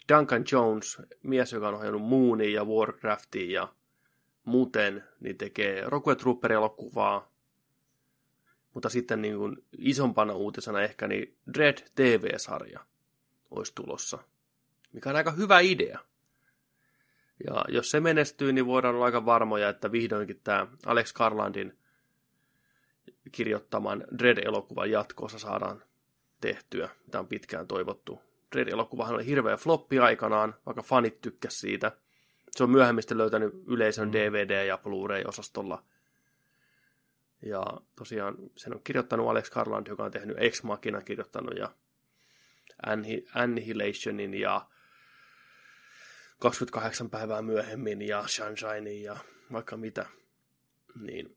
Duncan 0.09 0.43
Jones, 0.51 1.01
mies, 1.23 1.53
joka 1.53 1.67
on 1.67 1.75
ohjannut 1.75 2.01
Moonia 2.01 2.49
ja 2.49 2.65
Warcraftia 2.65 3.51
ja 3.61 3.73
muuten, 4.45 5.03
niin 5.19 5.37
tekee 5.37 5.83
Rockwell 5.85 6.19
Trooper-elokuvaa. 6.19 7.31
Mutta 8.73 8.89
sitten 8.89 9.21
niin 9.21 9.37
kuin 9.37 9.57
isompana 9.77 10.33
uutisena 10.33 10.81
ehkä 10.81 11.07
niin 11.07 11.37
Dread 11.53 11.77
TV-sarja 11.95 12.79
olisi 13.51 13.75
tulossa, 13.75 14.19
mikä 14.93 15.09
on 15.09 15.15
aika 15.15 15.31
hyvä 15.31 15.59
idea. 15.59 15.99
Ja 17.47 17.65
jos 17.67 17.91
se 17.91 17.99
menestyy, 17.99 18.53
niin 18.53 18.65
voidaan 18.65 18.95
olla 18.95 19.05
aika 19.05 19.25
varmoja, 19.25 19.69
että 19.69 19.91
vihdoinkin 19.91 20.41
tämä 20.43 20.67
Alex 20.85 21.13
Garlandin 21.13 21.77
kirjoittaman 23.31 24.03
Dread-elokuvan 24.19 24.91
jatkoosa 24.91 25.39
saadaan 25.39 25.83
tehtyä, 26.41 26.89
mitä 27.05 27.19
on 27.19 27.27
pitkään 27.27 27.67
toivottu. 27.67 28.21
Dread-elokuvahan 28.55 29.15
oli 29.15 29.25
hirveä 29.25 29.57
floppi 29.57 29.99
aikanaan, 29.99 30.55
vaikka 30.65 30.81
fanit 30.81 31.21
tykkäs 31.21 31.59
siitä. 31.59 31.91
Se 32.51 32.63
on 32.63 32.69
myöhemmin 32.69 33.03
löytänyt 33.11 33.53
yleisön 33.67 34.13
DVD- 34.13 34.65
ja 34.67 34.77
Blu-ray-osastolla. 34.77 35.83
Ja 37.41 37.63
tosiaan 37.95 38.35
sen 38.55 38.73
on 38.73 38.81
kirjoittanut 38.83 39.29
Alex 39.29 39.49
Garland, 39.49 39.87
joka 39.87 40.03
on 40.03 40.11
tehnyt 40.11 40.37
Ex 40.39 40.63
Machina 40.63 41.01
kirjoittanut 41.01 41.57
ja 41.57 41.75
Anni- 42.85 43.25
Annihilationin 43.33 44.33
ja 44.33 44.67
28 46.39 47.09
päivää 47.09 47.41
myöhemmin 47.41 48.01
ja 48.01 48.27
Sunshine 48.27 48.93
ja 48.93 49.17
vaikka 49.51 49.77
mitä. 49.77 50.05
Niin 50.99 51.35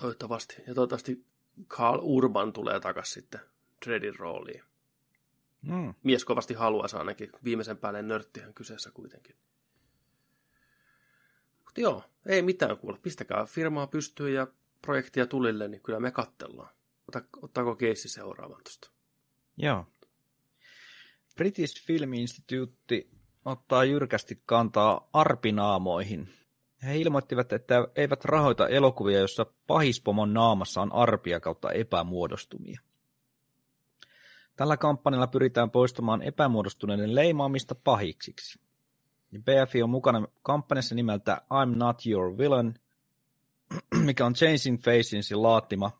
toivottavasti. 0.00 0.56
Ja 0.66 0.74
toivottavasti 0.74 1.24
Carl 1.68 1.98
Urban 2.02 2.52
tulee 2.52 2.80
takaisin 2.80 3.14
sitten 3.14 3.40
Dreadin 3.86 4.18
rooliin. 4.18 4.62
Mm. 5.62 5.94
Mies 6.02 6.24
kovasti 6.24 6.54
haluaisi 6.54 6.96
ainakin. 6.96 7.30
Viimeisen 7.44 7.78
päälle 7.78 8.02
nörttihän 8.02 8.54
kyseessä 8.54 8.90
kuitenkin. 8.90 9.36
Mutta 11.72 11.80
joo, 11.80 12.02
ei 12.26 12.42
mitään 12.42 12.76
kuule. 12.76 12.98
Pistäkää 13.02 13.46
firmaa 13.46 13.86
pystyyn 13.86 14.34
ja 14.34 14.46
projektia 14.82 15.26
tulille, 15.26 15.68
niin 15.68 15.82
kyllä 15.82 16.00
me 16.00 16.10
kattellaan. 16.10 16.74
Ota, 17.08 17.22
ottaako 17.42 17.76
keissi 17.76 18.08
seuraavan 18.08 18.62
tuosta? 18.64 18.90
Joo. 19.56 19.86
British 21.36 21.86
Film 21.86 22.12
Institute 22.12 23.06
ottaa 23.44 23.84
jyrkästi 23.84 24.42
kantaa 24.46 25.08
arpinaamoihin. 25.12 26.28
He 26.82 26.98
ilmoittivat, 26.98 27.52
että 27.52 27.88
eivät 27.96 28.24
rahoita 28.24 28.68
elokuvia, 28.68 29.20
jossa 29.20 29.46
pahispomon 29.66 30.34
naamassa 30.34 30.82
on 30.82 30.92
arpia 30.92 31.40
kautta 31.40 31.72
epämuodostumia. 31.72 32.80
Tällä 34.56 34.76
kampanjalla 34.76 35.26
pyritään 35.26 35.70
poistamaan 35.70 36.22
epämuodostuneiden 36.22 37.14
leimaamista 37.14 37.74
pahiksiksi. 37.74 38.61
BFI 39.38 39.82
on 39.82 39.90
mukana 39.90 40.26
kampanjassa 40.42 40.94
nimeltä 40.94 41.42
I'm 41.52 41.76
Not 41.76 42.06
Your 42.06 42.38
Villain, 42.38 42.74
mikä 44.06 44.26
on 44.26 44.34
Changing 44.34 44.78
Facesin 44.84 45.42
laatima 45.42 45.90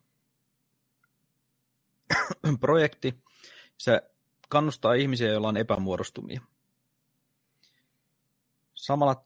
projekti. 2.59 3.23
Se 3.77 4.01
kannustaa 4.49 4.93
ihmisiä, 4.93 5.31
joilla 5.31 5.47
on 5.47 5.57
epämuodostumia. 5.57 6.41
Samalla 8.73 9.25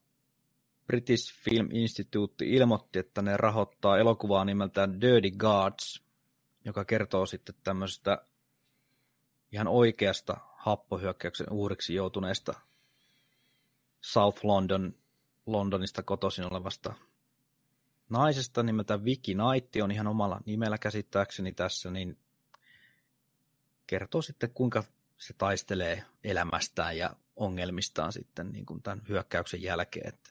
British 0.88 1.34
Film 1.43 1.70
Institute 1.72 2.45
ilmoitti, 2.45 2.99
että 2.99 3.22
ne 3.22 3.38
rahoittaa 3.38 3.97
elokuvaa 3.97 4.45
nimeltään 4.45 5.01
Dirty 5.01 5.32
Gods, 5.32 6.03
joka 6.66 6.86
kertoo 6.86 7.26
sitten 7.26 7.55
tämmöisestä 7.64 8.26
ihan 9.51 9.68
oikeasta 9.68 10.38
happohyökkäyksen 10.55 11.47
uhriksi 11.51 11.95
joutuneesta 11.95 12.53
South 14.01 14.45
London, 14.45 14.95
Londonista 15.45 16.03
kotoisin 16.03 16.45
olevasta 16.45 16.93
naisesta 18.09 18.63
nimeltä 18.63 19.05
Vicky 19.05 19.33
Knight 19.33 19.75
on 19.83 19.91
ihan 19.91 20.07
omalla 20.07 20.41
nimellä 20.45 20.77
käsittääkseni 20.77 21.51
tässä, 21.51 21.91
niin 21.91 22.17
kertoo 23.87 24.21
sitten 24.21 24.51
kuinka 24.53 24.83
se 25.17 25.33
taistelee 25.33 26.05
elämästään 26.23 26.97
ja 26.97 27.15
ongelmistaan 27.35 28.13
sitten 28.13 28.51
niin 28.51 28.65
kuin 28.65 28.83
tämän 28.83 29.01
hyökkäyksen 29.09 29.61
jälkeen, 29.61 30.07
että 30.07 30.29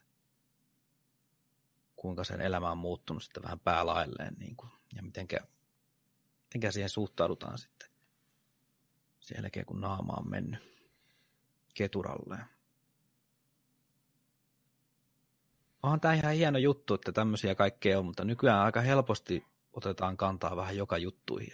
kuinka 1.95 2.23
sen 2.23 2.41
elämä 2.41 2.71
on 2.71 2.77
muuttunut 2.77 3.23
sitten 3.23 3.43
vähän 3.43 3.59
päälailleen 3.59 4.33
niin 4.39 4.55
kuin, 4.55 4.69
ja 4.95 5.03
mitenkä, 5.03 5.37
mitenkä 6.43 6.71
siihen 6.71 6.89
suhtaudutaan 6.89 7.57
sitten 7.57 7.89
sen 9.19 9.37
jälkeen, 9.37 9.65
kun 9.65 9.81
naama 9.81 10.13
on 10.13 10.29
mennyt 10.29 10.61
keturalleen. 11.73 12.56
Onhan 15.83 15.99
tämä 15.99 16.13
ihan 16.13 16.33
hieno 16.33 16.57
juttu, 16.57 16.93
että 16.93 17.11
tämmöisiä 17.11 17.55
kaikkea 17.55 17.99
on, 17.99 18.05
mutta 18.05 18.25
nykyään 18.25 18.59
aika 18.65 18.81
helposti 18.81 19.43
otetaan 19.73 20.17
kantaa 20.17 20.55
vähän 20.55 20.77
joka 20.77 20.97
juttuihin. 20.97 21.53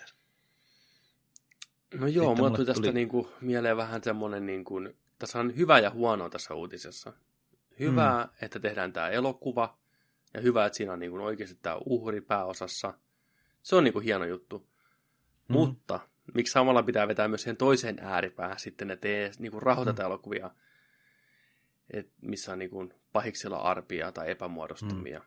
No 1.94 2.08
joo, 2.08 2.36
mulle 2.36 2.52
tuli 2.52 2.66
tästä 2.66 2.82
tuli... 2.82 2.94
Niin 2.94 3.10
kuin, 3.10 3.28
mieleen 3.42 3.78
vähän 3.78 4.04
semmoinen, 4.04 4.46
niin 4.46 4.64
kuin, 4.64 4.98
tässä 5.20 5.40
on 5.40 5.56
hyvä 5.58 5.80
ja 5.80 5.90
huono 5.90 6.30
tässä 6.30 6.54
uutisessa. 6.54 7.14
Hyvä, 7.80 8.24
mm. 8.24 8.46
että 8.46 8.60
tehdään 8.60 8.94
tämä 8.94 9.10
elokuva, 9.10 9.78
ja 10.34 10.42
hyvä, 10.42 10.66
että 10.66 10.78
siinä 10.78 10.94
on 10.94 11.00
niin 11.00 11.12
kuin 11.12 11.22
oikeasti 11.22 11.58
tämä 11.62 11.78
uhri 11.86 12.22
pääosassa. 12.22 12.94
Se 13.62 13.76
on 13.76 13.84
niin 13.84 13.94
kuin 13.94 14.06
hieno 14.06 14.26
juttu. 14.26 14.68
Mm. 15.48 15.54
Mutta 15.54 16.00
miksi 16.34 16.52
samalla 16.52 16.84
pitää 16.84 17.08
vetää 17.08 17.28
myös 17.28 17.42
siihen 17.42 17.58
toiseen 17.58 18.00
ääripäähän 18.02 18.60
sitten, 18.60 18.92
että 18.92 19.08
ei 19.08 19.32
niin 19.40 19.52
kuin 19.52 19.62
rahoiteta 19.62 20.02
mm. 20.02 20.06
elokuvia, 20.06 20.52
et 21.94 22.10
missä 22.22 22.52
on 22.52 22.60
niin 22.60 22.70
kuin 22.70 22.94
pahiksilla 23.14 23.58
arpia 23.58 24.12
tai 24.12 24.32
epämuodostumia. 24.32 25.20
Mm. 25.20 25.26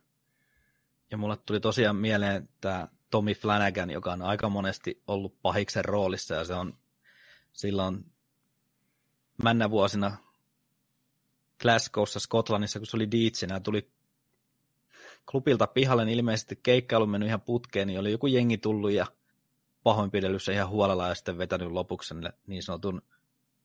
Ja 1.11 1.17
mulle 1.17 1.37
tuli 1.37 1.61
tosiaan 1.61 1.97
mieleen 1.97 2.49
tämä 2.61 2.89
Tommy 3.11 3.35
Flanagan, 3.35 3.91
joka 3.91 4.13
on 4.13 4.23
aika 4.23 4.49
monesti 4.49 5.03
ollut 5.07 5.43
pahiksen 5.43 5.85
roolissa, 5.85 6.35
ja 6.35 6.45
se 6.45 6.55
on 6.55 6.79
silloin 7.53 8.05
männä 9.43 9.71
vuosina 9.71 10.17
Glasgowssa 11.61 12.21
Skotlannissa, 12.21 12.79
kun 12.79 12.87
se 12.87 12.97
oli 12.97 13.11
Deitsinä, 13.11 13.61
tuli 13.61 13.91
klubilta 15.31 15.67
pihalle, 15.67 16.05
niin 16.05 16.19
ilmeisesti 16.19 16.61
keikka 16.63 16.97
oli 16.97 17.07
mennyt 17.07 17.27
ihan 17.27 17.41
putkeen, 17.41 17.87
niin 17.87 18.01
oli 18.01 18.13
joku 18.13 18.27
jengi 18.27 18.59
tullut 18.59 18.91
ja 18.91 19.07
pahoinpidelyssä 19.83 20.53
ihan 20.53 20.69
huolella 20.69 21.09
ja 21.09 21.15
sitten 21.15 21.39
vetänyt 21.39 21.73
lopuksi 21.73 22.15
niin 22.47 22.63
sanotun 22.63 23.03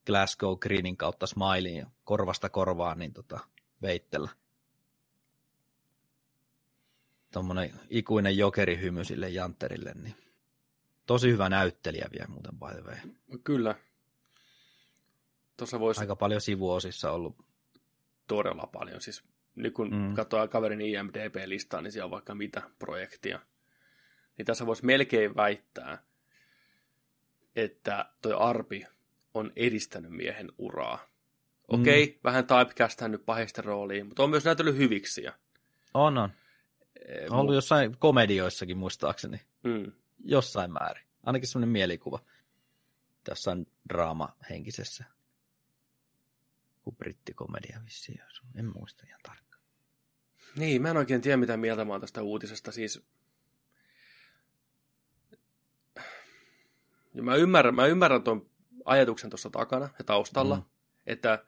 Glasgow 0.05 0.57
Greenin 0.57 0.97
kautta 0.97 1.27
smilein 1.27 1.77
ja 1.77 1.85
korvasta 2.03 2.49
korvaan 2.49 2.99
niin 2.99 3.13
tota, 3.13 3.39
veittellä. 3.81 4.29
Tuommoinen 7.33 7.73
ikuinen 7.89 8.37
jokerihymy 8.37 9.03
sille 9.05 9.29
Jantterille, 9.29 9.93
niin 9.93 10.15
tosi 11.05 11.31
hyvä 11.31 11.49
näyttelijä 11.49 12.09
vielä 12.11 12.27
muuten 12.27 12.59
by 12.59 12.81
the 12.81 12.91
way. 12.91 12.97
Kyllä. 13.43 13.75
Tuossa 15.57 15.79
voisi... 15.79 16.01
Aika 16.01 16.15
paljon 16.15 16.41
sivuosissa 16.41 17.11
ollut. 17.11 17.45
Todella 18.27 18.69
paljon. 18.73 19.01
Siis 19.01 19.23
nyt 19.55 19.73
kun 19.73 19.89
mm. 19.95 20.13
katsoo 20.13 20.47
kaverin 20.47 20.81
IMDB-listaa, 20.81 21.81
niin 21.81 21.91
siellä 21.91 22.05
on 22.05 22.11
vaikka 22.11 22.35
mitä 22.35 22.61
projektia. 22.79 23.39
Niin 24.37 24.45
tässä 24.45 24.65
voisi 24.65 24.85
melkein 24.85 25.35
väittää, 25.35 26.03
että 27.55 28.13
toi 28.21 28.33
Arpi 28.33 28.85
on 29.33 29.51
edistänyt 29.55 30.11
miehen 30.11 30.51
uraa. 30.57 31.10
Okei, 31.71 32.03
okay, 32.03 32.15
mm. 32.15 32.19
vähän 32.23 32.47
typecastannut 32.47 33.25
pahista 33.25 33.61
rooliin, 33.61 34.05
mutta 34.05 34.23
on 34.23 34.29
myös 34.29 34.45
näytellyt 34.45 34.75
hyviksiä. 34.75 35.33
On, 35.93 36.17
on. 36.17 36.29
E, 37.05 37.25
on 37.29 37.39
ollut 37.39 37.55
jossain 37.55 37.97
komedioissakin 37.97 38.77
muistaakseni. 38.77 39.41
Mm. 39.63 39.91
Jossain 40.23 40.71
määrin. 40.71 41.03
Ainakin 41.23 41.47
semmoinen 41.47 41.69
mielikuva. 41.69 42.19
Tässä 43.23 43.51
on 43.51 43.65
draama 43.89 44.35
henkisessä. 44.49 45.03
Kuin 46.81 46.95
brittikomedia 46.95 47.81
vissiin. 47.85 48.21
En 48.55 48.71
muista 48.75 49.03
ihan 49.07 49.19
tarkkaan. 49.23 49.63
Niin, 50.55 50.81
mä 50.81 50.89
en 50.89 50.97
oikein 50.97 51.21
tiedä 51.21 51.37
mitä 51.37 51.57
mieltä 51.57 51.85
mä 51.85 51.91
oon 51.91 52.01
tästä 52.01 52.21
uutisesta. 52.21 52.71
Siis 52.71 53.03
ja 57.13 57.23
mä 57.23 57.35
ymmärrän, 57.35 57.75
mä 57.75 57.85
ymmärrän 57.85 58.23
tuon 58.23 58.49
ajatuksen 58.85 59.29
tuossa 59.29 59.49
takana 59.49 59.89
ja 59.99 60.05
taustalla, 60.05 60.55
mm. 60.55 60.63
että 61.05 61.45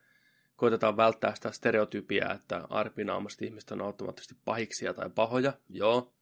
koitetaan 0.55 0.97
välttää 0.97 1.35
sitä 1.35 1.51
stereotypiaa, 1.51 2.33
että 2.33 2.67
arpinaamaiset 2.69 3.41
ihmiset 3.41 3.71
on 3.71 3.81
automaattisesti 3.81 4.35
pahiksia 4.45 4.93
tai 4.93 5.09
pahoja, 5.09 5.53
joo. 5.69 6.13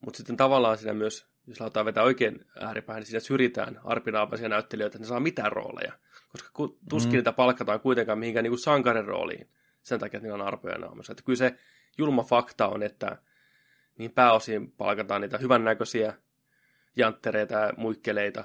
Mutta 0.00 0.16
sitten 0.16 0.36
tavallaan 0.36 0.78
siinä 0.78 0.94
myös, 0.94 1.26
jos 1.46 1.60
laitetaan 1.60 1.86
vetää 1.86 2.02
oikein 2.02 2.46
ääripäähän, 2.60 3.00
niin 3.00 3.06
siinä 3.06 3.20
syrjitään 3.20 3.80
arpinaamaisia 3.84 4.48
näyttelijöitä, 4.48 4.96
että 4.96 5.04
ne 5.04 5.08
saa 5.08 5.20
mitään 5.20 5.52
rooleja. 5.52 5.92
Koska 6.28 6.50
tuskin 6.90 7.12
mm. 7.12 7.16
niitä 7.16 7.32
palkataan 7.32 7.80
kuitenkaan 7.80 8.18
mihinkään 8.18 8.44
niin 8.44 8.58
sankarin 8.58 9.04
rooliin 9.04 9.50
sen 9.82 10.00
takia, 10.00 10.18
että 10.18 10.26
niillä 10.26 10.42
on 10.42 10.48
arpoja 10.48 10.78
naamassa. 10.78 11.12
Että 11.12 11.22
kyllä 11.24 11.36
se 11.36 11.54
julma 11.98 12.22
fakta 12.22 12.68
on, 12.68 12.82
että 12.82 13.18
niin 13.98 14.10
pääosin 14.10 14.72
palkataan 14.72 15.20
niitä 15.20 15.38
hyvännäköisiä 15.38 16.14
janttereita 16.96 17.54
ja 17.54 17.72
muikkeleita, 17.76 18.44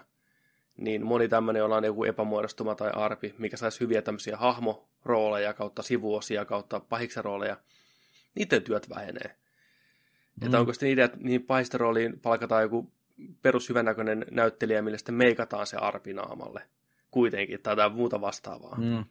niin 0.80 1.06
moni 1.06 1.28
tämmöinen, 1.28 1.60
jolla 1.60 1.76
on 1.76 1.84
joku 1.84 2.04
epämuodostuma 2.04 2.76
tai 2.76 2.92
arpi, 2.94 3.36
mikä 3.38 3.58
saisi 3.58 3.80
hyviä 3.80 4.02
tämmöisiä 4.02 4.38
hahmorooleja 4.38 5.54
kautta 5.54 5.84
sivuosia 5.84 6.46
kautta 6.46 6.80
pahiksen 6.80 7.26
rooleja, 7.26 7.58
niiden 8.36 8.64
työt 8.64 8.90
vähenee. 8.90 9.36
Mm. 10.42 10.46
Että 10.46 10.60
onko 10.60 10.74
sitten 10.74 10.90
idea, 10.90 11.06
että 11.06 11.18
niin 11.22 11.44
pahista 11.44 11.78
rooliin 11.78 12.20
palkataan 12.20 12.64
joku 12.64 12.92
perushyvännäköinen 13.42 14.26
näyttelijä, 14.32 14.82
millä 14.82 14.98
sitten 14.98 15.16
meikataan 15.16 15.68
se 15.68 15.78
arpi 15.78 16.14
naamalle 16.14 16.62
kuitenkin, 17.12 17.62
tai 17.62 17.72
jotain 17.72 17.92
muuta 17.92 18.22
vastaavaa. 18.22 18.76
Mm. 18.78 19.06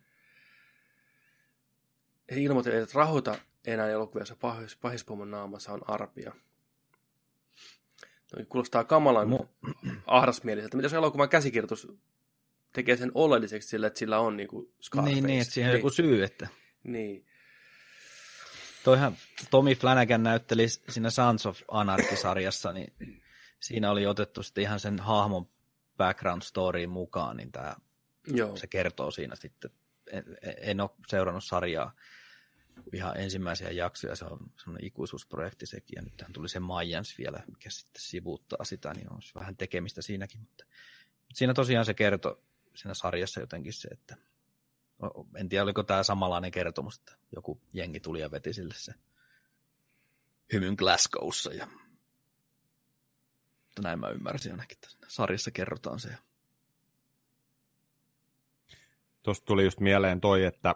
He 2.30 2.40
ilmoittivat, 2.40 2.78
että 2.78 2.98
rahoita 2.98 3.38
enää 3.66 3.88
elokuvissa 3.88 4.36
pahis, 4.40 4.76
pahispomon 4.76 5.30
naamassa 5.30 5.72
on 5.72 5.90
arpia. 5.90 6.32
Kuulostaa 8.48 8.84
kamalan 8.84 9.28
Mu- 9.28 9.72
ahdasmieliseltä. 10.06 10.76
Mitä 10.76 10.88
se 10.88 10.96
elokuvan 10.96 11.28
käsikirjoitus 11.28 11.88
tekee 12.72 12.96
sen 12.96 13.10
oleelliseksi 13.14 13.68
sillä, 13.68 13.86
että 13.86 13.98
sillä 13.98 14.18
on 14.18 14.36
niin 14.36 14.48
kuin 14.48 14.72
Scarface. 14.82 15.14
Niin, 15.14 15.26
niin, 15.26 15.40
että 15.42 15.54
siihen 15.54 15.70
on 15.70 15.74
niin. 15.74 15.78
joku 15.78 15.90
syy, 15.90 16.24
että... 16.24 16.48
Niin. 16.84 17.26
Toihan 18.84 19.16
Tommy 19.50 19.74
Flanagan 19.74 20.22
näytteli 20.22 20.68
siinä 20.68 21.10
Sons 21.10 21.46
of 21.46 21.60
Anarchy-sarjassa, 21.68 22.72
niin 22.72 22.92
siinä 23.60 23.90
oli 23.90 24.06
otettu 24.06 24.42
sitten 24.42 24.62
ihan 24.62 24.80
sen 24.80 24.98
hahmon 24.98 25.48
background 25.96 26.42
storyin 26.42 26.90
mukaan, 26.90 27.36
niin 27.36 27.52
tämä, 27.52 27.76
Joo. 28.26 28.56
se 28.56 28.66
kertoo 28.66 29.10
siinä 29.10 29.36
sitten, 29.36 29.70
en, 30.12 30.24
en 30.60 30.80
ole 30.80 30.90
seurannut 31.08 31.44
sarjaa 31.44 31.94
ihan 32.92 33.16
ensimmäisiä 33.16 33.70
jaksoja, 33.70 34.16
se 34.16 34.24
on 34.24 34.52
semmoinen 34.56 34.86
ikuisuusprojekti 34.86 35.66
sekin, 35.66 35.96
ja 35.96 36.02
nyt 36.02 36.24
tuli 36.32 36.48
se 36.48 36.60
Mayans 36.60 37.18
vielä, 37.18 37.42
mikä 37.46 37.70
sitten 37.70 38.02
sivuuttaa 38.02 38.64
sitä, 38.64 38.94
niin 38.94 39.12
on 39.12 39.20
vähän 39.34 39.56
tekemistä 39.56 40.02
siinäkin, 40.02 40.40
mutta 40.40 40.64
siinä 41.34 41.54
tosiaan 41.54 41.86
se 41.86 41.94
kertoo 41.94 42.42
siinä 42.74 42.94
sarjassa 42.94 43.40
jotenkin 43.40 43.72
se, 43.72 43.88
että 43.88 44.16
en 45.36 45.48
tiedä 45.48 45.62
oliko 45.62 45.82
tämä 45.82 46.02
samanlainen 46.02 46.50
kertomus, 46.50 46.98
että 46.98 47.12
joku 47.34 47.60
jengi 47.72 48.00
tuli 48.00 48.20
ja 48.20 48.30
veti 48.30 48.52
sille 48.52 48.74
se 48.76 48.94
hymyn 50.52 50.74
Glasgowssa 50.78 51.54
ja 51.54 51.68
mutta 53.78 53.88
näin 53.88 54.00
mä 54.00 54.08
ymmärsin 54.08 54.52
ainakin, 54.52 54.78
että 54.82 55.06
sarjassa 55.08 55.50
kerrotaan 55.50 56.00
se. 56.00 56.08
Tuosta 59.22 59.44
tuli 59.44 59.64
just 59.64 59.80
mieleen 59.80 60.20
toi, 60.20 60.44
että 60.44 60.74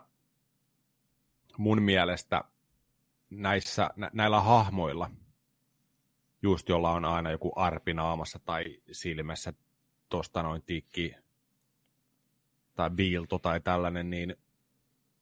mun 1.58 1.82
mielestä 1.82 2.44
näissä, 3.30 3.90
nä, 3.96 4.10
näillä 4.12 4.40
hahmoilla, 4.40 5.10
just 6.42 6.68
jolla 6.68 6.90
on 6.90 7.04
aina 7.04 7.30
joku 7.30 7.52
arpi 7.56 7.94
naamassa 7.94 8.38
tai 8.38 8.64
silmässä, 8.92 9.52
tosta 10.08 10.42
noin 10.42 10.62
tikki 10.62 11.14
tai 12.74 12.90
viilto 12.96 13.38
tai 13.38 13.60
tällainen, 13.60 14.10
niin 14.10 14.36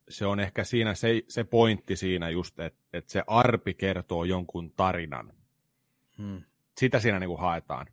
se 0.08 0.26
on 0.26 0.40
ehkä 0.40 0.64
siinä 0.64 0.94
se, 0.94 1.22
se 1.28 1.44
pointti 1.44 1.96
siinä 1.96 2.30
just, 2.30 2.60
että, 2.60 2.80
että 2.92 3.12
se 3.12 3.22
arpi 3.26 3.74
kertoo 3.74 4.24
jonkun 4.24 4.70
tarinan. 4.70 5.32
Hmm. 6.18 6.42
Sitä 6.78 7.00
siinä 7.00 7.18
niin 7.18 7.28
kuin 7.28 7.40
haetaan. 7.40 7.86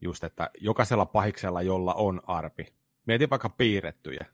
Just, 0.00 0.24
että 0.24 0.50
jokaisella 0.60 1.06
pahiksella, 1.06 1.62
jolla 1.62 1.94
on 1.94 2.22
arpi. 2.26 2.66
Mieti 3.06 3.30
vaikka 3.30 3.48
piirrettyjä. 3.48 4.26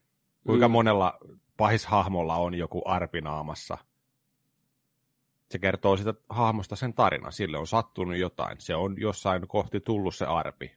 Kuinka 0.47 0.67
hmm. 0.67 0.73
monella 0.73 1.19
pahishahmolla 1.63 2.37
on 2.37 2.55
joku 2.55 2.83
arpi 2.85 3.21
naamassa. 3.21 3.79
Se 5.51 5.59
kertoo 5.59 5.97
sitä 5.97 6.15
hahmosta 6.29 6.77
sen 6.77 6.95
tarina. 6.95 7.31
Sille 7.31 7.59
on 7.59 7.67
sattunut 7.67 8.17
jotain. 8.17 8.61
Se 8.61 8.75
on 8.75 9.01
jossain 9.01 9.49
kohti 9.49 9.81
tullut 9.81 10.15
se 10.15 10.25
arpi. 10.25 10.77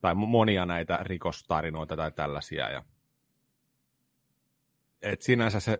Tai 0.00 0.14
monia 0.14 0.66
näitä 0.66 0.98
rikostarinoita 1.02 1.96
tai 1.96 2.12
tällaisia. 2.12 2.70
Ja 2.70 2.84
et 5.02 5.22
sinänsä, 5.22 5.60
se, 5.60 5.78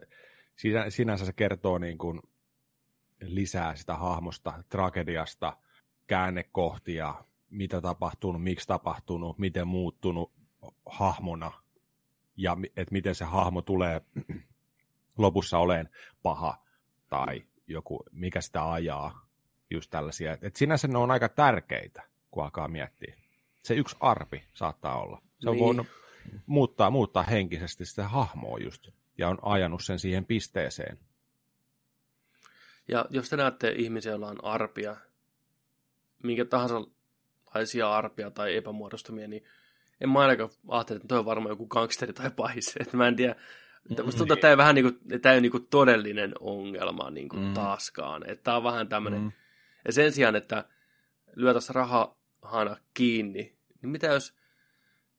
sinänsä 0.88 1.26
se 1.26 1.32
kertoo 1.32 1.78
niin 1.78 1.98
kuin 1.98 2.20
lisää 3.20 3.74
sitä 3.74 3.94
hahmosta, 3.94 4.62
tragediasta, 4.68 5.56
käännekohtia, 6.06 7.24
mitä 7.50 7.80
tapahtunut, 7.80 8.42
miksi 8.42 8.66
tapahtunut, 8.66 9.38
miten 9.38 9.68
muuttunut 9.68 10.32
hahmona 10.86 11.61
ja 12.36 12.56
että 12.76 12.92
miten 12.92 13.14
se 13.14 13.24
hahmo 13.24 13.62
tulee 13.62 14.00
lopussa 15.18 15.58
oleen 15.58 15.88
paha 16.22 16.62
tai 17.08 17.42
joku, 17.66 18.04
mikä 18.12 18.40
sitä 18.40 18.72
ajaa, 18.72 19.26
just 19.70 19.90
tällaisia. 19.90 20.38
Et 20.42 20.56
sinänsä 20.56 20.88
ne 20.88 20.98
on 20.98 21.10
aika 21.10 21.28
tärkeitä, 21.28 22.02
kun 22.30 22.44
alkaa 22.44 22.68
miettiä. 22.68 23.16
Se 23.62 23.74
yksi 23.74 23.96
arpi 24.00 24.44
saattaa 24.54 25.00
olla. 25.00 25.22
Se 25.38 25.50
on 25.50 25.56
niin. 25.56 25.64
voinut 25.64 25.86
muuttaa, 26.46 26.90
muuttaa 26.90 27.22
henkisesti 27.22 27.84
sitä 27.84 28.08
hahmoa 28.08 28.58
just 28.58 28.88
ja 29.18 29.28
on 29.28 29.38
ajanut 29.42 29.84
sen 29.84 29.98
siihen 29.98 30.24
pisteeseen. 30.24 30.98
Ja 32.88 33.06
jos 33.10 33.28
te 33.28 33.36
näette 33.36 33.70
ihmisiä, 33.70 34.12
joilla 34.12 34.28
on 34.28 34.44
arpia, 34.44 34.96
minkä 36.22 36.44
tahansa 36.44 36.84
laisia 37.54 37.92
arpia 37.92 38.30
tai 38.30 38.56
epämuodostumia, 38.56 39.28
niin 39.28 39.44
en 40.02 40.08
mä 40.08 40.18
ainakaan 40.18 40.50
ajattele, 40.68 40.96
että 40.96 41.08
toi 41.08 41.18
on 41.18 41.24
varmaan 41.24 41.52
joku 41.52 41.66
gangsteri 41.66 42.12
tai 42.12 42.30
pahis. 42.30 42.74
Että 42.80 42.96
mä 42.96 43.08
en 43.08 43.16
tiedä, 43.16 43.36
että 43.90 44.02
musta 44.02 44.18
tuntuu, 44.18 44.34
että 44.34 44.42
tämä, 44.42 44.56
vähän 44.56 44.74
niin 44.74 44.84
kuin, 44.84 45.20
tämä 45.20 45.32
ei 45.32 45.36
ole 45.36 45.40
niin 45.40 45.52
kuin 45.52 45.66
todellinen 45.70 46.32
ongelma 46.40 47.10
niin 47.10 47.28
kuin 47.28 47.42
mm. 47.42 47.54
taaskaan. 47.54 48.30
Että 48.30 48.44
tämä 48.44 48.56
on 48.56 48.64
vähän 48.64 48.88
tämmöinen, 48.88 49.20
mm. 49.20 49.32
ja 49.84 49.92
sen 49.92 50.12
sijaan, 50.12 50.36
että 50.36 50.64
lyötäisiin 51.36 51.74
rahahana 51.74 52.76
kiinni, 52.94 53.56
niin 53.82 53.90
mitä 53.90 54.06
jos 54.06 54.34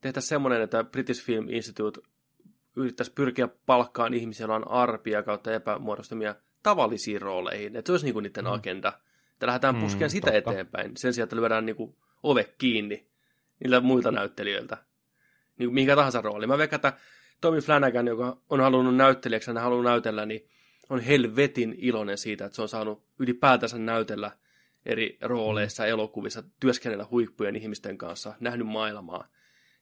tehtäisiin 0.00 0.28
semmoinen, 0.28 0.62
että 0.62 0.84
British 0.84 1.24
Film 1.24 1.48
Institute 1.48 2.00
yrittäisi 2.76 3.12
pyrkiä 3.12 3.48
palkkaan 3.66 4.14
ihmisiä, 4.14 4.44
joilla 4.44 4.56
on 4.56 4.68
arpia 4.68 5.22
kautta 5.22 5.52
epämuodostumia 5.52 6.34
tavallisiin 6.62 7.22
rooleihin. 7.22 7.76
Että 7.76 7.88
se 7.88 7.92
olisi 7.92 8.06
niin 8.06 8.12
kuin 8.14 8.22
niiden 8.22 8.44
mm. 8.44 8.52
agenda. 8.52 8.92
Että 9.32 9.46
lähdetään 9.46 9.76
puskemaan 9.76 10.10
mm, 10.10 10.12
sitä 10.12 10.30
totta. 10.30 10.50
eteenpäin. 10.50 10.96
Sen 10.96 11.14
sijaan, 11.14 11.24
että 11.24 11.36
lyödään 11.36 11.66
niin 11.66 11.76
kuin 11.76 11.96
ove 12.22 12.54
kiinni 12.58 13.13
niiltä 13.64 13.80
muilta 13.80 14.10
näyttelijöiltä. 14.10 14.76
Niin 15.58 15.66
kuin 15.66 15.74
mihinkä 15.74 15.96
tahansa 15.96 16.20
rooli. 16.20 16.46
Mä 16.46 16.58
veikkaan, 16.58 16.78
että 16.78 16.92
Tommy 17.40 17.60
Flanagan, 17.60 18.06
joka 18.06 18.36
on 18.50 18.60
halunnut 18.60 18.96
näyttelijäksi, 18.96 19.50
hän 19.50 19.62
haluaa 19.62 19.84
näytellä, 19.84 20.26
niin 20.26 20.48
on 20.88 21.00
helvetin 21.00 21.74
iloinen 21.78 22.18
siitä, 22.18 22.44
että 22.44 22.56
se 22.56 22.62
on 22.62 22.68
saanut 22.68 23.04
ylipäätänsä 23.18 23.78
näytellä 23.78 24.30
eri 24.86 25.18
rooleissa, 25.20 25.86
elokuvissa, 25.86 26.42
työskennellä 26.60 27.06
huippujen 27.10 27.56
ihmisten 27.56 27.98
kanssa, 27.98 28.34
nähnyt 28.40 28.66
maailmaa 28.66 29.28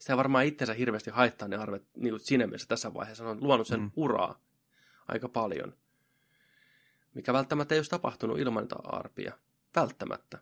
sitä 0.02 0.16
varmaan 0.16 0.44
itsensä 0.44 0.74
hirveästi 0.74 1.10
haittaa 1.10 1.48
ne 1.48 1.56
arvet 1.56 1.82
niin 1.96 2.12
kuin 2.12 2.20
siinä 2.20 2.46
mielessä 2.46 2.68
tässä 2.68 2.94
vaiheessa. 2.94 3.28
on 3.28 3.42
luonut 3.42 3.66
sen 3.66 3.80
mm. 3.80 3.90
uraa 3.96 4.40
aika 5.08 5.28
paljon. 5.28 5.76
Mikä 7.14 7.32
välttämättä 7.32 7.74
ei 7.74 7.78
olisi 7.78 7.90
tapahtunut 7.90 8.38
ilman 8.38 8.62
niitä 8.62 8.76
arpia. 8.84 9.38
Välttämättä. 9.76 10.38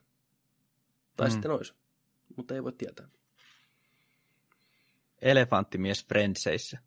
Tai 1.16 1.28
mm. 1.28 1.32
sitten 1.32 1.50
olisi. 1.50 1.74
Mutta 2.36 2.54
ei 2.54 2.64
voi 2.64 2.72
tietää. 2.72 3.08
Elefanttimies 5.22 6.06
Friendseissä. 6.06 6.78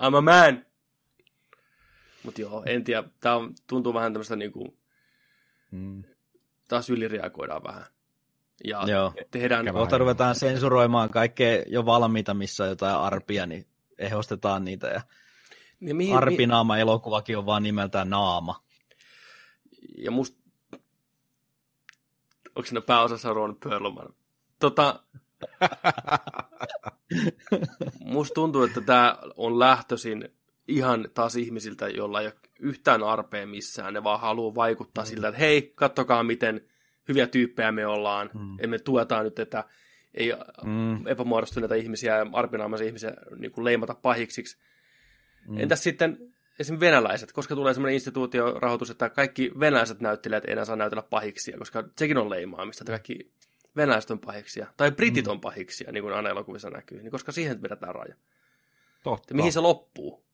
I'm 0.00 0.16
a 0.16 0.20
man. 0.20 0.66
Mutta 2.22 2.40
joo, 2.40 2.62
en 2.66 2.84
tiedä. 2.84 3.04
Tämä 3.20 3.36
on, 3.36 3.54
tuntuu 3.66 3.94
vähän 3.94 4.12
tämmöistä 4.12 4.36
niinku, 4.36 4.78
mm. 5.70 6.02
taas 6.68 6.90
ylireagoidaan 6.90 7.62
vähän. 7.62 7.86
Ja 8.64 8.84
joo. 8.86 9.12
tehdään... 9.30 9.72
Kohta 9.72 9.98
ruvetaan 9.98 10.34
sensuroimaan 10.34 11.10
kaikkea 11.10 11.62
jo 11.66 11.86
valmiita, 11.86 12.34
missä 12.34 12.64
on 12.64 12.70
jotain 12.70 12.96
arpia, 12.96 13.46
niin 13.46 13.66
ehostetaan 13.98 14.64
niitä. 14.64 14.86
Ja 14.86 15.00
ja 15.82 15.94
mihin, 15.94 16.16
Arpinaama 16.16 16.74
mihin... 16.74 16.82
elokuvakin 16.82 17.38
on 17.38 17.46
vaan 17.46 17.62
nimeltään 17.62 18.10
Naama. 18.10 18.62
Ja 19.98 20.10
musta... 20.10 20.42
Onko 22.56 22.66
siinä 22.66 22.80
pääosassa 22.80 23.32
Ron 23.32 23.56
Perlman? 23.56 24.14
Tota... 24.58 25.02
musta 28.04 28.34
tuntuu, 28.34 28.62
että 28.62 28.80
tämä 28.80 29.18
on 29.36 29.58
lähtöisin 29.58 30.28
ihan 30.68 31.08
taas 31.14 31.36
ihmisiltä, 31.36 31.88
joilla 31.88 32.20
ei 32.20 32.26
ole 32.26 32.34
yhtään 32.60 33.02
arpea 33.02 33.46
missään. 33.46 33.94
Ne 33.94 34.04
vaan 34.04 34.20
haluaa 34.20 34.54
vaikuttaa 34.54 35.04
mm. 35.04 35.08
siltä, 35.08 35.28
että 35.28 35.38
hei, 35.38 35.72
kattokaa 35.74 36.22
miten 36.22 36.60
hyviä 37.08 37.26
tyyppejä 37.26 37.72
me 37.72 37.86
ollaan. 37.86 38.30
Mm. 38.34 38.56
Emme 38.58 38.78
tueta 38.78 39.22
nyt, 39.22 39.38
että 39.38 39.64
ei 40.14 40.32
mm. 40.64 41.06
epämuodostuneita 41.06 41.74
ihmisiä 41.74 42.16
ja 42.16 42.26
arpinaamaisia 42.32 42.86
ihmisiä 42.86 43.12
niin 43.36 43.52
kuin 43.52 43.64
leimata 43.64 43.94
pahiksiksi. 43.94 44.56
Mm. 45.48 45.58
Entäs 45.58 45.82
sitten 45.82 46.31
esimerkiksi 46.58 46.86
venäläiset, 46.86 47.32
koska 47.32 47.54
tulee 47.54 47.74
sellainen 47.74 47.94
instituutiorahoitus, 47.94 48.90
että 48.90 49.08
kaikki 49.08 49.52
venäläiset 49.60 50.00
näyttelijät 50.00 50.44
ei 50.44 50.52
enää 50.52 50.64
saa 50.64 50.76
näytellä 50.76 51.02
pahiksia, 51.02 51.58
koska 51.58 51.84
sekin 51.98 52.18
on 52.18 52.30
leimaamista, 52.30 52.82
että 52.82 52.92
kaikki 52.92 53.32
venäläiset 53.76 54.10
on 54.10 54.18
pahiksia, 54.18 54.66
tai 54.76 54.90
britit 54.90 55.24
mm. 55.24 55.30
on 55.30 55.40
pahiksia, 55.40 55.92
niin 55.92 56.02
kuin 56.02 56.14
aina 56.14 56.28
elokuvissa 56.28 56.70
näkyy, 56.70 57.02
niin 57.02 57.10
koska 57.10 57.32
siihen 57.32 57.62
vedetään 57.62 57.94
raja. 57.94 58.14
Totta. 59.02 59.34
mihin 59.34 59.52
se 59.52 59.60
loppuu? 59.60 60.24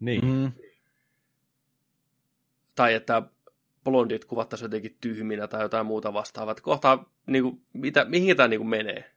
Niin. 0.00 0.26
Mm. 0.26 0.52
Tai 2.74 2.94
että 2.94 3.22
blondit 3.84 4.24
kuvattaisiin 4.24 4.66
jotenkin 4.66 4.96
tyhminä 5.00 5.48
tai 5.48 5.62
jotain 5.62 5.86
muuta 5.86 6.12
vastaavaa. 6.12 6.54
Kohta, 6.54 7.04
niin 7.26 7.42
kuin, 7.42 7.62
mitä, 7.72 8.04
mihin 8.04 8.36
tämä 8.36 8.48
niin 8.48 8.60
kuin 8.60 8.68
menee. 8.68 9.12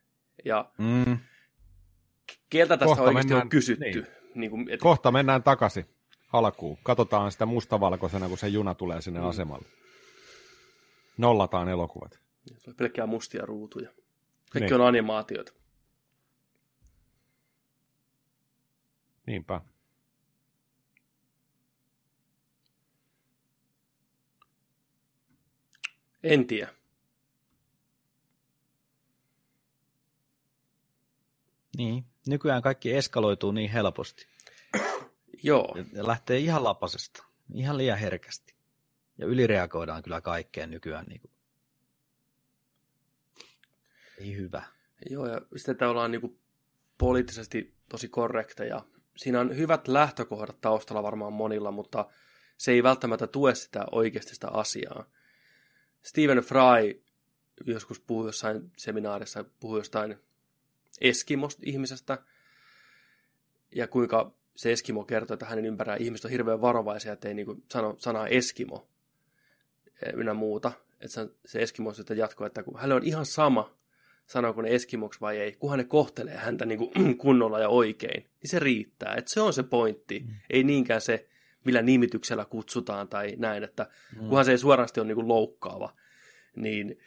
Ja 0.45 0.71
mm. 0.77 1.17
keltä 2.49 2.77
tästä 2.77 2.85
Kohta 2.85 3.03
oikeasti 3.03 3.27
mennään, 3.27 3.45
on 3.45 3.49
kysytty. 3.49 3.85
Niin. 3.85 4.07
Niin 4.35 4.51
kuin, 4.51 4.69
et... 4.69 4.79
Kohta 4.79 5.11
mennään 5.11 5.43
takaisin 5.43 5.94
alkuun. 6.33 6.77
Katsotaan 6.83 7.31
sitä 7.31 7.45
mustavalkoisena, 7.45 8.29
kun 8.29 8.37
se 8.37 8.47
juna 8.47 8.75
tulee 8.75 9.01
sinne 9.01 9.19
mm. 9.19 9.25
asemalle. 9.25 9.67
Nollataan 11.17 11.69
elokuvat. 11.69 12.19
On 12.67 12.75
pelkkää 12.75 13.05
mustia 13.05 13.45
ruutuja. 13.45 13.89
Kaikki 14.51 14.71
niin. 14.71 14.81
on 14.81 14.87
animaatioita. 14.87 15.53
Niinpä. 19.25 19.61
En 26.23 26.47
tiedä. 26.47 26.73
Niin, 31.77 32.05
nykyään 32.27 32.61
kaikki 32.61 32.93
eskaloituu 32.93 33.51
niin 33.51 33.71
helposti. 33.71 34.34
Joo. 35.43 35.75
Ja 35.93 36.07
lähtee 36.07 36.37
ihan 36.37 36.63
lapasesta, 36.63 37.23
ihan 37.53 37.77
liian 37.77 37.99
herkästi. 37.99 38.55
Ja 39.17 39.25
ylireagoidaan 39.25 40.03
kyllä 40.03 40.21
kaikkeen 40.21 40.71
nykyään 40.71 41.05
niin 41.05 41.21
kuin 41.21 41.31
Ei 44.17 44.35
hyvä. 44.35 44.63
Joo, 45.09 45.27
ja 45.27 45.41
sitten 45.55 45.87
ollaan 45.87 46.11
niin 46.11 46.21
kuin 46.21 46.39
poliittisesti 46.97 47.73
tosi 47.89 48.07
korrekteja. 48.07 48.85
Siinä 49.15 49.39
on 49.39 49.57
hyvät 49.57 49.87
lähtökohdat 49.87 50.61
taustalla 50.61 51.03
varmaan 51.03 51.33
monilla, 51.33 51.71
mutta 51.71 52.09
se 52.57 52.71
ei 52.71 52.83
välttämättä 52.83 53.27
tue 53.27 53.55
sitä 53.55 53.85
oikeasti 53.91 54.33
sitä 54.33 54.47
asiaa. 54.49 55.05
Stephen 56.03 56.37
Fry 56.37 57.03
joskus 57.65 57.99
puhui 57.99 58.27
jossain 58.27 58.71
seminaarissa, 58.77 59.45
puhui 59.59 59.79
jostain 59.79 60.17
Eskimosta-ihmisestä, 61.01 62.17
ja 63.75 63.87
kuinka 63.87 64.33
se 64.55 64.71
Eskimo 64.71 65.03
kertoo, 65.03 65.33
että 65.33 65.45
hänen 65.45 65.65
ympärillä 65.65 65.95
ihmiset 65.95 66.25
on 66.25 66.31
hirveän 66.31 66.61
varovaisia, 66.61 67.13
että 67.13 67.27
ei 67.27 67.33
niin 67.33 67.63
sano 67.71 67.95
sanaa 67.97 68.27
Eskimo 68.27 68.87
ynnä 70.13 70.33
muuta. 70.33 70.71
Että 71.01 71.27
se 71.45 71.59
Eskimo 71.59 71.93
sitten 71.93 72.17
jatkoi, 72.17 72.47
että 72.47 72.63
kun 72.63 72.75
hänelle 72.75 72.95
on 72.95 73.03
ihan 73.03 73.25
sama, 73.25 73.77
sanooko 74.25 74.61
ne 74.61 74.75
Eskimoksi 74.75 75.21
vai 75.21 75.37
ei, 75.37 75.51
kunhan 75.51 75.77
ne 75.77 75.83
kohtelee 75.83 76.37
häntä 76.37 76.65
niin 76.65 76.77
kuin 76.77 77.17
kunnolla 77.17 77.59
ja 77.59 77.69
oikein, 77.69 78.23
niin 78.41 78.49
se 78.49 78.59
riittää. 78.59 79.15
Että 79.15 79.31
se 79.31 79.41
on 79.41 79.53
se 79.53 79.63
pointti, 79.63 80.19
mm. 80.19 80.35
ei 80.49 80.63
niinkään 80.63 81.01
se, 81.01 81.27
millä 81.65 81.81
nimityksellä 81.81 82.45
kutsutaan 82.45 83.07
tai 83.07 83.33
näin, 83.37 83.63
että 83.63 83.89
mm. 84.15 84.19
kunhan 84.19 84.45
se 84.45 84.51
ei 84.51 84.57
suorasti 84.57 84.99
ole 84.99 85.07
niin 85.07 85.15
kuin 85.15 85.27
loukkaava, 85.27 85.93
niin 86.55 86.99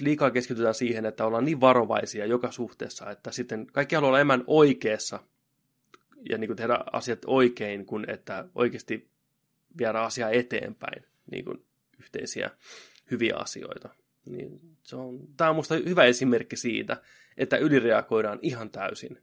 liikaa 0.00 0.30
keskitytään 0.30 0.74
siihen, 0.74 1.06
että 1.06 1.26
ollaan 1.26 1.44
niin 1.44 1.60
varovaisia 1.60 2.26
joka 2.26 2.50
suhteessa, 2.50 3.10
että 3.10 3.32
sitten 3.32 3.66
kaikki 3.66 3.94
haluaa 3.94 4.08
olla 4.08 4.18
enemmän 4.18 4.44
oikeassa 4.46 5.18
ja 6.30 6.38
niin 6.38 6.48
kuin 6.48 6.56
tehdä 6.56 6.78
asiat 6.92 7.18
oikein, 7.26 7.86
kun 7.86 8.10
että 8.10 8.48
oikeasti 8.54 9.10
viedä 9.78 10.00
asiaa 10.00 10.30
eteenpäin, 10.30 11.04
niin 11.30 11.44
kuin 11.44 11.64
yhteisiä 11.98 12.50
hyviä 13.10 13.36
asioita. 13.36 13.88
Niin 14.24 14.60
se 14.82 14.96
on, 14.96 15.20
tämä 15.36 15.50
on 15.50 15.56
minusta 15.56 15.74
hyvä 15.74 16.04
esimerkki 16.04 16.56
siitä, 16.56 17.02
että 17.36 17.56
ylireagoidaan 17.56 18.38
ihan 18.42 18.70
täysin. 18.70 19.22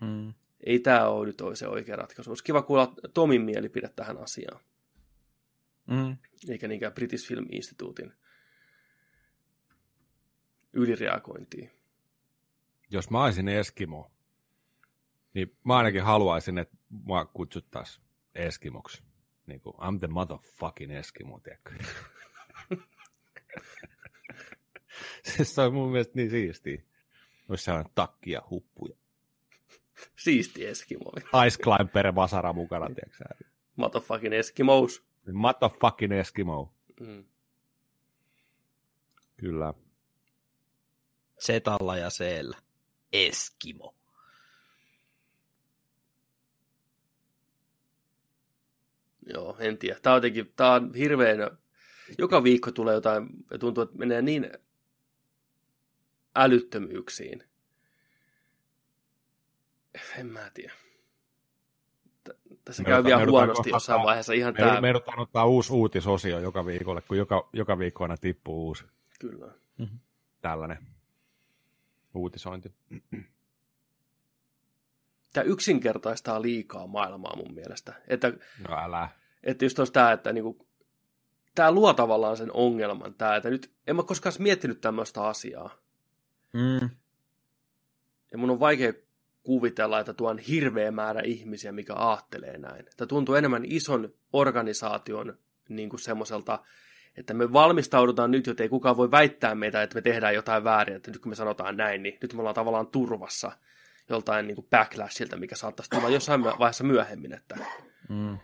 Mm. 0.00 0.34
Ei 0.66 0.78
tämä 0.78 1.08
ole 1.08 1.26
nyt 1.26 1.42
se 1.54 1.68
oikea 1.68 1.96
ratkaisu. 1.96 2.30
Olisi 2.30 2.44
kiva 2.44 2.62
kuulla 2.62 2.94
Tomin 3.14 3.42
mielipide 3.42 3.90
tähän 3.96 4.18
asiaan. 4.18 4.60
Mm. 5.86 6.16
Eikä 6.48 6.68
niinkään 6.68 6.92
British 6.92 7.28
Film 7.28 7.46
Instituutin 7.52 8.12
ylireagointiin. 10.72 11.70
Jos 12.90 13.10
mä 13.10 13.24
olisin 13.24 13.48
Eskimo, 13.48 14.10
niin 15.34 15.56
mä 15.64 15.76
ainakin 15.76 16.02
haluaisin, 16.02 16.58
että 16.58 16.76
mua 16.88 17.24
kutsuttaisiin 17.24 18.04
Eskimoksi. 18.34 19.02
Niin 19.46 19.60
kuin, 19.60 19.76
I'm 19.76 19.98
the 19.98 20.06
motherfucking 20.06 20.92
Eskimo, 20.92 21.40
tiedätkö? 21.40 21.70
se 25.42 25.60
on 25.60 25.74
mun 25.74 25.90
mielestä 25.90 26.12
niin 26.16 26.30
siistiä. 26.30 26.82
Olisi 27.48 27.64
sellainen 27.64 27.92
takki 27.94 28.30
ja 28.30 28.42
huppuja. 28.50 28.96
Siisti 30.16 30.66
Eskimo. 30.66 31.12
Ice 31.46 31.62
Climber 31.62 32.14
vasara 32.14 32.52
mukana, 32.52 32.86
tiedätkö 32.86 33.24
Motherfucking 33.76 34.34
Eskimos. 34.34 35.04
Motherfucking 35.32 36.12
Eskimo. 36.12 36.74
Mm. 37.00 37.24
Kyllä. 39.36 39.74
Setalla 41.38 41.96
ja 41.96 42.10
seellä. 42.10 42.56
Eskimo. 43.12 43.94
Joo, 49.34 49.56
en 49.58 49.78
tiedä. 49.78 50.00
Tämä 50.02 50.14
on 50.14 50.16
jotenkin, 50.16 50.52
tämä 50.56 50.72
on 50.72 50.94
hirveän, 50.94 51.38
joka 52.18 52.42
viikko 52.42 52.72
tulee 52.72 52.94
jotain, 52.94 53.28
ja 53.50 53.58
tuntuu, 53.58 53.82
että 53.82 53.98
menee 53.98 54.22
niin 54.22 54.50
älyttömyyksiin. 56.34 57.44
En 60.18 60.26
mä 60.26 60.50
tiedä. 60.54 60.72
Tässä 62.64 62.82
me 62.82 62.88
käy 62.88 63.04
vielä 63.04 63.26
huonosti 63.26 63.70
jossain 63.70 63.96
ottaa, 63.96 64.06
vaiheessa. 64.06 64.32
Ihan 64.32 64.54
me, 64.54 64.58
tämä... 64.58 64.80
me 64.80 64.88
joudutaan 64.88 65.18
ottaa 65.18 65.46
uusi 65.46 65.72
uutisosio 65.72 66.38
joka 66.38 66.66
viikolle, 66.66 67.00
kun 67.00 67.16
joka, 67.16 67.48
joka 67.52 67.78
viikko 67.78 68.04
aina 68.04 68.16
tippuu 68.16 68.66
uusi. 68.66 68.84
Kyllä. 69.20 69.46
Mm-hmm. 69.78 69.98
Tällainen 70.40 70.78
uutisointi. 72.14 72.72
Tämä 75.34 75.44
yksinkertaistaa 75.44 76.42
liikaa 76.42 76.86
maailmaa 76.86 77.36
mun 77.36 77.54
mielestä. 77.54 77.94
Että, 78.08 78.32
no 78.68 78.76
älä. 78.84 79.08
Että 79.42 79.64
just 79.64 79.78
tämä, 79.92 80.12
että 80.12 80.32
niinku, 80.32 80.66
tämä 81.54 81.72
luo 81.72 81.94
tavallaan 81.94 82.36
sen 82.36 82.52
ongelman, 82.52 83.14
tämä, 83.14 83.36
että 83.36 83.50
nyt 83.50 83.70
en 83.86 83.96
mä 83.96 84.02
koskaan 84.02 84.34
miettinyt 84.38 84.80
tämmöistä 84.80 85.22
asiaa. 85.22 85.78
Mm. 86.52 86.90
Ja 88.32 88.38
mun 88.38 88.50
on 88.50 88.60
vaikea 88.60 88.92
kuvitella, 89.42 90.00
että 90.00 90.14
tuon 90.14 90.38
hirveä 90.38 90.90
määrä 90.90 91.20
ihmisiä, 91.24 91.72
mikä 91.72 91.94
aattelee 91.94 92.58
näin. 92.58 92.86
Tämä 92.96 93.08
tuntuu 93.08 93.34
enemmän 93.34 93.64
ison 93.64 94.14
organisaation 94.32 95.38
niin 95.68 95.88
kuin 95.88 96.00
semmoiselta 96.00 96.58
että 97.16 97.34
me 97.34 97.52
valmistaudutaan 97.52 98.30
nyt, 98.30 98.46
jotta 98.46 98.62
ei 98.62 98.68
kukaan 98.68 98.96
voi 98.96 99.10
väittää 99.10 99.54
meitä, 99.54 99.82
että 99.82 99.94
me 99.94 100.02
tehdään 100.02 100.34
jotain 100.34 100.64
väärin, 100.64 100.96
että 100.96 101.10
nyt 101.10 101.22
kun 101.22 101.30
me 101.30 101.34
sanotaan 101.34 101.76
näin, 101.76 102.02
niin 102.02 102.18
nyt 102.22 102.32
me 102.32 102.38
ollaan 102.38 102.54
tavallaan 102.54 102.86
turvassa 102.86 103.52
joltain 104.08 104.46
niin 104.46 104.54
kuin 104.54 104.66
backlashilta, 104.70 105.36
mikä 105.36 105.56
saattaisi 105.56 105.90
tulla 105.90 106.10
jossain 106.10 106.44
vaiheessa 106.44 106.84
myöhemmin. 106.84 107.32
Että... 107.32 107.56
Mm. 108.08 108.38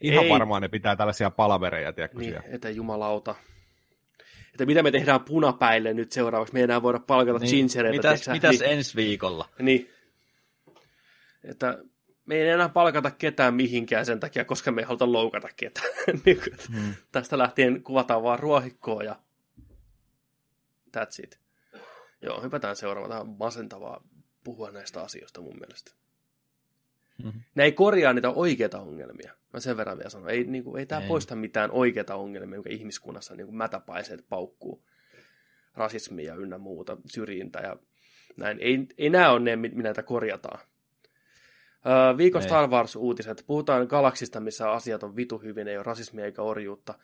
Ihan 0.00 0.24
ei... 0.24 0.30
varmaan 0.30 0.62
ne 0.62 0.68
pitää 0.68 0.96
tällaisia 0.96 1.30
palavereja, 1.30 1.92
tiedätkö 1.92 2.18
niin, 2.18 2.40
että 2.44 2.70
jumalauta. 2.70 3.34
Että 4.52 4.66
mitä 4.66 4.82
me 4.82 4.90
tehdään 4.90 5.20
punapäille 5.20 5.94
nyt 5.94 6.12
seuraavaksi, 6.12 6.54
me 6.54 6.60
ei 6.60 6.64
enää 6.64 6.82
voida 6.82 6.98
palkata 6.98 7.38
niin. 7.38 7.50
gingereitä. 7.50 7.96
Mitäs, 7.96 8.28
mitäs 8.28 8.60
niin, 8.60 8.70
ensi 8.70 8.96
viikolla? 8.96 9.48
Niin. 9.58 9.90
Että 11.44 11.78
me 12.26 12.34
ei 12.34 12.48
enää 12.48 12.68
palkata 12.68 13.10
ketään 13.10 13.54
mihinkään 13.54 14.06
sen 14.06 14.20
takia, 14.20 14.44
koska 14.44 14.72
me 14.72 14.80
ei 14.80 14.86
haluta 14.86 15.12
loukata 15.12 15.48
ketään. 15.56 15.88
Niin 16.24 16.40
hmm. 16.72 16.94
Tästä 17.12 17.38
lähtien 17.38 17.82
kuvataan 17.82 18.22
vaan 18.22 18.38
ruohikkoa 18.38 19.02
ja 19.02 19.16
that's 20.96 21.22
it. 21.22 21.40
Joo, 22.22 22.42
hypätään 22.42 22.76
seuraavaan. 22.76 23.10
Tämä 23.10 23.20
on 23.20 23.36
masentavaa 23.38 24.00
puhua 24.48 24.70
näistä 24.70 25.02
asioista 25.02 25.40
mun 25.40 25.58
mielestä. 25.60 25.92
Mm-hmm. 27.24 27.40
Ne 27.54 27.64
ei 27.64 27.72
korjaa 27.72 28.12
niitä 28.12 28.30
oikeita 28.30 28.80
ongelmia. 28.80 29.32
Mä 29.52 29.60
sen 29.60 29.76
verran 29.76 29.98
vielä 29.98 30.10
sanon. 30.10 30.30
Ei, 30.30 30.44
niin 30.44 30.64
kuin, 30.64 30.80
ei 30.80 30.86
tämä 30.86 31.08
poista 31.08 31.36
mitään 31.36 31.70
oikeita 31.70 32.14
ongelmia, 32.14 32.58
mikä 32.58 32.70
ihmiskunnassa 32.70 33.34
niin 33.34 33.46
kuin 33.46 33.56
mätäpaiseet 33.56 34.24
paukkuu. 34.28 34.84
Rasismi 35.74 36.24
ja 36.24 36.34
ynnä 36.34 36.58
muuta, 36.58 36.96
syrjintä 37.06 37.58
ja 37.58 37.76
näin. 38.36 38.58
Ei, 38.60 38.86
ei 38.98 39.10
nämä 39.10 39.30
ole 39.30 39.40
ne, 39.40 39.56
mitä 39.56 39.82
näitä 39.82 40.02
korjataan. 40.02 40.58
Viikon 42.16 42.42
Star 42.42 42.70
Wars-uutiset. 42.70 43.44
Puhutaan 43.46 43.86
galaksista, 43.86 44.40
missä 44.40 44.70
asiat 44.70 45.02
on 45.02 45.16
vitu 45.16 45.38
hyvin, 45.38 45.68
ei 45.68 45.76
ole 45.76 45.82
rasismia 45.82 46.24
eikä 46.24 46.42
orjuutta. 46.42 46.94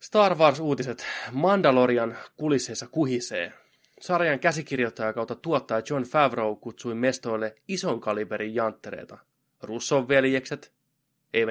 Star 0.00 0.34
Wars-uutiset. 0.34 1.06
Mandalorian 1.32 2.16
kulisseissa 2.36 2.86
kuhisee. 2.86 3.52
Sarjan 4.00 4.40
käsikirjoittaja 4.40 5.12
kautta 5.12 5.34
tuottaja 5.34 5.82
John 5.90 6.02
Favreau 6.02 6.56
kutsui 6.56 6.94
mestoille 6.94 7.54
ison 7.68 8.00
kaliberin 8.00 8.54
janttereita. 8.54 9.18
Russon 9.62 10.08
veljekset, 10.08 10.72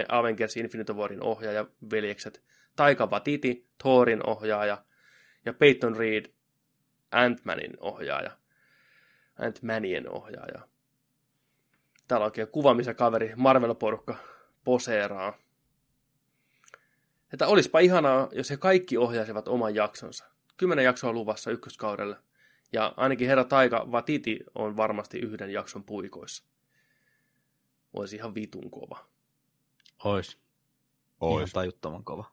Avengers 0.08 0.58
Infinite 0.58 0.94
Warin 0.94 1.24
ohjaaja 1.24 1.66
veljekset, 1.92 2.44
Taika 2.76 3.08
Waititi, 3.08 3.68
Thorin 3.78 4.30
ohjaaja 4.30 4.84
ja 5.46 5.54
Peyton 5.54 5.98
Reed, 5.98 6.26
Ant-Manin 7.12 7.78
ohjaaja. 7.80 8.32
Ant-Manien 9.40 10.10
ohjaaja. 10.10 10.68
Täällä 12.08 12.24
on 12.24 12.28
oikein 12.28 12.48
kuva, 12.48 12.74
missä 12.74 12.94
kaveri 12.94 13.34
Marvel-porukka 13.36 14.16
poseeraa. 14.64 15.38
Että 17.34 17.48
olisipa 17.48 17.80
ihanaa, 17.80 18.30
jos 18.32 18.50
he 18.50 18.58
kaikki 18.58 18.98
ohjaisivat 18.98 19.48
oman 19.48 19.76
jaksonsa. 19.76 20.26
Kymmenen 20.58 20.86
jaksoa 20.86 21.14
luvassa 21.14 21.52
ykköskaudelle. 21.52 22.18
Ja 22.74 22.94
ainakin 22.98 23.28
herra 23.28 23.44
Taika 23.44 23.92
Vatiti 23.92 24.40
on 24.56 24.78
varmasti 24.78 25.20
yhden 25.20 25.52
jakson 25.54 25.84
puikoissa. 25.84 26.44
Olisi 27.94 28.16
ihan 28.16 28.36
vitun 28.36 28.72
kova. 28.72 29.06
Ois. 30.04 30.38
Ois. 31.22 31.38
Ihan 31.40 31.50
tajuttoman 31.54 32.04
kova. 32.04 32.32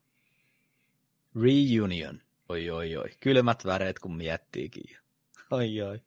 Reunion. 1.43 2.23
Oi, 2.49 2.71
oi, 2.71 2.97
oi. 2.97 3.11
Kylmät 3.21 3.65
väreet, 3.65 3.99
kun 3.99 4.17
miettiikin. 4.17 4.97
Oi, 5.51 5.81
oi. 5.81 6.01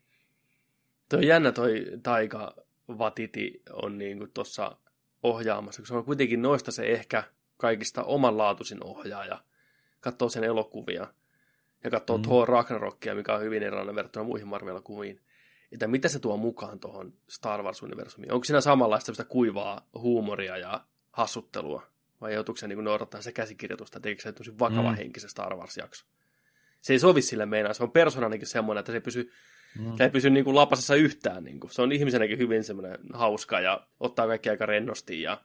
Toi 1.10 1.28
jännä 1.28 1.52
toi 1.52 1.86
Taika 2.04 2.56
Vatiti 2.88 3.62
on 3.74 3.98
niin 3.98 4.32
tuossa 4.34 4.78
ohjaamassa, 5.24 5.82
koska 5.82 5.94
se 5.94 5.98
on 5.98 6.06
kuitenkin 6.06 6.42
noista 6.42 6.72
se 6.72 6.86
ehkä 6.86 7.24
kaikista 7.58 8.04
omanlaatuisin 8.04 8.84
ohjaaja. 8.84 9.44
Katsoo 10.00 10.30
sen 10.30 10.44
elokuvia 10.44 11.08
ja 11.84 11.90
katsoo 11.90 12.18
mm. 12.18 12.24
Thor 12.24 12.50
Ragnarokia, 12.50 13.16
mikä 13.16 13.36
on 13.36 13.42
hyvin 13.42 13.64
erilainen 13.64 13.96
verrattuna 13.96 14.26
muihin 14.26 14.48
Marvel-kuviin. 14.48 15.22
Että 15.72 15.88
mitä 15.88 16.08
se 16.08 16.20
tuo 16.20 16.38
mukaan 16.38 16.80
tuohon 16.80 17.14
Star 17.30 17.62
Wars-universumiin? 17.62 18.32
Onko 18.32 18.44
siinä 18.44 18.62
samanlaista 18.62 19.26
kuivaa 19.26 19.88
huumoria 19.94 20.58
ja 20.58 20.86
hassuttelua? 21.12 21.84
Vai 22.22 22.34
joutuuko 22.34 22.58
se 22.58 22.68
niin 22.68 22.84
noudattaa 22.84 23.22
se 23.22 23.32
käsikirjoitusta, 23.32 23.98
että 23.98 24.10
eikö 24.10 24.22
se 24.22 24.32
tosi 24.32 24.60
vakava 24.60 24.92
mm. 24.92 24.98
henkisen 24.98 25.30
Star 25.30 25.56
Wars-jakso? 25.56 26.06
se 26.82 26.94
ei 26.94 27.00
sovi 27.00 27.22
sille 27.22 27.46
meinaa. 27.46 27.74
Se 27.74 27.84
on 27.84 27.92
persoonanikin 27.92 28.48
semmoinen, 28.48 28.80
että 28.80 28.92
se 28.92 28.98
ei 28.98 29.02
pysy, 29.02 29.32
Mm. 29.76 29.98
se 29.98 30.04
ei 30.04 30.10
pysy 30.10 30.30
niin 30.30 30.46
kuin 30.46 30.56
lapasessa 30.56 30.96
yhtään. 30.96 31.44
Niin 31.44 31.60
kuin. 31.60 31.72
Se 31.72 31.82
on 31.82 31.92
ihmisenäkin 31.92 32.38
hyvin 32.38 32.64
semmoinen 32.64 32.98
hauska 33.14 33.60
ja 33.60 33.88
ottaa 34.00 34.28
kaikki 34.28 34.50
aika 34.50 34.66
rennosti 34.66 35.22
ja 35.22 35.42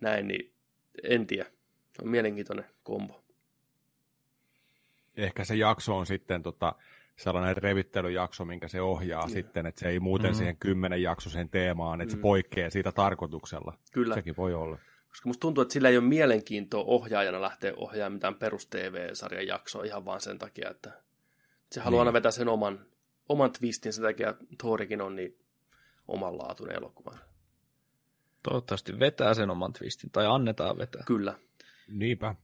näin, 0.00 0.28
niin 0.28 0.52
en 1.02 1.26
tiedä. 1.26 1.46
On 2.02 2.08
mielenkiintoinen 2.08 2.64
kombo. 2.82 3.23
Ehkä 5.16 5.44
se 5.44 5.54
jakso 5.54 5.96
on 5.98 6.06
sitten 6.06 6.42
tota, 6.42 6.74
sellainen 7.16 7.56
revittelyjakso, 7.56 8.44
minkä 8.44 8.68
se 8.68 8.80
ohjaa 8.80 9.20
Joo. 9.20 9.28
sitten, 9.28 9.66
että 9.66 9.80
se 9.80 9.88
ei 9.88 10.00
muuten 10.00 10.30
Mm. 10.30 10.34
siihen 10.34 10.56
kymmenen 10.56 11.02
jaksoiseen 11.02 11.48
teemaan, 11.48 12.00
että 12.00 12.14
Mm. 12.14 12.18
se 12.18 12.22
poikkeaa 12.22 12.70
siitä 12.70 12.92
tarkoituksella. 12.92 13.78
Kyllä. 13.92 14.14
Sekin 14.14 14.36
voi 14.36 14.54
olla. 14.54 14.78
Koska 15.08 15.28
musta 15.28 15.40
tuntuu, 15.40 15.62
että 15.62 15.72
sillä 15.72 15.88
ei 15.88 15.96
ole 15.98 16.04
mielenkiintoa 16.04 16.84
ohjaajana 16.86 17.40
lähteä 17.40 17.72
ohjaamaan 17.76 18.12
mitään 18.12 18.34
perus 18.34 18.66
TV-sarjan 18.66 19.46
jaksoa 19.46 19.84
ihan 19.84 20.04
vaan 20.04 20.20
sen 20.20 20.38
takia, 20.38 20.70
että 20.70 20.92
se 21.72 21.80
haluaa 21.80 22.00
Niin. 22.02 22.06
aina 22.08 22.12
vetää 22.12 22.30
sen 22.30 22.48
oman, 22.48 22.86
oman 23.28 23.52
twistin 23.52 23.92
sen 23.92 24.04
takia, 24.04 24.28
että 24.30 24.44
Thorikin 24.58 25.00
on 25.00 25.16
niin 25.16 25.38
omanlaatuinen 26.08 26.76
elokuva. 26.76 27.18
Toivottavasti 28.42 28.98
vetää 28.98 29.34
sen 29.34 29.50
oman 29.50 29.72
twistin, 29.72 30.10
tai 30.10 30.26
annetaan 30.26 30.78
vetää. 30.78 31.02
Kyllä. 31.06 31.34
Niinpä. 31.88 32.34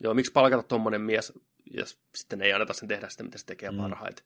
Joo, 0.00 0.14
miksi 0.14 0.32
palkata 0.32 0.62
tommonen 0.62 1.00
mies, 1.00 1.32
jos 1.74 2.00
sitten 2.14 2.42
ei 2.42 2.52
anneta 2.52 2.72
sen 2.72 2.88
tehdä 2.88 3.08
sitä, 3.08 3.22
mitä 3.22 3.38
se 3.38 3.46
tekee 3.46 3.70
Mm. 3.70 3.76
parhaiten. 3.76 4.24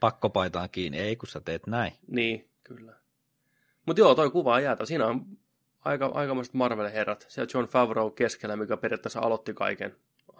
Pakko 0.00 0.30
paitaan 0.30 0.70
kiinni, 0.70 0.98
ei 0.98 1.16
kun 1.16 1.28
sä 1.28 1.40
teet 1.40 1.66
näin. 1.66 1.92
Niin, 2.08 2.50
kyllä. 2.64 2.92
Mutta 3.86 4.00
joo, 4.00 4.14
toi 4.14 4.30
kuva 4.30 4.60
jäätä. 4.60 4.86
Siinä 4.86 5.06
on 5.06 5.26
aika, 5.84 6.06
aikamoiset 6.06 6.54
Marvel-herrat. 6.54 7.26
Siellä 7.28 7.50
John 7.54 7.68
Favreau 7.68 8.10
keskellä, 8.10 8.56
mikä 8.56 8.76
periaatteessa 8.76 9.20
aloitti 9.20 9.54
kaiken 9.54 9.96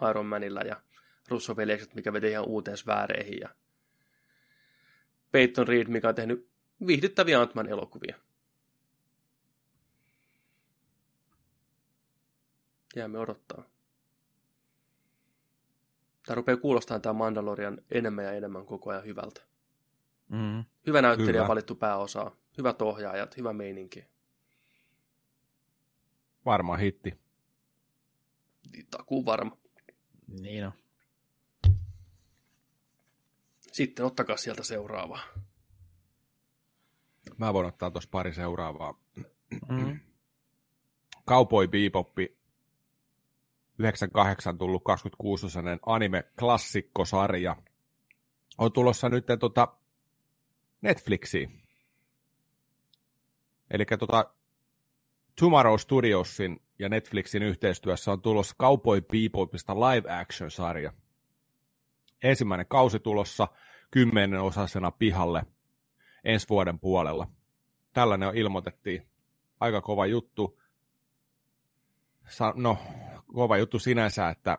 Iron 0.09 0.25
Manilla 0.25 0.61
ja 0.61 0.81
Russo-veljekset, 1.27 1.93
mikä 1.95 2.13
veti 2.13 2.29
ihan 2.29 2.45
uuteen 2.47 2.77
sfääreihin. 2.77 3.39
Ja 3.39 3.49
Peyton 5.31 5.67
Reed, 5.67 5.87
mikä 5.87 6.09
on 6.09 6.15
tehnyt 6.15 6.49
viihdyttäviä 6.87 7.41
Ant-Man 7.41 7.67
elokuvia. 7.69 8.15
Jäämme 12.95 13.19
odottaa. 13.19 13.63
Tämä 16.27 16.35
rupeaa 16.35 16.57
kuulostamaan 16.57 17.01
tämä 17.01 17.13
Mandalorian 17.13 17.81
enemmän 17.91 18.25
ja 18.25 18.31
enemmän 18.31 18.65
koko 18.65 18.89
ajan 18.89 19.05
hyvältä. 19.05 19.41
Mm. 20.29 20.65
Hyvä 20.87 21.01
näyttelijä 21.01 21.33
Kyllä. 21.33 21.47
valittu 21.47 21.75
pääosaa, 21.75 22.35
hyvät 22.57 22.81
ohjaajat, 22.81 23.37
hyvä 23.37 23.53
meininki. 23.53 24.05
Varmaan 26.45 26.79
hitti. 26.79 27.19
Takuu 28.91 29.25
varma. 29.25 29.57
Niin 30.39 30.65
on. 30.65 30.71
Sitten 33.71 34.05
ottakaa 34.05 34.37
sieltä 34.37 34.63
seuraavaa. 34.63 35.23
Mä 37.37 37.53
voin 37.53 37.67
ottaa 37.67 37.91
tuossa 37.91 38.09
pari 38.11 38.33
seuraavaa. 38.33 38.99
Mm. 39.69 39.99
Cowboy 41.27 41.67
Beboppi 41.67 42.36
98 43.77 44.57
tullut 44.57 44.83
26-osainen 44.83 45.79
anime-klassikkosarja. 45.85 47.55
On 48.57 48.73
tulossa 48.73 49.09
nyt 49.09 49.25
tota 49.39 49.77
Netflixiin. 50.81 51.63
Eli 53.71 53.85
tota 53.99 54.33
Tomorrow 55.39 55.77
Studiosin 55.77 56.59
ja 56.79 56.89
Netflixin 56.89 57.43
yhteistyössä 57.43 58.11
on 58.11 58.21
tulossa 58.21 58.55
Cowboy 58.59 59.01
Bebopista 59.01 59.75
live 59.75 60.21
action-sarja. 60.21 60.93
Ensimmäinen 62.23 62.67
kausi 62.67 62.99
tulossa 62.99 63.47
kymmenen 63.91 64.41
osasena 64.41 64.91
pihalle 64.91 65.43
ensi 66.23 66.49
vuoden 66.49 66.79
puolella. 66.79 67.27
Tällainen 67.93 68.37
ilmoitettiin. 68.37 69.07
Aika 69.59 69.81
kova 69.81 70.05
juttu. 70.05 70.61
Sa- 72.27 72.53
no, 72.55 72.77
kova 73.33 73.57
juttu 73.57 73.79
sinänsä, 73.79 74.29
että 74.29 74.57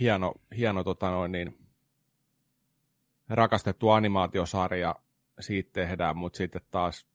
hieno, 0.00 0.34
hieno 0.56 0.84
tota 0.84 1.10
noin 1.10 1.32
niin, 1.32 1.58
rakastettu 3.28 3.90
animaatiosarja 3.90 4.94
siitä 5.40 5.70
tehdään, 5.72 6.16
mutta 6.16 6.36
sitten 6.36 6.62
taas 6.70 7.06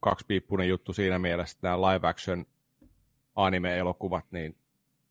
kaksipiippunen 0.00 0.68
juttu 0.68 0.92
siinä 0.92 1.18
mielessä, 1.18 1.56
että 1.56 1.68
nämä 1.68 1.80
live 1.80 2.08
action 2.08 2.46
anime-elokuvat, 3.34 4.24
niin 4.30 4.56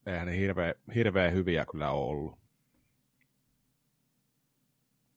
eihän 0.05 0.27
ne 0.27 0.37
hirveän, 0.37 0.73
hirveän 0.95 1.33
hyviä 1.33 1.65
kyllä 1.71 1.91
ole 1.91 2.09
ollut. 2.09 2.39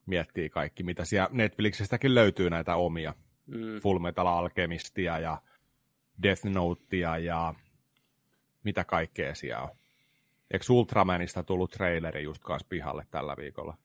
Miettii 0.06 0.50
kaikki, 0.50 0.82
mitä 0.82 1.04
siellä 1.04 1.28
Netflixistäkin 1.32 2.14
löytyy 2.14 2.50
näitä 2.50 2.76
omia. 2.76 3.14
Mm. 3.46 3.80
Full 3.82 3.98
Metal 3.98 4.26
Alchemistia 4.26 5.18
ja 5.18 5.42
Death 6.22 6.44
Notea 6.44 7.18
ja 7.18 7.54
mitä 8.68 8.84
kaikkea 8.84 9.34
siellä 9.34 9.62
on. 9.62 9.76
Eikö 10.50 10.64
Ultramanista 10.70 11.42
tullut 11.42 11.70
traileri 11.70 12.22
just 12.22 12.44
kanssa 12.44 12.66
pihalle 12.68 13.06
tällä 13.10 13.36
viikolla? 13.36 13.76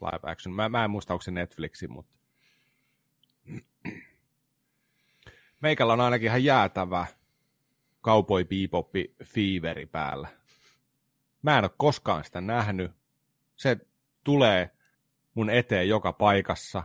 Live 0.00 0.30
action. 0.32 0.54
Mä, 0.54 0.68
mä 0.68 0.84
en 0.84 0.90
muista, 0.90 1.14
onko 1.14 1.22
se 1.22 1.30
Netflixi, 1.30 1.88
mutta... 1.88 2.12
Meikällä 5.60 5.92
on 5.92 6.00
ainakin 6.00 6.26
ihan 6.26 6.44
jäätävä 6.44 7.06
Cowboy 8.04 8.44
Beboppi 8.44 9.14
fiiveri 9.24 9.86
päällä. 9.86 10.28
Mä 11.42 11.58
en 11.58 11.64
ole 11.64 11.70
koskaan 11.76 12.24
sitä 12.24 12.40
nähnyt. 12.40 12.92
Se 13.56 13.76
tulee 14.24 14.70
mun 15.34 15.50
eteen 15.50 15.88
joka 15.88 16.12
paikassa. 16.12 16.82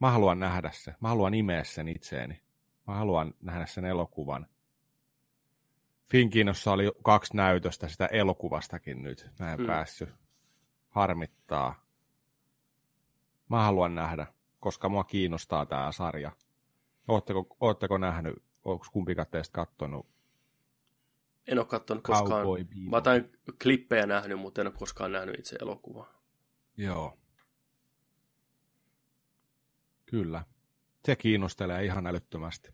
Mä 0.00 0.10
haluan 0.10 0.40
nähdä 0.40 0.70
se. 0.72 0.94
Mä 1.00 1.08
haluan 1.08 1.34
imeä 1.34 1.64
sen 1.64 1.88
itseeni. 1.88 2.42
Mä 2.86 2.94
haluan 2.94 3.34
nähdä 3.40 3.66
sen 3.66 3.84
elokuvan. 3.84 4.46
Finkinossa 6.10 6.72
oli 6.72 6.92
kaksi 7.02 7.36
näytöstä 7.36 7.88
sitä 7.88 8.06
elokuvastakin 8.06 9.02
nyt. 9.02 9.30
Mä 9.38 9.52
en 9.52 9.60
Mm. 9.60 9.66
päässyt. 9.66 10.08
Harmittaa. 10.88 11.84
Mä 13.48 13.62
haluan 13.62 13.94
nähdä, 13.94 14.26
koska 14.60 14.88
mua 14.88 15.04
kiinnostaa 15.04 15.66
tämä 15.66 15.92
sarja. 15.92 16.32
Ootteko, 17.08 17.56
ootteko 17.60 17.98
nähnyt, 17.98 18.42
onko 18.64 18.86
kumpikaan 18.92 19.28
teistä 19.30 19.52
kattonut 19.52 20.06
En 21.48 21.58
ole 21.58 21.66
katsonut 21.66 22.04
koskaan. 22.04 22.46
Mä 22.90 22.96
oon 22.96 23.30
klippejä 23.62 24.06
nähnyt, 24.06 24.38
mutta 24.38 24.60
en 24.60 24.66
ole 24.66 24.74
koskaan 24.78 25.12
nähnyt 25.12 25.38
itse 25.38 25.56
elokuvaa. 25.62 26.12
Joo. 26.76 27.18
Kyllä. 30.06 30.44
Se 31.04 31.16
kiinnostelee 31.16 31.84
ihan 31.84 32.06
älyttömästi. 32.06 32.70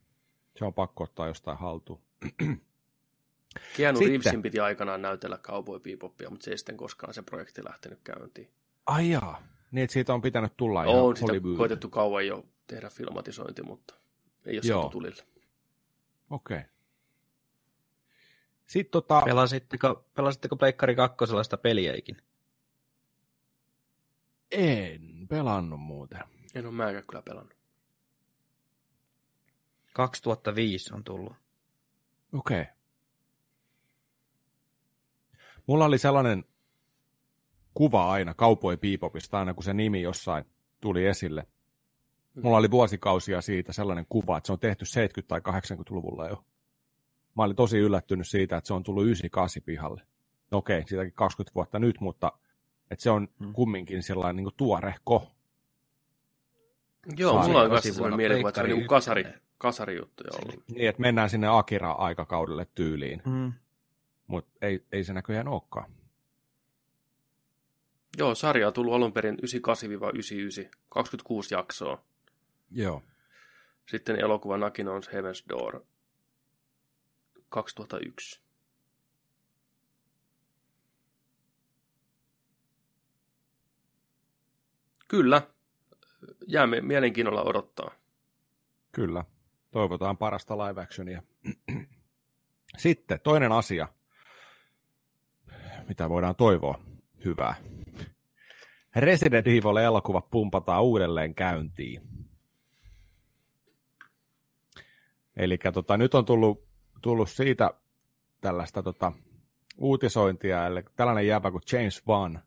Se 0.58 0.64
on 0.64 0.74
pakko 0.74 1.04
ottaa 1.04 1.26
jostain 1.26 1.58
haltuun. 1.58 2.02
Keanu 3.76 3.98
Sitten. 3.98 4.10
Reevesin 4.10 4.42
piti 4.42 4.60
aikanaan 4.60 5.02
näytellä 5.02 5.38
Cowboy 5.38 5.80
Bebopia, 5.80 6.30
mutta 6.30 6.44
se 6.44 6.50
ei 6.50 6.58
sitten 6.58 6.76
koskaan 6.76 7.14
se 7.14 7.22
projekti 7.22 7.64
lähtenyt 7.64 8.00
käyntiin. 8.04 8.50
Ai 8.86 9.10
jaa. 9.10 9.42
Niin, 9.70 9.84
että 9.84 9.92
siitä 9.92 10.14
on 10.14 10.22
pitänyt 10.22 10.56
tulla 10.56 10.84
ihan 10.84 10.96
On 10.96 11.16
sitä 11.16 11.32
Hollywood. 11.32 11.56
koitettu 11.56 11.88
kauan 11.88 12.26
jo 12.26 12.46
tehdä 12.66 12.90
filmatisointi, 12.90 13.62
mutta 13.62 13.94
ei 14.46 14.56
ole 14.56 14.62
Joo. 14.64 14.80
saatu 14.82 14.98
tulille. 14.98 15.22
Okei. 16.30 16.56
Okay. 16.56 16.68
Sitten 18.66 18.90
tota, 18.90 19.22
Pelasitteko, 19.24 20.04
pelasitteko 20.14 20.56
Pleikkari 20.56 20.94
kakkosella 20.96 21.42
sitä 21.44 21.56
peliäikin? 21.56 22.16
en 24.54 25.26
pelannut 25.28 25.80
muuten. 25.80 26.20
En 26.54 26.66
ole 26.66 26.74
mäkään 26.74 27.04
kyllä 27.10 27.22
pelannut. 27.22 27.54
2005 29.92 30.94
on 30.94 31.04
tullut. 31.04 31.32
Okei. 32.32 32.60
Okay. 32.60 32.74
Mulla 35.66 35.84
oli 35.84 35.98
sellainen 35.98 36.44
kuva 37.74 38.10
aina 38.12 38.34
Cowboy 38.34 38.76
Bebopista, 38.76 39.38
aina 39.38 39.54
kun 39.54 39.64
se 39.64 39.74
nimi 39.74 40.02
jossain 40.02 40.44
tuli 40.80 41.06
esille. 41.06 41.46
Mulla 42.42 42.56
oli 42.56 42.70
vuosikausia 42.70 43.40
siitä 43.40 43.72
sellainen 43.72 44.06
kuva, 44.08 44.36
että 44.38 44.46
se 44.46 44.52
on 44.52 44.58
tehty 44.58 44.84
70- 45.20 45.24
tai 45.28 45.40
80-luvulla 45.40 46.28
jo. 46.28 46.44
Mä 47.36 47.42
olin 47.42 47.56
tosi 47.56 47.78
yllättynyt 47.78 48.28
siitä, 48.28 48.56
että 48.56 48.68
se 48.68 48.74
on 48.74 48.82
tullut 48.82 49.04
98 49.04 49.62
pihalle. 49.62 50.02
No 50.50 50.58
okei, 50.58 50.82
siitäkin 50.88 51.12
20 51.14 51.54
vuotta 51.54 51.78
nyt, 51.78 52.00
mutta 52.00 52.32
että 52.90 53.02
se 53.02 53.10
on 53.10 53.28
Hmm. 53.38 53.52
kumminkin 53.52 54.02
sellainen 54.02 54.36
niin 54.44 54.54
tuorehko. 54.56 55.30
Joo, 57.16 57.42
mulla 57.42 57.62
on 57.62 57.70
tosi 57.70 57.92
sellainen 57.92 58.16
mielikuva, 58.16 58.48
että 58.48 58.58
se 58.60 58.64
on 58.64 58.70
niinku 58.70 58.88
kasari, 58.88 59.24
kasarijuttuja 59.58 60.30
ollut. 60.42 60.64
Niin, 60.74 60.88
että 60.88 61.00
mennään 61.02 61.30
sinne 61.30 61.46
Akira-aikakaudelle 61.48 62.66
tyyliin, 62.74 63.22
Mm 63.24 63.52
mutta 64.26 64.52
ei, 64.62 64.86
ei 64.92 65.04
se 65.04 65.12
näköjään 65.12 65.48
olekaan. 65.48 65.90
Joo, 68.16 68.34
sarja 68.34 68.66
on 68.66 68.72
tullut 68.72 68.94
alun 68.94 69.12
perin 69.12 69.38
98-99, 70.66 70.70
26 70.88 71.54
jaksoa. 71.54 72.04
Joo. 72.70 73.02
Sitten 73.88 74.20
elokuva 74.20 74.56
Nakin 74.56 74.88
on 74.88 75.02
Heaven's 75.02 75.48
Door 75.48 75.84
2001. 77.48 78.40
Kyllä, 85.08 85.42
jäämme 86.46 86.80
mielenkiinnolla 86.80 87.42
odottaa. 87.42 87.90
Kyllä, 88.92 89.24
toivotaan 89.70 90.16
parasta 90.16 90.58
live 90.58 90.82
actionia. 90.82 91.22
Sitten 92.76 93.20
toinen 93.20 93.52
asia, 93.52 93.88
mitä 95.88 96.08
voidaan 96.08 96.36
toivoa 96.36 96.80
hyvää. 97.24 97.54
Resident 98.96 99.46
Evil-elokuva 99.46 100.20
pumpataan 100.20 100.82
uudelleen 100.82 101.34
käyntiin. 101.34 102.02
Eli 105.36 105.58
tota, 105.74 105.96
nyt 105.96 106.14
on 106.14 106.24
tullut, 106.24 106.64
tullut 107.02 107.30
siitä 107.30 107.70
tällaista 108.40 108.82
tota, 108.82 109.12
uutisointia, 109.78 110.66
eli 110.66 110.82
tällainen 110.96 111.26
jääpä 111.26 111.50
kuin 111.50 111.62
James 111.72 112.06
Wan, 112.06 112.42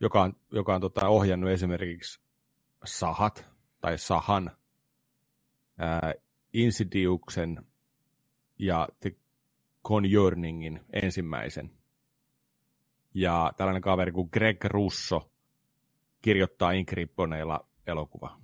joka 0.00 0.22
on, 0.22 0.36
joka 0.52 0.74
on 0.74 0.80
tota, 0.80 1.08
ohjannut 1.08 1.50
esimerkiksi 1.50 2.20
Sahat 2.84 3.46
tai 3.80 3.98
Sahan, 3.98 4.50
ää, 5.78 6.14
Insidiuksen 6.52 7.66
ja 8.58 8.88
The 9.00 9.12
Conjuringin 9.84 10.80
ensimmäisen. 11.02 11.79
Ja 13.14 13.52
tällainen 13.56 13.82
kaveri 13.82 14.12
kuin 14.12 14.28
Greg 14.32 14.64
Russo 14.64 15.30
kirjoittaa 16.22 16.72
Inkripponeilla 16.72 17.66
elokuva 17.86 18.40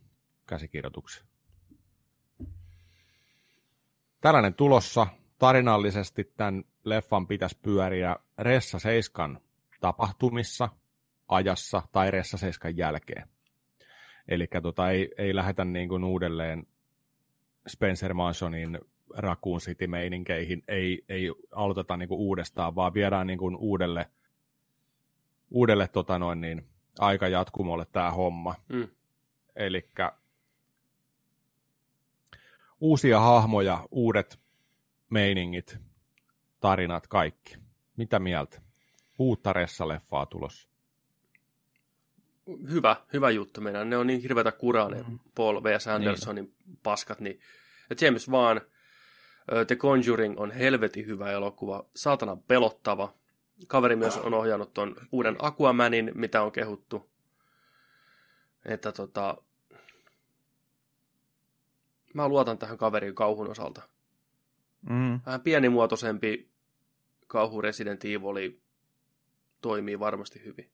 käsikirjoituksen. 0.46 1.26
Tällainen 4.20 4.54
tulossa. 4.54 5.06
Tarinallisesti 5.38 6.32
tämän 6.36 6.64
leffan 6.84 7.26
pitäisi 7.26 7.58
pyöriä 7.62 8.16
Ressa 8.38 8.78
Seiskan 8.78 9.40
tapahtumissa, 9.80 10.68
ajassa 11.28 11.82
tai 11.92 12.10
Ressa 12.10 12.38
Seiskan 12.38 12.76
jälkeen. 12.76 13.28
Eli 14.28 14.46
tota, 14.62 14.90
ei, 14.90 15.08
ei 15.18 15.34
lähdetä 15.34 15.64
niin 15.64 15.88
kuin 15.88 16.04
uudelleen 16.04 16.66
Spencer 17.68 18.14
Mansonin 18.14 18.78
Raccoon 19.16 19.60
City-meininkeihin, 19.60 20.62
ei, 20.68 21.04
ei 21.08 21.32
aloiteta 21.52 21.96
niin 21.96 22.08
kuin 22.08 22.18
uudestaan, 22.18 22.74
vaan 22.74 22.94
viedään 22.94 23.26
niin 23.26 23.38
kuin 23.38 23.56
uudelle, 23.56 24.10
uudelle 25.50 25.88
tota 25.88 26.18
noin 26.18 26.40
niin, 26.40 26.68
aikajatkumolle 26.98 27.86
tämä 27.92 28.10
homma. 28.10 28.54
Mm. 28.68 28.88
Eli 29.56 29.88
uusia 32.80 33.20
hahmoja, 33.20 33.88
uudet 33.90 34.40
meiningit, 35.10 35.78
tarinat, 36.60 37.06
kaikki. 37.06 37.56
Mitä 37.96 38.18
mieltä? 38.18 38.60
Uutta 39.18 39.52
Ressa-leffaa 39.52 40.26
tulossa. 40.26 40.68
Hyvä, 42.70 42.96
hyvä 43.12 43.30
juttu 43.30 43.60
meidän. 43.60 43.90
Ne 43.90 43.96
on 43.96 44.06
niin 44.06 44.20
hirveätä 44.20 44.52
kuraa, 44.52 44.88
ne 44.88 45.02
mm. 45.02 45.18
Paul 45.34 45.62
V.S. 45.62 45.86
Andersonin 45.86 46.44
niin. 46.44 46.78
paskat. 46.82 47.20
Niin. 47.20 47.40
Ja 47.90 47.96
James 48.00 48.30
vaan 48.30 48.60
The 49.66 49.76
Conjuring 49.76 50.40
on 50.40 50.50
helvetin 50.50 51.06
hyvä 51.06 51.32
elokuva, 51.32 51.84
saatana 51.96 52.36
pelottava. 52.36 53.14
Kaveri 53.66 53.96
myös 53.96 54.16
on 54.16 54.34
ohjannut 54.34 54.74
ton 54.74 54.96
uuden 55.12 55.36
Aquamanin, 55.38 56.12
mitä 56.14 56.42
on 56.42 56.52
kehuttu. 56.52 57.10
Että 58.64 58.92
tota, 58.92 59.36
mä 62.14 62.28
luotan 62.28 62.58
tähän 62.58 62.78
kaverin 62.78 63.14
kauhun 63.14 63.50
osalta. 63.50 63.82
Mm. 64.90 65.20
Vähän 65.26 65.40
pienimuotoisempi 65.40 66.50
kauhu 67.26 67.60
Resident 67.60 68.04
Evil 68.04 68.52
toimii 69.60 69.98
varmasti 69.98 70.44
hyvin. 70.44 70.70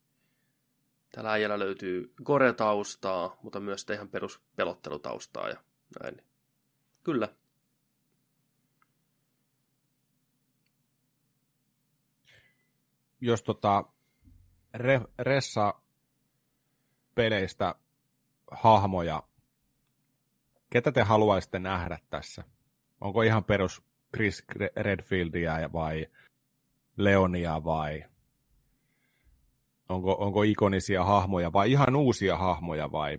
Tällä 1.12 1.32
äijällä 1.32 1.58
löytyy 1.58 2.14
gore-taustaa, 2.24 3.36
mutta 3.42 3.60
myös 3.60 3.86
ihan 3.92 4.08
perus 4.08 4.40
pelottelutaustaa 4.56 5.48
ja 5.48 5.56
näin. 6.02 6.22
Kyllä. 7.02 7.28
Jos 13.24 13.42
tota 13.42 13.84
re, 14.74 15.00
Ressa 15.18 15.74
peleistä 17.14 17.74
hahmoja 18.50 19.22
Ketä 20.70 20.92
te 20.92 21.02
haluaisitte 21.02 21.58
nähdä 21.58 21.98
tässä? 22.10 22.44
Onko 23.00 23.22
ihan 23.22 23.44
perus 23.44 23.82
Chris 24.16 24.44
Redfieldia 24.76 25.72
vai 25.72 26.06
Leonia 26.96 27.64
vai 27.64 28.04
onko, 29.88 30.12
onko 30.12 30.42
ikonisia 30.42 31.04
hahmoja 31.04 31.52
vai 31.52 31.72
ihan 31.72 31.96
uusia 31.96 32.36
hahmoja 32.36 32.92
vai 32.92 33.18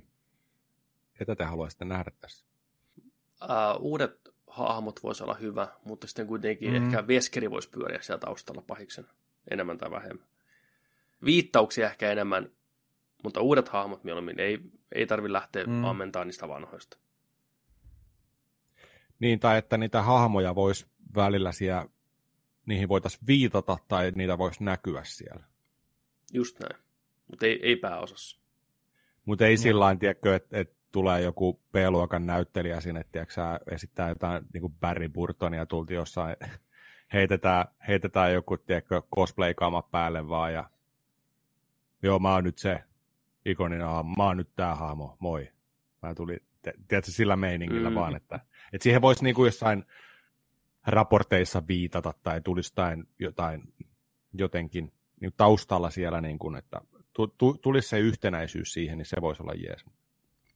ketä 1.14 1.36
te 1.36 1.44
haluaisitte 1.44 1.86
nähdä 1.86 2.12
tässä? 2.22 2.46
Uh, 3.42 3.50
uudet 3.80 4.30
hahmot 4.48 5.04
voisi 5.04 5.24
olla 5.24 5.34
hyvä, 5.34 5.68
mutta 5.86 6.08
sitten 6.08 6.28
kuitenkin 6.28 6.70
mm. 6.70 6.76
ehkä 6.76 7.08
Veskeri 7.08 7.52
voisi 7.52 7.70
pyöriä 7.70 8.02
siellä 8.02 8.20
taustalla 8.20 8.64
pahiksen 8.68 9.06
enemmän 9.52 9.78
tai 9.78 9.92
vähemmän. 9.92 10.28
Viittauksia 11.26 11.90
ehkä 11.90 12.12
enemmän, 12.12 12.50
mutta 13.24 13.42
uudet 13.42 13.70
hahmot 13.70 14.04
mieluummin 14.04 14.40
ei, 14.40 14.60
ei 14.92 15.08
tarvitse 15.08 15.34
lähteä 15.34 15.64
mm. 15.64 15.84
ammentamaan 15.84 16.28
niistä 16.28 16.48
vanhoista. 16.48 16.98
Niin, 19.20 19.40
tai 19.40 19.58
että 19.58 19.78
niitä 19.78 20.02
hahmoja 20.02 20.56
voisi 20.56 20.86
välillä 21.16 21.52
siellä, 21.52 21.86
niihin 22.66 22.90
voitaisiin 22.90 23.28
viitata 23.28 23.78
tai 23.88 24.12
niitä 24.16 24.38
voisi 24.38 24.64
näkyä 24.64 25.04
siellä. 25.04 25.44
Just 26.34 26.60
näin, 26.60 26.84
mutta 27.28 27.46
ei, 27.46 27.60
ei 27.64 27.76
pääosassa. 27.76 28.40
Mutta 29.26 29.48
ei 29.48 29.56
no. 29.56 29.62
sillä 29.62 29.80
tavalla, 29.80 30.00
tiedätkö, 30.00 30.36
että, 30.36 30.60
että 30.60 30.76
tulee 30.92 31.22
joku 31.22 31.62
B-luokan 31.72 32.26
näyttelijä 32.26 32.82
sinne, 32.82 33.04
tiedätkö, 33.12 33.42
esittää 33.72 34.10
jotain 34.10 34.46
niin 34.54 34.62
kuin 34.62 34.74
Barry 34.74 35.10
Burtonia, 35.10 35.66
tultiin 35.66 35.96
jossain, 35.96 36.36
heitetään, 37.14 37.66
heitetään 37.88 38.34
joku, 38.34 38.58
tiedätkö, 38.58 39.02
cosplay 39.16 39.54
päälle 39.92 40.30
vaan 40.30 40.54
ja 40.54 40.70
joo, 42.04 42.20
mä 42.20 42.34
oon 42.34 42.44
nyt 42.44 42.58
se 42.58 42.84
ikoninen 43.46 43.88
hahmo, 43.88 44.14
mä 44.18 44.24
oon 44.24 44.38
nyt 44.38 44.50
tää 44.56 44.76
hahmo, 44.76 45.18
moi. 45.20 45.52
Mä 46.02 46.16
tulin, 46.16 46.40
tiedätkö, 46.62 47.12
sillä 47.12 47.36
meiningillä 47.36 47.90
mm. 47.90 47.96
vaan, 47.96 48.16
että 48.16 48.40
et 48.74 48.82
siihen 48.82 49.02
voisi 49.02 49.24
niinku 49.24 49.46
jossain 49.46 49.86
raporteissa 50.88 51.64
viitata 51.68 52.14
tai 52.24 52.42
tulisi 52.42 52.70
jotain, 52.70 53.08
jotain 53.20 53.74
jotenkin 54.34 54.94
niin 55.22 55.34
taustalla 55.38 55.90
siellä, 55.90 56.22
niin 56.22 56.40
kuin, 56.40 56.56
että 56.56 56.82
tulisi 57.62 57.90
se 57.90 58.00
yhtenäisyys 58.00 58.74
siihen, 58.74 58.98
niin 58.98 59.06
se 59.06 59.22
voisi 59.22 59.44
olla 59.44 59.54
jees. 59.54 59.86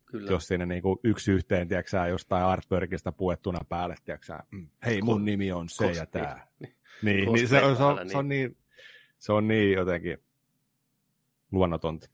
Kyllä. 0.08 0.32
Jos 0.32 0.48
siinä 0.48 0.66
niin 0.66 0.82
kuin 0.82 1.00
yksi 1.04 1.32
yhteen, 1.32 1.68
tiedätkö, 1.68 1.98
jostain 2.10 2.44
artworkista 2.44 3.12
puettuna 3.12 3.60
päälle, 3.70 3.96
tiedätkö, 4.06 4.38
mm, 4.52 4.68
hei 4.86 5.02
mun 5.02 5.26
nimi 5.26 5.52
on 5.52 5.70
se 5.70 5.84
Kosti. 5.84 5.98
ja 5.98 6.06
tämä. 6.06 6.48
Niin, 7.02 7.34
niin, 7.34 7.48
se, 7.48 7.64
on, 7.64 7.78
se, 7.78 7.84
on, 7.84 8.10
se, 8.10 8.18
on 8.18 8.28
niin, 8.28 8.58
se 9.18 9.34
on 9.34 9.48
niin 9.48 9.74
jotenkin 9.74 10.18
luonnotonta. 11.52 12.10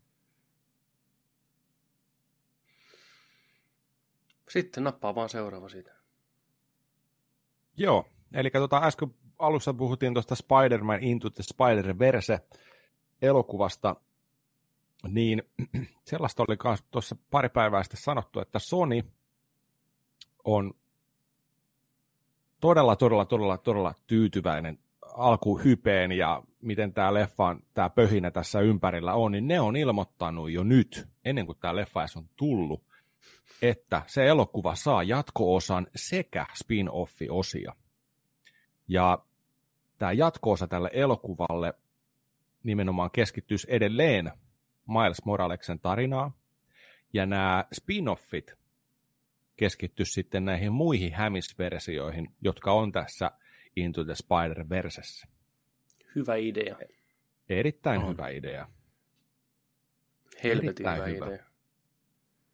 Sitten 4.49 4.83
nappaa 4.83 5.15
vaan 5.15 5.29
seuraava 5.29 5.69
siitä. 5.69 5.91
Joo, 7.77 8.05
eli 8.33 8.49
tota, 8.49 8.81
äsken 8.83 9.13
alussa 9.39 9.73
puhuttiin 9.73 10.13
tuosta 10.13 10.35
Spider-Man 10.35 11.03
Into 11.03 11.29
the 11.29 11.43
Spider-Verse 11.43 12.39
elokuvasta, 13.21 13.95
niin 15.07 15.43
sellaista 16.09 16.43
oli 16.43 16.57
myös 16.63 16.83
tuossa 16.91 17.15
pari 17.31 17.49
päivää 17.49 17.83
sitten 17.83 18.01
sanottu, 18.01 18.39
että 18.39 18.59
Sony 18.59 19.01
on 20.43 20.73
todella, 22.59 22.95
todella, 22.95 23.25
todella, 23.25 23.57
todella 23.57 23.93
tyytyväinen 24.07 24.79
alkuhypeen 25.01 26.11
ja 26.11 26.43
miten 26.61 26.93
tämä 26.93 27.13
leffa, 27.13 27.55
tämä 27.73 27.89
pöhinä 27.89 28.31
tässä 28.31 28.59
ympärillä 28.59 29.13
on, 29.13 29.31
niin 29.31 29.47
ne 29.47 29.59
on 29.59 29.75
ilmoittanut 29.75 30.51
jo 30.51 30.63
nyt, 30.63 31.07
ennen 31.25 31.45
kuin 31.45 31.57
tämä 31.61 31.75
leffa 31.75 32.05
on 32.15 32.29
tullut, 32.35 32.83
että 33.61 34.01
se 34.07 34.27
elokuva 34.27 34.75
saa 34.75 35.03
jatko-osan 35.03 35.87
sekä 35.95 36.45
spin-offi-osia. 36.55 37.75
Ja 38.87 39.19
tämä 39.97 40.11
jatko-osa 40.11 40.67
tälle 40.67 40.89
elokuvalle 40.93 41.73
nimenomaan 42.63 43.11
keskittyisi 43.11 43.67
edelleen 43.69 44.31
Miles 44.87 45.25
Moraleksen 45.25 45.79
tarinaa, 45.79 46.37
ja 47.13 47.25
nämä 47.25 47.65
spin-offit 47.75 48.57
keskittyisi 49.55 50.13
sitten 50.13 50.45
näihin 50.45 50.71
muihin 50.71 51.13
hämisversioihin, 51.13 52.35
jotka 52.41 52.71
on 52.71 52.91
tässä 52.91 53.31
Into 53.75 54.03
the 54.03 54.13
Spider-Versessä. 54.13 55.27
Hyvä 56.15 56.35
idea. 56.35 56.77
Erittäin 57.49 58.01
on. 58.01 58.09
hyvä 58.13 58.29
idea. 58.29 58.67
Helvetin 60.43 60.91
hyvä, 60.91 61.05
hyvä 61.05 61.27
idea. 61.27 61.52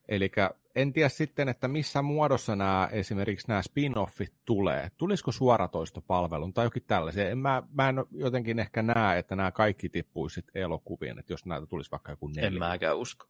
Eli 0.09 0.31
en 0.75 0.93
tiedä 0.93 1.09
sitten, 1.09 1.49
että 1.49 1.67
missä 1.67 2.01
muodossa 2.01 2.55
nämä 2.55 2.89
esimerkiksi 2.91 3.47
nämä 3.47 3.61
spin-offit 3.61 4.33
tulee. 4.45 4.91
Tulisiko 4.97 5.31
suoratoistopalvelun 5.31 6.53
tai 6.53 6.65
jokin 6.65 6.83
tällaisia? 6.87 7.29
En, 7.29 7.37
mä, 7.37 7.63
mä 7.71 7.89
en 7.89 7.95
jotenkin 8.11 8.59
ehkä 8.59 8.81
näe, 8.81 9.19
että 9.19 9.35
nämä 9.35 9.51
kaikki 9.51 9.89
tippuisit 9.89 10.45
elokuviin, 10.55 11.19
että 11.19 11.33
jos 11.33 11.45
näitä 11.45 11.65
tulisi 11.67 11.91
vaikka 11.91 12.11
joku 12.11 12.27
neljä. 12.27 12.47
En 12.47 12.59
mäkään 12.59 12.97
usko. 12.97 13.27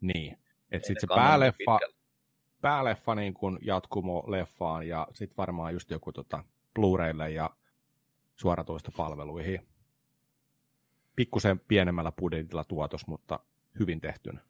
Niin. 0.00 0.38
Että 0.70 0.86
sitten 0.86 1.00
se 1.00 1.14
pääleffa, 1.14 1.78
pitkälle. 1.78 1.94
pääleffa 2.60 3.14
niin 3.14 3.34
kuin 3.34 3.58
jatkumo 3.62 4.24
leffaan 4.26 4.88
ja 4.88 5.08
sitten 5.14 5.36
varmaan 5.36 5.72
just 5.72 5.90
joku 5.90 6.12
tota 6.12 6.44
Blu-raylle 6.74 7.30
ja 7.30 7.50
suoratoistopalveluihin. 8.36 9.68
Pikkusen 11.16 11.60
pienemmällä 11.60 12.12
budjetilla 12.12 12.64
tuotos, 12.64 13.06
mutta 13.06 13.40
hyvin 13.78 14.00
tehtynä. 14.00 14.40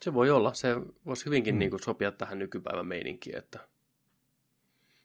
Se 0.00 0.14
voi 0.14 0.30
olla. 0.30 0.54
Se 0.54 0.76
voisi 1.06 1.26
hyvinkin 1.26 1.54
Mm. 1.54 1.58
niin 1.58 1.70
kuin 1.70 1.82
sopia 1.82 2.12
tähän 2.12 2.38
nykypäivän 2.38 2.86
meininkiin, 2.86 3.36
että 3.38 3.58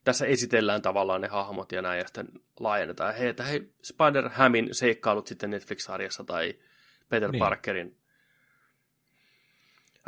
tässä 0.03 0.25
esitellään 0.25 0.81
tavallaan 0.81 1.21
ne 1.21 1.27
hahmot 1.27 1.71
ja 1.71 1.81
näin, 1.81 1.99
ja 1.99 2.05
sitten 2.07 2.27
laajennetaan. 2.59 3.13
Hei, 3.15 3.27
että 3.27 3.43
hei, 3.43 3.69
Spider-Hamin 3.83 4.67
seikkailut 4.73 5.27
sitten 5.27 5.49
Netflix-sarjassa 5.49 6.23
tai 6.23 6.55
Peter 7.09 7.31
Niin. 7.31 7.39
Parkerin. 7.39 7.95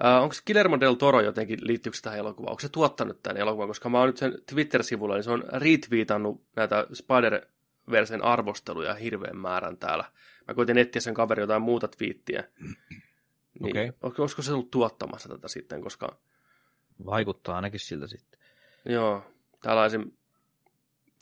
Äh, 0.05 0.23
onko 0.23 0.35
Guillermo 0.45 0.79
del 0.79 0.93
Toro 0.93 1.21
jotenkin, 1.21 1.59
liittyykö 1.61 1.95
se 1.97 2.01
tähän 2.03 2.19
elokuvaan? 2.19 2.51
Onko 2.51 2.59
se 2.59 2.69
tuottanut 2.69 3.23
tämän 3.23 3.37
elokuvan? 3.37 3.67
Koska 3.67 3.89
mä 3.89 3.97
oon 3.99 4.07
nyt 4.07 4.17
sen 4.17 4.33
Twitter-sivulla, 4.49 5.15
niin 5.15 5.23
se 5.23 5.31
on 5.31 5.43
retweetannut 5.53 6.43
näitä 6.55 6.87
Spider-Versen 6.93 8.23
arvosteluja 8.23 8.93
hirveän 8.93 9.37
määrän 9.37 9.77
täällä. 9.77 10.03
Mä 10.47 10.53
koitin 10.53 10.77
etsiä 10.77 11.01
sen 11.01 11.13
kaveri 11.13 11.41
jotain 11.43 11.61
muuta 11.61 11.87
twiittiä. 11.87 12.43
Niin, 13.59 13.71
Okei. 13.71 13.89
okay. 14.01 14.15
Olisiko 14.23 14.41
se 14.41 14.53
ollut 14.53 14.71
tuottamassa 14.71 15.29
tätä 15.29 15.47
sitten, 15.47 15.81
koska 15.81 16.17
Vaikuttaa 17.05 17.55
ainakin 17.55 17.79
siltä 17.79 18.07
sitten. 18.07 18.39
Joo, 18.85 19.23
täällä 19.61 19.81
on. 19.81 20.11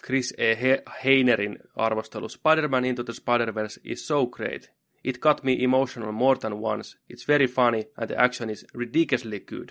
Chris 0.05 0.33
E. 0.37 0.55
He- 0.61 0.83
Heinerin 1.03 1.59
arvostelu. 1.75 2.29
Spider-Man 2.29 2.85
Into 2.85 3.03
the 3.03 3.13
Spider-Verse 3.13 3.81
is 3.83 4.07
so 4.07 4.27
great. 4.27 4.71
It 5.03 5.17
got 5.19 5.43
me 5.43 5.53
emotional 5.63 6.11
more 6.11 6.39
than 6.39 6.53
once. 6.53 6.97
It's 7.13 7.27
very 7.27 7.47
funny 7.47 7.83
and 7.97 8.07
the 8.07 8.15
action 8.17 8.49
is 8.49 8.67
ridiculously 8.75 9.39
good. 9.39 9.69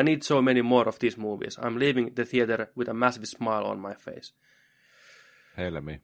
I 0.00 0.02
need 0.02 0.22
so 0.22 0.42
many 0.42 0.62
more 0.62 0.88
of 0.88 0.96
these 0.98 1.20
movies. 1.20 1.58
I'm 1.58 1.78
leaving 1.78 2.14
the 2.14 2.24
theater 2.24 2.66
with 2.76 2.88
a 2.90 2.94
massive 2.94 3.26
smile 3.26 3.64
on 3.64 3.78
my 3.78 3.94
face. 3.94 4.34
Helmi. 5.56 6.00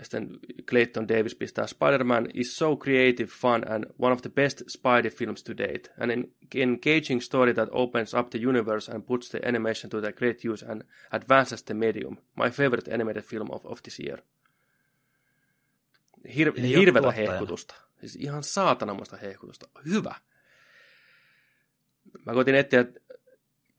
Ja 0.00 0.04
Sitten 0.04 0.28
Clayton 0.68 1.08
Davis 1.08 1.34
pistää 1.34 1.66
Spider-Man 1.66 2.28
is 2.34 2.56
so 2.56 2.76
creative, 2.76 3.26
fun 3.26 3.72
and 3.72 3.84
one 3.98 4.12
of 4.12 4.22
the 4.22 4.30
best 4.30 4.62
Spidey 4.68 5.10
films 5.10 5.44
to 5.44 5.52
date. 5.56 5.80
An 5.98 6.10
en- 6.10 6.32
engaging 6.54 7.20
story 7.20 7.54
that 7.54 7.68
opens 7.72 8.14
up 8.14 8.30
the 8.30 8.38
universe 8.48 8.92
and 8.92 9.02
puts 9.02 9.30
the 9.30 9.40
animation 9.48 9.90
to 9.90 10.00
the 10.00 10.12
great 10.12 10.44
use 10.44 10.66
and 10.66 10.82
advances 11.10 11.62
the 11.62 11.74
medium. 11.74 12.16
My 12.36 12.50
favorite 12.50 12.94
animated 12.94 13.22
film 13.22 13.48
of, 13.50 13.66
of 13.66 13.82
this 13.82 14.00
year. 14.00 14.18
Hir- 16.28 16.52
Ei 16.56 16.76
hirvetä 16.78 17.10
hehkutusta. 17.10 17.74
Siis 18.00 18.16
ihan 18.16 18.42
saatanamaista 18.42 19.16
hehkutusta. 19.16 19.68
Hyvä. 19.86 20.14
Mä 22.26 22.32
koitin 22.32 22.54
etsiä 22.54 22.84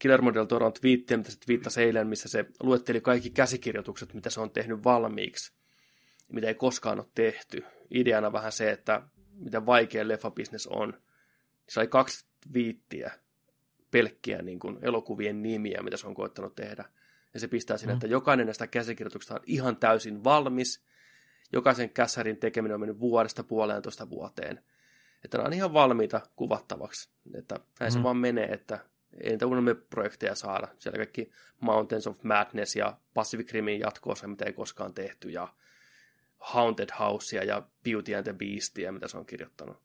Guillermo 0.02 0.34
del 0.34 0.45
Toron 0.45 0.73
twiittiä, 0.73 1.18
mitä 1.18 1.31
se 1.31 1.39
twiittasi 1.39 1.81
eilen, 1.81 2.07
missä 2.07 2.30
se 2.30 2.45
luetteli 2.64 3.02
kaikki 3.02 3.30
käsikirjoitukset, 3.30 4.14
mitä 4.14 4.30
se 4.30 4.39
on 4.41 4.52
tehnyt 4.52 4.84
valmiiksi 4.84 5.61
mitä 6.32 6.48
ei 6.48 6.56
koskaan 6.56 6.99
ole 6.99 7.08
tehty. 7.16 7.66
Ideana 7.91 8.34
vähän 8.34 8.52
se, 8.52 8.72
että 8.72 9.02
miten 9.34 9.66
vaikea 9.66 10.08
leffabisnes 10.08 10.68
on. 10.68 11.02
Se 11.70 11.80
oli 11.80 11.88
kaksi 11.88 12.26
viittiä 12.53 13.12
pelkkiä 13.91 14.41
niin 14.41 14.60
kuin 14.60 14.78
elokuvien 14.82 15.41
nimiä, 15.41 15.82
mitä 15.84 15.98
se 15.98 16.08
on 16.08 16.16
koittanut 16.16 16.56
tehdä. 16.56 16.86
Ja 17.34 17.40
se 17.40 17.48
pistää 17.48 17.78
sinne, 17.78 17.94
Mm. 17.94 17.98
että 17.98 18.08
jokainen 18.08 18.45
näistä 18.45 18.68
käsikirjoituksista 18.68 19.34
on 19.34 19.41
ihan 19.45 19.78
täysin 19.78 20.24
valmis. 20.24 20.84
Jokaisen 21.53 21.90
kässärin 21.90 22.38
tekeminen 22.38 22.76
on 22.76 22.80
mennyt 22.80 22.99
vuodesta 22.99 23.44
puoleentoista 23.44 24.10
vuoteen. 24.10 24.64
Että 25.24 25.38
ne 25.38 25.44
on 25.44 25.53
ihan 25.53 25.74
valmiita 25.74 26.22
kuvattavaksi. 26.36 27.10
Että 27.36 27.56
näin 27.80 27.94
mm. 27.94 27.98
se 27.98 28.03
vaan 28.03 28.18
menee, 28.18 28.45
että 28.53 28.80
ei 29.22 29.30
niitä 29.30 29.48
unelmiprojekteja 29.48 30.36
saada. 30.36 30.68
Siellä 30.80 30.98
kaikki 30.98 31.32
Mountains 31.60 32.08
of 32.08 32.24
Madness 32.24 32.76
ja 32.76 32.98
Pacific 33.14 33.52
Rimin 33.52 33.80
jatkoosa, 33.80 34.28
mitä 34.28 34.45
ei 34.45 34.53
koskaan 34.53 34.94
tehty, 34.94 35.30
ja 35.30 35.48
Haunted 36.42 36.90
Housea 37.00 37.44
ja 37.44 37.68
Beauty 37.84 38.16
and 38.16 38.24
the 38.24 38.34
Beastia, 38.34 38.92
mitä 38.92 39.08
se 39.08 39.18
on 39.18 39.26
kirjoittanut. 39.26 39.78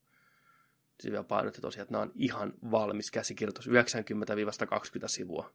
Siis 1.00 1.12
vielä 1.12 1.24
painotti 1.24 1.60
tosiaan, 1.60 1.82
että 1.82 1.92
nämä 1.92 2.02
on 2.02 2.12
ihan 2.14 2.54
valmis 2.70 3.10
käsikirjoitus, 3.10 3.68
90-120 3.68 3.70
sivua 5.06 5.52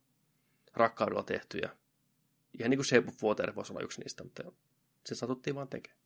rakkaudella 0.74 1.24
tehtyjä. 1.24 1.70
Ihan 2.60 2.70
niin 2.70 2.78
kuin 2.78 2.86
Shape 2.86 3.08
of 3.08 3.24
Water 3.24 3.56
voisi 3.56 3.74
olla 3.74 3.82
yksi 3.82 4.02
niistä, 4.02 4.24
mutta 4.24 4.44
se 5.06 5.16
satuttiin 5.16 5.56
vaan 5.56 5.68
tekemään. 5.68 6.02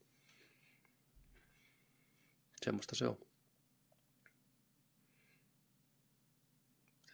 Semmoista 2.64 2.94
se 2.94 3.06
on. 3.06 3.18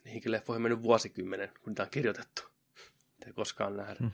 Niihinkin 0.04 0.32
leffoihin 0.32 0.58
on 0.58 0.62
mennyt 0.62 0.82
vuosikymmenen, 0.82 1.48
kun 1.48 1.70
niitä 1.70 1.82
on 1.82 1.90
kirjoitettu. 1.90 2.42
Ei 3.26 3.32
koskaan 3.32 3.76
nähdä. 3.76 3.96
Hmm. 3.98 4.10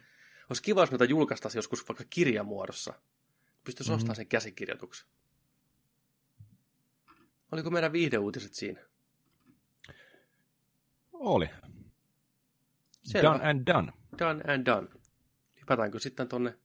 Olisi 0.51 0.62
kiva, 0.62 0.82
jos 0.82 0.90
noita 0.90 1.05
julkaistaisiin 1.05 1.59
joskus 1.59 1.89
vaikka 1.89 2.05
kirjamuodossa. 2.11 2.95
Pystyisi 3.69 3.90
Mhm. 3.90 3.95
mm-hmm. 3.95 4.01
ostamaan 4.01 4.16
sen 4.16 4.27
käsikirjoituksen. 4.27 5.09
Oliko 7.53 7.70
meidän 7.70 7.93
viihdeuutiset 7.93 8.55
siinä? 8.55 8.81
Oli. 11.12 11.51
Selvä. 13.03 13.28
Done 13.28 13.51
and 13.51 13.66
done. 13.66 13.93
Done 14.19 14.53
and 14.55 14.66
done. 14.66 14.89
Hypätäänkö 15.61 15.99
sitten 15.99 16.28
tonne 16.28 16.59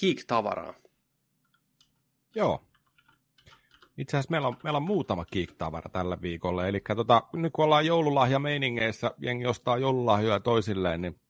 Geek-tavaraan? 0.00 0.74
Joo. 2.34 2.64
Itse 3.98 4.16
asiassa 4.16 4.30
meillä 4.30 4.48
on, 4.48 4.56
meillä 4.64 4.76
on 4.76 4.82
muutama 4.82 5.24
kiiktavara 5.24 5.90
tällä 5.90 6.22
viikolla. 6.22 6.66
Eli 6.66 6.80
tota, 6.96 7.22
nyt 7.32 7.52
kun 7.52 7.64
ollaan 7.64 7.86
joululahjameiningeissä, 7.86 9.10
jengi 9.18 9.46
ostaa 9.46 9.78
joululahjoja 9.78 10.40
toisilleen, 10.40 11.00
niin 11.00 11.20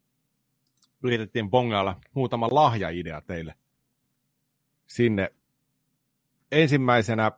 yritettiin 1.03 1.51
bongailla 1.51 2.01
muutama 2.15 2.49
lahjaidea 2.51 3.21
teille 3.21 3.55
sinne. 4.87 5.33
Ensimmäisenä, 6.53 7.33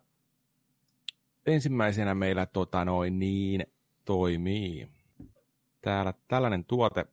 ensimmäisenä 1.47 2.15
meillä 2.15 2.47
tota 2.47 2.85
noin 2.85 3.19
niin 3.19 3.67
toimii. 4.05 4.89
Täällä 5.81 6.15
tällainen 6.29 6.65
tuote, 6.65 7.07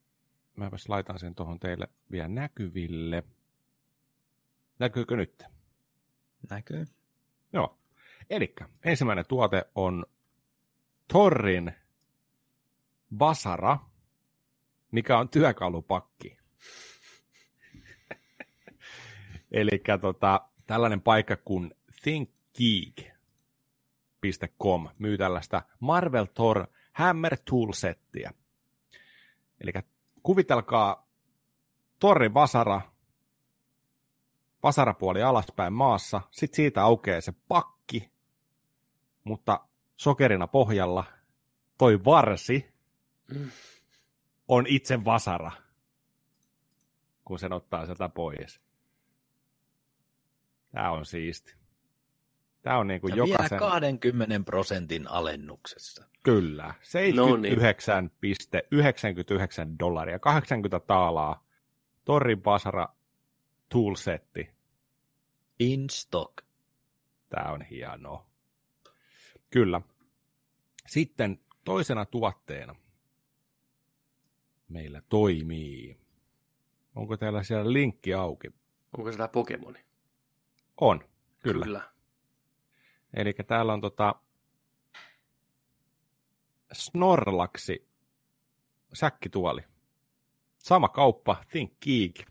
mä 0.56 0.70
laitan 0.88 1.20
sen 1.20 1.36
tuohon 1.36 1.60
teille 1.60 1.88
vielä 2.12 2.28
näkyville. 2.28 3.24
Näkyykö 4.80 5.16
nyt? 5.16 5.44
Näkyy. 6.50 6.86
Joo. 7.54 7.78
Eli 8.30 8.56
ensimmäinen 8.84 9.26
tuote 9.28 9.66
on 9.76 10.06
Torrin 11.14 11.72
Vasara, 13.20 13.80
mikä 14.92 15.18
on 15.18 15.30
työkalupakki. 15.30 16.38
Eli 19.56 19.82
tota, 20.02 20.42
tällainen 20.68 21.02
paikka 21.02 21.38
kuin 21.38 21.76
thinkgeek.com 22.04 24.90
myy 25.00 25.18
tällaista 25.18 25.62
Marvel 25.80 26.26
Thor 26.26 26.68
Hammer 26.94 27.38
Tool-settiä. 27.50 28.34
Eli 29.62 29.72
kuvitelkaa 30.24 31.08
Torrin 32.00 32.34
Vasara, 32.34 32.82
vasarapuoli 34.64 35.24
alaspäin 35.24 35.74
maassa, 35.74 36.22
sitten 36.32 36.56
siitä 36.56 36.84
aukeaa 36.84 37.22
se 37.22 37.34
pakki, 37.48 38.12
mutta 39.24 39.68
sokerina 39.98 40.48
pohjalla 40.48 41.04
toi 41.78 42.06
varsi 42.06 42.74
on 44.48 44.66
itse 44.68 45.06
vasara, 45.06 45.52
kun 47.26 47.40
sen 47.40 47.54
ottaa 47.54 47.86
sieltä 47.86 48.10
pois. 48.10 48.65
Tämä 50.76 50.92
on 50.92 51.06
siisti. 51.06 51.56
Tämä 52.62 52.78
on 52.78 52.88
niin 52.88 53.02
kuin 53.02 53.12
Ja 53.12 53.16
jokaisen... 53.16 53.60
vielä 53.60 53.72
20 53.72 54.40
prosentin 54.46 55.08
alennuksessa. 55.08 56.06
Kyllä. 56.24 56.74
No 57.16 57.38
niin. 57.38 57.58
79,99 57.58 57.62
dollaria, 59.80 60.20
80 60.20 60.80
taalaa. 60.80 61.48
Torrin 62.06 62.46
Vasara 62.46 62.88
toolsetti. 63.70 64.50
In 65.60 65.90
stock. 65.90 66.34
Tämä 67.30 67.52
on 67.52 67.62
hienoa. 67.62 68.26
Kyllä. 69.50 69.82
Sitten 70.88 71.40
toisena 71.64 72.06
tuotteena 72.06 72.76
meillä 74.70 75.02
toimii. 75.10 75.98
Onko 76.96 77.18
teillä 77.18 77.44
siellä 77.44 77.74
linkki 77.74 78.14
auki? 78.14 78.48
Onko 78.98 79.12
se 79.12 79.18
tämä 79.18 79.28
Pokemoni? 79.28 79.85
On, 80.82 81.00
kyllä. 81.40 81.66
Kyllä. 81.66 81.82
Eli 83.14 83.34
täällä 83.34 83.74
on 83.74 83.82
tota 83.82 84.16
Snorlaksi 86.74 87.88
säkkituoli. 88.94 89.62
Sama 90.58 90.90
kauppa, 90.90 91.44
Think 91.52 91.74
Geek. 91.82 92.28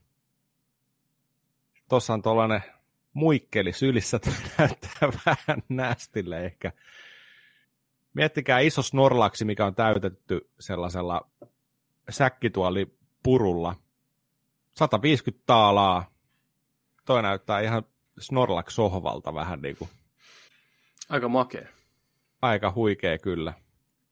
Tuossa 1.88 2.14
on 2.14 2.22
tuollainen 2.22 2.62
muikkeli 3.12 3.72
sylissä, 3.72 4.20
näyttää 4.58 5.08
vähän 5.26 5.62
nästille 5.68 6.44
ehkä. 6.44 6.72
Miettikää 8.14 8.58
iso 8.58 8.82
snorlaksi, 8.82 9.44
mikä 9.44 9.66
on 9.66 9.74
täytetty 9.74 10.50
sellaisella 10.60 11.30
säkkituoli 12.10 12.98
purulla. 13.22 13.76
150 14.76 15.42
taalaa. 15.46 16.14
Toi 17.04 17.22
näyttää 17.22 17.60
ihan 17.60 17.84
Snorlax-sohvalta 18.20 19.34
vähän 19.34 19.62
niin 19.62 19.76
kuin. 19.76 19.90
Aika 21.08 21.28
makea. 21.28 21.68
Aika 22.42 22.72
huikea 22.74 23.18
kyllä. 23.18 23.52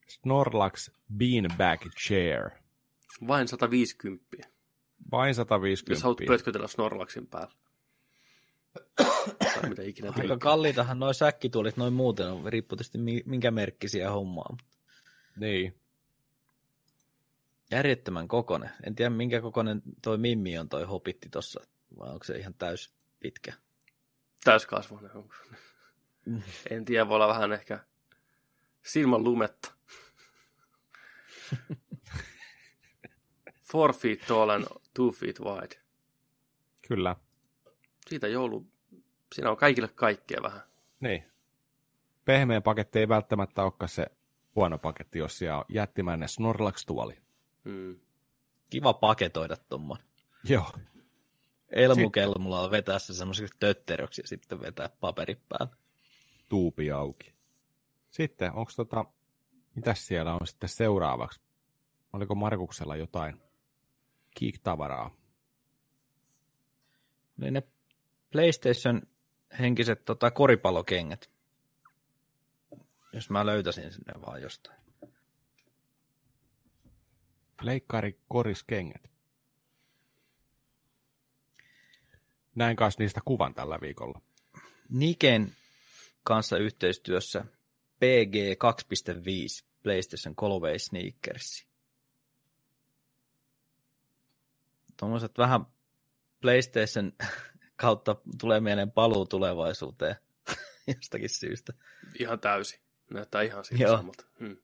Snorlax 0.09 0.91
Beanbag 1.17 1.81
Chair. 2.07 2.51
Vain 3.29 3.49
150. 3.49 4.37
Vain 5.11 5.35
150. 5.35 5.93
Jos 5.93 6.03
haluat 6.03 6.19
pötkötellä 6.27 6.69
Snorlaxin 6.69 7.27
päällä. 7.27 7.53
tai 9.55 9.69
mitä 9.69 9.83
ikinä 9.83 10.09
Aika 10.09 10.21
teikään. 10.21 10.39
kalliitahan 10.39 10.99
noin 11.01 11.15
säkkituolit 11.15 11.77
noin 11.77 11.93
muuten 11.93 12.27
on, 12.31 12.53
riippuu 12.53 12.77
tietysti 12.77 12.99
mi- 12.99 13.23
minkä 13.27 13.51
merkkisiä 13.51 14.11
hommaa. 14.11 14.57
Niin. 15.37 15.79
Järjettömän 17.71 18.29
kokonen. 18.29 18.71
En 18.87 18.95
tiedä 18.95 19.11
minkä 19.11 19.41
kokonen 19.41 19.83
toi 20.03 20.19
Mimmi 20.19 20.59
on 20.59 20.69
toi 20.69 20.85
hopitti 20.85 21.29
tossa, 21.29 21.61
vai 21.99 22.11
onko 22.13 22.25
se 22.25 22.39
ihan 22.39 22.55
täys 22.55 22.93
pitkä. 23.21 23.53
Täyskasvainen. 24.45 25.11
onko? 25.17 25.35
en 26.71 26.85
tiedä, 26.85 27.09
voi 27.09 27.15
olla 27.15 27.29
vähän 27.29 27.53
ehkä 27.53 27.79
silmän 28.83 29.25
lumetta. 29.25 29.73
Four 33.73 33.93
feet 33.95 34.21
tall 34.27 34.51
and 34.51 34.65
two 34.95 35.11
feet 35.11 35.41
wide. 35.41 35.81
Kyllä. 36.89 37.17
Siitä 38.09 38.29
joulu, 38.29 38.67
siinä 39.35 39.51
on 39.51 39.57
kaikille 39.57 39.89
kaikkea 39.89 40.43
vähän. 40.43 40.61
Niin. 41.01 41.25
Pehmeä 42.25 42.61
paketti 42.61 42.99
ei 42.99 43.09
välttämättä 43.09 43.63
olekaan 43.63 43.89
se 43.89 44.07
huono 44.57 44.79
paketti, 44.79 45.19
jos 45.19 45.39
siellä 45.39 45.59
on 45.59 45.65
jättimäinen 45.69 46.29
Snorlax-tuoli. 46.29 47.19
Hmm. 47.65 48.01
Kiva 48.71 48.93
paketoida 48.93 49.57
tuommoinen. 49.57 50.07
Joo. 50.45 50.71
Elmukelmulla 51.73 52.71
vetää 52.71 52.99
se 52.99 53.15
semmoiseksi 53.15 53.55
tötteröksi 53.61 54.23
ja 54.23 54.29
sitten 54.29 54.61
vetää 54.61 54.89
paperi 55.01 55.35
päälle. 55.49 55.77
Tuupi 56.49 56.91
auki. 56.91 57.35
Sitten, 58.11 58.53
onko 58.53 58.73
tota, 58.77 59.05
mitäs 59.75 60.07
siellä 60.07 60.35
on 60.35 60.47
sitten 60.47 60.69
seuraavaksi? 60.69 61.41
Oliko 62.13 62.35
Markuksella 62.35 62.97
jotain 62.97 63.41
kiiktavaraa? 64.35 65.17
Niin 67.37 67.55
ne 67.55 67.63
PlayStation 68.33 69.03
henkiset 69.59 70.05
tota, 70.05 70.31
koripallokengät. 70.31 71.31
Jos 73.13 73.31
mä 73.31 73.47
löytäisin 73.47 73.93
sinne 73.93 74.13
vaan 74.27 74.43
jostain. 74.43 74.79
Leikkari 77.63 78.21
koriskengät. 78.29 79.12
Näin 82.55 82.77
kanssa 82.77 83.03
niistä 83.03 83.21
kuvan 83.25 83.55
tällä 83.55 83.79
viikolla. 83.81 84.21
Niken 84.89 85.53
kanssa 86.25 86.59
yhteistyössä 86.59 87.45
PG 87.99 88.35
2.5 89.65 89.67
PlayStation 89.83 90.37
Colorway 90.37 90.79
Sneakers. 90.79 91.67
Tuommoiset 94.97 95.39
vähän 95.39 95.67
PlayStation 96.41 97.13
kautta 97.77 98.17
tulee 98.41 98.61
mieleen 98.61 98.91
paluu 98.93 99.27
tulevaisuuteen 99.27 100.17
jostakin 100.97 101.29
syystä. 101.29 101.73
Ihan 102.19 102.41
täysi. 102.41 102.81
Näyttää 103.11 103.43
ihan 103.43 103.65
siitä 103.65 103.83
Joo. 103.85 103.97
samalta. 103.97 104.25
Hmm. 104.41 104.57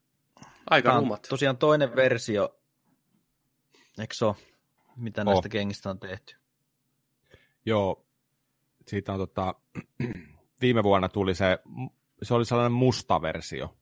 Aika 0.71 0.89
Tämä 0.89 1.01
rumat. 1.01 1.27
tosiaan 1.29 1.57
toinen 1.59 1.97
versio. 1.97 2.61
Eikö 3.99 4.15
se 4.15 4.25
ole? 4.25 4.37
Mitä 4.97 5.21
Oo. 5.21 5.25
näistä 5.25 5.49
kengistä 5.49 5.91
on 5.91 6.01
tehty? 6.01 6.37
Joo, 7.69 8.07
siitä 8.87 9.13
on 9.13 9.19
tota, 9.19 9.55
viime 10.63 10.83
vuonna 10.83 11.09
tuli 11.09 11.35
se, 11.35 11.59
se 12.23 12.35
oli 12.35 12.45
sellainen 12.45 12.73
musta 12.73 13.23
versio, 13.23 13.75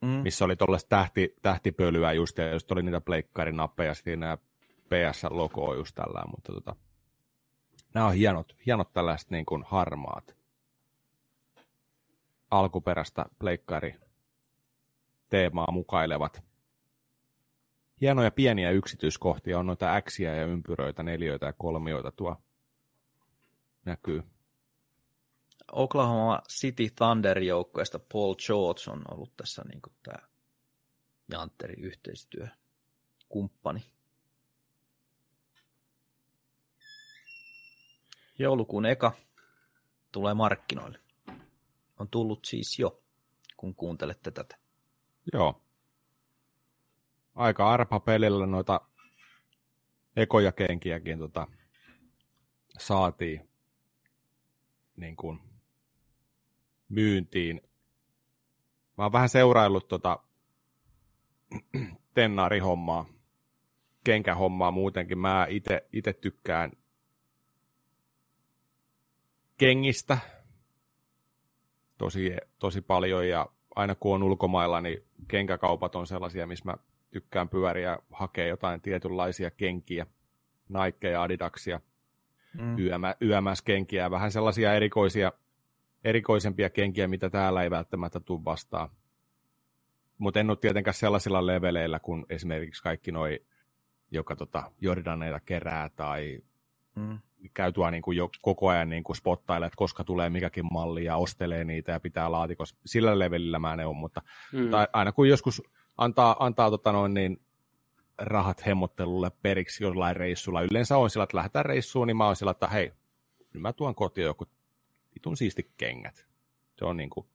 Mm. 0.00 0.08
missä 0.08 0.44
oli 0.44 0.56
tuollaista 0.56 0.88
tähti, 0.88 1.34
tähtipölyä 1.42 2.12
just, 2.12 2.38
ja 2.38 2.52
just 2.52 2.72
oli 2.72 2.82
niitä 2.82 3.00
pleikkarin 3.00 3.56
nappeja 3.56 3.94
siinä 3.94 4.26
ja 4.26 4.38
PS-logoa 4.88 5.74
just 5.74 5.94
tällä, 5.94 6.22
mutta 6.30 6.52
tota, 6.52 6.76
nämä 7.94 8.06
on 8.06 8.14
hienot, 8.14 8.56
hienot 8.66 8.92
tällaiset 8.92 9.30
niin 9.30 9.46
kuin 9.46 9.64
harmaat 9.66 10.36
alkuperäistä 12.50 13.24
pleikkari 13.38 13.94
teemaa 15.28 15.72
mukailevat. 15.72 16.42
Hienoja 18.00 18.30
pieniä 18.30 18.70
yksityiskohtia 18.70 19.58
on 19.58 19.66
noita 19.66 19.94
äksiä 19.94 20.34
ja 20.34 20.46
ympyröitä, 20.46 21.02
neljöitä 21.02 21.46
ja 21.46 21.52
kolmioita 21.52 22.12
tuo 22.12 22.36
näkyy. 23.84 24.22
Oklahoma 25.72 26.42
City 26.48 26.90
Thunder 26.90 27.38
joukkueesta 27.38 27.98
Paul 27.98 28.34
George 28.34 28.90
on 28.90 29.02
ollut 29.10 29.36
tässä 29.36 29.62
niin 29.68 29.82
kuin 29.82 29.92
tämä 30.02 30.28
Jantteri 31.30 31.74
yhteistyö 31.82 32.48
kumppani. 33.28 33.84
Joulukuun 38.38 38.86
eka 38.86 39.12
tulee 40.12 40.34
markkinoille. 40.34 40.98
On 41.98 42.08
tullut 42.08 42.44
siis 42.44 42.78
jo, 42.78 43.02
kun 43.56 43.74
kuuntelette 43.74 44.30
tätä. 44.30 44.58
Joo. 45.32 45.62
Aika 47.34 47.70
arpa 47.70 48.00
pelillä 48.00 48.46
noita 48.46 48.80
ekoja 50.16 50.52
kenkiäkin 50.52 51.18
tota, 51.18 51.46
saatiin 52.78 53.49
niin 55.00 55.16
kuin, 55.16 55.40
myyntiin. 56.88 57.60
Mä 58.98 59.04
oon 59.04 59.12
vähän 59.12 59.28
seuraillut 59.28 59.88
tota 59.88 60.18
tennaarihommaa, 62.14 63.06
kenkähommaa 64.04 64.70
muutenkin. 64.70 65.18
Mä 65.18 65.46
ite 65.92 66.12
tykkään 66.12 66.72
kengistä 69.58 70.18
tosi, 71.98 72.36
tosi 72.58 72.80
paljon 72.80 73.28
ja 73.28 73.46
aina 73.74 73.94
kun 73.94 74.14
on 74.14 74.22
ulkomailla, 74.22 74.80
niin 74.80 75.04
kenkäkaupat 75.28 75.96
on 75.96 76.06
sellaisia, 76.06 76.46
missä 76.46 76.64
mä 76.64 76.74
tykkään 77.10 77.48
pyöriä 77.48 77.90
ja 77.90 77.98
hakea 78.12 78.46
jotain 78.46 78.80
tietynlaisia 78.80 79.50
kenkiä, 79.50 80.06
Nikeja, 80.68 81.22
Adidaksia, 81.22 81.80
Mm. 82.58 82.78
YM, 82.78 83.02
YMS-kenkiä, 83.20 84.10
vähän 84.10 84.32
sellaisia 84.32 84.74
erikoisia, 84.74 85.32
erikoisempia 86.04 86.70
kenkiä, 86.70 87.08
mitä 87.08 87.30
täällä 87.30 87.62
ei 87.62 87.70
välttämättä 87.70 88.20
tule 88.20 88.44
vastaan. 88.44 88.88
Mutta 90.18 90.40
en 90.40 90.50
ole 90.50 90.58
tietenkään 90.60 90.94
sellaisilla 90.94 91.46
leveleillä 91.46 92.00
kuin 92.00 92.26
esimerkiksi 92.30 92.82
kaikki 92.82 93.12
noi, 93.12 93.40
joka 94.10 94.36
tota, 94.36 94.72
Jordaneita 94.80 95.40
kerää 95.40 95.88
tai 95.88 96.40
Mm. 96.96 97.18
käy 97.54 97.72
tuo 97.72 97.90
niin 97.90 98.02
kuin 98.02 98.16
jo 98.16 98.30
koko 98.42 98.68
ajan 98.68 98.88
niin 98.88 99.04
kuin 99.04 99.16
spottailee, 99.16 99.66
että 99.66 99.76
koska 99.76 100.04
tulee 100.04 100.30
mikäkin 100.30 100.64
malli 100.72 101.04
ja 101.04 101.16
ostelee 101.16 101.64
niitä 101.64 101.92
ja 101.92 102.00
pitää 102.00 102.32
laatikossa. 102.32 102.76
Sillä 102.86 103.18
levelillä 103.18 103.58
mä 103.58 103.72
en 103.72 103.86
ole, 103.86 103.96
mutta 103.96 104.22
Hmm. 104.52 104.70
tai 104.70 104.86
aina 104.92 105.12
kun 105.12 105.28
joskus 105.28 105.62
antaa, 105.96 106.36
antaa 106.38 106.70
tota 106.70 106.92
noin, 106.92 107.14
niin 107.14 107.40
rahat 108.20 108.66
hemmottelulle 108.66 109.30
periksi 109.42 109.84
jollain 109.84 110.16
reissulla. 110.16 110.62
Yleensä 110.62 110.96
on 110.96 111.10
sillä, 111.10 111.24
että 111.24 111.36
lähdetään 111.36 111.64
reissuun, 111.64 112.06
niin 112.06 112.16
mä 112.16 112.26
oon 112.26 112.36
sillä, 112.36 112.50
että 112.50 112.68
hei, 112.68 112.92
nyt 113.54 113.62
mä 113.62 113.72
tuon 113.72 113.94
kotiin 113.94 114.24
joku 114.24 114.46
vitun 115.14 115.36
siisti 115.36 115.70
kengät. 115.76 116.26
Se 116.78 116.84
on 116.84 116.96
niin 116.96 117.10
kuin 117.10 117.26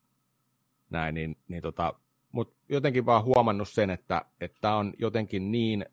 näin, 0.90 1.16
niin, 1.16 1.38
niin 1.48 1.62
tota, 1.62 1.94
mutta 2.32 2.56
jotenkin 2.70 3.06
vaan 3.06 3.24
huomannut 3.24 3.70
sen, 3.70 3.90
että 3.90 4.26
että 4.41 4.76
on 4.76 4.94
jotenkin 4.98 5.52
niin, 5.52 5.86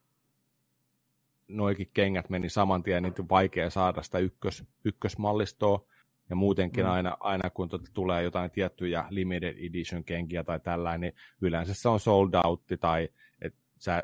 noikin 1.48 1.90
kengät 1.94 2.30
meni 2.30 2.48
saman 2.48 2.82
tien, 2.82 3.02
niin 3.02 3.28
vaikea 3.30 3.70
saada 3.70 4.02
sitä 4.02 4.18
ykkös, 4.18 4.64
ykkösmallistoa, 4.84 5.86
ja 6.30 6.36
muutenkin 6.36 6.84
Mm. 6.84 6.90
aina, 6.90 7.16
aina 7.20 7.50
kun 7.50 7.68
tota 7.68 7.90
tulee 7.92 8.22
jotain 8.22 8.50
tiettyjä 8.50 9.04
limited 9.10 9.56
edition 9.58 10.04
kenkiä 10.04 10.44
tai 10.44 10.60
tällainen, 10.60 11.00
niin 11.00 11.14
yleensä 11.40 11.74
se 11.74 11.88
on 11.88 12.00
sold 12.00 12.34
out, 12.44 12.62
tai 12.80 13.08
että 13.40 13.58
sä 13.78 14.02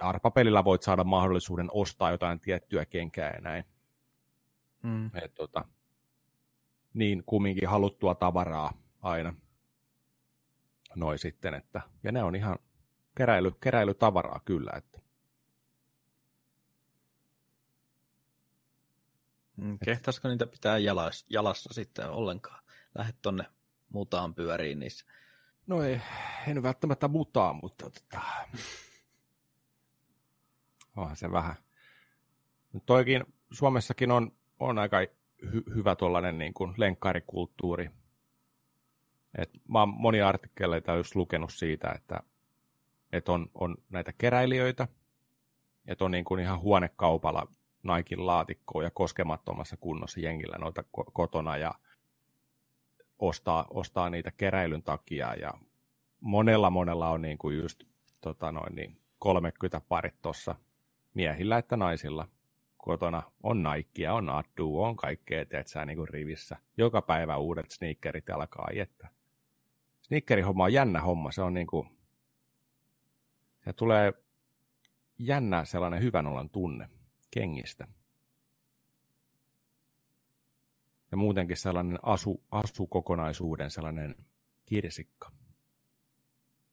arpapelillä 0.00 0.64
voit 0.64 0.82
saada 0.82 1.04
mahdollisuuden 1.04 1.68
ostaa 1.72 2.10
jotain 2.10 2.40
tiettyä 2.40 2.84
kenkää 2.84 3.30
ja 3.34 3.40
näin. 3.40 3.64
Mm. 4.82 5.10
Et, 5.14 5.34
tota, 5.34 5.64
niin 6.94 7.22
kumminkin 7.26 7.68
haluttua 7.68 8.14
tavaraa 8.14 8.72
aina. 9.02 9.34
Noi 10.96 11.18
sitten, 11.18 11.54
että, 11.54 11.80
ja 12.02 12.12
ne 12.12 12.22
on 12.22 12.36
ihan 12.36 12.58
keräily, 13.14 13.52
keräilytavaraa 13.60 14.40
kyllä, 14.44 14.72
että 14.76 15.00
Mm, 19.60 19.78
Kehtaisiko 19.84 20.28
niitä 20.28 20.46
pitää 20.46 20.78
jalas, 20.78 21.26
jalassa 21.28 21.74
sitten 21.74 22.10
ollenkaan? 22.10 22.62
Lähdet 22.98 23.16
tonne 23.22 23.44
mutaan 23.88 24.34
pyöriin 24.34 24.78
niissä. 24.78 25.04
No 25.66 25.82
ei, 25.82 26.00
en 26.48 26.62
välttämättä 26.62 27.08
mutaa, 27.08 27.52
mutta 27.52 27.90
tota, 27.90 28.20
onhan 30.96 31.16
se 31.16 31.32
vähän. 31.32 31.56
Toikin 32.86 33.24
Suomessakin 33.50 34.10
on, 34.10 34.32
on 34.58 34.78
aika 34.78 34.96
hy- 35.44 35.74
hyvä 35.74 35.96
tuollainen 35.96 36.38
niin 36.38 36.54
kuin 36.54 36.74
lenkkaarikulttuuri. 36.76 37.90
Et 39.38 39.50
mä 39.68 39.78
oon 39.80 39.88
monia 39.88 40.28
artikkeleita 40.28 40.94
just 40.94 41.14
lukenut 41.14 41.52
siitä, 41.52 41.92
että, 41.92 42.20
että 43.12 43.32
on, 43.32 43.50
on 43.54 43.76
näitä 43.88 44.12
keräilijöitä, 44.18 44.88
että 45.86 46.04
on 46.04 46.10
niin 46.10 46.24
kuin 46.24 46.40
ihan 46.40 46.60
huonekaupalla 46.60 47.46
Naikin 47.82 48.26
laatikkoa 48.26 48.82
ja 48.82 48.90
koskemattomassa 48.90 49.76
kunnossa 49.76 50.20
jengillä 50.20 50.58
noita 50.58 50.84
kotona 51.12 51.56
ja 51.56 51.74
ostaa, 53.18 53.66
ostaa 53.70 54.10
niitä 54.10 54.30
keräilyn 54.30 54.82
takia 54.82 55.34
ja 55.34 55.54
monella 56.20 56.70
monella 56.70 57.08
on 57.08 57.22
niin 57.22 57.38
kuin 57.38 57.58
just 57.58 57.84
tota 58.20 58.52
noin, 58.52 58.74
niin 58.74 59.00
30 59.18 59.80
parit 59.88 60.22
tuossa 60.22 60.54
miehillä 61.20 61.58
että 61.58 61.76
naisilla 61.76 62.28
kotona 62.76 63.22
on 63.42 63.62
Nikea, 63.62 64.14
on 64.14 64.30
Addu, 64.30 64.82
on 64.82 64.96
kaikkea, 64.96 65.44
sä 65.66 65.84
niin 65.84 65.96
kuin 65.96 66.08
rivissä. 66.08 66.56
Joka 66.76 67.02
päivä 67.02 67.36
uudet 67.36 67.70
sneakerit 67.70 68.30
alkaa, 68.30 68.68
että 68.74 69.08
sneakerihomma 70.02 70.64
on 70.64 70.72
jännä 70.72 71.00
homma, 71.00 71.32
se 71.32 71.42
on 71.42 71.54
niin 71.54 71.66
kuin, 71.66 71.88
ja 73.66 73.72
tulee 73.72 74.12
jännä 75.18 75.64
sellainen 75.64 76.02
hyvän 76.02 76.26
olan 76.26 76.50
tunne 76.50 76.88
kengistä. 77.30 77.88
Ja 81.10 81.16
muutenkin 81.16 81.56
sellainen 81.56 81.98
asu, 82.02 82.44
asukokonaisuuden 82.50 83.70
sellainen 83.70 84.14
kirsikka, 84.66 85.32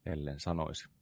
ellen 0.05 0.39
sanoisi. 0.39 0.96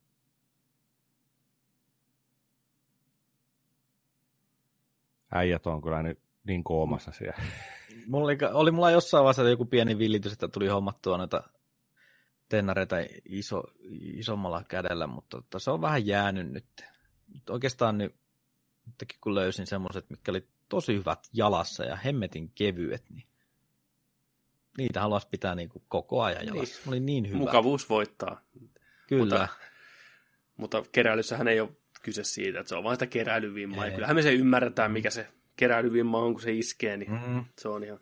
Äijät 5.36 5.68
on 5.68 5.82
kyllä 5.82 6.03
nyt 6.03 6.20
niin 6.44 6.64
koomassa 6.64 7.12
siellä. 7.12 7.44
Mulla 8.07 8.26
oli, 8.26 8.38
oli 8.53 8.72
mulla 8.72 8.91
jossain 8.91 9.24
vaiheessa 9.24 9.49
joku 9.49 9.66
pieni 9.66 9.98
villitys, 9.98 10.34
että 10.34 10.48
tuli 10.48 10.68
hommattua 10.68 11.18
noita 11.18 11.44
tennareita 12.49 12.95
iso, 13.26 13.64
isommalla 14.14 14.64
kädellä, 14.64 15.07
mutta 15.07 15.38
tota, 15.38 15.60
se 15.60 15.72
on 15.72 15.82
vähän 15.82 16.07
jäänyt 16.07 16.52
nyt. 16.52 16.66
Oikeastaan 17.49 17.98
nyt 17.98 18.16
nytkin 18.86 19.20
kun 19.22 19.36
löysin 19.36 19.68
semmoiset, 19.68 20.10
mitkä 20.10 20.32
oli 20.32 20.48
tosi 20.70 20.95
hyvät 20.95 21.20
jalassa 21.34 21.84
ja 21.84 21.95
hemmetin 21.95 22.52
kevyet, 22.56 23.10
niin 23.10 23.28
niitä 24.78 25.02
haluaisi 25.02 25.28
pitää 25.28 25.56
niin 25.56 25.70
kuin 25.70 25.84
koko 25.88 26.22
ajan 26.22 26.45
jalassa. 26.45 26.80
Niin. 26.80 26.88
Oli 26.88 26.99
niin 26.99 27.28
hyvä. 27.28 27.38
Mukavuus 27.38 27.90
voittaa. 27.90 28.41
Kyllä. 29.07 29.40
Mutta, 29.40 29.48
mutta 30.57 30.84
keräilyssähän 30.91 31.48
ei 31.48 31.60
ole 31.60 31.70
kyse 32.06 32.23
siitä, 32.23 32.60
että 32.60 32.69
se 32.69 32.76
on 32.76 32.84
vain 32.84 32.95
sitä 32.95 33.07
keräilyvimmaa. 33.07 33.86
Ja 33.86 33.91
kyllähän 33.91 34.15
me 34.15 34.22
se 34.22 34.34
ymmärretään, 34.34 34.91
mikä 34.91 35.10
se 35.10 35.27
keräilyvimma 35.56 36.19
on, 36.19 36.34
kun 36.34 36.41
se 36.41 36.53
iskee, 36.53 36.98
niin 36.98 37.11
mm. 37.11 37.45
se 37.57 37.68
on 37.68 37.84
ihan... 37.84 37.99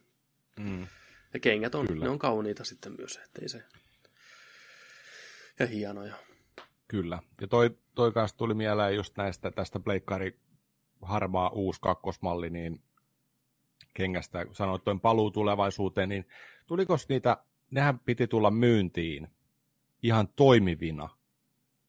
Mm. 0.60 0.88
Ja 1.34 1.40
kengät 1.40 1.76
on, 1.76 1.88
Kyllä. 1.88 2.06
ne 2.06 2.10
on 2.10 2.20
kauniita 2.20 2.64
sitten 2.64 2.96
myös, 2.98 3.20
ettei 3.26 3.50
se... 3.50 3.64
Ja 5.60 5.68
hienoja. 5.68 6.16
Kyllä. 6.88 7.20
Ja 7.42 7.48
toi, 7.48 7.78
toi 7.96 8.12
kanssa 8.12 8.38
tuli 8.38 8.54
mieleen 8.54 8.96
just 8.96 9.18
näistä 9.18 9.52
tästä 9.52 9.80
Pleikkari 9.80 10.40
harmaa 11.02 11.50
uusi 11.50 11.82
kakkosmalli, 11.82 12.50
niin 12.50 12.82
kengästä, 13.94 14.46
kun 14.46 14.56
sanoit 14.56 14.84
tuon 14.84 15.02
paluu 15.02 15.32
tulevaisuuteen, 15.32 16.10
niin 16.10 16.26
tuliko 16.68 16.98
niitä, 17.10 17.38
nehän 17.72 18.00
piti 18.00 18.28
tulla 18.28 18.52
myyntiin 18.52 19.28
ihan 20.04 20.28
toimivina, 20.28 21.10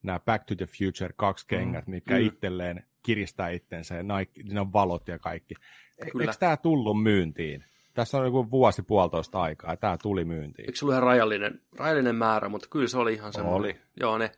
nämä 0.05 0.21
Back 0.21 0.45
to 0.45 0.55
the 0.55 0.67
Future 0.67 1.15
kaksi 1.17 1.47
kengät, 1.47 1.87
mm. 1.87 1.91
mitkä 1.91 2.15
mm. 2.15 2.27
itselleen 2.27 2.87
kiristää 3.03 3.49
itsensä 3.49 3.95
ja 3.95 4.03
Nike, 4.03 4.43
niin 4.43 4.59
on 4.59 4.73
valot 4.73 5.09
ja 5.09 5.19
kaikki. 5.19 5.55
E- 5.99 6.11
Kyllä. 6.11 6.25
Eikö 6.25 6.35
tämä 6.39 6.57
tullut 6.57 7.03
myyntiin? 7.03 7.65
Tässä 7.95 8.19
on 8.19 8.25
joku 8.25 8.51
vuosi 8.51 8.83
puolitoista 8.83 9.43
aikaa 9.43 9.73
ja 9.73 9.77
tämä 9.77 9.99
tuli 10.03 10.25
myyntiin. 10.25 10.69
Eikö 10.69 10.79
se 10.79 10.85
ollut 10.85 10.93
ihan 10.93 11.03
rajallinen, 11.03 11.61
rajallinen 11.77 12.17
määrä, 12.17 12.49
mutta 12.49 12.69
kyllä 12.71 12.89
se 12.89 12.99
oli 12.99 13.15
ihan 13.15 13.33
semmoinen. 13.33 13.61
Oli. 13.61 13.77
Joo, 14.01 14.19
ne 14.19 14.33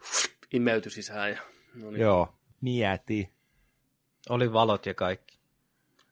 imeytyi 0.53 0.93
sisään. 0.93 1.31
Ja, 1.31 1.39
no 1.75 1.91
niin. 1.91 2.01
Joo, 2.01 2.35
mieti. 2.61 3.33
Oli 4.29 4.53
valot 4.53 4.87
ja 4.87 4.95
kaikki. 4.95 5.39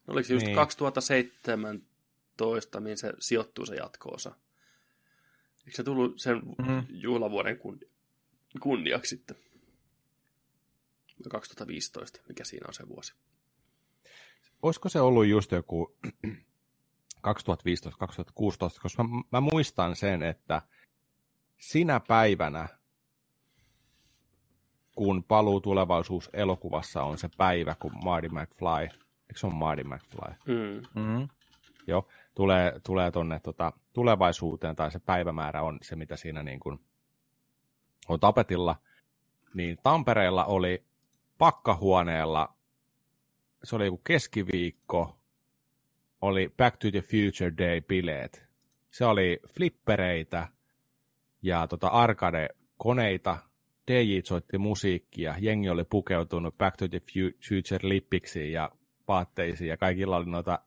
No, 0.07 0.13
oliko 0.13 0.27
se 0.27 0.35
just 0.35 0.47
niin. 0.47 0.57
2017, 0.57 2.81
mihin 2.81 2.99
se 2.99 3.13
sijoittuu 3.19 3.67
se 3.67 3.75
jatko-osa? 3.75 4.31
Eikö 5.59 5.77
se 5.77 5.83
tullut 5.83 6.21
sen 6.21 6.37
mm-hmm. 6.37 6.87
juhlavuoden 6.89 7.59
kunni- 7.59 7.94
kunniaksi 8.61 9.17
sitten? 9.17 9.37
2015, 11.31 12.21
mikä 12.29 12.45
siinä 12.45 12.65
on 12.69 12.75
se 12.75 12.89
vuosi? 12.89 13.15
Olisiko 14.63 14.89
se 14.89 15.01
ollut 15.01 15.27
just 15.27 15.53
joku 15.53 15.97
2015-2016, 17.17 18.81
koska 18.83 19.05
mä, 19.05 19.23
mä 19.33 19.41
muistan 19.41 19.97
sen, 19.97 20.23
että 20.23 20.63
sinä 21.59 22.01
päivänä 22.09 22.69
kun 24.95 25.25
paluu 25.25 25.61
tulevaisuus 25.61 26.31
elokuvassa 26.33 27.03
on 27.03 27.19
se 27.19 27.29
päivä, 27.37 27.75
kun 27.75 27.93
Marty 28.05 28.29
McFly, 28.29 28.83
eikö 29.29 29.39
se 29.39 29.47
ole 29.47 29.55
Marty 29.55 29.85
McFly? 29.85 30.35
Mm. 30.47 31.03
Mm-hmm. 31.03 31.29
Joo, 31.87 32.09
tulee, 32.35 32.81
tulee 32.87 33.11
tonne 33.11 33.41
tota, 33.41 33.73
tulevaisuuteen, 33.93 34.77
tai 34.77 34.91
se 34.91 34.99
päivämäärä 34.99 35.63
on 35.63 35.79
se, 35.83 35.97
mitä 35.97 36.17
siinä 36.17 36.43
niin 36.43 36.61
kuin 36.61 36.79
on 38.09 38.21
tapetilla, 38.21 38.77
niin 39.55 39.79
Tampereella 39.83 40.45
oli 40.45 40.85
pakkahuoneella, 41.39 42.55
se 43.65 43.77
oli 43.77 43.85
joku 43.85 44.01
keskiviikko, 44.05 45.19
oli 46.21 46.55
Back 46.57 46.77
to 46.77 46.91
the 46.91 47.01
Future 47.01 47.51
Day-bileet. 47.51 48.45
Se 48.91 49.05
oli 49.05 49.41
flippereitä 49.55 50.49
ja 51.43 51.67
tota 51.67 51.89
arcade-koneita, 51.89 53.37
DJ 53.91 54.19
soitti 54.25 54.59
musiikkia, 54.59 55.35
jengi 55.39 55.69
oli 55.69 55.85
pukeutunut 55.85 56.59
Back 56.59 56.77
to 56.77 56.89
the 56.89 57.01
Future 57.49 57.89
lippiksiin 57.89 58.53
ja 58.53 58.71
vaatteisiin 59.09 59.69
ja 59.69 59.77
kaikilla 59.77 60.17
oli 60.17 60.31
noita 60.31 60.59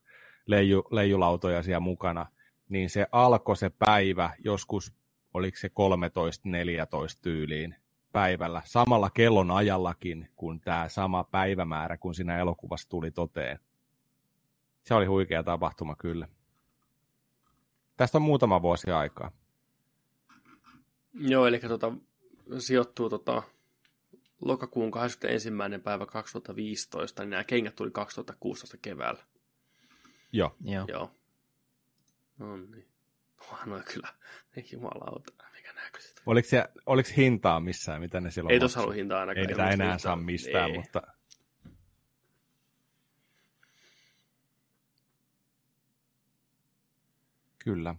leiju, 0.45 0.83
leijulautoja 0.91 1.63
siellä 1.63 1.79
mukana, 1.79 2.25
niin 2.69 2.89
se 2.89 3.07
alkoi 3.11 3.57
se 3.57 3.69
päivä 3.69 4.33
joskus, 4.39 4.93
oliko 5.33 5.57
se 5.57 5.67
13-14 5.67 5.71
tyyliin 7.21 7.75
päivällä, 8.11 8.61
samalla 8.65 9.09
kellon 9.09 9.51
ajallakin 9.51 10.29
kuin 10.35 10.61
tämä 10.61 10.89
sama 10.89 11.23
päivämäärä, 11.23 11.97
kun 11.97 12.15
siinä 12.15 12.39
elokuvassa 12.39 12.89
tuli 12.89 13.11
toteen. 13.11 13.59
Se 14.83 14.93
oli 14.93 15.05
huikea 15.05 15.43
tapahtuma 15.43 15.95
kyllä. 15.95 16.27
Tästä 17.97 18.17
on 18.17 18.21
muutama 18.21 18.61
vuosi 18.61 18.91
aikaa. 18.91 19.31
Joo, 21.13 21.47
eli 21.47 21.59
tota, 21.59 21.91
sijoittuu 22.57 23.09
tota, 23.09 23.43
lokakuun 24.41 24.91
21. 24.91 25.49
päivä 25.83 26.05
2015, 26.05 27.23
niin 27.23 27.29
nämä 27.29 27.43
kengät 27.43 27.75
tuli 27.75 27.91
2016 27.91 28.77
keväällä. 28.81 29.23
Joo. 30.31 30.55
Joo. 30.61 30.85
Joo. 30.87 31.11
No 32.37 32.57
niin. 32.57 32.96
No 33.65 33.81
kyllä, 33.93 34.13
jumalauta, 34.71 35.33
mikä 35.55 35.73
näköiset. 35.73 36.21
Oliko, 36.25 36.47
se, 36.47 36.65
oliko 36.85 37.09
hintaa 37.17 37.59
missään, 37.59 38.01
mitä 38.01 38.21
ne 38.21 38.31
silloin 38.31 38.53
Ei 38.53 38.59
tuossa 38.59 38.81
ollut 38.81 38.95
hintaa 38.95 39.19
ainakaan. 39.19 39.41
Ei 39.41 39.47
niitä 39.47 39.69
enää 39.69 39.97
saa 39.97 40.15
mistään, 40.15 40.71
ei. 40.71 40.77
mutta... 40.77 41.01
Kyllä. 47.59 47.95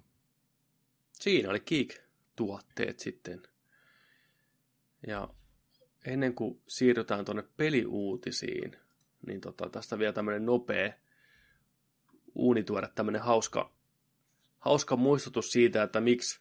Siinä 1.12 1.50
oli 1.50 1.60
Geek-tuotteet 1.60 2.98
sitten. 2.98 3.42
Ja 5.06 5.28
ennen 6.04 6.34
kuin 6.34 6.62
siirrytään 6.68 7.24
tuonne 7.24 7.44
peliuutisiin, 7.56 8.76
niin 9.26 9.40
tota, 9.40 9.70
tästä 9.70 9.98
vielä 9.98 10.12
tämmöinen 10.12 10.46
nopea 10.46 10.92
uunituore, 12.34 12.88
tämmöinen 12.94 13.22
hauska, 13.22 13.72
hauska 14.68 14.96
muistutus 14.96 15.52
siitä, 15.52 15.82
että 15.82 16.00
miksi 16.00 16.40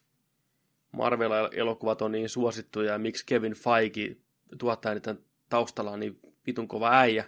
Marvel-elokuvat 0.92 2.02
on 2.02 2.12
niin 2.12 2.28
suosittuja 2.28 2.92
ja 2.92 2.98
miksi 2.98 3.26
Kevin 3.26 3.54
Feige 3.54 4.16
tuottaa 4.58 4.94
niiden 4.94 5.18
taustalla 5.48 5.90
on 5.90 6.00
niin 6.00 6.20
vitun 6.46 6.68
kova 6.68 6.98
äijä. 6.98 7.24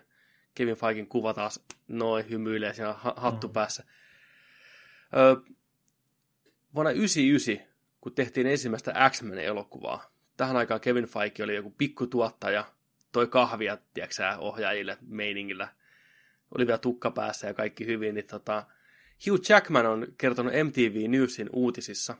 Kevin 0.54 0.76
Feigen 0.76 1.06
kuva 1.06 1.34
taas 1.34 1.64
noin 1.88 2.30
hymyilee 2.30 2.74
siinä 2.74 2.94
hattu 3.16 3.48
mm. 3.48 3.52
päässä. 3.52 3.84
Öö, 5.16 5.34
vuonna 6.74 6.90
1999, 6.90 7.76
kun 8.00 8.14
tehtiin 8.14 8.46
ensimmäistä 8.46 9.10
X-Men-elokuvaa, 9.10 10.12
tähän 10.36 10.56
aikaan 10.56 10.80
Kevin 10.80 11.06
Feige 11.06 11.44
oli 11.44 11.54
joku 11.54 11.70
pikkutuottaja, 11.70 12.64
toi 13.12 13.26
kahvia, 13.26 13.78
tiedätkö 13.94 14.22
ohjaajille 14.38 14.98
meiningillä. 15.00 15.68
Oli 16.54 16.66
vielä 16.66 16.78
tukka 16.78 17.10
päässä 17.10 17.46
ja 17.46 17.54
kaikki 17.54 17.86
hyvin, 17.86 18.14
niin 18.14 18.26
tota, 18.26 18.66
Hugh 19.26 19.40
Jackman 19.48 19.86
on 19.86 20.06
kertonut 20.18 20.52
MTV 20.52 21.08
Newsin 21.08 21.50
uutisissa, 21.52 22.16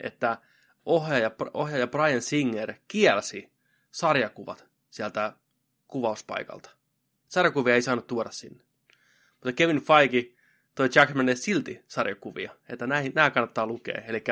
että 0.00 0.38
ohjaaja, 0.86 1.30
ohjaaja 1.54 1.86
Brian 1.86 2.22
Singer 2.22 2.74
kielsi 2.88 3.52
sarjakuvat 3.90 4.64
sieltä 4.90 5.32
kuvauspaikalta. 5.88 6.70
Sarjakuvia 7.28 7.74
ei 7.74 7.82
saanut 7.82 8.06
tuoda 8.06 8.30
sinne. 8.30 8.64
Mutta 9.30 9.52
Kevin 9.52 9.82
Feige 9.82 10.32
toi 10.74 10.88
Jackmanille 10.94 11.36
silti 11.36 11.84
sarjakuvia, 11.88 12.56
että 12.68 12.86
näihin, 12.86 13.12
nämä 13.14 13.30
kannattaa 13.30 13.66
lukea. 13.66 14.02
Eli 14.06 14.24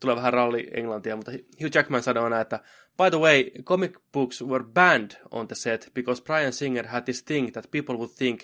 tulee 0.00 0.16
vähän 0.16 0.32
ralli 0.32 0.70
englantia, 0.74 1.16
mutta 1.16 1.32
Hugh 1.32 1.74
Jackman 1.74 2.02
sanoi 2.02 2.30
näin, 2.30 2.42
että 2.42 2.60
By 2.96 3.10
the 3.10 3.18
way, 3.18 3.50
comic 3.64 3.98
books 4.12 4.42
were 4.42 4.64
banned 4.64 5.10
on 5.30 5.48
the 5.48 5.54
set 5.54 5.90
because 5.94 6.22
Brian 6.22 6.52
Singer 6.52 6.86
had 6.86 7.02
this 7.02 7.22
thing 7.22 7.52
that 7.52 7.70
people 7.70 7.94
would 7.94 8.10
think 8.18 8.40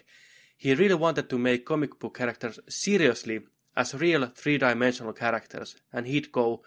he 0.60 0.74
really 0.74 0.94
wanted 0.94 1.30
to 1.30 1.38
make 1.38 1.64
comic 1.64 1.98
book 1.98 2.18
characters 2.18 2.60
seriously 2.68 3.40
as 3.74 3.94
real 3.94 4.26
three-dimensional 4.26 5.14
characters, 5.14 5.74
and 5.90 6.06
he'd 6.06 6.30
go, 6.30 6.62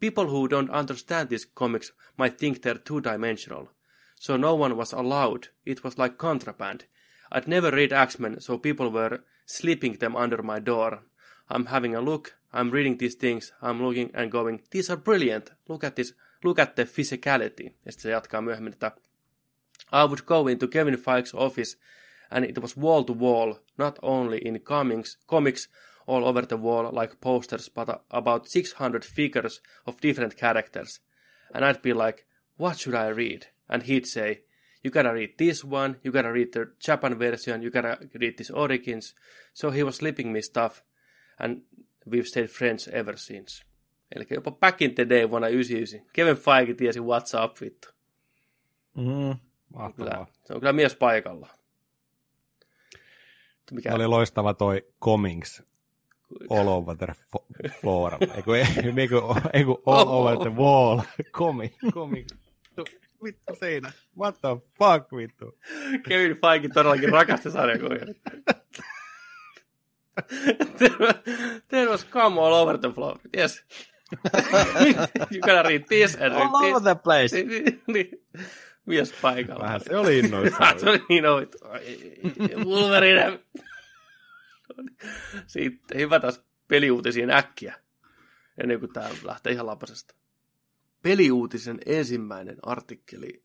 people 0.00 0.28
who 0.28 0.48
don't 0.48 0.70
understand 0.70 1.28
these 1.28 1.44
comics 1.44 1.92
might 2.16 2.38
think 2.38 2.62
they're 2.62 2.78
two-dimensional. 2.78 3.68
So 4.16 4.38
no 4.38 4.54
one 4.54 4.78
was 4.78 4.94
allowed. 4.94 5.48
It 5.66 5.84
was 5.84 5.98
like 5.98 6.16
contraband. 6.16 6.86
I'd 7.30 7.46
never 7.46 7.70
read 7.70 7.92
X-Men, 7.92 8.40
so 8.40 8.56
people 8.56 8.88
were 8.90 9.20
slipping 9.44 9.98
them 9.98 10.16
under 10.16 10.42
my 10.42 10.58
door. 10.58 11.02
I'm 11.50 11.66
having 11.66 11.94
a 11.94 12.00
look, 12.00 12.36
I'm 12.50 12.70
reading 12.70 12.96
these 12.96 13.14
things, 13.14 13.52
I'm 13.60 13.82
looking 13.84 14.10
and 14.14 14.32
going, 14.32 14.62
these 14.70 14.88
are 14.88 14.96
brilliant, 14.96 15.50
look 15.68 15.84
at 15.84 15.96
this, 15.96 16.14
look 16.42 16.58
at 16.58 16.76
the 16.76 16.86
physicality. 16.86 17.74
Ja 17.84 17.92
sitten 17.92 18.22
se 18.24 18.92
I 19.92 20.04
would 20.04 20.24
go 20.24 20.48
into 20.48 20.66
Kevin 20.66 20.96
Feige's 20.96 21.34
office 21.34 21.76
and 22.34 22.44
it 22.44 22.58
was 22.60 22.76
wall 22.76 23.04
to 23.04 23.12
wall, 23.12 23.60
not 23.78 23.98
only 24.02 24.38
in 24.38 24.58
comics, 24.58 25.16
comics 25.28 25.68
all 26.06 26.24
over 26.24 26.42
the 26.42 26.56
wall 26.56 26.90
like 26.92 27.20
posters, 27.20 27.68
but 27.68 28.04
about 28.10 28.48
600 28.48 29.04
figures 29.04 29.60
of 29.86 30.00
different 30.00 30.36
characters. 30.36 30.98
And 31.54 31.64
I'd 31.64 31.80
be 31.80 31.92
like, 31.92 32.26
what 32.56 32.78
should 32.78 32.96
I 32.96 33.06
read? 33.08 33.46
And 33.68 33.84
he'd 33.84 34.06
say, 34.06 34.40
you 34.82 34.90
gotta 34.90 35.12
read 35.12 35.38
this 35.38 35.64
one, 35.64 35.96
you 36.02 36.10
gotta 36.10 36.32
read 36.32 36.52
the 36.52 36.72
Japan 36.80 37.14
version, 37.18 37.62
you 37.62 37.70
gotta 37.70 37.98
read 38.20 38.36
this 38.36 38.50
Origins. 38.50 39.14
So 39.54 39.70
he 39.70 39.84
was 39.84 39.96
slipping 39.96 40.32
me 40.32 40.42
stuff, 40.42 40.82
and 41.38 41.62
we've 42.04 42.26
stayed 42.26 42.50
friends 42.50 42.88
ever 42.88 43.16
since. 43.16 43.62
Eli 44.14 44.24
jopa 44.24 44.50
back 44.50 44.82
in 44.82 44.94
the 44.94 45.08
day 45.08 45.24
vuonna 45.24 45.48
99. 45.48 46.06
Kevin 46.12 46.36
Feige 46.36 46.74
tiesi 46.74 47.00
what's 47.00 47.34
up, 47.34 47.60
vittu. 47.60 47.88
Mm, 48.96 49.38
Kyllä, 49.96 50.26
se 50.44 50.54
on 50.54 50.60
kyllä 50.60 50.72
mies 50.72 50.96
paikalla. 50.96 51.48
Mikä... 53.72 53.94
Oli 53.94 54.06
loistava 54.06 54.54
toi 54.54 54.86
Comings 55.04 55.62
All 56.50 56.68
over 56.68 56.96
the 56.96 57.14
floor. 57.80 58.12
Eiku, 58.36 58.52
eiku, 58.52 59.36
eiku 59.52 59.82
all 59.86 60.08
over 60.08 60.36
the 60.38 60.56
wall. 60.56 61.00
Comic, 61.38 61.72
comic. 61.94 62.26
Vittu 63.24 63.54
siinä. 63.60 63.92
What 64.18 64.40
the 64.40 64.48
fuck, 64.78 65.12
vittu. 65.16 65.58
Kevin 66.08 66.36
Feige 66.40 66.68
todellakin 66.68 67.12
rakasti 67.12 67.50
sarjakuvia. 67.50 68.06
There 71.68 71.90
was 71.90 72.04
come 72.04 72.40
all 72.40 72.52
over 72.52 72.78
the 72.78 72.90
floor. 72.90 73.18
Yes. 73.36 73.64
you 75.30 75.40
gotta 75.40 75.62
read 75.68 75.84
this 75.88 76.14
and 76.14 76.34
read 76.34 76.48
all 76.52 76.60
this. 76.60 76.74
over 76.74 76.80
the 76.80 76.94
place. 76.94 77.36
niin. 77.86 78.10
Mies 78.86 79.14
paikalla. 79.22 79.64
Vähän 79.64 79.80
se 79.80 79.96
oli 79.96 80.18
innoissaan. 80.18 80.80
se 80.80 80.90
oli 80.90 81.04
niin. 81.08 81.24
Wolverine. 82.64 83.40
Sitten 85.46 85.98
hyvä 85.98 86.20
taas 86.20 86.42
peliuutisiin 86.68 87.30
äkkiä, 87.30 87.80
ennen 88.62 88.80
kuin 88.80 88.92
tämä 88.92 89.08
lähtee 89.22 89.52
ihan 89.52 89.66
lapasesta. 89.66 90.14
Peliuutisen 91.02 91.78
ensimmäinen 91.86 92.56
artikkeli. 92.62 93.42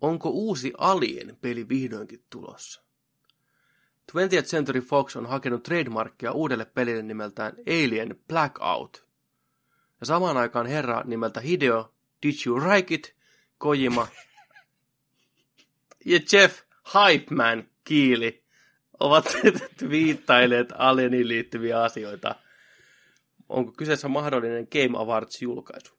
Onko 0.00 0.30
uusi 0.30 0.72
Alien 0.78 1.36
peli 1.40 1.68
vihdoinkin 1.68 2.24
tulossa? 2.30 2.82
20th 4.12 4.44
Century 4.44 4.80
Fox 4.80 5.16
on 5.16 5.26
hakenut 5.26 5.62
trademarkkia 5.62 6.32
uudelle 6.32 6.64
pelille 6.64 7.02
nimeltään 7.02 7.52
Alien 7.66 8.20
Blackout. 8.28 9.06
Ja 10.00 10.06
samaan 10.06 10.36
aikaan 10.36 10.66
herra 10.66 11.02
nimeltä 11.04 11.40
Hideo 11.40 11.94
Did 12.22 12.34
You 12.46 12.56
Like 12.56 12.94
It, 12.94 13.16
Kojima 13.58 14.08
ja 16.04 16.20
Jeff 16.32 16.62
Hypeman 16.94 17.68
Kiili 17.84 18.44
ovat 19.00 19.24
viittaileet 19.90 20.68
Alieniin 20.76 21.28
liittyviä 21.28 21.82
asioita. 21.82 22.34
Onko 23.48 23.72
kyseessä 23.72 24.08
mahdollinen 24.08 24.68
Game 24.72 24.98
Awards-julkaisu? 24.98 25.98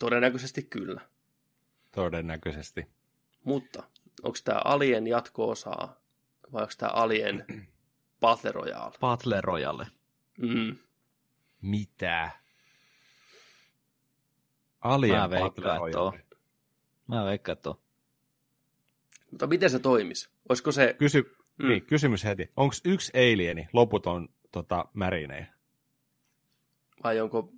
Todennäköisesti 0.00 0.62
kyllä. 0.62 1.00
Todennäköisesti. 1.92 2.86
Mutta 3.44 3.82
onko 4.22 4.38
tämä 4.44 4.60
Alien 4.64 5.06
jatko-osaa 5.06 6.00
vai 6.52 6.62
onko 6.62 6.74
tämä 6.78 6.90
Alien 6.92 7.44
Battle 8.20 8.52
Royale? 8.52 8.92
Battle 9.00 9.40
Royale. 9.40 9.86
Mm. 10.38 10.76
Mitä? 11.62 12.30
Alien 14.80 15.18
Mä 15.18 15.28
Battle. 15.28 15.78
Royale. 15.78 16.23
Mä 17.08 17.24
veikkaan, 17.24 17.56
että 17.56 17.70
on. 17.70 17.76
Mutta 19.30 19.46
miten 19.46 19.70
se 19.70 19.78
toimisi? 19.78 20.28
Olisiko 20.48 20.72
se... 20.72 20.94
Kysy, 20.98 21.36
Mm. 21.58 21.68
niin, 21.68 21.86
kysymys 21.86 22.24
heti. 22.24 22.50
Onko 22.56 22.74
yksi 22.84 23.12
alieni, 23.14 23.68
loput 23.72 24.06
on 24.06 24.28
tota, 24.52 24.84
märinejä? 24.94 25.46
Vai 27.04 27.20
onko... 27.20 27.52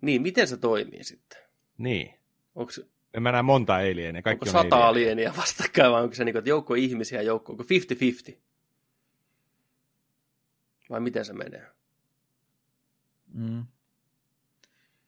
Niin, 0.00 0.22
miten 0.22 0.48
se 0.48 0.56
toimii 0.56 1.04
sitten? 1.04 1.38
Niin. 1.78 2.14
Onko, 2.54 2.72
En 3.14 3.22
mä 3.22 3.32
näe 3.32 3.42
monta 3.42 3.74
alienia. 3.76 4.22
Kaikki 4.22 4.48
onko 4.48 4.58
on 4.58 4.64
sata 4.64 4.76
alienia. 4.76 4.88
alienia 4.88 5.36
vastakkain 5.36 5.92
vai 5.92 6.02
onko 6.02 6.14
se 6.14 6.24
niin 6.24 6.32
kuin, 6.32 6.38
että 6.40 6.48
joukko 6.48 6.74
ihmisiä 6.74 7.18
ja 7.18 7.22
joukko, 7.26 7.52
onko 7.52 7.64
50-50? 8.32 8.36
Vai 10.90 11.00
miten 11.00 11.24
se 11.24 11.32
menee? 11.32 11.66
Mm. 13.34 13.66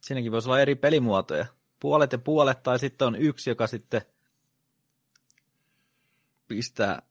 Siinäkin 0.01 0.33
voisi 0.33 0.49
olla 0.49 0.61
eri 0.61 0.75
pelimuotoja. 0.75 1.47
Puolet 1.81 2.13
ja 2.13 2.19
puolet, 2.19 2.63
tai 2.63 2.79
sitten 2.79 3.09
on 3.09 3.17
yksi, 3.17 3.51
joka 3.51 3.67
sitten 3.67 4.03
pistää, 6.49 7.03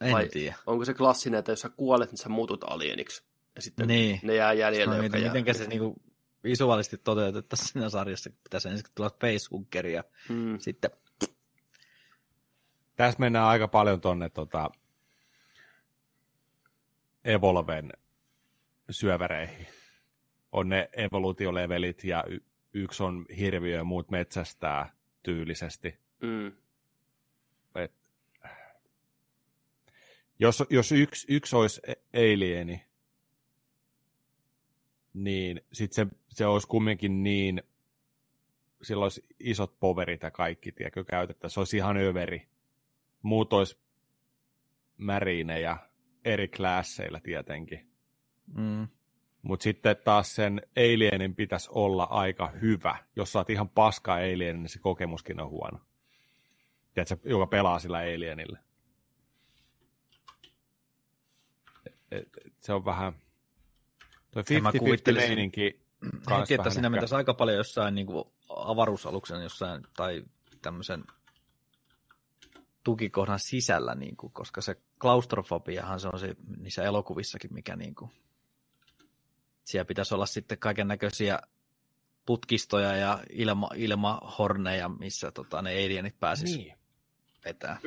en 0.00 0.12
Vai- 0.12 0.28
tiedä. 0.28 0.56
Onko 0.66 0.84
se 0.84 0.94
klassinen, 0.94 1.38
että 1.38 1.52
jos 1.52 1.60
sä 1.60 1.68
kuolet, 1.68 2.10
niin 2.10 2.18
sä 2.18 2.28
muutut 2.28 2.64
alieniksi? 2.64 3.22
Ja 3.56 3.62
sitten 3.62 3.88
Niin. 3.88 4.20
ne 4.22 4.34
jää 4.34 4.52
jäljelle, 4.52 4.94
Mä 4.94 5.00
mietin, 5.00 5.22
jää. 5.22 5.32
miten 5.34 5.54
se 5.54 5.66
niinku 5.66 6.02
visuaalisesti 6.44 6.98
toteutettaisiin 6.98 7.68
siinä 7.68 7.88
sarjassa. 7.88 8.30
Pitäisi 8.44 8.68
ensin 8.68 8.86
tulla 8.94 9.10
facehugger 9.20 9.86
ja 9.86 10.04
Mm. 10.28 10.58
sitten 10.58 10.90
Tässä 12.96 13.20
mennään 13.20 13.46
aika 13.46 13.68
paljon 13.68 14.00
tonne 14.00 14.28
tota, 14.28 14.70
Evolven 17.24 17.92
syöväreihin. 18.90 19.66
On 20.52 20.68
ne 20.68 20.88
evoluutiolevelit 20.92 22.04
ja 22.04 22.24
y- 22.28 22.40
yksi 22.74 23.02
on 23.02 23.26
hirviö 23.38 23.76
ja 23.76 23.84
muut 23.84 24.10
metsästää 24.10 24.92
tyylisesti. 25.22 25.98
Mm. 26.22 26.52
Et, 27.74 27.92
jos, 30.38 30.64
jos 30.70 30.92
yksi, 30.92 31.26
yksi 31.30 31.56
olisi 31.56 31.80
e- 31.86 32.32
alieni, 32.32 32.84
niin 35.14 35.60
sitten 35.72 36.08
se, 36.08 36.16
se 36.28 36.46
olisi 36.46 36.68
kumminkin 36.68 37.22
niin, 37.22 37.62
sillä 38.82 39.02
olisi 39.02 39.24
isot 39.40 39.80
poverit 39.80 40.22
ja 40.22 40.30
kaikki, 40.30 40.72
tiedätkö, 40.72 41.04
käytettäisiin. 41.04 41.54
Se 41.54 41.60
olisi 41.60 41.76
ihan 41.76 41.96
överi. 41.96 42.48
Muut 43.22 43.52
olisi 43.52 43.78
märinejä 44.96 45.76
eri 46.24 46.48
klasseilla 46.48 47.20
tietenkin. 47.20 47.90
mm, 48.56 48.88
Mutta 49.42 49.64
sitten 49.64 49.96
taas 50.04 50.34
sen 50.34 50.62
alienin 50.76 51.34
pitäisi 51.34 51.68
olla 51.72 52.04
aika 52.04 52.48
hyvä. 52.48 52.96
Jos 53.16 53.36
oot 53.36 53.50
ihan 53.50 53.68
paska 53.68 54.14
alien, 54.14 54.62
niin 54.62 54.68
se 54.68 54.78
kokemuskin 54.78 55.40
on 55.40 55.50
huono. 55.50 55.78
Tiedätkö, 56.94 57.28
joka 57.28 57.46
pelaa 57.46 57.78
sillä 57.78 57.98
alienillä. 57.98 58.58
Et, 61.86 61.96
et, 62.10 62.28
et 62.46 62.52
se 62.60 62.72
on 62.72 62.84
vähän... 62.84 63.12
Toi 64.30 64.42
Ja 64.50 64.60
mä 64.60 64.70
50-50 64.70 64.78
kuvittelisin- 64.78 65.28
meininki 65.28 65.80
heti, 66.40 66.54
että 66.54 66.70
siinä 66.70 66.90
mentäisi 66.90 67.14
aika 67.14 67.34
paljon 67.34 67.56
jossain 67.56 67.94
niin 67.94 68.06
kuin 68.06 68.24
avaruusaluksen 68.48 69.42
jossain 69.42 69.82
tai 69.96 70.24
tämmöisen 70.62 71.04
tukikohdan 72.84 73.38
sisällä, 73.38 73.94
niin 73.94 74.16
kuin, 74.16 74.32
koska 74.32 74.60
se 74.60 74.76
klaustrofobiahan 75.00 76.00
se 76.00 76.08
on 76.08 76.18
se, 76.18 76.36
niissä 76.56 76.82
elokuvissakin, 76.82 77.54
mikä 77.54 77.76
niin 77.76 77.94
kuin, 77.94 78.10
siellä 79.70 79.84
pitäisi 79.84 80.14
olla 80.14 80.26
sitten 80.26 80.58
kaiken 80.58 80.88
näköisiä 80.88 81.38
putkistoja 82.26 82.96
ja 82.96 83.18
ilma, 83.30 83.70
ilmahorneja, 83.74 84.88
missä 84.88 85.30
tota, 85.30 85.62
ne 85.62 85.70
alienit 85.70 86.20
pääsis 86.20 86.56
niin. 86.56 86.66
Niin. 86.66 86.78
vetää. 87.44 87.78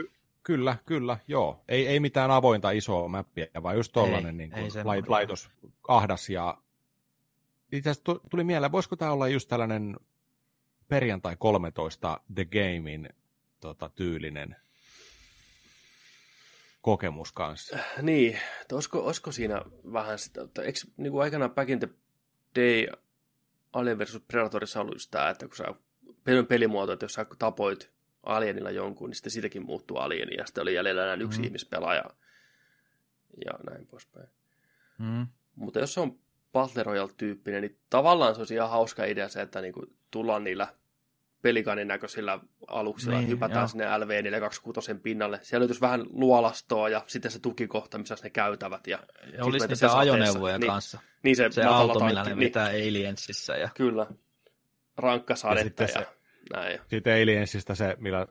Kyllä, 0.43 0.77
kyllä, 0.85 1.17
joo. 1.27 1.63
Ei, 1.67 1.87
ei 1.87 1.99
mitään 1.99 2.31
avointa 2.31 2.71
isoa 2.71 3.07
mäppiä, 3.07 3.47
vaan 3.63 3.75
just 3.75 3.91
tollanen 3.91 4.41
Ei, 4.41 4.47
niin 4.47 4.71
lait, 4.83 5.07
laitos 5.07 5.49
ahdas 5.87 6.29
ja, 6.29 6.57
itse 7.71 7.89
asiassa 7.89 8.19
tuli 8.29 8.43
mieleen, 8.43 8.71
voisiko 8.71 8.95
tämä 8.95 9.11
olla 9.11 9.27
just 9.27 9.49
tällainen 9.49 9.97
perjantai 10.87 11.35
13 11.39 12.21
The 12.35 12.45
Gamein 12.45 13.09
tota, 13.59 13.89
tyylinen 13.89 14.55
kokemus 16.83 17.31
kanssa. 17.31 17.77
Niin, 18.01 18.39
että 18.61 18.75
olisiko, 18.75 18.99
olisiko 19.05 19.31
siinä 19.31 19.61
vähän 19.93 20.19
sitä, 20.19 20.41
että 20.41 20.61
eikö 20.61 20.79
niin 20.97 21.11
kuin 21.11 21.23
aikanaan 21.23 21.51
Back 21.51 21.69
in 21.69 21.79
the 21.79 21.89
Day 22.55 22.87
Alien 23.73 23.99
vs. 23.99 24.19
Predatorissa 24.27 24.81
ollut 24.81 24.95
just 24.95 25.11
tämä, 25.11 25.29
että 25.29 25.47
kun 25.47 25.55
sä 25.55 25.65
pelin 26.23 26.47
pelimuoto, 26.47 26.91
että 26.91 27.03
jos 27.03 27.13
sä 27.13 27.25
tapoit 27.39 27.91
alienilla 28.23 28.71
jonkun, 28.71 29.09
niin 29.09 29.15
sitten 29.15 29.31
siitäkin 29.31 29.65
muuttuu 29.65 29.97
alieni, 29.97 30.35
ja 30.37 30.45
sitten 30.45 30.61
oli 30.61 30.73
jäljellä 30.73 31.03
enää 31.03 31.15
yksi 31.15 31.39
mm. 31.39 31.45
ihmispelaaja, 31.45 32.03
ja 33.45 33.51
näin 33.71 33.87
poispäin. 33.87 34.27
Mm. 34.97 35.27
Mutta 35.55 35.79
jos 35.79 35.93
se 35.93 35.99
on 35.99 36.19
Battle 36.53 36.83
Royale-tyyppinen, 36.83 37.61
niin 37.61 37.79
tavallaan 37.89 38.35
se 38.35 38.41
olisi 38.41 38.53
ihan 38.53 38.69
hauska 38.69 39.05
idea 39.05 39.29
se, 39.29 39.41
että 39.41 39.61
niinku 39.61 39.85
tullaan 40.11 40.43
niillä 40.43 40.67
pelikanin 41.43 41.87
näköisillä 41.87 42.39
aluksilla, 42.67 43.17
niin, 43.17 43.29
hypätään 43.29 43.61
joo. 43.61 43.67
sinne 43.67 43.85
LV426 43.85 44.99
pinnalle. 45.03 45.39
Siellä 45.41 45.61
löytyisi 45.61 45.81
vähän 45.81 46.05
luolastoa 46.09 46.89
ja 46.89 47.03
sitten 47.07 47.31
se 47.31 47.39
tukikohta, 47.39 47.97
missä 47.97 48.15
ne 48.23 48.29
käytävät. 48.29 48.87
Ja, 48.87 48.99
ja 49.37 49.45
olisi 49.45 49.67
niitä 49.67 49.97
ajoneuvoja 49.97 50.57
niin, 50.57 50.71
kanssa. 50.71 50.99
Niin 51.23 51.35
se, 51.35 51.51
se 51.51 51.63
auto, 51.63 52.05
millä 52.05 52.23
ne 52.23 52.35
niin. 52.35 52.51
Aliensissa. 52.57 53.55
Ja... 53.55 53.69
Kyllä. 53.75 54.07
Rankkasadetta 54.97 55.83
ja, 55.83 55.89
ja, 55.95 55.99
ja 55.99 56.05
se, 56.05 56.11
näin. 56.53 56.79
Sitten 56.87 57.23
Aliensista 57.23 57.75
se, 57.75 57.95
millä 57.99 58.27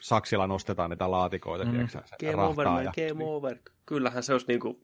saksilla 0.00 0.46
nostetaan 0.46 0.90
niitä 0.90 1.10
laatikoita. 1.10 1.64
Mm. 1.64 1.70
Tiedätkö, 1.70 2.02
se 2.04 2.26
game 2.26 2.42
over, 2.42 2.68
man, 2.68 2.84
ja... 2.84 2.92
game 2.96 3.24
over. 3.24 3.56
Kyllähän 3.86 4.22
se 4.22 4.32
olisi 4.32 4.46
niinku, 4.48 4.82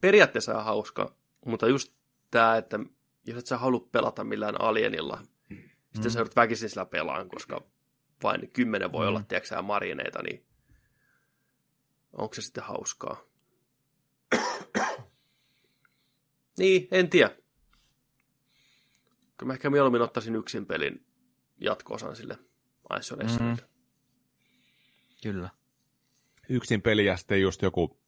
periaatteessa 0.00 0.62
hauska, 0.62 1.14
mutta 1.46 1.68
just 1.68 1.92
tämä, 2.30 2.56
että 2.56 2.80
jos 3.26 3.38
et 3.38 3.46
sä 3.46 3.58
halua 3.58 3.88
pelata 3.92 4.24
millään 4.24 4.60
alienilla, 4.60 5.22
sitten 5.94 6.10
mm. 6.10 6.10
sä 6.10 6.18
joudut 6.18 6.36
väkisin 6.36 6.70
sillä 6.70 6.84
pelaan, 6.84 7.28
koska 7.28 7.64
vain 8.22 8.50
kymmenen 8.52 8.92
voi 8.92 9.04
mm. 9.04 9.08
olla, 9.08 9.22
tiedätkö 9.22 9.62
marineita, 9.62 10.22
niin 10.22 10.46
onko 12.12 12.34
se 12.34 12.42
sitten 12.42 12.64
hauskaa? 12.64 13.20
niin, 16.58 16.88
en 16.90 17.10
tiedä. 17.10 17.30
Kyllä 19.36 19.50
mä 19.50 19.52
ehkä 19.52 19.70
mieluummin 19.70 20.02
ottaisin 20.02 20.36
yksin 20.36 20.66
pelin 20.66 21.06
jatko-osan 21.60 22.16
sille 22.16 22.38
Isolationille. 22.98 23.62
Mm. 23.62 23.68
Kyllä. 25.22 25.50
Yksin 26.48 26.82
peli 26.82 27.06
ja 27.06 27.16
sitten 27.16 27.42
just 27.42 27.62
joku 27.62 27.98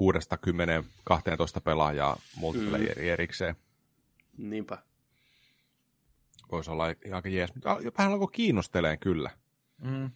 6-10-12 0.00 1.60
pelaajaa 1.64 2.20
multiplayer 2.36 2.98
mm. 2.98 3.04
erikseen. 3.04 3.56
Niinpä 4.38 4.82
voisi 6.54 6.70
olla 6.70 6.84
aika 7.12 7.28
jees, 7.28 7.54
mutta 7.54 7.76
vähän 7.98 8.12
alkoi 8.12 8.28
kiinnosteleen 8.32 8.98
kyllä. 8.98 9.30
Mm. 9.82 10.10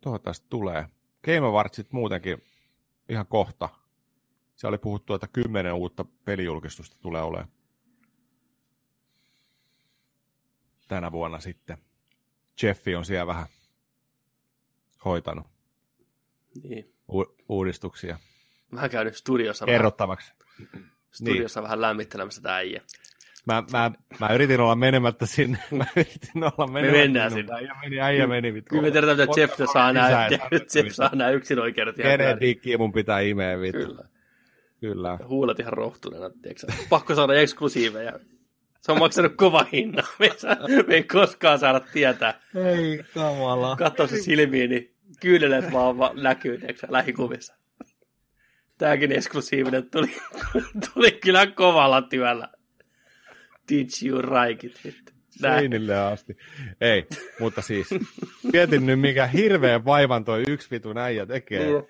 Toivottavasti 0.00 0.46
tulee. 0.50 0.88
Game 1.24 1.46
Awardsit 1.46 1.92
muutenkin 1.92 2.42
ihan 3.08 3.26
kohta. 3.26 3.68
Se 4.56 4.66
oli 4.66 4.78
puhuttu, 4.78 5.14
että 5.14 5.28
kymmenen 5.28 5.74
uutta 5.74 6.04
pelijulkistusta 6.24 6.96
tulee 7.02 7.22
olemaan. 7.22 7.48
Tänä 10.88 11.12
vuonna 11.12 11.40
sitten. 11.40 11.78
Jeffi 12.62 12.94
on 12.94 13.04
siellä 13.04 13.26
vähän 13.26 13.46
hoitanut 15.04 15.46
niin. 16.62 16.94
U- 17.12 17.36
uudistuksia. 17.48 18.18
Mä 18.70 18.88
käynyt 18.88 19.16
studiossa 19.16 19.66
Kerrottavaksi. 19.66 20.32
Vähän 20.74 20.97
studiossa 21.12 21.60
niin. 21.60 21.64
vähän 21.64 21.80
lämmittelemässä 21.80 22.42
tämä 22.42 22.56
äijä. 22.56 22.82
Mä, 23.46 23.64
mä, 23.72 23.90
mä, 24.20 24.28
yritin 24.34 24.60
olla 24.60 24.74
menemättä 24.74 25.26
sinne. 25.26 25.58
Mä 25.70 25.86
yritin 25.96 26.44
olla 26.44 26.66
menemättä 26.66 26.96
Me 26.96 26.98
mennään 26.98 27.30
sinne. 27.30 27.54
Äijä 27.54 27.74
meni, 27.82 28.00
äijä 28.00 28.26
meni. 28.26 28.54
Vittu. 28.54 28.68
Kyllä 28.68 28.82
me 28.82 28.90
tiedetään, 28.90 29.20
että 29.20 29.40
Jeff 29.40 29.54
saa 29.72 29.92
nämä, 29.92 30.28
Jeff 30.74 30.88
saa 30.90 31.10
nämä 31.14 31.30
yksin 31.30 31.58
oikeudet. 31.58 31.96
Kenen 31.96 32.40
dikkiä 32.40 32.78
mun 32.78 32.92
pitää 32.92 33.20
imeä, 33.20 33.60
vittu. 33.60 33.86
Kyllä. 33.86 34.04
Kyllä. 34.80 35.18
Huulet 35.28 35.60
ihan 35.60 35.72
rohtuneena, 35.72 36.30
tiedätkö? 36.30 36.66
Pakko 36.88 37.14
saada 37.14 37.34
eksklusiiveja. 37.34 38.12
Se 38.80 38.92
on 38.92 38.98
maksanut 38.98 39.32
kova 39.36 39.66
hinna. 39.72 40.02
Me 40.18 40.26
ei, 40.26 40.38
saa, 40.38 40.56
me 40.86 40.94
ei 40.94 41.04
koskaan 41.04 41.58
saada 41.58 41.80
tietää. 41.80 42.40
Ei 42.54 43.04
kamala. 43.14 43.76
Katso 43.76 44.06
se 44.06 44.18
silmiin, 44.18 44.70
niin 44.70 44.94
kyyneleet 45.20 45.72
vaan, 45.72 45.98
vaan 45.98 46.22
näkyy, 46.22 46.58
tiedätkö, 46.58 46.86
lähikuvissa. 46.90 47.54
Tämäkin 48.78 49.12
eksklusiivinen 49.12 49.90
tuli, 49.90 50.16
tuli 50.94 51.12
kyllä 51.12 51.46
kovalla 51.46 52.02
työllä. 52.02 52.48
Did 53.68 53.88
you 54.06 54.18
like 54.18 54.66
it? 54.66 55.14
Seinille 55.30 55.98
asti. 55.98 56.36
Ei, 56.80 57.06
mutta 57.40 57.62
siis 57.62 57.88
mietin 58.52 58.86
nyt, 58.86 59.00
mikä 59.00 59.26
hirveän 59.26 59.84
vaivan 59.84 60.24
toi 60.24 60.44
yksi 60.48 60.70
vitu 60.70 60.98
äijä 60.98 61.26
tekee. 61.26 61.80
Mm. 61.80 61.86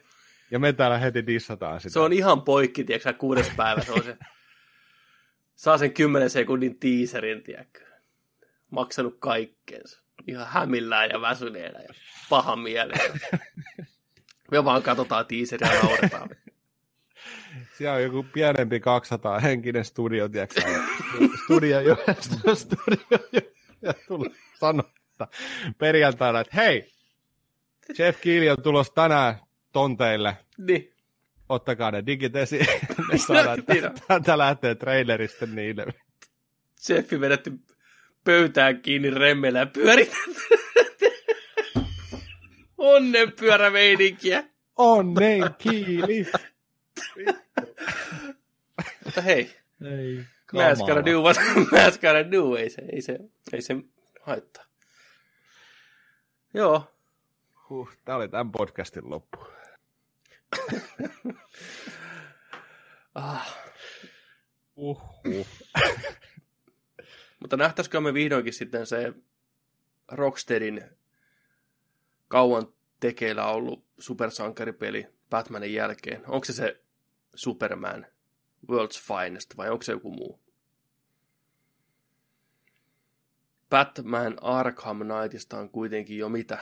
Ja 0.51 0.59
me 0.59 0.73
täällä 0.73 0.99
heti 0.99 1.27
dissataan 1.27 1.81
sitä. 1.81 1.93
Se 1.93 2.01
on 2.01 2.13
ihan 2.13 2.43
poikki, 2.43 2.85
tiedätkö 2.85 3.13
kuudes 3.13 3.51
päivä. 3.57 3.81
Se 3.81 3.93
on 3.93 4.05
se, 4.05 4.17
saa 5.55 5.79
sen 5.79 5.93
kymmenen 5.93 6.31
sekunnin 6.31 6.79
tiiserin, 6.79 7.43
tiedätkö. 7.43 7.81
Maksanut 8.71 9.17
kaikkeensa. 9.19 10.03
Ihan 10.27 10.47
hämillään 10.47 11.11
ja 11.11 11.21
väsyneellä 11.21 11.79
ja 11.79 11.95
pahan 12.31 12.59
mieleen. 12.59 13.21
Me 14.51 14.65
vaan 14.65 14.83
katsotaan 14.83 15.27
tiiseriä 15.27 15.75
ja 15.75 15.83
nauretaan. 15.83 16.29
Siellä 17.79 17.97
on 17.97 18.03
joku 18.03 18.27
pienempi 18.33 18.81
200 18.81 19.39
henkinen 19.39 19.85
studio, 19.85 20.29
tiedätkö? 20.29 20.61
studio 21.45 21.81
jo, 21.81 21.97
studio 22.55 23.19
jo, 23.33 23.41
ja 23.83 23.95
tulee 24.09 24.31
sanottaa 24.61 25.29
perjantaina, 25.79 26.41
että 26.41 26.57
hei, 26.57 26.93
Jeff 27.99 28.21
Keely 28.21 28.49
on 28.49 28.63
tulossa 28.63 28.95
tänään 28.95 29.35
tonteille. 29.73 30.37
Niin. 30.59 30.93
Ottakaa 31.49 31.91
ne 31.91 32.07
digit 32.07 32.37
esiin. 32.37 32.67
Ne 33.13 33.19
saadaan, 33.19 33.59
täältä 34.09 34.39
lähtee 34.39 34.75
trailerista 34.75 35.47
niille. 35.47 35.87
Jeffi 36.89 37.21
vedetty 37.21 37.53
pöytään 38.25 38.83
kiinni 38.83 39.11
remmellä 39.11 39.59
ja 39.59 39.67
pyöritetty. 39.67 40.41
Onnenpyörämeininkiä. 42.79 44.45
Onnen 44.77 45.43
kiili. 45.59 46.27
Mutta 49.05 49.21
hei. 49.21 49.57
Ei. 49.85 50.25
Gotta 50.47 51.05
do 51.07 51.23
what 51.23 51.37
gotta 52.01 52.31
do. 52.33 52.57
Ei 52.57 52.71
se, 52.71 52.83
ei 52.93 53.03
se, 53.03 53.19
ei 53.53 53.63
se 53.63 53.77
haittaa. 54.21 54.65
Joo. 56.55 56.95
Huh, 57.69 57.91
tää 58.05 58.17
oli 58.17 58.29
tämän 58.29 58.53
podcastin 58.53 59.11
loppu. 59.11 59.39
ah. 63.15 63.59
Uhuh. 64.77 65.47
Mutta 67.41 67.57
nähtäisikö 67.57 68.01
me 68.01 68.15
vihdoinkin 68.15 68.53
sitten 68.53 68.87
se 68.87 69.13
Rocksteadin 70.09 70.85
kauan 72.29 72.69
tekeillä 73.01 73.47
ollut 73.47 73.85
supersankaripeli 73.99 75.07
Batmanin 75.31 75.75
jälkeen? 75.75 76.23
Onko 76.27 76.45
se 76.45 76.53
se 76.53 76.81
Superman 77.39 78.07
World's 78.71 79.01
Finest 79.01 79.57
vai 79.57 79.71
onko 79.71 79.83
se 79.83 79.93
joku 79.93 80.11
muu? 80.11 80.41
Batman 83.71 84.39
Arkham 84.43 84.99
Knightista 84.99 85.59
on 85.59 85.71
kuitenkin 85.71 86.19
jo 86.19 86.29
mitä? 86.29 86.59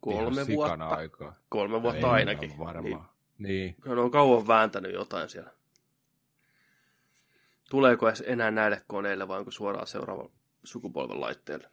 Kolme 0.00 0.42
Ihan 0.42 0.54
vuotta. 0.54 0.86
Aikaa. 0.88 1.38
Kolme 1.48 1.82
vuotta 1.82 2.10
ainakin. 2.10 2.58
Varmaan. 2.58 3.08
Niin. 3.38 3.76
niin. 3.84 3.94
Ne 3.94 4.00
on 4.00 4.10
kauan 4.10 4.46
vääntänyt 4.46 4.92
jotain 4.92 5.28
siellä. 5.28 5.50
Tuleeko 7.70 8.06
enää 8.24 8.50
näille 8.50 8.82
koneille 8.86 9.28
vai 9.28 9.38
onko 9.38 9.50
suoraan 9.50 9.86
seuraava 9.86 10.30
sukupolven 10.64 11.20
laitteelle? 11.20 11.70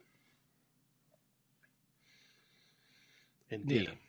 En 3.50 3.66
tiedä. 3.66 3.90
Niin. 3.90 4.02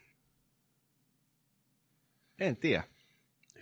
En 2.39 2.57
tiedä 2.57 2.83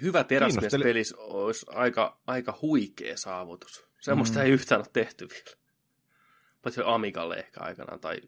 hyvä 0.01 0.23
teräsmiespelissä 0.23 1.17
olisi 1.17 1.65
aika, 1.69 2.21
aika 2.27 2.59
huikea 2.61 3.17
saavutus. 3.17 3.85
Semmoista 3.99 4.39
mm. 4.39 4.45
ei 4.45 4.51
yhtään 4.51 4.81
ole 4.81 4.87
tehty 4.93 5.27
vielä. 5.29 5.57
Paitsi 6.61 6.81
Amigalle 6.85 7.35
ehkä 7.35 7.61
aikanaan. 7.61 7.99
Tai... 7.99 8.21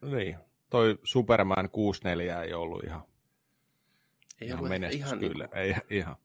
Niin, 0.00 0.36
toi 0.70 0.98
Superman 1.04 1.70
64 1.70 2.42
ei 2.42 2.54
ollut 2.54 2.84
ihan, 2.84 3.02
ei 4.40 4.48
ihan 4.48 4.68
menestys 4.68 5.00
ihan 5.00 5.18
kyllä. 5.18 5.48
Niin... 5.54 5.58
Ei, 5.58 5.74
ihan. 5.90 6.16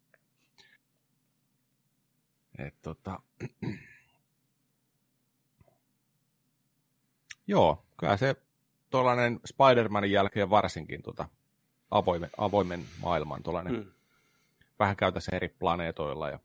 Et, 2.57 2.75
tota... 2.81 3.19
Joo, 7.47 7.85
kyllä 7.97 8.17
se 8.17 8.35
tuollainen 8.89 9.39
Spider-Manin 9.47 10.11
jälkeen 10.11 10.49
varsinkin 10.49 11.01
tota, 11.01 11.29
avoimen, 11.91 12.29
avoimen 12.37 12.85
maailman 13.01 13.43
tuollainen 13.43 13.73
mm 13.73 13.91
vähän 14.79 14.95
käytäisiin 14.95 15.35
eri 15.35 15.49
planeetoilla 15.49 16.29
ja 16.29 16.39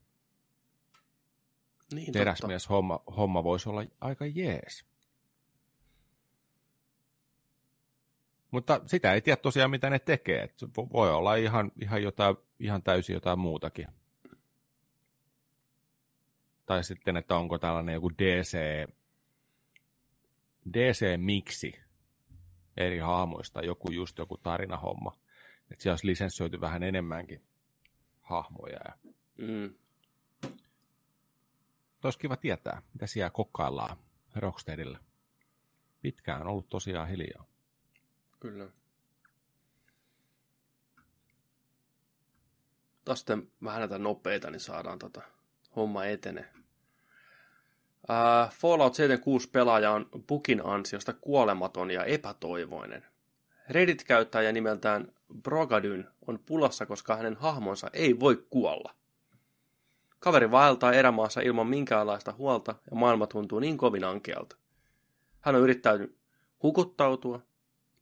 Niin, 1.95 2.13
teräsmies 2.13 2.69
homma, 2.69 3.03
homma 3.17 3.45
voisi 3.45 3.69
olla 3.69 3.85
aika 4.01 4.27
jees. 4.27 4.85
Mutta 8.51 8.81
sitä 8.87 9.13
ei 9.13 9.21
tiedä 9.21 9.37
tosiaan, 9.37 9.71
mitä 9.71 9.91
ne 9.91 9.99
tekee. 9.99 10.43
Et 10.43 10.55
voi 10.93 11.15
olla 11.15 11.35
ihan, 11.35 11.73
ihan, 11.81 12.03
jotain, 12.03 12.37
ihan 12.59 12.83
täysin 12.83 13.15
jotain 13.15 13.39
muutakin. 13.39 13.87
Tai 16.67 16.85
sitten, 16.85 17.17
että 17.17 17.37
onko 17.37 17.59
tällainen 17.59 17.95
joku 17.95 18.11
DC, 18.11 18.59
DC-miksi 20.73 21.81
eri 22.77 22.99
hahmoista, 22.99 23.65
joku 23.65 23.93
just 23.93 24.19
joku 24.19 24.37
tarinahomma. 24.37 25.19
Että 25.71 25.83
siellä 25.83 25.93
olisi 25.93 26.07
lisenssioitu 26.07 26.61
vähän 26.61 26.83
enemmänkin 26.83 27.43
hahmoja. 28.25 28.79
Ja... 28.85 29.13
Mm. 29.39 29.75
Olisi 32.05 32.19
kiva 32.19 32.37
tietää, 32.37 32.83
mitä 32.93 33.07
siellä 33.07 33.31
kokkaillaan 33.31 33.97
Rocksteadilla. 34.37 34.99
Pitkään 36.03 36.41
on 36.41 36.49
ollut 36.49 36.69
tosiaan 36.69 37.09
hiljaa. 37.09 37.47
Kyllä. 38.41 38.69
Taas 43.05 43.19
sitten 43.19 43.51
vähän 43.65 43.81
näitä 43.81 43.99
nopeita, 43.99 44.51
niin 44.51 44.61
saadaan 44.61 44.99
tota 44.99 45.23
homma 45.77 46.05
etene. 46.05 46.49
Uh, 48.11 48.53
Fallout 48.53 48.95
76 48.95 49.51
pelaaja 49.51 49.91
on 49.91 50.09
Bukin 50.29 50.67
ansiosta 50.67 51.13
kuolematon 51.13 51.91
ja 51.91 52.05
epätoivoinen. 52.05 53.05
Reddit-käyttäjä 53.69 54.53
nimeltään 54.53 55.13
Brogadyn 55.43 56.09
on 56.27 56.39
pulassa, 56.47 56.87
koska 56.87 57.17
hänen 57.17 57.37
hahmonsa 57.37 57.91
ei 57.93 58.21
voi 58.21 58.47
kuolla. 58.51 58.95
Kaveri 60.19 60.51
vaeltaa 60.51 60.93
erämaassa 60.93 61.41
ilman 61.41 61.67
minkäänlaista 61.67 62.33
huolta 62.33 62.75
ja 62.91 62.97
maailma 62.97 63.27
tuntuu 63.27 63.59
niin 63.59 63.79
kovin 63.79 64.05
ankealta. 64.05 64.57
Hän 65.41 65.55
on 65.55 65.63
yrittänyt 65.63 66.19
hukuttautua, 66.63 67.43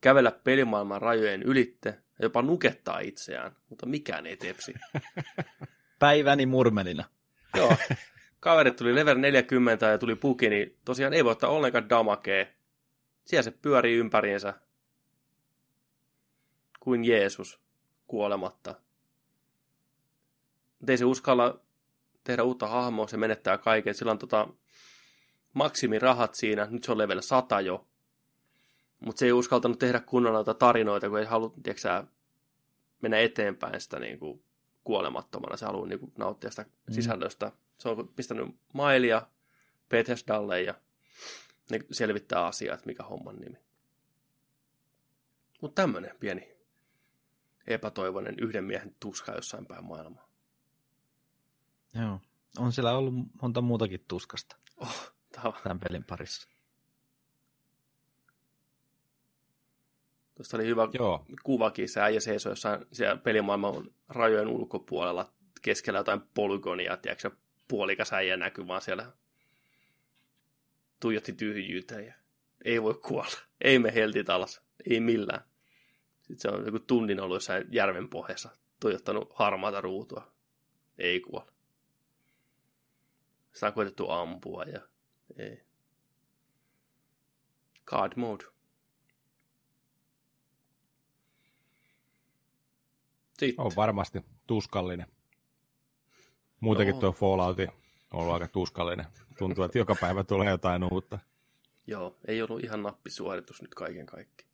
kävellä 0.00 0.30
pelimaailman 0.30 1.02
rajojen 1.02 1.42
ylitte 1.42 1.88
ja 1.88 2.24
jopa 2.24 2.42
nukettaa 2.42 3.00
itseään, 3.00 3.56
mutta 3.68 3.86
mikään 3.86 4.26
ei 4.26 4.36
tepsi. 4.36 4.74
Päiväni 5.98 6.46
murmelina. 6.46 7.04
Joo, 7.56 7.76
kaverit 8.40 8.76
tuli 8.76 8.94
level 8.94 9.18
40 9.18 9.86
ja 9.86 9.98
tuli 9.98 10.14
puki, 10.14 10.50
niin 10.50 10.78
tosiaan 10.84 11.14
ei 11.14 11.24
voi 11.24 11.32
ottaa 11.32 11.50
ollenkaan 11.50 11.88
damakea. 11.88 12.46
Siellä 13.24 13.42
se 13.42 13.50
pyörii 13.50 13.96
ympäriinsä 13.96 14.54
kuin 16.82 17.04
Jeesus 17.04 17.60
kuolematta. 18.06 18.74
Mutta 20.78 20.92
ei 20.92 20.98
se 20.98 21.04
uskalla 21.04 21.60
tehdä 22.24 22.42
uutta 22.42 22.66
hahmoa, 22.66 23.06
se 23.06 23.16
menettää 23.16 23.58
kaiken. 23.58 23.94
Sillä 23.94 24.12
on 24.12 24.18
tota 24.18 24.48
maksimirahat 25.52 26.34
siinä, 26.34 26.66
nyt 26.70 26.84
se 26.84 26.92
on 26.92 26.98
level 26.98 27.20
100 27.20 27.60
jo. 27.60 27.86
Mutta 29.00 29.18
se 29.18 29.26
ei 29.26 29.32
uskaltanut 29.32 29.78
tehdä 29.78 30.00
kunnon 30.00 30.32
noita 30.32 30.54
tarinoita, 30.54 31.08
kun 31.08 31.18
ei 31.18 31.24
halua, 31.24 31.54
tiedätkö, 31.62 32.04
mennä 33.02 33.18
eteenpäin 33.18 33.80
sitä 33.80 33.98
niin 33.98 34.18
kuin, 34.18 34.42
kuolemattomana. 34.84 35.56
Se 35.56 35.66
haluaa 35.66 35.86
niin 35.86 36.00
kuin, 36.00 36.12
nauttia 36.18 36.50
sitä 36.50 36.62
mm. 36.62 36.94
sisällöstä. 36.94 37.52
Se 37.78 37.88
on 37.88 38.08
pistänyt 38.08 38.56
mailia 38.74 39.26
Bethesdalle 39.88 40.62
ja 40.62 40.74
ne 41.70 41.80
selvittää 41.90 42.46
asiaa, 42.46 42.74
että 42.74 42.86
mikä 42.86 43.02
homman 43.02 43.36
nimi. 43.36 43.58
Mutta 45.60 45.82
tämmöinen 45.82 46.16
pieni 46.20 46.51
epätoivoinen 47.66 48.34
yhden 48.38 48.64
miehen 48.64 48.96
tuska 49.00 49.32
jossain 49.32 49.66
päin 49.66 49.84
maailmaa. 49.84 50.28
Joo. 51.94 52.20
On 52.58 52.72
siellä 52.72 52.92
ollut 52.98 53.14
monta 53.42 53.60
muutakin 53.60 54.04
tuskasta 54.08 54.56
Oh, 55.44 55.62
tämän 55.62 55.80
pelin 55.80 56.04
parissa. 56.04 56.48
Tuosta 60.34 60.56
oli 60.56 60.66
hyvä 60.66 60.88
Joo. 60.92 61.26
kuvakin, 61.42 61.88
se 61.88 62.00
äijä 62.00 62.20
seisoi 62.20 62.52
jossain 62.52 62.86
siellä 62.92 63.16
pelimaailman 63.16 63.90
rajojen 64.08 64.48
ulkopuolella 64.48 65.32
keskellä 65.62 65.98
jotain 65.98 66.20
polygonia, 66.34 66.96
tiedätkö, 66.96 67.30
puolikas 67.68 68.12
äijä 68.12 68.36
näkyy 68.36 68.66
vaan 68.66 68.82
siellä 68.82 69.12
tuijotti 71.00 71.32
tyhjyyteen 71.32 72.06
ja 72.06 72.14
ei 72.64 72.82
voi 72.82 72.94
kuolla. 72.94 73.38
Ei 73.60 73.78
me 73.78 73.94
heltit 73.94 74.30
alas, 74.30 74.62
ei 74.90 75.00
millään. 75.00 75.40
Sitten 76.22 76.38
se 76.38 76.48
on 76.48 76.66
joku 76.66 76.78
tunnin 76.78 77.20
ollut 77.20 77.36
jossain 77.36 77.64
järven 77.70 78.08
pohjassa, 78.08 78.50
tuijottanut 78.80 79.32
harmaata 79.34 79.80
ruutua. 79.80 80.32
Ei 80.98 81.20
kuolla. 81.20 81.52
Sitä 83.52 83.66
on 83.66 83.72
koetettu 83.72 84.10
ampua 84.10 84.62
ja 84.62 84.80
ei. 85.38 85.62
God 87.86 88.12
mode. 88.16 88.44
Sitten. 93.38 93.64
On 93.64 93.72
varmasti 93.76 94.20
tuskallinen. 94.46 95.06
Muutenkin 96.60 96.92
Joo. 96.92 97.00
tuo 97.00 97.12
Fallout 97.12 97.58
on 97.58 97.68
ollut 98.12 98.34
aika 98.34 98.48
tuskallinen. 98.48 99.06
Tuntuu, 99.38 99.64
että 99.64 99.78
joka 99.78 99.94
päivä 100.00 100.24
tulee 100.24 100.50
jotain 100.50 100.84
uutta. 100.92 101.18
Joo, 101.86 102.16
ei 102.28 102.42
ollut 102.42 102.64
ihan 102.64 102.82
nappisuoritus 102.82 103.62
nyt 103.62 103.74
kaiken 103.74 104.06
kaikki. 104.06 104.51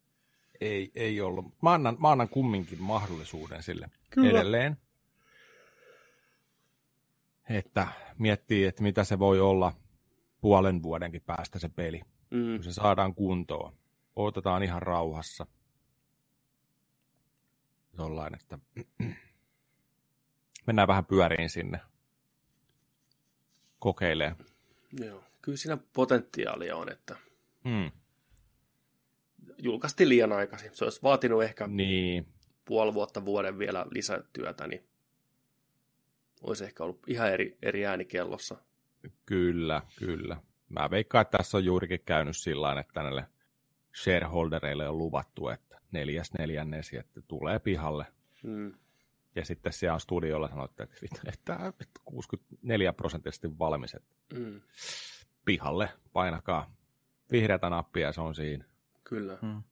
Ei, 0.60 0.90
ei 0.94 1.20
ollut. 1.20 1.44
Mä 1.62 1.72
annan, 1.72 1.96
mä 2.00 2.10
annan 2.10 2.28
kumminkin 2.28 2.82
mahdollisuuden 2.82 3.62
sille 3.62 3.90
Kyllä. 4.10 4.30
edelleen. 4.30 4.76
Että 7.48 7.88
miettii, 8.18 8.64
että 8.64 8.82
mitä 8.82 9.04
se 9.04 9.18
voi 9.18 9.40
olla 9.40 9.72
puolen 10.40 10.82
vuodenkin 10.82 11.22
päästä 11.22 11.58
se 11.58 11.68
peli. 11.68 12.00
Mm, 12.30 12.54
Kun 12.56 12.64
se 12.64 12.72
saadaan 12.72 13.14
kuntoon. 13.14 13.72
Otetaan 14.16 14.62
ihan 14.62 14.82
rauhassa. 14.82 15.46
Jollain, 17.98 18.34
että 18.34 18.58
mennään 20.66 20.88
vähän 20.88 21.04
pyöriin 21.06 21.50
sinne. 21.50 21.80
Kokeilee. 23.78 24.36
joo. 25.00 25.24
Kyllä 25.42 25.58
siinä 25.58 25.78
potentiaalia 25.92 26.76
on, 26.76 26.92
että 26.92 27.16
Hmm. 27.64 27.90
Julkaistiin 29.58 30.08
liian 30.08 30.32
aikaisin. 30.32 30.70
Se 30.74 30.84
olisi 30.84 31.02
vaatinut 31.02 31.42
ehkä 31.42 31.66
Niin, 31.66 32.26
puoli 32.64 32.94
vuotta, 32.94 33.24
vuoden 33.24 33.58
vielä 33.58 33.86
lisätyötä, 33.90 34.66
niin 34.66 34.84
olisi 36.42 36.64
ehkä 36.64 36.84
ollut 36.84 37.00
ihan 37.06 37.32
eri, 37.32 37.58
eri 37.62 37.86
ääni 37.86 38.04
kellossa. 38.04 38.56
Kyllä, 39.26 39.82
kyllä. 39.98 40.36
Mä 40.68 40.90
veikkaan, 40.90 41.22
että 41.22 41.38
tässä 41.38 41.56
on 41.56 41.64
juurikin 41.64 42.00
käynyt 42.06 42.36
sillä 42.36 42.66
tavalla, 42.66 42.80
että 42.80 43.02
näille 43.02 43.24
shareholdereille 44.02 44.88
on 44.88 44.98
luvattu, 44.98 45.48
että 45.48 45.80
neljäs 45.92 46.32
neljännesi, 46.38 46.96
että 46.96 47.20
tulee 47.28 47.58
pihalle. 47.58 48.06
Mm, 48.42 48.72
Ja 49.34 49.44
sitten 49.44 49.72
siellä 49.72 49.98
studiolla 49.98 50.48
sanottu, 50.48 50.82
että, 50.82 50.96
että, 51.26 51.52
että 51.80 52.00
64 52.04 52.92
prosenttisesti 52.92 53.58
valmis, 53.58 53.94
että 53.94 54.14
mm, 54.34 54.60
pihalle 55.44 55.88
painakaa 56.12 56.74
vihreätä 57.32 57.70
nappia 57.70 58.06
ja 58.06 58.12
se 58.12 58.20
on 58.20 58.34
siinä. 58.34 58.64
Kyllä. 59.08 59.38
Mm. 59.42 59.62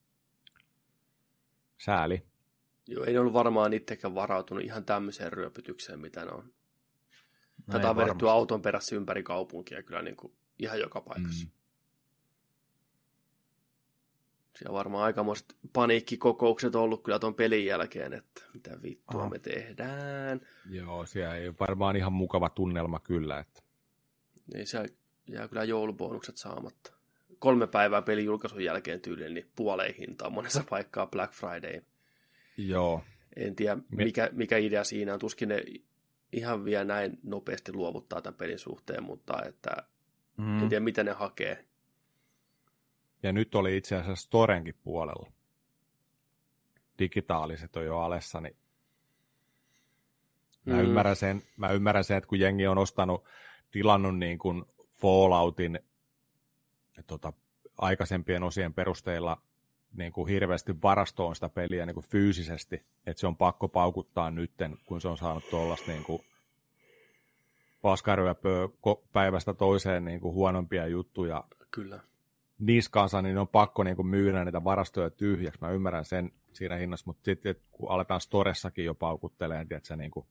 Sääli. 1.78 2.22
Joo, 2.86 3.04
ei 3.04 3.18
ollut 3.18 3.32
varmaan 3.32 3.72
itsekään 3.72 4.14
varautunut 4.14 4.64
ihan 4.64 4.84
tämmöiseen 4.84 5.32
ryöpytykseen, 5.32 6.00
mitä 6.00 6.24
ne 6.24 6.32
on. 6.32 6.52
No 7.66 7.72
Tätä 7.72 7.90
on 7.90 7.96
vedetty 7.96 8.28
auton 8.30 8.62
perässä 8.62 8.96
ympäri 8.96 9.22
kaupunkia 9.22 9.82
kyllä 9.82 10.02
niin 10.02 10.16
kuin 10.16 10.32
ihan 10.58 10.80
joka 10.80 11.00
paikassa. 11.00 11.46
Mm. 11.46 11.50
Siellä 14.58 14.72
varmaan 14.72 15.04
aikamoiset 15.04 15.56
paniikkikokoukset 15.72 16.74
ollut 16.74 17.02
kyllä 17.02 17.18
tuon 17.18 17.34
pelin 17.34 17.66
jälkeen, 17.66 18.12
että 18.12 18.42
mitä 18.54 18.82
vittua 18.82 19.20
Aha. 19.20 19.30
me 19.30 19.38
tehdään. 19.38 20.40
Joo, 20.70 21.06
siellä 21.06 21.36
ei 21.36 21.52
varmaan 21.60 21.96
ihan 21.96 22.12
mukava 22.12 22.50
tunnelma 22.50 23.00
kyllä. 23.00 23.38
Että. 23.38 23.62
Niin 24.54 24.66
siellä 24.66 24.88
jää 25.26 25.48
kyllä 25.48 25.64
joulubonukset 25.64 26.36
saamatta. 26.36 26.95
Kolme 27.38 27.66
päivää 27.66 28.02
pelin 28.02 28.24
julkaisun 28.24 28.64
jälkeen 28.64 29.00
tyyliin, 29.00 29.34
niin 29.34 29.50
puoleen 29.56 29.94
hintaan 29.94 30.32
monessa 30.32 30.64
paikkaa 30.70 31.06
Black 31.06 31.32
Friday. 31.32 31.80
Joo, 32.56 33.02
En 33.36 33.56
tiedä, 33.56 33.76
mikä, 33.90 34.28
mikä 34.32 34.56
idea 34.56 34.84
siinä 34.84 35.14
on. 35.14 35.18
Tuskin 35.18 35.48
ne 35.48 35.64
ihan 36.32 36.64
vielä 36.64 36.84
näin 36.84 37.18
nopeasti 37.22 37.72
luovuttaa 37.72 38.22
tämän 38.22 38.38
pelin 38.38 38.58
suhteen, 38.58 39.02
mutta 39.02 39.42
että 39.44 39.70
Mm. 40.36 40.62
en 40.62 40.68
tiedä, 40.68 40.84
mitä 40.84 41.04
ne 41.04 41.12
hakee. 41.12 41.64
ja 43.22 43.32
nyt 43.32 43.54
oli 43.54 43.76
itse 43.76 43.96
asiassa 43.96 44.26
Storenkin 44.26 44.74
puolella. 44.84 45.32
Digitaaliset 46.98 47.76
on 47.76 47.84
jo 47.84 47.98
alessa, 47.98 48.40
niin 48.40 48.56
Mä, 50.64 50.74
mm. 50.74 50.80
ymmärrän 50.80 51.16
sen, 51.16 51.42
mä 51.56 51.70
ymmärrän 51.70 52.04
sen, 52.04 52.16
että 52.16 52.28
kun 52.28 52.40
jengi 52.40 52.66
on 52.66 52.78
ostanut, 52.78 53.24
tilannut 53.70 54.18
niin 54.18 54.38
kuin 54.38 54.64
Falloutin 55.00 55.78
tota, 57.02 57.32
aikaisempien 57.78 58.42
osien 58.42 58.74
perusteella 58.74 59.42
niin 59.92 60.12
kuin 60.12 60.28
hirveästi 60.28 60.82
varastoon 60.82 61.34
sitä 61.34 61.48
peliä 61.48 61.86
niin 61.86 61.94
kuin 61.94 62.06
fyysisesti, 62.06 62.86
että 63.06 63.20
se 63.20 63.26
on 63.26 63.36
pakko 63.36 63.68
paukuttaa 63.68 64.30
nytten, 64.30 64.78
kun 64.86 65.00
se 65.00 65.08
on 65.08 65.18
saanut 65.18 65.50
tuollaista 65.50 65.90
niin 65.90 66.04
kuin 66.04 66.22
paskaryöpöä 67.82 68.68
päivästä 69.12 69.54
toiseen 69.54 70.04
niin 70.04 70.20
kuin 70.20 70.34
huonompia 70.34 70.86
juttuja 70.86 71.44
Kyllä. 71.70 72.00
niskansa, 72.58 73.22
niin 73.22 73.38
on 73.38 73.48
pakko 73.48 73.84
niin 73.84 73.96
kuin 73.96 74.06
myydä 74.06 74.44
niitä 74.44 74.64
varastoja 74.64 75.10
tyhjäksi. 75.10 75.60
Mä 75.60 75.70
ymmärrän 75.70 76.04
sen 76.04 76.32
siinä 76.52 76.76
hinnassa, 76.76 77.04
mutta 77.06 77.24
sitten 77.24 77.54
kun 77.72 77.90
aletaan 77.90 78.20
Storessakin 78.20 78.84
jo 78.84 78.94
paukuttelee, 78.94 79.60
että 79.60 79.80
se 79.82 79.96
niin 79.96 80.10
kuin 80.10 80.26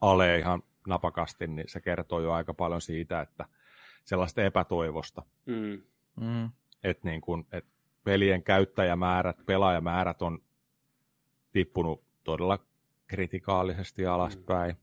alee 0.00 0.38
ihan 0.38 0.62
napakasti, 0.86 1.46
niin 1.46 1.68
se 1.68 1.80
kertoo 1.80 2.20
jo 2.20 2.32
aika 2.32 2.54
paljon 2.54 2.80
siitä, 2.80 3.20
että 3.20 3.44
sellaista 4.04 4.42
epätoivosta. 4.42 5.22
Mm. 5.46 5.82
Mm. 6.20 6.50
Että 6.84 7.08
niin 7.08 7.20
kuin, 7.20 7.46
että 7.52 7.70
pelien 8.04 8.42
käyttäjämäärät, 8.42 9.46
pelaajamäärät 9.46 10.22
on 10.22 10.38
tippunut 11.52 12.04
todella 12.24 12.58
kritikaalisesti 13.06 14.06
alaspäin. 14.06 14.70
Mm. 14.70 14.80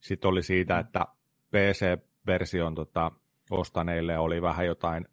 Sitten 0.00 0.28
oli 0.28 0.42
siitä, 0.42 0.78
että 0.78 1.06
PC-version 1.50 2.74
tota, 2.74 3.12
ostaneille 3.50 4.18
oli 4.18 4.42
vähän 4.42 4.66
jotain 4.66 5.08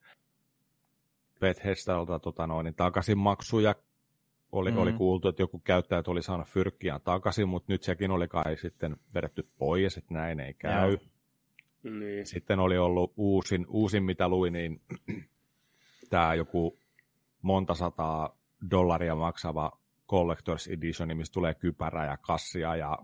Bethesdalta 1.39 2.19
tota 2.19 2.47
noin, 2.47 2.63
niin 2.63 2.75
takaisinmaksuja. 2.75 3.75
Oli, 4.51 4.71
mm. 4.71 4.77
oli 4.77 4.93
kuultu, 4.93 5.27
että 5.27 5.41
joku 5.41 5.59
käyttäjät 5.59 6.07
oli 6.07 6.21
saanut 6.21 6.47
fyrkkiään 6.47 7.01
takaisin, 7.01 7.49
mutta 7.49 7.73
nyt 7.73 7.83
sekin 7.83 8.11
oli 8.11 8.27
kai 8.27 8.57
sitten 8.57 8.97
vedetty 9.15 9.49
pois, 9.57 9.97
että 9.97 10.13
näin 10.13 10.39
ei 10.39 10.53
käy. 10.53 10.91
Joo. 10.91 10.99
Niin. 11.83 12.25
Sitten 12.25 12.59
oli 12.59 12.77
ollut 12.77 13.13
uusin, 13.17 13.65
uusin 13.69 14.03
mitä 14.03 14.29
luin, 14.29 14.53
niin 14.53 14.81
tämä 16.09 16.35
joku 16.35 16.79
monta 17.41 17.75
sataa 17.75 18.37
dollaria 18.71 19.15
maksava 19.15 19.79
Collector's 20.11 20.73
Edition, 20.73 21.17
mistä 21.17 21.33
tulee 21.33 21.53
kypärä 21.53 22.05
ja 22.05 22.17
kassia 22.17 22.75
ja 22.75 22.97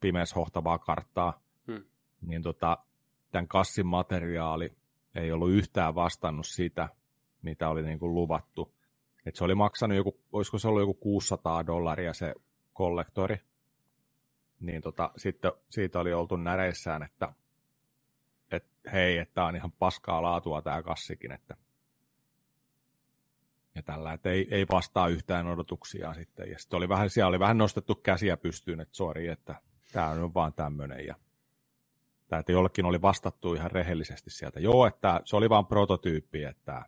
pimeässä 0.00 0.34
hohtavaa 0.34 0.78
karttaa. 0.78 1.40
Hmm. 1.66 1.84
Niin 2.20 2.42
tota, 2.42 2.78
tämän 3.30 3.48
kassin 3.48 3.86
materiaali 3.86 4.76
ei 5.14 5.32
ollut 5.32 5.50
yhtään 5.50 5.94
vastannut 5.94 6.46
sitä, 6.46 6.88
mitä 7.42 7.68
oli 7.68 7.82
niin 7.82 7.98
kuin 7.98 8.14
luvattu. 8.14 8.74
Et 9.26 9.36
se 9.36 9.44
oli 9.44 9.54
maksanut 9.54 9.96
joku, 9.96 10.20
olisiko 10.32 10.58
se 10.58 10.68
ollut 10.68 10.82
joku 10.82 10.94
600 10.94 11.66
dollaria 11.66 12.14
se 12.14 12.34
kollektori. 12.72 13.36
Niin 14.60 14.82
tota, 14.82 15.10
sitten 15.16 15.52
siitä 15.70 16.00
oli 16.00 16.12
oltu 16.12 16.36
näreissään, 16.36 17.02
että, 17.02 17.32
että 18.50 18.90
hei, 18.92 19.18
että 19.18 19.44
on 19.44 19.56
ihan 19.56 19.72
paskaa 19.72 20.22
laatua 20.22 20.62
tämä 20.62 20.82
kassikin, 20.82 21.32
että 21.32 21.56
ja 23.76 23.82
tällä, 23.82 24.12
että 24.12 24.30
ei, 24.30 24.48
ei 24.50 24.66
vastaa 24.70 25.08
yhtään 25.08 25.46
odotuksia 25.46 26.14
sitten. 26.14 26.50
Ja 26.50 26.58
sitten 26.58 26.76
oli 26.76 26.88
vähän, 26.88 27.10
siellä 27.10 27.28
oli 27.28 27.38
vähän 27.38 27.58
nostettu 27.58 27.94
käsiä 27.94 28.36
pystyyn, 28.36 28.80
että 28.80 28.96
sori, 28.96 29.28
että 29.28 29.54
tämä 29.92 30.08
on 30.08 30.34
vaan 30.34 30.52
tämmöinen. 30.52 31.06
Ja 31.06 31.14
tämä, 32.28 32.40
että 32.40 32.52
jollekin 32.52 32.84
oli 32.84 33.02
vastattu 33.02 33.54
ihan 33.54 33.70
rehellisesti 33.70 34.30
sieltä. 34.30 34.60
Joo, 34.60 34.86
että 34.86 35.20
se 35.24 35.36
oli 35.36 35.50
vaan 35.50 35.66
prototyyppi, 35.66 36.44
että 36.44 36.84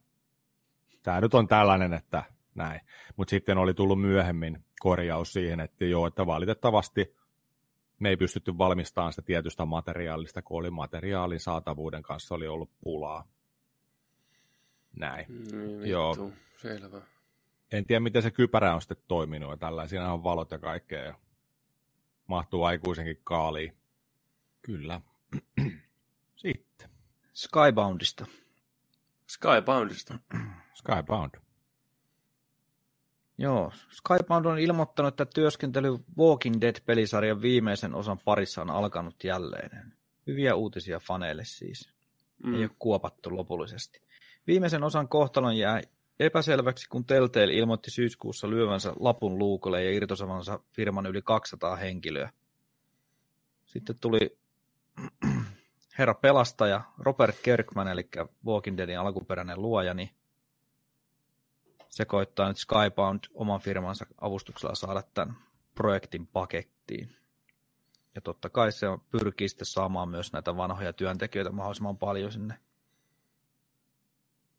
tämä 1.02 1.20
nyt 1.20 1.34
on 1.34 1.48
tällainen, 1.48 1.92
että 1.92 2.22
näin. 2.54 2.80
Mutta 3.16 3.30
sitten 3.30 3.58
oli 3.58 3.74
tullut 3.74 4.00
myöhemmin 4.00 4.64
korjaus 4.80 5.32
siihen, 5.32 5.60
että 5.60 5.84
joo, 5.84 6.06
että 6.06 6.26
valitettavasti 6.26 7.14
me 7.98 8.08
ei 8.08 8.16
pystytty 8.16 8.58
valmistamaan 8.58 9.12
sitä 9.12 9.22
tietystä 9.22 9.64
materiaalista, 9.64 10.42
kun 10.42 10.58
oli 10.58 10.70
materiaalin 10.70 11.40
saatavuuden 11.40 12.02
kanssa 12.02 12.34
oli 12.34 12.46
ollut 12.46 12.70
pulaa. 12.80 13.28
Näin. 14.96 15.26
Niin, 15.52 15.86
Joo. 15.86 16.32
Selvä. 16.56 17.00
En 17.72 17.86
tiedä, 17.86 18.00
miten 18.00 18.22
se 18.22 18.30
kypärä 18.30 18.74
on 18.74 18.80
sitten 18.80 18.96
toiminut. 19.08 19.50
Ja 19.50 19.56
tällä. 19.56 19.88
Siinä 19.88 20.12
on 20.12 20.24
valot 20.24 20.50
ja 20.50 20.58
kaikkea. 20.58 21.04
Ja 21.04 21.14
mahtuu 22.26 22.64
aikuisenkin 22.64 23.20
kaaliin. 23.24 23.76
Kyllä. 24.62 25.00
sitten. 26.36 26.90
Skyboundista. 27.32 28.26
Skyboundista. 29.26 30.18
Skybound. 30.74 31.47
Joo, 33.38 33.72
Skybound 33.90 34.44
on 34.44 34.58
ilmoittanut, 34.58 35.20
että 35.20 35.34
työskentely 35.34 35.98
Walking 36.18 36.56
Dead-pelisarjan 36.60 37.42
viimeisen 37.42 37.94
osan 37.94 38.18
parissa 38.24 38.62
on 38.62 38.70
alkanut 38.70 39.24
jälleen. 39.24 39.92
Hyviä 40.26 40.54
uutisia 40.54 41.00
faneille 41.00 41.44
siis. 41.44 41.88
Mm. 42.44 42.54
Ei 42.54 42.60
ole 42.60 42.70
kuopattu 42.78 43.36
lopullisesti. 43.36 44.00
Viimeisen 44.46 44.82
osan 44.82 45.08
kohtalon 45.08 45.56
jää 45.56 45.82
epäselväksi, 46.20 46.88
kun 46.88 47.04
Telltale 47.04 47.52
ilmoitti 47.52 47.90
syyskuussa 47.90 48.50
lyövänsä 48.50 48.92
lapun 49.00 49.38
luukolle 49.38 49.84
ja 49.84 49.92
irtosavansa 49.92 50.60
firman 50.72 51.06
yli 51.06 51.22
200 51.22 51.76
henkilöä. 51.76 52.30
Sitten 53.64 53.98
tuli 53.98 54.38
herra 55.98 56.14
pelastaja 56.14 56.80
Robert 56.98 57.36
Kirkman, 57.42 57.88
eli 57.88 58.08
Walking 58.46 58.76
Deadin 58.76 58.98
alkuperäinen 58.98 59.62
luoja, 59.62 59.94
niin 59.94 60.10
se 61.88 62.04
koittaa 62.04 62.48
nyt 62.48 62.56
Skybound 62.56 63.20
oman 63.34 63.60
firmansa 63.60 64.06
avustuksella 64.20 64.74
saada 64.74 65.02
tämän 65.14 65.36
projektin 65.74 66.26
pakettiin. 66.26 67.16
Ja 68.14 68.20
totta 68.20 68.50
kai 68.50 68.72
se 68.72 68.86
pyrkii 69.10 69.48
sitten 69.48 69.66
saamaan 69.66 70.08
myös 70.08 70.32
näitä 70.32 70.56
vanhoja 70.56 70.92
työntekijöitä 70.92 71.50
mahdollisimman 71.52 71.98
paljon 71.98 72.32
sinne 72.32 72.58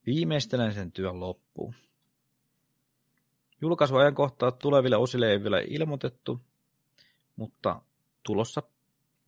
Viimeistelen 0.06 0.74
sen 0.74 0.92
työn 0.92 1.20
loppuun. 1.20 1.76
Julkaisuajankohtaa 3.62 4.52
tuleville 4.52 4.98
osille 4.98 5.32
ei 5.32 5.44
vielä 5.44 5.60
ilmoitettu, 5.68 6.42
mutta 7.36 7.82
tulossa 8.24 8.64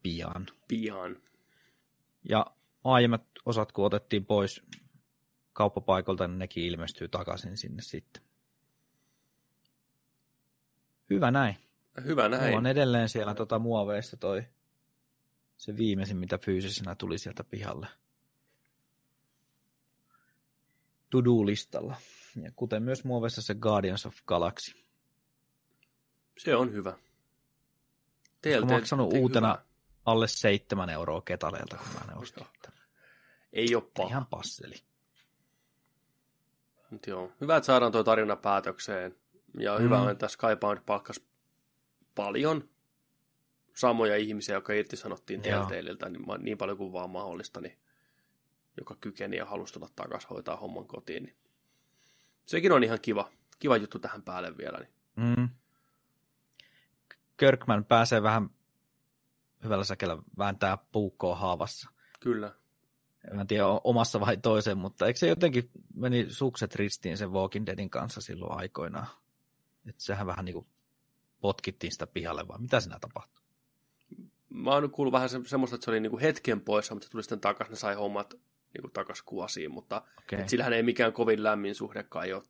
pian. 0.03 0.47
Pian. 0.67 1.17
Ja 2.29 2.45
aiemmat 2.83 3.23
osat, 3.45 3.71
kun 3.71 3.85
otettiin 3.85 4.25
pois 4.25 4.63
kauppapaikalta, 5.53 6.27
niin 6.27 6.39
nekin 6.39 6.63
ilmestyy 6.63 7.07
takaisin 7.07 7.57
sinne 7.57 7.81
sitten. 7.81 8.23
Hyvä 11.09 11.31
näin. 11.31 11.57
Hyvä 12.03 12.29
näin. 12.29 12.43
Mulla 12.43 12.57
on 12.57 12.67
edelleen 12.67 13.09
siellä 13.09 13.35
tota 13.35 13.59
muoveista 13.59 14.17
toi 14.17 14.43
se 15.57 15.77
viimeisin, 15.77 16.17
mitä 16.17 16.37
fyysisenä 16.37 16.95
tuli 16.95 17.17
sieltä 17.17 17.43
pihalle. 17.43 17.87
to-do-listalla. 21.11 21.95
Ja 22.41 22.51
kuten 22.55 22.83
myös 22.83 23.03
muovessa 23.03 23.41
se 23.41 23.55
Guardians 23.55 24.05
of 24.05 24.15
Galaxy. 24.27 24.75
Se 26.37 26.55
on 26.55 26.73
hyvä. 26.73 26.97
Teiltä 28.41 28.65
Olen 28.65 28.75
maksanut 28.75 29.13
uutena 29.13 29.47
hyvä. 29.47 29.65
alle 30.05 30.27
seitsemän 30.27 30.89
euroa 30.89 31.21
ketaleelta, 31.21 31.77
kun 31.77 31.87
mä 31.93 32.13
ne 32.13 32.19
ostin. 32.19 32.47
Ei 33.53 33.75
ole 33.75 33.83
paha. 33.97 34.09
Ihan 34.09 34.25
passeli. 34.25 34.75
Mut 36.91 37.07
joo, 37.07 37.31
hyvä, 37.41 37.57
että 37.57 37.65
saadaan 37.65 37.91
tuo 37.91 38.03
tarina 38.03 38.35
päätökseen. 38.35 39.15
Ja 39.59 39.77
mm. 39.77 39.83
hyvä 39.83 40.01
on, 40.01 40.11
että 40.11 40.27
Skybound 40.27 40.79
palkkas 40.85 41.21
paljon 42.15 42.69
samoja 43.75 44.17
ihmisiä, 44.17 44.55
jotka 44.55 44.73
sanottiin 44.93 45.41
Telltaleilta 45.41 46.09
niin, 46.09 46.25
niin 46.39 46.57
paljon 46.57 46.77
kuin 46.77 46.93
vaan 46.93 47.09
mahdollista, 47.09 47.61
niin 47.61 47.77
joka 48.77 48.95
kykeni 49.01 49.37
ja 49.37 49.45
halusi 49.45 49.73
tulla 49.73 49.89
takaisin 49.95 50.29
hoitaa 50.29 50.55
homman 50.55 50.87
kotiin. 50.87 51.23
Niin 51.23 51.35
sekin 52.45 52.71
on 52.71 52.83
ihan 52.83 52.99
kiva, 53.01 53.31
kiva 53.59 53.77
juttu 53.77 53.99
tähän 53.99 54.23
päälle 54.23 54.57
vielä. 54.57 54.77
Niin. 54.77 54.93
Mm. 55.15 55.49
Kirkman 57.37 57.85
pääsee 57.85 58.23
vähän 58.23 58.49
hyvällä 59.63 59.83
säkellä 59.83 60.17
vääntää 60.37 60.77
puukkoa 60.91 61.35
haavassa. 61.35 61.89
Kyllä. 62.19 62.60
En 63.31 63.47
tiedä 63.47 63.67
omassa 63.67 64.19
vai 64.19 64.37
toisen, 64.37 64.77
mutta 64.77 65.07
eikö 65.07 65.19
se 65.19 65.27
jotenkin 65.27 65.69
meni 65.95 66.25
sukset 66.29 66.75
ristiin 66.75 67.17
sen 67.17 67.31
Walking 67.31 67.65
Deadin 67.65 67.89
kanssa 67.89 68.21
silloin 68.21 68.59
aikoinaan? 68.59 69.07
Että 69.89 70.03
sehän 70.03 70.27
vähän 70.27 70.45
niin 70.45 70.53
kuin 70.53 70.65
potkittiin 71.41 71.91
sitä 71.91 72.07
pihalle, 72.07 72.47
vai 72.47 72.59
mitä 72.59 72.79
siinä 72.79 72.99
tapahtui? 72.99 73.41
Mä 74.49 74.71
oon 74.71 74.91
kuullut 74.91 75.11
vähän 75.11 75.29
se, 75.29 75.39
semmoista, 75.45 75.75
että 75.75 75.85
se 75.85 75.91
oli 75.91 75.99
niin 75.99 76.09
kuin 76.09 76.21
hetken 76.21 76.61
poissa, 76.61 76.95
mutta 76.95 77.05
se 77.05 77.11
tuli 77.11 77.23
sitten 77.23 77.39
takaisin, 77.39 77.71
ne 77.71 77.77
sai 77.77 77.95
hommat 77.95 78.33
niin 78.73 78.81
kuin 78.81 78.91
takas 78.91 79.21
kuosiin, 79.21 79.71
mutta 79.71 80.01
okay. 80.19 80.47
sillähän 80.47 80.73
ei 80.73 80.83
mikään 80.83 81.13
kovin 81.13 81.43
lämmin 81.43 81.75
suhdekaan 81.75 82.33
ole 82.33 82.43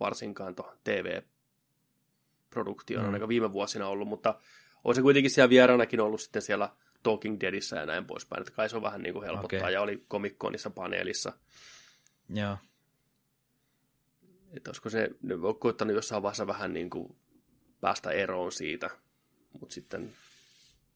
varsinkaan 0.00 0.54
tuohon 0.54 0.78
TV-produktioon, 0.84 3.04
mm. 3.04 3.06
ainakaan 3.06 3.28
viime 3.28 3.52
vuosina 3.52 3.88
ollut, 3.88 4.08
mutta 4.08 4.40
on 4.84 4.94
se 4.94 5.02
kuitenkin 5.02 5.30
siellä 5.30 5.50
vieraanakin 5.50 6.00
ollut 6.00 6.20
sitten 6.20 6.42
siellä 6.42 6.68
Talking 7.06 7.40
Deadissä 7.40 7.76
ja 7.76 7.86
näin 7.86 8.04
poispäin, 8.04 8.40
että 8.40 8.52
kai 8.52 8.68
se 8.68 8.76
on 8.76 8.82
vähän 8.82 9.02
niin 9.02 9.12
kuin 9.12 9.24
helpottaa, 9.24 9.58
okay. 9.58 9.72
ja 9.72 9.80
oli 9.80 10.06
Comic-Conissa 10.10 10.70
paneelissa. 10.70 11.32
Joo. 12.28 12.56
Että 14.50 14.70
olisiko 14.70 14.90
se 14.90 15.10
on 15.42 15.58
koittanut 15.58 15.96
jossain 15.96 16.22
vaiheessa 16.22 16.46
vähän 16.46 16.72
niin 16.72 16.90
kuin 16.90 17.16
päästä 17.80 18.10
eroon 18.10 18.52
siitä, 18.52 18.90
mutta 19.60 19.74
sitten 19.74 20.12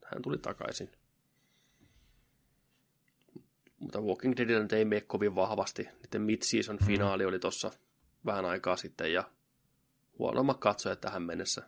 hän 0.04 0.22
tuli 0.22 0.38
takaisin 0.38 0.90
mutta 3.80 4.00
Walking 4.00 4.36
Dead 4.36 4.72
ei 4.72 4.84
mene 4.84 5.00
kovin 5.00 5.34
vahvasti. 5.34 5.88
Niiden 6.02 6.22
mid-season 6.22 6.78
finaali 6.86 7.24
oli 7.24 7.38
tuossa 7.38 7.70
vähän 8.26 8.44
aikaa 8.44 8.76
sitten 8.76 9.12
ja 9.12 9.30
huonommat 10.18 10.58
katsojat 10.58 11.00
tähän 11.00 11.22
mennessä, 11.22 11.62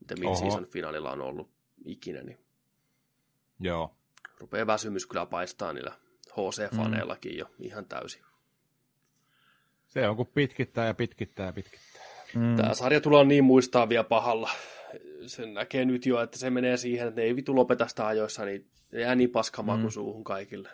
mitä 0.00 0.14
mid-season 0.20 0.66
finaalilla 0.66 1.12
on 1.12 1.20
ollut 1.20 1.50
ikinä, 1.84 2.22
niin 2.22 2.38
Joo. 3.62 3.96
rupeaa 4.38 4.66
väsymys 4.66 5.06
kyllä 5.06 5.26
paistaa 5.26 5.72
niillä 5.72 5.92
HC-faneillakin 6.30 7.38
jo 7.38 7.46
ihan 7.58 7.84
täysin. 7.84 8.22
Se 9.88 10.08
on 10.08 10.16
kun 10.16 10.26
pitkittää 10.26 10.86
ja 10.86 10.94
pitkittää 10.94 11.46
ja 11.46 11.52
pitkittää. 11.52 12.02
Mm. 12.34 12.56
Tämä 12.56 12.74
sarja 12.74 13.00
tullaan 13.00 13.28
niin 13.28 13.44
muistaa 13.44 13.88
vielä 13.88 14.04
pahalla. 14.04 14.50
Sen 15.26 15.54
näkee 15.54 15.84
nyt 15.84 16.06
jo, 16.06 16.22
että 16.22 16.38
se 16.38 16.50
menee 16.50 16.76
siihen, 16.76 17.08
että 17.08 17.20
ne 17.20 17.26
ei 17.26 17.36
vitu 17.36 17.54
lopeta 17.54 17.88
sitä 17.88 18.06
ajoissa, 18.06 18.44
niin 18.44 18.70
ne 18.92 19.00
jää 19.00 19.14
niin 19.14 19.30
paskamaku 19.30 19.82
mm. 19.82 19.90
suuhun 19.90 20.24
kaikille. 20.24 20.68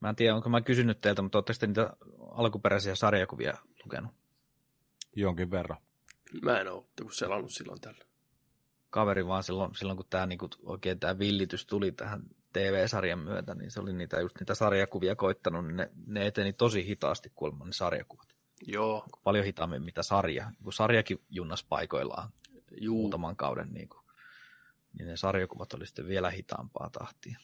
Mä 0.00 0.08
en 0.08 0.16
tiedä, 0.16 0.34
onko 0.34 0.48
mä 0.48 0.60
kysynyt 0.60 1.00
teiltä, 1.00 1.22
mutta 1.22 1.38
ootteko 1.38 1.58
te 1.60 1.66
niitä 1.66 1.90
alkuperäisiä 2.30 2.94
sarjakuvia 2.94 3.58
lukenut? 3.84 4.12
Jonkin 5.16 5.50
verran. 5.50 5.78
Mä 6.42 6.60
en 6.60 6.72
ole 6.72 6.84
kun 7.02 7.12
selannut 7.12 7.52
silloin 7.52 7.80
tällä. 7.80 8.07
Kaveri 8.90 9.26
vaan 9.26 9.42
silloin, 9.42 9.74
silloin 9.74 9.96
kun 9.96 10.06
tämä 10.10 10.26
niinku, 10.26 10.48
oikein 10.62 11.00
tämä 11.00 11.18
villitys 11.18 11.66
tuli 11.66 11.92
tähän 11.92 12.22
TV-sarjan 12.52 13.18
myötä, 13.18 13.54
niin 13.54 13.70
se 13.70 13.80
oli 13.80 13.92
niitä, 13.92 14.20
just 14.20 14.40
niitä 14.40 14.54
sarjakuvia 14.54 15.16
koittanut, 15.16 15.66
niin 15.66 15.76
ne, 15.76 15.90
ne 16.06 16.26
eteni 16.26 16.52
tosi 16.52 16.86
hitaasti 16.86 17.32
kuulemma 17.34 17.64
ne 17.64 17.72
sarjakuvat. 17.72 18.28
Joo, 18.66 19.06
Paljon 19.24 19.44
hitaammin 19.44 19.82
mitä 19.82 20.02
sarja. 20.02 20.52
Kun 20.62 20.72
sarjakin 20.72 21.24
junnas 21.30 21.64
paikoillaan 21.64 22.32
juu. 22.80 23.00
muutaman 23.00 23.36
kauden, 23.36 23.72
niin, 23.72 23.88
kuin, 23.88 24.04
niin 24.98 25.08
ne 25.08 25.16
sarjakuvat 25.16 25.72
oli 25.72 25.86
sitten 25.86 26.08
vielä 26.08 26.30
hitaampaa 26.30 26.90
tahtia. 26.90 27.38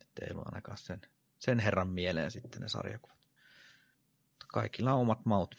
Että 0.00 0.24
ei 0.24 0.32
ollut 0.32 0.46
ainakaan 0.46 0.78
sen, 0.78 1.00
sen 1.38 1.58
herran 1.58 1.88
mieleen 1.88 2.30
sitten 2.30 2.62
ne 2.62 2.68
sarjakuvat. 2.68 3.18
Mutta 4.30 4.46
kaikilla 4.48 4.92
on 4.92 5.00
omat 5.00 5.24
maut. 5.24 5.56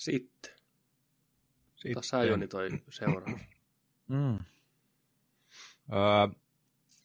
Sitten. 0.00 0.52
Sitten, 1.76 1.94
Tässä 1.94 2.24
Joni 2.24 2.48
toi 2.48 2.68
seuraava. 2.90 3.38
Mm. 4.08 4.38
öö, 5.92 6.28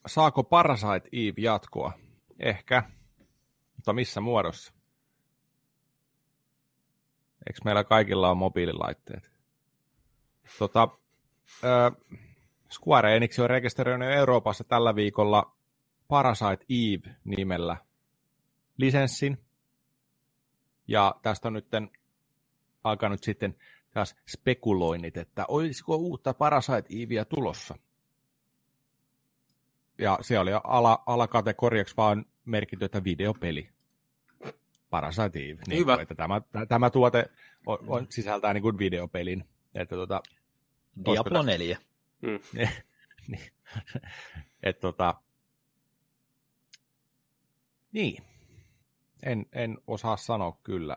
saako 0.06 0.44
Parasite 0.44 1.08
Eve 1.12 1.40
jatkoa? 1.40 1.92
Ehkä. 2.38 2.90
Mutta 3.76 3.92
missä 3.92 4.20
muodossa? 4.20 4.72
Eikö 7.46 7.60
meillä 7.64 7.84
kaikilla 7.84 8.30
on 8.30 8.36
mobiililaitteet? 8.36 9.30
Tota, 10.58 10.88
öö, 11.64 11.90
Square 12.72 13.16
Enix 13.16 13.38
on 13.38 13.50
rekisteröinyt 13.50 14.10
Euroopassa 14.10 14.64
tällä 14.64 14.94
viikolla 14.94 15.56
Parasite 16.08 16.64
Eve-nimellä 16.68 17.76
lisenssin. 18.76 19.44
Ja 20.88 21.14
tästä 21.22 21.48
on 21.48 21.54
nyt 21.54 21.70
alkanut 22.90 23.22
sitten 23.22 23.56
taas 23.90 24.16
spekuloinnit, 24.28 25.16
että 25.16 25.44
olisiko 25.48 25.96
uutta 25.96 26.34
Parasite 26.34 27.02
Evea 27.02 27.24
tulossa. 27.24 27.74
Ja 29.98 30.18
se 30.20 30.38
oli 30.38 30.50
ala, 30.64 31.02
alakategoriaksi 31.06 31.96
vaan 31.96 32.26
merkitty, 32.44 32.84
että 32.84 33.04
videopeli. 33.04 33.68
Parasite 34.90 35.50
Eve. 35.50 35.62
Niin, 35.66 35.80
Hyvä. 35.80 35.98
Että 36.00 36.14
tämä, 36.14 36.40
tämä 36.68 36.90
tuote 36.90 37.30
on, 37.66 37.78
on, 37.86 38.06
sisältää 38.10 38.54
niin 38.54 38.62
kuin 38.62 38.78
videopelin. 38.78 39.44
Että 39.74 39.96
tota, 39.96 40.22
Diablo 41.04 41.42
4. 41.42 41.78
Mm. 42.22 42.40
niin. 43.28 43.52
Et 44.62 44.80
tota, 44.80 45.14
niin. 47.92 48.22
En, 49.22 49.46
en 49.52 49.78
osaa 49.86 50.16
sanoa 50.16 50.58
kyllä, 50.62 50.96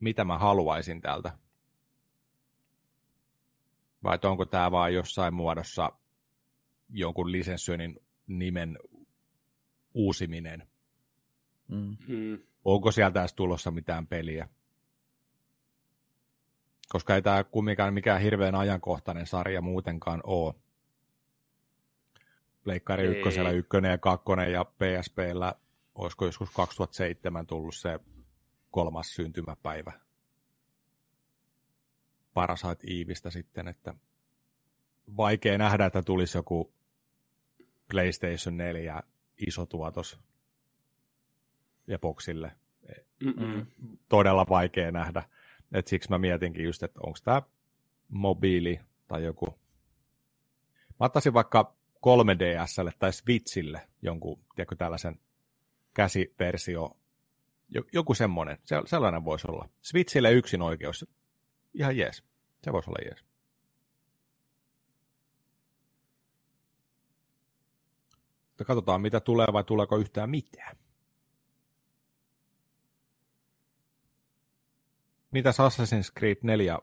mitä 0.00 0.24
mä 0.24 0.38
haluaisin 0.38 1.00
täältä. 1.00 1.38
Vai 4.02 4.14
että 4.14 4.28
onko 4.28 4.44
tämä 4.44 4.70
vaan 4.70 4.94
jossain 4.94 5.34
muodossa 5.34 5.92
jonkun 6.88 7.32
lisenssyönnin 7.32 8.00
nimen 8.26 8.78
uusiminen? 9.94 10.68
Mm. 11.68 11.96
Mm. 12.08 12.38
Onko 12.64 12.92
sieltä 12.92 13.20
edes 13.20 13.34
tulossa 13.34 13.70
mitään 13.70 14.06
peliä? 14.06 14.48
Koska 16.88 17.14
ei 17.14 17.22
tämä 17.22 17.44
kumminkaan 17.44 17.94
mikään 17.94 18.20
hirveän 18.20 18.54
ajankohtainen 18.54 19.26
sarja 19.26 19.60
muutenkaan 19.60 20.20
ole. 20.24 20.54
Pleikkari 22.64 23.06
Ei. 23.06 23.08
ykkösellä 23.16 23.50
ykkönen 23.50 23.90
ja 23.90 23.98
kakkonen 23.98 24.52
ja 24.52 24.64
PSPllä 24.64 25.54
olisiko 25.94 26.24
joskus 26.26 26.50
2007 26.50 27.46
tullut 27.46 27.74
se 27.74 28.00
kolmas 28.74 29.14
syntymäpäivä. 29.14 29.92
Parasite 32.34 32.86
Eveistä 32.86 33.30
sitten, 33.30 33.68
että 33.68 33.94
vaikea 35.16 35.58
nähdä, 35.58 35.86
että 35.86 36.02
tulisi 36.02 36.38
joku 36.38 36.72
PlayStation 37.90 38.56
4 38.56 39.02
iso 39.46 39.66
tuotos 39.66 40.18
ja 41.86 41.98
boksille 41.98 42.52
Mm-mm. 43.20 43.66
todella 44.08 44.46
vaikea 44.48 44.90
nähdä. 44.90 45.22
Et 45.72 45.86
siksi 45.86 46.10
mä 46.10 46.18
mietinkin 46.18 46.64
just, 46.64 46.82
että 46.82 47.00
onko 47.02 47.18
tämä 47.24 47.42
mobiili 48.08 48.80
tai 49.08 49.24
joku. 49.24 49.46
Mä 51.00 51.06
ottaisin 51.06 51.34
vaikka 51.34 51.76
3DSlle 52.06 52.92
tai 52.98 53.12
Switchille 53.12 53.88
jonkun, 54.02 54.40
tiedätkö, 54.54 54.76
tällaisen 54.76 55.20
käsiversio, 55.94 56.96
joku 57.92 58.14
semmoinen, 58.14 58.58
se, 58.64 58.76
sellainen 58.86 59.24
voisi 59.24 59.48
olla. 59.50 59.68
Switchille 59.82 60.32
yksin 60.32 60.62
oikeus, 60.62 61.06
ihan 61.74 61.96
jees. 61.96 62.24
Se 62.62 62.72
voisi 62.72 62.90
olla 62.90 63.04
jees. 63.04 63.24
Mutta 68.48 68.64
katsotaan, 68.64 69.00
mitä 69.00 69.20
tulee 69.20 69.46
vai 69.52 69.64
tuleeko 69.64 69.96
yhtään 69.96 70.30
mitään. 70.30 70.76
Mitäs 75.30 75.56
Assassin's 75.60 76.12
Creed 76.18 76.36
4 76.42 76.78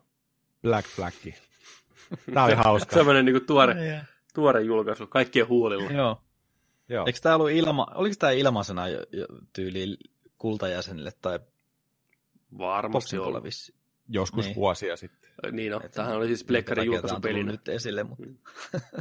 Black 0.61 0.87
Flag? 0.87 1.13
Tämä 2.33 2.45
oli 2.45 2.53
hauska. 2.53 2.95
Sellainen 2.95 3.25
niin 3.25 3.45
tuore, 3.45 3.75
tuore 4.33 4.61
julkaisu, 4.61 5.07
kaikkien 5.07 5.47
huulilla. 5.47 5.91
Joo. 5.91 6.21
Joo. 6.89 7.05
Eikö 7.05 7.19
tämä 7.19 7.35
ollut 7.35 7.51
ilma, 7.51 7.87
oliko 7.95 8.15
tämä 8.19 8.31
ilmaisena 8.31 8.83
tyyliin 9.53 9.97
kultajäsenille 10.41 11.11
tai 11.21 11.39
Varmasti 12.57 13.17
olevissa? 13.17 13.73
Joskus 14.09 14.45
Niin. 14.45 14.55
vuosia 14.55 14.95
sitten. 14.97 15.31
Niin 15.51 15.71
no, 15.71 15.81
Et- 15.83 15.91
tämähän 15.91 16.17
oli 16.17 16.27
siis 16.27 16.45
on 16.77 16.85
julkaisupelinä 16.85 17.51
nyt 17.51 17.67
esille, 17.67 18.03
mutta... 18.03 18.23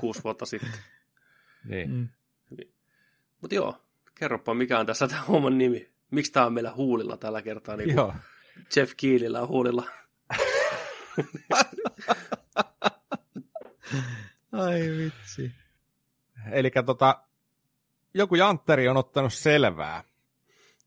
kuusi 0.01 0.25
vuotta 0.25 0.47
sitten. 0.47 0.71
Niin. 1.65 1.91
Mm. 1.91 2.09
Mutta 3.41 3.55
joo, 3.55 3.85
kerropa 4.15 4.55
mikä 4.55 4.79
on 4.79 4.87
tässä 4.87 5.09
tämä 5.09 5.23
homman 5.23 5.59
nimi. 5.59 5.91
Miksi 6.11 6.33
tämä 6.33 6.47
on 6.47 6.53
meillä 6.53 6.73
huulilla 6.75 7.17
tällä 7.17 7.43
kertaa? 7.43 7.77
Niin 7.77 7.97
Joo. 7.97 8.15
Jeff 8.77 8.93
Keelillä 8.97 9.41
on 9.41 9.49
huulilla. 9.49 9.85
Ai 14.53 14.81
vitsi. 14.81 15.53
Eli 16.53 16.71
tota, 16.87 17.23
joku 18.15 18.35
jantteri 18.35 18.89
on 18.89 18.97
ottanut 18.97 19.33
selvää, 19.33 20.05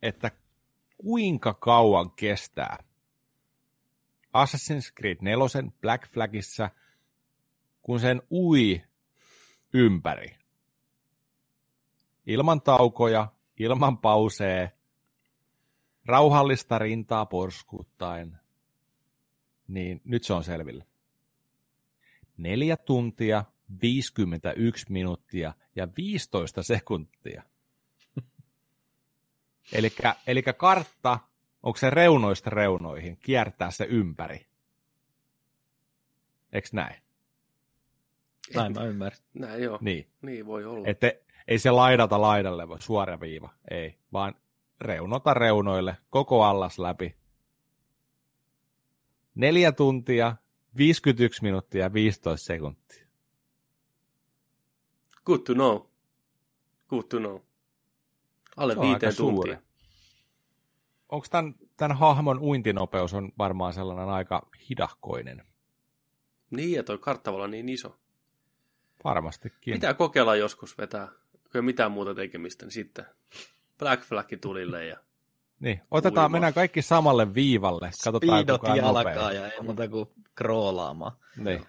että 0.02 0.32
kuinka 1.04 1.54
kauan 1.54 2.12
kestää 2.12 2.84
Assassin's 4.34 4.94
Creed 4.98 5.18
4 5.22 5.72
Black 5.82 6.08
Flagissa, 6.08 6.70
kun 7.82 8.00
sen 8.00 8.22
ui 8.32 8.84
ympäri. 9.74 10.38
Ilman 12.26 12.62
taukoja, 12.62 13.28
ilman 13.60 13.98
pausee, 13.98 14.72
rauhallista 16.06 16.80
rintaa 16.80 17.26
porskuttaen, 17.26 18.40
niin 19.68 20.02
nyt 20.06 20.24
se 20.24 20.34
on 20.34 20.44
selvillä. 20.44 20.86
Neljä 22.38 22.78
tuntia, 22.78 23.46
51 23.82 24.86
minuuttia 24.90 25.54
ja 25.76 25.88
15 25.98 26.64
sekuntia. 26.64 27.44
Eli 30.28 30.44
kartta, 30.58 31.20
onko 31.64 31.78
se 31.78 31.90
reunoista 31.90 32.50
reunoihin, 32.50 33.18
kiertää 33.18 33.72
se 33.72 33.86
ympäri. 33.90 34.46
Eks 36.52 36.74
näin? 36.74 37.04
Näin 38.56 38.74
mä 38.74 38.84
ymmärrän. 38.84 39.22
Näin 39.34 39.64
joo. 39.64 39.78
Niin. 39.82 40.08
Niin 40.22 40.46
voi 40.46 40.66
olla. 40.66 40.88
Että 40.88 41.12
ei 41.48 41.60
se 41.60 41.72
laidalta 41.72 42.22
laidalle 42.22 42.68
voi 42.68 42.82
suora 42.82 43.20
viiva, 43.20 43.50
ei, 43.72 43.98
vaan 44.14 44.36
reunota 44.82 45.34
reunoille, 45.34 45.98
koko 46.10 46.44
allas 46.44 46.80
läpi. 46.80 47.16
Neljä 49.36 49.72
tuntia, 49.72 50.36
51 50.78 51.44
minuuttia 51.44 51.82
ja 51.82 51.94
15 51.94 52.46
sekuntia. 52.46 53.08
Good 55.26 55.40
to 55.40 55.54
know. 55.54 55.82
Good 56.90 57.04
to 57.04 57.20
know. 57.20 57.40
Alle 58.58 58.76
on 58.78 58.82
viiteen 58.88 59.16
tuntia. 59.16 59.62
Onko 61.10 61.28
tämän, 61.30 61.56
tämän 61.78 61.98
hahmon 61.98 62.40
uintinopeus 62.40 63.14
on 63.14 63.32
varmaan 63.38 63.74
sellainen 63.74 64.10
aika 64.10 64.50
hidahkoinen? 64.70 65.46
Niin, 66.52 66.72
ja 66.72 66.84
toi 66.84 66.98
kartta 66.98 67.32
voi 67.32 67.36
olla 67.38 67.48
niin 67.48 67.70
iso. 67.70 67.98
Varmastikin. 69.04 69.74
Pitää 69.74 69.94
kokeilla 69.94 70.36
joskus 70.36 70.78
vetää. 70.78 71.08
Kun 71.32 71.52
ei 71.54 71.60
ole 71.60 71.66
mitään 71.66 71.92
muuta 71.92 72.16
tekemistä, 72.16 72.66
niin 72.66 72.72
sitten 72.74 73.06
Black 73.80 74.04
Flag 74.04 74.28
tulille 74.42 74.86
ja 74.86 74.98
Niin, 75.60 75.82
otetaan, 75.92 76.26
Uima. 76.26 76.32
mennään 76.32 76.54
kaikki 76.54 76.82
samalle 76.82 77.34
viivalle. 77.34 77.86
Katsotaan, 78.04 78.40
Speedot 78.44 78.62
kuka 78.62 78.72
on 78.72 78.78
jalkaa 78.78 79.04
nopein. 79.04 79.36
ja 79.36 79.48
ei 79.52 79.62
muuta 79.62 79.88
kuin 79.88 80.10
kroolaamaan. 80.36 81.12
Niin. 81.38 81.66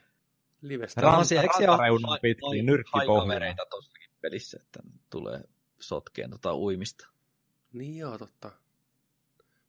livestä. 0.62 1.00
Ran- 1.00 1.04
Ransia, 1.04 1.42
eikö 1.42 1.54
siellä 1.56 1.70
rantareunun 1.72 2.18
pitkin, 2.22 2.48
hai- 2.48 2.62
nyrkki 2.62 2.90
pohjaan. 2.92 3.16
haikavereita 3.16 3.66
tossakin 3.70 4.10
pelissä, 4.20 4.58
että 4.62 4.80
tulee 5.10 5.40
sotkeen 5.80 6.30
tota 6.30 6.54
uimista. 6.54 7.08
Niin 7.72 7.96
joo, 7.96 8.18
totta. 8.18 8.50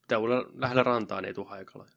Pitää 0.02 0.19
olla 0.19 0.45
lähellä 0.53 0.84
rantaa, 0.84 1.22
niin 1.22 1.27
ei 1.27 1.34
tule 1.34 1.48
haikaloja. 1.48 1.91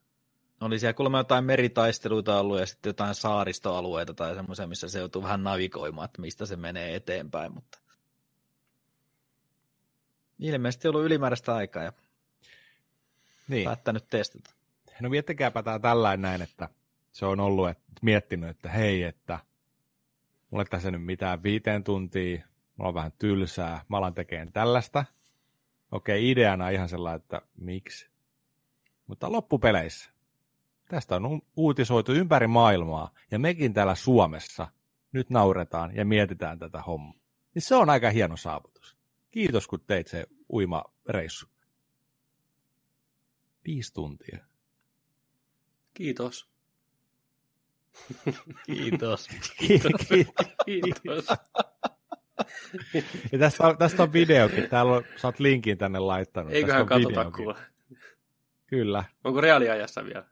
Oli 0.61 0.79
siellä 0.79 0.93
kuulemma 0.93 1.17
jotain 1.17 1.45
meritaisteluita 1.45 2.39
ollut 2.39 2.59
ja 2.59 2.65
sitten 2.65 2.89
jotain 2.89 3.15
saaristoalueita 3.15 4.13
tai 4.13 4.35
semmoisia, 4.35 4.67
missä 4.67 4.89
se 4.89 4.99
joutuu 4.99 5.23
vähän 5.23 5.43
navigoimaan, 5.43 6.05
että 6.05 6.21
mistä 6.21 6.45
se 6.45 6.55
menee 6.55 6.95
eteenpäin, 6.95 7.53
mutta 7.53 7.79
ilmeisesti 10.39 10.87
ollut 10.87 11.03
ylimääräistä 11.03 11.55
aikaa 11.55 11.83
ja 11.83 11.93
niin. 13.47 13.65
päättänyt 13.65 14.07
testata. 14.09 14.51
No 15.01 15.09
miettikääpä 15.09 15.63
tää 15.63 15.79
tällainen 15.79 16.21
näin, 16.21 16.41
että 16.41 16.69
se 17.11 17.25
on 17.25 17.39
ollut 17.39 17.69
että, 17.69 17.83
miettinyt, 18.01 18.49
että 18.49 18.69
hei, 18.69 19.03
että 19.03 19.39
mulle 20.49 20.65
tässä 20.65 20.91
nyt 20.91 21.05
mitään 21.05 21.43
viiteen 21.43 21.83
tuntia, 21.83 22.47
mulla 22.79 22.89
on 22.89 22.93
vähän 22.95 23.11
tylsää, 23.19 23.85
mä 23.89 23.97
alan 23.97 24.13
tekemään 24.13 24.51
tällaista. 24.51 25.05
Okei, 25.91 26.31
ideana 26.31 26.69
ihan 26.69 26.89
sellainen, 26.89 27.21
että 27.21 27.41
miksi? 27.57 28.09
Mutta 29.07 29.31
loppupeleissä, 29.31 30.09
tästä 30.89 31.15
on 31.15 31.41
uutisoitu 31.55 32.11
ympäri 32.13 32.47
maailmaa, 32.47 33.13
ja 33.31 33.39
mekin 33.39 33.73
täällä 33.73 33.95
Suomessa 33.95 34.67
nyt 35.11 35.29
nauretaan 35.29 35.95
ja 35.95 36.05
mietitään 36.05 36.59
tätä 36.59 36.81
hommaa. 36.81 37.19
Niin 37.55 37.61
se 37.61 37.75
on 37.75 37.89
aika 37.89 38.09
hieno 38.09 38.37
saavutus. 38.37 38.97
Kiitos, 39.31 39.67
kun 39.67 39.79
teit 39.87 40.07
se 40.07 40.27
uimareissu. 40.53 41.47
Viisi 43.65 43.93
tuntia. 43.93 44.45
Kiitos. 45.93 46.49
Kiitos. 48.65 49.27
Kiitos. 50.65 51.25
Ja 53.31 53.39
tästä, 53.39 53.67
on, 53.67 53.77
tästä 53.77 54.03
on 54.03 54.13
videokin. 54.13 54.69
Täällä 54.69 54.91
on, 54.91 55.03
sä 55.15 55.27
oot 55.27 55.39
linkin 55.39 55.77
tänne 55.77 55.99
laittanut. 55.99 56.53
Eiköhän 56.53 56.85
katsota 56.85 57.31
kuule. 57.31 57.55
Kyllä. 58.67 59.03
Onko 59.23 59.41
reaaliajassa 59.41 60.05
vielä? 60.05 60.25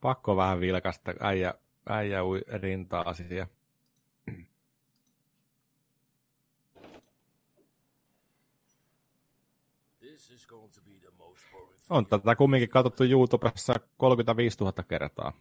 Pakko 0.00 0.36
vähän 0.36 0.60
vilkasta. 0.60 1.14
Äijä, 1.20 1.54
äijä 1.88 2.24
ui 2.24 2.42
rintaa 2.48 3.14
ja 3.30 3.46
On 11.90 12.06
tätä 12.06 12.36
kumminkin 12.36 12.68
katsottu 12.68 13.04
YouTubessa 13.04 13.74
35 13.96 14.58
000 14.60 14.72
kertaa. 14.88 15.32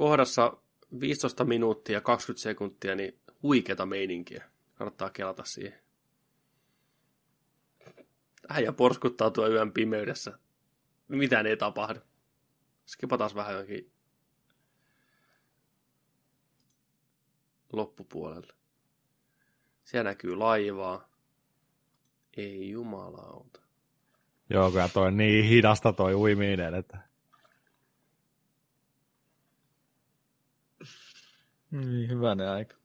Kohdassa 0.00 0.56
15 1.00 1.44
minuuttia 1.44 1.96
ja 1.96 2.00
20 2.00 2.42
sekuntia, 2.42 2.94
niin 2.94 3.20
huikeata 3.42 3.86
meininkiä. 3.86 4.44
Kannattaa 4.74 5.10
kelata 5.10 5.44
siihen. 5.44 5.80
Äijä 8.48 8.72
porskuttaa 8.72 9.30
tuo 9.30 9.48
yön 9.48 9.72
pimeydessä. 9.72 10.38
Mitään 11.08 11.46
ei 11.46 11.56
tapahdu. 11.56 12.00
Skipataan 12.86 13.30
vähän 13.34 13.52
johonkin 13.52 13.92
loppupuolelle. 17.72 18.54
Siellä 19.84 20.10
näkyy 20.10 20.36
laivaa. 20.36 21.08
Ei 22.36 22.70
jumalauta. 22.70 23.60
Joo, 24.50 24.70
kyllä 24.70 24.88
toi 24.88 25.12
niin 25.12 25.44
hidasta 25.44 25.92
toi 25.92 26.14
uiminen, 26.14 26.74
että 26.74 27.09
Niin, 31.70 32.10
hyvänen 32.10 32.48
aika. 32.48 32.76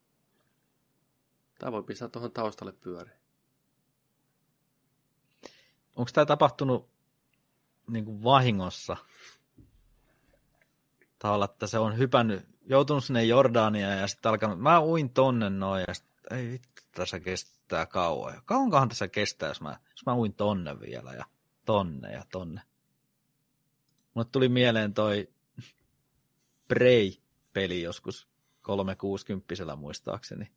Tää 1.60 1.72
voi 1.72 1.84
pistää 1.84 2.08
tuohon 2.08 2.32
taustalle 2.32 2.72
pyöriin. 2.72 3.18
Onko 5.96 6.12
tämä 6.14 6.26
tapahtunut 6.26 6.90
niin 7.88 8.06
kuin 8.06 8.24
vahingossa? 8.24 8.98
Tavallaan, 11.20 11.50
että 11.52 11.68
se 11.68 11.80
on 11.80 11.98
hypännyt, 11.98 12.48
joutunut 12.66 13.04
sinne 13.04 13.24
Jordaniaan 13.24 13.98
ja 13.98 14.08
sitten 14.08 14.30
alkanut, 14.30 14.60
mä 14.60 14.82
uin 14.82 15.10
tonne 15.10 15.50
noin 15.50 15.84
ja 15.88 15.94
sitten, 15.94 16.38
ei 16.38 16.50
vittu, 16.50 16.82
tässä 16.92 17.20
kestää 17.20 17.86
kauan. 17.86 18.34
Ja 18.34 18.42
kauankohan 18.46 18.90
tässä 18.90 19.08
kestää, 19.08 19.50
jos 19.50 19.62
mä, 19.62 19.80
jos 19.92 20.06
mä 20.06 20.16
uin 20.16 20.34
tonne 20.34 20.80
vielä 20.80 21.14
ja 21.14 21.26
tonne 21.66 22.12
ja 22.12 22.26
tonne. 22.32 22.62
Mulle 24.14 24.28
tuli 24.32 24.50
mieleen 24.50 24.94
toi 24.94 25.30
Prey-peli 26.68 27.82
joskus 27.82 28.35
360 28.66 29.76
muistaakseni. 29.76 30.52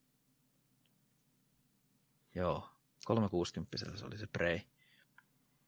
Joo, 2.35 2.69
360 3.05 3.77
se 3.97 4.07
oli 4.07 4.19
se 4.19 4.27
Prey. 4.27 4.61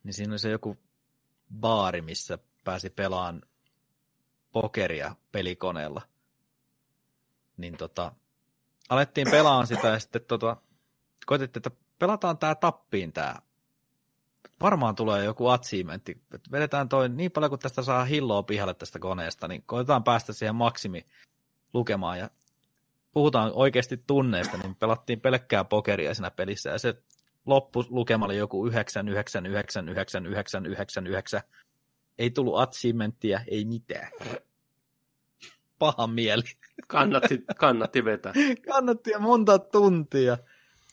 Niin 0.05 0.15
siinä 0.15 0.33
oli 0.33 0.39
se 0.39 0.51
joku 0.51 0.77
baari, 1.61 2.03
missä 2.03 2.39
pääsi 2.65 2.91
pelaan 2.91 3.43
pokeria 4.53 5.17
pelikoneella. 5.33 6.03
Niin 7.57 7.77
tota, 7.77 8.13
alettiin 8.89 9.31
pelaan 9.31 9.67
sitä 9.67 9.89
ja 9.89 9.99
sitten 9.99 10.23
tota, 10.29 10.57
koitettiin, 11.27 11.61
että 11.61 11.85
pelataan 11.99 12.39
tää 12.39 12.55
tappiin 12.55 13.13
tää. 13.13 13.43
Varmaan 14.61 14.95
tulee 14.95 15.25
joku 15.25 15.49
achievementti. 15.49 16.23
Vedetään 16.53 16.89
toi 16.89 17.09
niin 17.09 17.31
paljon, 17.31 17.51
kun 17.51 17.59
tästä 17.59 17.83
saa 17.83 18.05
hilloa 18.05 18.43
pihalle 18.43 18.75
tästä 18.75 18.99
koneesta, 18.99 19.49
niin 19.49 19.63
koitetaan 19.67 20.05
päästä 20.05 20.33
siihen 20.33 20.55
maksimi 20.55 21.07
lukemaan 21.75 22.19
ja 22.19 22.31
puhutaan 23.13 23.53
oikeasti 23.55 23.97
tunneista, 24.07 24.57
niin 24.57 24.75
pelattiin 24.75 25.21
pelkkää 25.21 25.65
pokeria 25.65 26.15
siinä 26.15 26.31
pelissä 26.31 26.71
ja 26.71 26.79
se 26.79 27.03
loppulukema 27.47 28.25
oli 28.25 28.37
joku 28.37 28.67
9, 28.67 29.09
9, 29.09 29.47
9, 29.47 29.89
9, 29.89 30.27
9, 30.27 30.67
9, 30.67 31.07
9. 31.07 31.41
Ei 32.19 32.31
tullut 32.31 32.59
achievementtia, 32.59 33.41
ei 33.47 33.65
mitään. 33.65 34.11
Paha 35.79 36.07
mieli. 36.07 36.43
Kannatti, 36.87 37.45
kannatti 37.59 38.05
vetää. 38.05 38.33
Kannatti 38.73 39.11
monta 39.19 39.59
tuntia. 39.59 40.39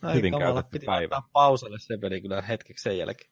Ai 0.02 0.16
Hyvin 0.16 0.32
kamala, 0.32 0.54
käytetty 0.54 0.72
piti 0.72 0.86
päivä. 0.86 1.22
pausalle 1.34 1.80
se 1.80 1.98
peli 1.98 2.22
kyllä 2.22 2.42
hetkeksi 2.42 2.84
sen 2.84 2.98
jälkeen. 2.98 3.32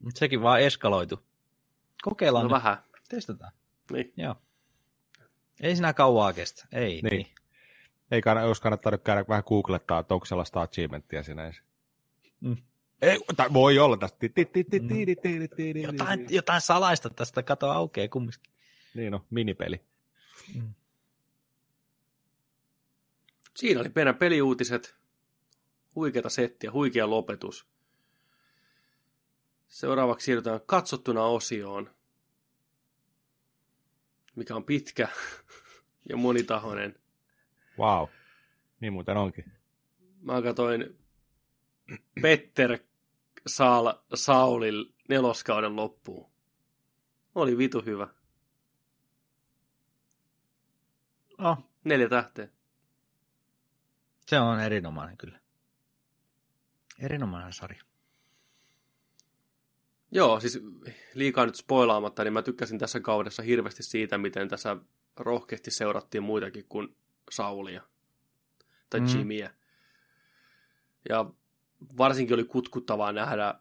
Mutta 0.00 0.18
sekin 0.18 0.42
vaan 0.42 0.60
eskaloitu. 0.60 1.20
Kokeillaan 2.02 2.42
No 2.42 2.48
nyt. 2.48 2.54
vähän. 2.64 2.76
Testataan. 3.08 3.52
Niin. 3.92 4.12
Joo. 4.16 4.34
Ei 5.60 5.76
sinä 5.76 5.92
kauaa 5.92 6.32
kestä, 6.32 6.66
ei. 6.72 6.88
Niin. 6.88 7.04
niin. 7.04 7.26
Ei 8.10 8.20
kann- 8.20 8.48
jos 8.48 8.60
kannattaa 8.60 8.92
nyt 8.92 9.02
käydä 9.02 9.24
vähän 9.28 9.42
googlettaa, 9.46 10.00
että 10.00 10.14
onko 10.14 10.26
sellaista 10.26 10.60
achievementtia 10.62 11.22
siinä 11.22 11.46
ensin. 11.46 11.62
Mm. 12.40 12.56
Ei, 13.02 13.18
tai 13.36 13.52
voi 13.52 13.78
olla 13.78 13.96
tästä. 13.96 14.18
Jotain, 15.82 16.26
jotain 16.30 16.60
salaista 16.60 17.10
tästä 17.10 17.42
katoa 17.42 17.74
aukeaa 17.74 18.08
kumminkin. 18.08 18.52
Niin 18.94 19.12
no, 19.12 19.24
minipeli. 19.30 19.80
Mm. 20.54 20.74
Siinä 23.56 23.80
oli 23.80 23.90
meidän 23.94 24.14
peliuutiset. 24.14 24.96
Huikeata 25.94 26.28
settiä, 26.28 26.72
huikea 26.72 27.10
lopetus. 27.10 27.66
Seuraavaksi 29.68 30.24
siirrytään 30.24 30.60
katsottuna 30.66 31.24
osioon 31.24 31.95
mikä 34.36 34.56
on 34.56 34.64
pitkä 34.64 35.08
ja 36.08 36.16
monitahoinen. 36.16 36.94
Wow. 37.78 38.08
Niin 38.80 38.92
muuten 38.92 39.16
onkin. 39.16 39.52
Mä 40.20 40.42
katsoin 40.42 40.98
Petter 42.22 42.78
Saal, 43.46 43.92
Saulil 44.14 44.84
neloskauden 45.08 45.76
loppuun. 45.76 46.30
Oli 47.34 47.58
vitu 47.58 47.82
hyvä. 47.86 48.08
Oh, 51.38 51.58
Neljä 51.84 52.08
tähteä. 52.08 52.48
se 54.26 54.38
on 54.40 54.60
erinomainen 54.60 55.16
kyllä. 55.16 55.40
Erinomainen 56.98 57.52
sarja. 57.52 57.82
Joo, 60.16 60.40
siis 60.40 60.60
liikaa 61.14 61.46
nyt 61.46 61.54
spoilaamatta, 61.54 62.24
niin 62.24 62.32
mä 62.32 62.42
tykkäsin 62.42 62.78
tässä 62.78 63.00
kaudessa 63.00 63.42
hirveästi 63.42 63.82
siitä, 63.82 64.18
miten 64.18 64.48
tässä 64.48 64.76
rohkeasti 65.16 65.70
seurattiin 65.70 66.22
muitakin 66.22 66.64
kuin 66.68 66.96
Saulia 67.30 67.82
tai 68.90 69.00
Mm. 69.00 69.06
Jimmyä. 69.06 69.54
Ja 71.08 71.30
varsinkin 71.98 72.34
oli 72.34 72.44
kutkuttavaa 72.44 73.12
nähdä 73.12 73.54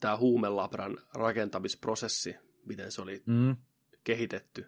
tämä 0.00 0.16
huumelabran 0.16 0.98
rakentamisprosessi, 1.14 2.36
miten 2.64 2.92
se 2.92 3.02
oli 3.02 3.22
Mm. 3.26 3.56
kehitetty. 4.04 4.66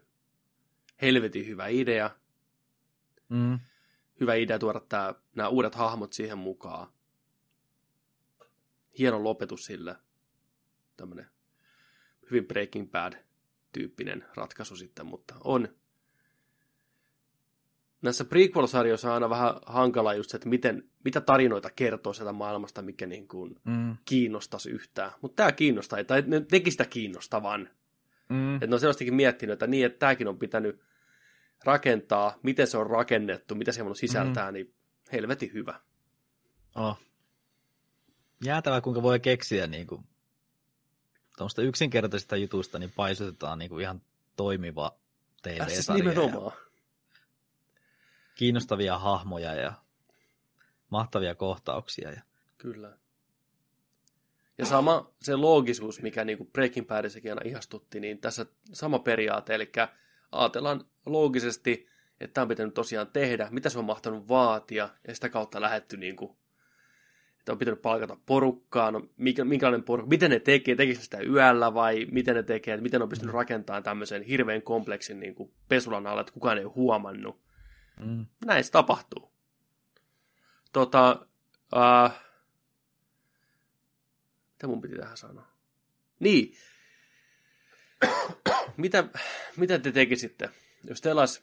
Helvetin 1.02 1.46
hyvä 1.46 1.66
idea. 1.66 2.10
Mm. 3.28 3.58
Hyvä 4.20 4.34
idea 4.34 4.58
tuoda 4.58 4.80
tää, 4.80 5.14
nämä 5.34 5.48
uudet 5.48 5.74
hahmot 5.74 6.12
siihen 6.12 6.38
mukaan. 6.38 6.88
Hieno 8.98 9.24
lopetus 9.24 9.64
sille. 9.64 9.96
Tämmönen 11.00 11.26
hyvin 12.30 12.46
Breaking 12.46 12.90
Bad-tyyppinen 12.90 14.24
ratkaisu 14.34 14.76
sitten, 14.76 15.06
mutta 15.06 15.34
on. 15.44 15.68
Näissä 18.02 18.24
prequel-sarjoissa 18.24 19.08
on 19.08 19.14
aina 19.14 19.30
vähän 19.30 19.54
hankala 19.66 20.14
just 20.14 20.30
se, 20.30 20.36
että 20.36 20.48
miten, 20.48 20.90
mitä 21.04 21.20
tarinoita 21.20 21.70
kertoo 21.70 22.12
sieltä 22.12 22.32
maailmasta, 22.32 22.82
mikä 22.82 23.06
niin 23.06 23.28
kuin 23.28 23.60
Mm. 23.64 23.96
kiinnostaisi 24.04 24.70
yhtään. 24.70 25.10
Mutta 25.20 25.36
tämä 25.36 25.52
kiinnostaa, 25.52 26.04
tai 26.04 26.24
ne 26.26 26.40
teki 26.40 26.70
sitä 26.70 26.84
kiinnostavan. 26.84 27.70
Mm. 28.28 28.54
Että 28.54 28.66
ne 28.66 28.74
on 28.74 28.80
selvästikin 28.80 29.14
miettinyt, 29.14 29.52
että 29.52 29.66
niin, 29.66 29.86
että 29.86 29.98
tämäkin 29.98 30.28
on 30.28 30.38
pitänyt 30.38 30.80
rakentaa, 31.64 32.38
miten 32.42 32.66
se 32.66 32.78
on 32.78 32.86
rakennettu, 32.90 33.54
mitä 33.54 33.72
se 33.72 33.82
on 33.82 33.96
sisältää, 33.96 34.50
mm. 34.50 34.54
niin 34.54 34.74
helvetin 35.12 35.52
hyvä. 35.52 35.80
Oh. 36.74 36.98
Jäätävä, 38.44 38.80
kuinka 38.80 39.02
voi 39.02 39.20
keksiä 39.20 39.66
niin 39.66 39.86
kuin, 39.86 40.04
tuommoista 41.40 41.62
yksinkertaisista 41.62 42.36
jutusta, 42.36 42.78
niin 42.78 42.92
paisutetaan 42.96 43.58
niin 43.58 43.68
kuin 43.68 43.82
ihan 43.82 44.02
toimiva 44.36 44.98
Siis 45.48 45.58
TV-sarja. 45.58 46.04
Ja 46.04 46.12
nimenomaan. 46.12 46.52
kiinnostavia 48.34 48.98
hahmoja 48.98 49.54
ja 49.54 49.72
mahtavia 50.90 51.34
kohtauksia. 51.34 52.10
Ja... 52.12 52.22
Kyllä. 52.58 52.98
Ja 54.58 54.66
sama 54.66 55.12
se 55.22 55.36
loogisuus, 55.36 56.02
mikä 56.02 56.24
niin 56.24 56.38
kuin 56.38 56.50
Breaking 56.52 56.86
Badissakin 56.88 57.30
aina 57.30 57.42
ihastutti, 57.44 58.00
niin 58.00 58.18
tässä 58.18 58.46
sama 58.72 58.98
periaate, 58.98 59.54
eli 59.54 59.72
ajatellaan 60.32 60.84
loogisesti, 61.06 61.88
että 62.20 62.34
tämä 62.34 62.42
on 62.42 62.48
pitänyt 62.48 62.74
tosiaan 62.74 63.06
tehdä, 63.06 63.48
mitä 63.50 63.68
se 63.70 63.78
on 63.78 63.84
mahtanut 63.84 64.28
vaatia, 64.28 64.88
ja 65.08 65.14
sitä 65.14 65.28
kautta 65.28 65.60
lähetty 65.60 65.96
niin 65.96 66.16
kuin, 66.16 66.36
että 67.50 67.54
on 67.54 67.58
pitänyt 67.58 67.82
palkata 67.82 68.16
porukkaa, 68.26 68.90
no 68.90 69.08
mikä, 69.16 69.44
minkälainen 69.44 69.82
porukka, 69.82 70.08
miten 70.08 70.30
ne 70.30 70.40
tekee, 70.40 70.74
tekikö 70.74 71.00
sitä 71.00 71.20
yöllä 71.20 71.74
vai 71.74 72.06
miten 72.10 72.36
ne 72.36 72.42
tekee, 72.42 72.74
että 72.74 72.82
miten 72.82 73.02
on 73.02 73.08
pystynyt 73.08 73.34
rakentamaan 73.34 73.82
tämmöisen 73.82 74.22
hirveän 74.22 74.62
kompleksin 74.62 75.20
niin 75.20 75.34
kuin 75.34 75.52
pesulan 75.68 76.06
alla, 76.06 76.20
että 76.20 76.32
kukaan 76.32 76.58
ei 76.58 76.64
ole 76.64 76.72
huomannut. 76.72 77.40
Mm. 78.00 78.26
Näin 78.46 78.64
se 78.64 78.70
tapahtuu. 78.70 79.32
Tota, 80.72 81.26
äh, 81.76 82.24
mitä 84.52 84.66
mun 84.66 84.80
piti 84.80 84.96
tähän 84.96 85.16
sanoa? 85.16 85.46
Niin. 86.20 86.54
mitä, 88.76 89.04
mitä 89.56 89.78
te 89.78 89.92
tekisitte, 89.92 90.50
jos 90.84 91.00
teillä 91.00 91.20
olisi 91.20 91.42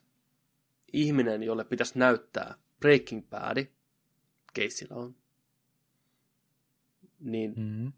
ihminen, 0.94 1.44
jolle 1.44 1.64
pitäisi 1.64 2.00
näyttää 2.00 2.56
Breaking 2.80 3.30
Bad, 3.30 3.68
keissillä 4.54 4.96
on, 4.96 5.16
niin 7.20 7.54
Mm. 7.58 7.94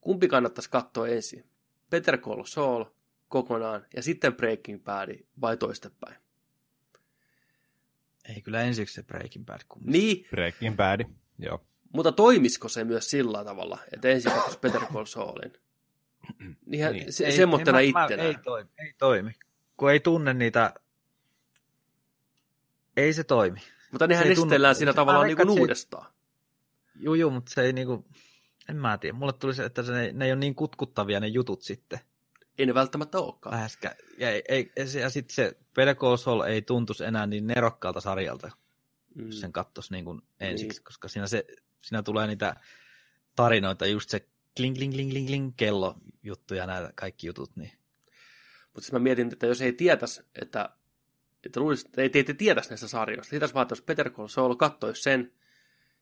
kumpi 0.00 0.28
kannattaisi 0.28 0.70
katsoa 0.70 1.08
ensin? 1.08 1.44
Better 1.90 2.18
Call 2.18 2.44
Saul 2.44 2.84
kokonaan 3.28 3.86
ja 3.96 4.02
sitten 4.02 4.34
Breaking 4.34 4.84
Bad 4.84 5.18
vai 5.40 5.56
toistepäin? 5.56 6.16
Ei 8.28 8.42
kyllä 8.42 8.62
ensiksi 8.62 8.94
se 8.94 9.02
Breaking 9.02 9.44
Bad 9.46 9.60
kummin. 9.68 9.92
Niin, 9.92 10.26
Breaking 10.30 10.76
Bad, 10.76 11.00
joo. 11.38 11.66
Mutta 11.92 12.12
toimisiko 12.12 12.68
se 12.68 12.84
myös 12.84 13.10
sillä 13.10 13.44
tavalla, 13.44 13.78
että 13.92 14.08
ensin 14.08 14.32
katsoisi 14.32 14.58
Better 14.60 14.80
Call 14.92 15.04
Saulin? 15.04 15.52
Niinhän 16.66 16.92
Niin. 16.92 17.12
se, 17.12 17.30
semmoittena 17.30 17.80
ei, 17.80 17.92
mä-. 17.92 18.06
Ei 18.18 18.34
toimi, 18.44 18.70
ei 18.78 18.94
toimi. 18.98 19.32
Kun 19.76 19.90
ei 19.92 20.00
tunne 20.00 20.34
niitä, 20.34 20.74
ei 22.96 23.12
se 23.12 23.24
toimi. 23.24 23.60
Mutta 23.92 24.06
nehän 24.06 24.24
se 24.24 24.28
ei 24.28 24.34
tunnu- 24.36 24.46
esitellään 24.46 24.74
siinä 24.74 24.92
se- 24.92 24.96
tavallaan 24.96 25.26
niin 25.26 25.36
kuin 25.36 25.50
uudestaan. 25.50 26.12
Juu, 26.94 27.14
juu, 27.14 27.30
mutta 27.30 27.52
se 27.54 27.62
ei 27.62 27.72
niinku, 27.72 28.04
en 28.68 28.76
mä 28.76 28.98
tiedä. 28.98 29.18
Mulle 29.18 29.32
tuli 29.32 29.54
se, 29.54 29.64
että 29.64 29.82
se, 29.82 29.92
ne, 29.92 30.12
ne 30.12 30.24
ei 30.24 30.32
ole 30.32 30.40
niin 30.40 30.54
kutkuttavia 30.54 31.20
ne 31.20 31.26
jutut 31.26 31.62
sitten. 31.62 32.00
Ei 32.58 32.66
ne 32.66 32.74
välttämättä 32.74 33.18
olekaan. 33.18 33.54
Läheskään. 33.54 33.96
Ja, 34.18 34.30
ei, 34.30 34.42
ei, 34.48 34.72
ja, 35.00 35.10
sitten 35.10 35.34
se 35.34 35.56
Better 35.74 35.96
Saul 36.18 36.40
ei 36.40 36.62
tuntuisi 36.62 37.04
enää 37.04 37.26
niin 37.26 37.46
nerokkaalta 37.46 38.00
sarjalta, 38.00 38.50
Mm. 39.14 39.26
jos 39.26 39.40
sen 39.40 39.52
kattoisi 39.52 39.92
niin 39.92 40.04
kuin 40.04 40.22
ensiksi, 40.40 40.78
Niin. 40.78 40.84
koska 40.84 41.08
siinä, 41.08 41.26
se, 41.26 41.46
siinä 41.82 42.02
tulee 42.02 42.26
niitä 42.26 42.56
tarinoita, 43.36 43.86
just 43.86 44.10
se 44.10 44.28
kling, 44.56 44.76
kling, 44.76 44.92
kling, 44.92 45.10
kling, 45.10 45.26
kling, 45.26 45.52
kello 45.56 45.94
juttu 46.22 46.54
ja 46.54 46.66
nämä 46.66 46.90
kaikki 46.94 47.26
jutut, 47.26 47.56
niin 47.56 47.72
Mutta 48.64 48.80
siis 48.80 48.92
mä 48.92 48.98
mietin, 48.98 49.32
että 49.32 49.46
jos 49.46 49.60
ei 49.60 49.72
tietäisi, 49.72 50.22
että, 50.42 50.68
että 51.46 51.60
luulisi, 51.60 51.86
että 51.86 52.02
ei 52.02 52.10
te, 52.10 52.22
te 52.22 52.34
tietäisi 52.34 52.70
näistä 52.70 52.88
sarjoista. 52.88 53.30
Tietäisi 53.30 53.54
vaan, 53.54 53.62
että 53.62 53.74
jos 53.74 54.14
Call 54.14 54.28
Saul 54.28 54.54
kattoisi 54.54 55.02
sen, 55.02 55.32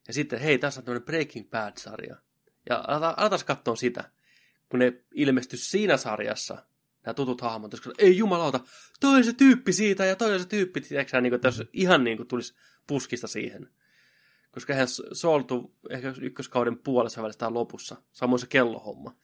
ja 0.08 0.14
sitten 0.14 0.40
hei, 0.40 0.58
tässä 0.58 0.80
on 0.80 0.84
tämmöinen 0.84 1.06
Breaking 1.06 1.50
Bad-sarja. 1.50 2.16
Ja 2.70 2.84
aleta- 2.88 3.14
aletaan 3.16 3.44
katsoa 3.46 3.76
sitä, 3.76 4.10
kun 4.68 4.78
ne 4.78 4.92
ilmestyi 5.14 5.58
siinä 5.58 5.96
sarjassa, 5.96 6.66
nämä 7.06 7.14
tutut 7.14 7.40
hahmot, 7.40 7.70
koska 7.70 7.92
ei 7.98 8.16
jumalauta, 8.16 8.60
toi 9.00 9.16
on 9.16 9.24
se 9.24 9.32
tyyppi 9.32 9.72
siitä 9.72 10.04
ja 10.04 10.16
toi 10.16 10.32
on 10.32 10.40
se 10.40 10.46
tyyppi, 10.46 10.80
tiedätkö 10.80 11.20
niin 11.20 11.30
kuin, 11.30 11.36
että 11.36 11.48
jos 11.48 11.62
ihan 11.72 12.04
niin 12.04 12.16
kuin 12.16 12.28
tulisi 12.28 12.54
puskista 12.86 13.26
siihen. 13.26 13.68
Koska 14.50 14.72
eihän 14.72 14.88
Saultu 15.12 15.74
ehkä 15.90 16.14
ykköskauden 16.20 16.78
puolessa 16.78 17.22
välissä 17.22 17.38
tai 17.38 17.52
lopussa, 17.52 17.96
samoin 18.12 18.40
se 18.40 18.46
kellohomma. 18.46 19.16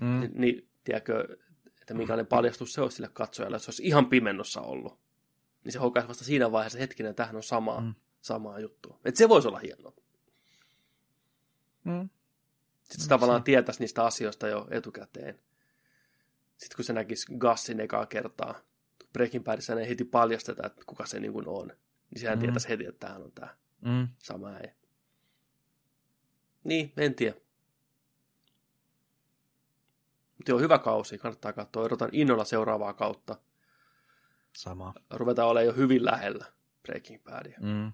mm. 0.00 0.20
Niin, 0.20 0.32
niin 0.34 0.68
tiedätkö, 0.84 1.38
että 1.80 1.94
minkälainen 1.94 2.26
paljastus 2.26 2.72
se 2.72 2.80
olisi 2.80 2.94
sille 2.94 3.10
katsojalle, 3.12 3.54
jos 3.54 3.64
se 3.64 3.70
olisi 3.70 3.86
ihan 3.86 4.06
pimennossa 4.06 4.60
ollut. 4.60 4.98
Niin 5.64 5.72
se 5.72 5.78
hokaisi 5.78 6.08
vasta 6.08 6.24
siinä 6.24 6.52
vaiheessa, 6.52 6.78
hetkinen, 6.78 7.14
tähän 7.14 7.36
on 7.36 7.42
samaa, 7.42 7.80
mm. 7.80 7.94
Samaa 8.24 8.58
juttua. 8.58 8.98
Että 9.04 9.18
se 9.18 9.28
voisi 9.28 9.48
olla 9.48 9.58
hienoa. 9.58 9.92
Mm. 11.84 12.08
Sitten 12.82 13.00
se 13.00 13.08
tavallaan 13.08 13.42
tietäisi 13.44 13.80
niistä 13.80 14.04
asioista 14.04 14.48
jo 14.48 14.68
etukäteen. 14.70 15.38
Sitten 16.56 16.76
kun 16.76 16.84
se 16.84 16.92
näkisi 16.92 17.26
Gassin 17.38 17.80
ekaa 17.80 18.06
kertaa, 18.06 18.60
Breaking 19.12 19.44
Badissa 19.44 19.74
ne 19.74 19.88
heti 19.88 20.04
paljasteta, 20.04 20.66
että 20.66 20.82
kuka 20.86 21.06
se 21.06 21.20
niin 21.20 21.32
kuin 21.32 21.48
on. 21.48 21.66
Niin 22.10 22.20
sehän 22.20 22.38
mm. 22.38 22.40
Mm. 22.40 22.42
tietäisi 22.42 22.68
heti, 22.68 22.86
että 22.86 22.98
tämähän 23.00 23.22
on 23.22 23.32
tämä 23.32 23.56
Mm. 23.80 24.08
sama 24.18 24.48
äijä. 24.48 24.74
Niin, 26.64 26.92
en 26.96 27.14
tiedä. 27.14 27.36
Mutta 30.36 30.50
joo, 30.50 30.58
hyvä 30.58 30.78
kausi, 30.78 31.18
kannattaa 31.18 31.52
katsoa. 31.52 31.82
Odotan 31.82 32.08
innolla 32.12 32.44
seuraavaa 32.44 32.92
kautta. 32.92 33.36
Sama. 34.52 34.94
Ruvetaan 35.10 35.48
olemaan 35.48 35.66
jo 35.66 35.72
hyvin 35.72 36.04
lähellä 36.04 36.44
Breaking 36.82 37.24
Badia. 37.24 37.58
Mm. 37.60 37.92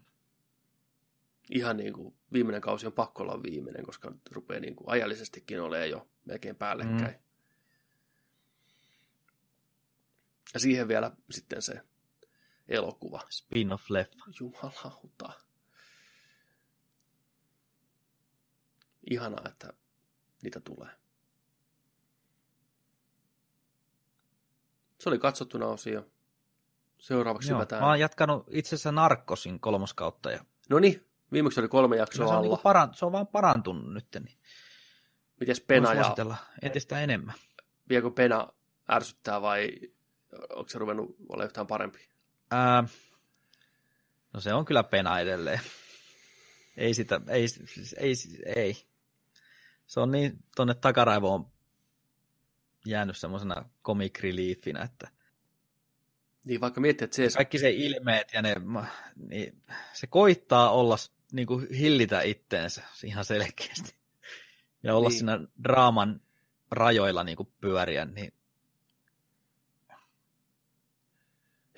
Ihan 1.50 1.76
niin 1.76 1.92
kuin 1.92 2.14
viimeinen 2.32 2.60
kausi 2.60 2.86
on 2.86 2.92
pakko 2.92 3.22
olla 3.22 3.42
viimeinen, 3.42 3.84
koska 3.84 4.12
rupeaa 4.30 4.60
niin 4.60 4.76
kuin 4.76 4.90
ajallisestikin 4.90 5.60
olemaan 5.60 5.90
jo 5.90 6.08
melkein 6.24 6.56
päällekkäin. 6.56 7.14
Mm. 7.14 7.20
Ja 10.54 10.60
siihen 10.60 10.88
vielä 10.88 11.10
sitten 11.30 11.62
se 11.62 11.80
elokuva. 12.68 13.20
Spin-off-leffa. 13.30 14.24
Jumalauta. 14.40 15.32
Ihanaa, 19.10 19.44
että 19.48 19.72
niitä 20.42 20.60
tulee. 20.60 20.88
Se 24.98 25.08
oli 25.08 25.18
katsottuna 25.18 25.66
osio. 25.66 26.06
Seuraavaksi 26.98 27.50
Joo, 27.50 27.58
hypätään. 27.58 27.82
mä 27.82 27.88
oon 27.88 28.00
jatkanut 28.00 28.46
itse 28.50 28.68
asiassa 28.68 28.92
Narkosin 28.92 29.60
kolmoskautta. 29.60 30.30
Ja 30.30 30.44
No 30.70 30.78
niin, 30.78 31.09
viimeksi 31.32 31.60
oli 31.60 31.68
kolme 31.68 31.94
kyllä 31.94 32.02
jaksoa 32.02 32.26
se, 32.26 32.30
on 32.30 32.36
alla. 32.36 32.42
niinku 32.42 32.62
paran, 32.62 32.94
se 32.94 33.04
on 33.04 33.12
vaan 33.12 33.26
parantunut 33.26 33.94
nyt. 33.94 34.06
Niin 34.14 34.38
Mites 35.40 35.60
Pena 35.60 35.94
ja 35.94 36.14
entistä 36.62 37.00
enemmän. 37.00 37.34
viekö 37.88 38.10
Pena 38.10 38.48
ärsyttää 38.92 39.42
vai 39.42 39.70
onko 40.50 40.68
se 40.68 40.78
ruvennut 40.78 41.16
olla 41.28 41.44
yhtään 41.44 41.66
parempi? 41.66 42.08
Ää, 42.50 42.84
no 44.32 44.40
se 44.40 44.54
on 44.54 44.64
kyllä 44.64 44.82
pena 44.82 45.20
edelleen. 45.20 45.60
Ei 46.76 46.94
sitä, 46.94 47.20
ei, 47.28 47.48
siis 47.48 47.92
ei, 47.98 48.14
ei. 48.56 48.86
Se 49.86 50.00
on 50.00 50.10
niin 50.10 50.44
tonne 50.56 50.74
takaraivoon 50.74 51.52
jäänyt 52.86 53.16
semmoisena 53.16 53.68
comic 53.84 54.20
reliefinä, 54.22 54.82
että 54.82 55.08
Niin 56.44 56.60
vaikka 56.60 56.80
miettii, 56.80 57.04
että 57.04 57.16
se 57.16 57.28
kaikki 57.34 57.58
se 57.58 57.70
ilmeet 57.70 58.32
ja 58.32 58.42
ne, 58.42 58.54
niin 59.16 59.62
se 59.92 60.06
koittaa 60.06 60.70
olla, 60.70 60.96
niin 61.32 61.46
kuin 61.46 61.74
hillitä 61.74 62.20
itteensä 62.22 62.82
ihan 63.04 63.24
selkeästi. 63.24 63.94
Ja 64.82 64.94
olla 64.96 65.08
Niin. 65.08 65.18
siinä 65.18 65.40
draaman 65.64 66.20
rajoilla 66.70 67.24
niin 67.24 67.36
kuin 67.36 67.52
pyöriä, 67.60 68.04
niin 68.04 68.32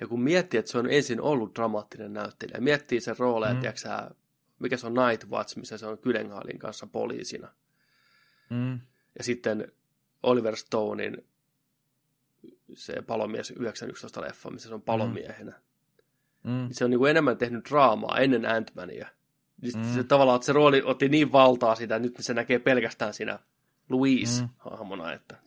Ja 0.01 0.07
kun 0.07 0.21
miettii, 0.21 0.57
että 0.57 0.71
se 0.71 0.77
on 0.77 0.89
ensin 0.91 1.21
ollut 1.21 1.55
dramaattinen 1.55 2.13
näyttelijä, 2.13 2.59
miettii 2.61 3.01
sen 3.01 3.15
rooleja, 3.19 3.53
mm. 3.53 3.59
tiiäksä, 3.59 4.11
mikä 4.59 4.77
se 4.77 4.87
on 4.87 4.93
Night 4.93 5.29
Watch, 5.29 5.57
missä 5.57 5.77
se 5.77 5.85
on 5.85 5.97
Kylenhaalin 5.97 6.59
kanssa 6.59 6.87
poliisina. 6.87 7.53
mm, 8.49 8.79
Ja 9.17 9.23
sitten 9.23 9.71
Oliver 10.23 10.55
Stonein 10.55 11.17
se 12.73 13.01
palomies 13.01 13.51
911 13.51 14.21
leffa, 14.21 14.49
missä 14.49 14.67
se 14.67 14.73
on 14.75 14.81
palomiehenä. 14.81 15.61
mm, 16.43 16.69
Se 16.71 16.83
on 16.83 16.89
niin 16.91 16.99
kuin 16.99 17.11
enemmän 17.11 17.37
tehnyt 17.37 17.69
draamaa 17.69 18.17
ennen 18.19 18.43
Ant-Mania. 18.45 19.07
Niin 19.63 19.77
Mm. 19.77 19.93
se 19.93 20.03
tavallaan, 20.03 20.35
että 20.35 20.45
se 20.45 20.53
rooli 20.53 20.81
otti 20.85 21.09
niin 21.09 21.31
valtaa 21.31 21.75
sitä, 21.75 21.95
että 21.95 22.07
nyt 22.07 22.15
se 22.19 22.33
näkee 22.33 22.59
pelkästään 22.59 23.13
siinä 23.13 23.33
Mm. 23.33 23.95
Louise-hahmona, 23.95 25.13
että 25.13 25.37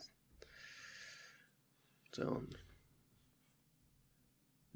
se 2.15 2.25
on 2.25 2.49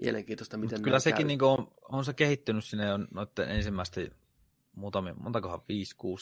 mielenkiintoista, 0.03 0.57
miten 0.57 0.79
Mut 0.79 0.85
kyllä 0.85 1.01
sekin 1.01 1.17
käy. 1.17 1.27
niin 1.27 1.43
on, 1.43 1.73
on 1.89 2.05
se 2.05 2.15
kehittynyt 2.15 2.65
sinne 2.65 2.93
on 2.93 3.09
noiden 3.15 3.49
ensimmäisten 3.49 4.11
muutamia, 4.75 5.15
montakohan 5.15 5.61
5-6 5.61 5.63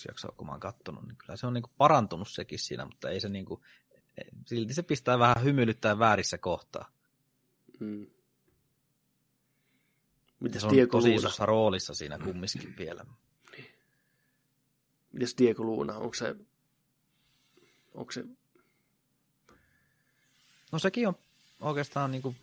jaksoa, 0.09 0.33
kun 0.37 0.47
mä 0.47 0.53
oon 0.53 0.61
kattonut, 0.61 1.07
niin 1.07 1.17
kyllä 1.17 1.37
se 1.37 1.47
on 1.47 1.55
niin 1.55 1.65
parantunut 1.79 2.29
sekin 2.31 2.59
siinä, 2.59 2.85
mutta 2.85 3.11
ei 3.11 3.21
se 3.21 3.29
niin 3.29 3.45
kuin, 3.45 3.61
silti 4.47 4.75
se 4.75 4.83
pistää 4.83 5.19
vähän 5.19 5.45
hymyilyttää 5.45 5.99
väärissä 5.99 6.39
kohtaa. 6.39 6.91
Mm. 7.81 8.07
Mites 10.41 10.61
se 10.61 10.67
on 10.67 10.73
Diego 10.73 10.91
tosi 10.91 11.09
Luna? 11.09 11.19
isossa 11.19 11.47
roolissa 11.47 11.95
siinä 11.95 12.19
kumminkin 12.19 12.75
vielä. 12.79 13.05
Mites 15.13 15.35
Diego 15.39 15.65
Luna? 15.65 15.97
Onko 15.97 16.15
se, 16.15 16.37
onko 17.95 18.13
se 18.13 18.25
No 20.73 20.79
sekin 20.79 21.09
on 21.09 21.19
oikeastaan 21.61 22.11
niin 22.11 22.23
kuin 22.23 22.37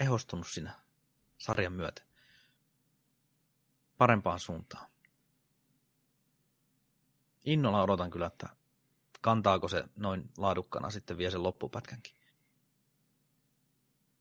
ehostunut 0.00 0.46
siinä 0.48 0.74
sarjan 1.38 1.72
myötä. 1.72 2.02
Parempaan 3.98 4.40
suuntaan. 4.40 4.86
Innolla 7.44 7.82
odotan 7.82 8.10
kyllä, 8.10 8.26
että 8.26 8.48
kantaako 9.20 9.68
se 9.68 9.84
noin 9.96 10.30
laadukkana 10.38 10.90
sitten 10.90 11.18
vie 11.18 11.30
sen 11.30 11.42
loppupätkänkin. 11.42 12.14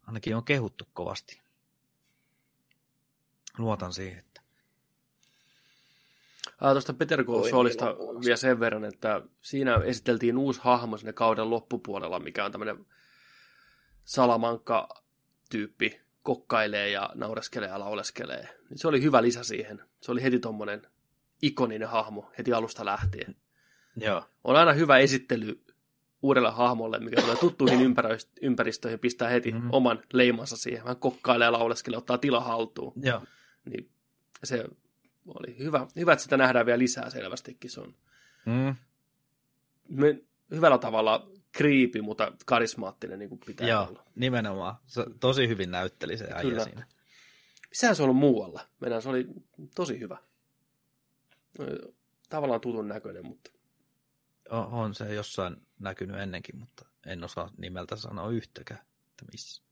Ainakin 0.07 0.35
on 0.35 0.43
kehuttu 0.43 0.87
kovasti. 0.93 1.44
Luotan 3.57 3.93
siihen, 3.93 4.19
että 4.19 4.41
Ah, 6.61 6.71
tuosta 6.71 6.93
Peter 6.93 7.23
on 7.99 8.21
vielä 8.25 8.37
sen 8.37 8.59
verran, 8.59 8.85
että 8.85 9.21
siinä 9.41 9.75
esiteltiin 9.75 10.37
uusi 10.37 10.59
hahmo 10.63 10.97
sinne 10.97 11.13
kauden 11.13 11.49
loppupuolella, 11.49 12.19
mikä 12.19 12.45
on 12.45 12.51
tämmöinen 12.51 12.85
salamankka-tyyppi, 14.05 16.01
kokkailee 16.23 16.89
ja 16.89 17.09
naureskelee 17.15 17.69
ja 17.69 17.79
lauleskelee. 17.79 18.47
Niin 18.69 18.77
se 18.77 18.87
oli 18.87 19.01
hyvä 19.01 19.21
lisä 19.21 19.43
siihen. 19.43 19.81
Se 20.01 20.11
oli 20.11 20.23
heti 20.23 20.39
tommonen 20.39 20.81
ikoninen 21.41 21.87
hahmo 21.89 22.31
heti 22.37 22.53
alusta 22.53 22.85
lähtien. 22.85 23.35
joo, 23.97 24.23
On 24.43 24.55
aina 24.55 24.73
hyvä 24.73 24.97
esittely 24.97 25.63
uudelle 26.21 26.51
hahmolle, 26.51 26.99
mikä 26.99 27.21
tulee 27.21 27.35
tuttuihin 27.35 27.79
ympäristöihin, 28.41 28.99
pistää 28.99 29.29
heti 29.29 29.49
Mhm. 29.51 29.57
mm-hmm. 29.57 29.73
oman 29.73 30.01
leimansa 30.13 30.57
siihen. 30.57 30.87
Hän 30.87 30.97
kokkailee 30.97 31.45
ja 31.45 31.51
lauleskelee, 31.51 31.97
ottaa 31.97 32.17
tila 32.17 32.39
haltuun. 32.39 32.93
joo. 33.01 33.21
Niin 33.65 33.91
se 34.43 34.65
oli 35.25 35.57
hyvä, 35.59 35.87
hyvä, 35.95 36.13
että 36.13 36.23
sitä 36.23 36.37
nähdään 36.37 36.65
vielä 36.65 36.79
lisää 36.79 37.09
selvästikin. 37.09 37.71
Se 37.71 37.81
on 37.81 37.95
Mm, 38.45 38.75
me, 39.89 40.21
hyvällä 40.51 40.77
tavalla 40.77 41.29
kriipi, 41.51 42.01
mutta 42.01 42.31
karismaattinen 42.45 43.19
niin 43.19 43.29
kuin 43.29 43.41
pitää 43.45 43.67
joo, 43.67 43.87
olla. 43.87 44.03
nimenomaan. 44.15 44.75
Se 44.87 45.05
tosi 45.19 45.47
hyvin 45.47 45.71
näytteli 45.71 46.17
se 46.17 46.27
äijä 46.33 46.63
siinä. 46.63 46.87
Missähän 47.69 47.95
se 47.95 48.03
on 48.03 48.09
ollut 48.09 48.19
muualla? 48.19 48.61
Meidän 48.79 49.01
se 49.01 49.09
oli 49.09 49.27
tosi 49.75 49.99
hyvä. 49.99 50.17
Ö, 51.59 51.93
Tavallaan 52.29 52.61
tutun 52.61 52.87
näköinen, 52.87 53.25
mutta 53.25 53.51
On, 54.49 54.65
on 54.65 54.95
se 54.95 55.13
jossain 55.13 55.67
näkynyt 55.79 56.15
ennenkin, 56.19 56.57
mutta 56.57 56.85
en 57.05 57.23
osaa 57.23 57.51
nimeltä 57.57 57.95
sanoa 57.95 58.29
yhtäkään, 58.29 58.79
että 59.09 59.25
missä. 59.31 59.63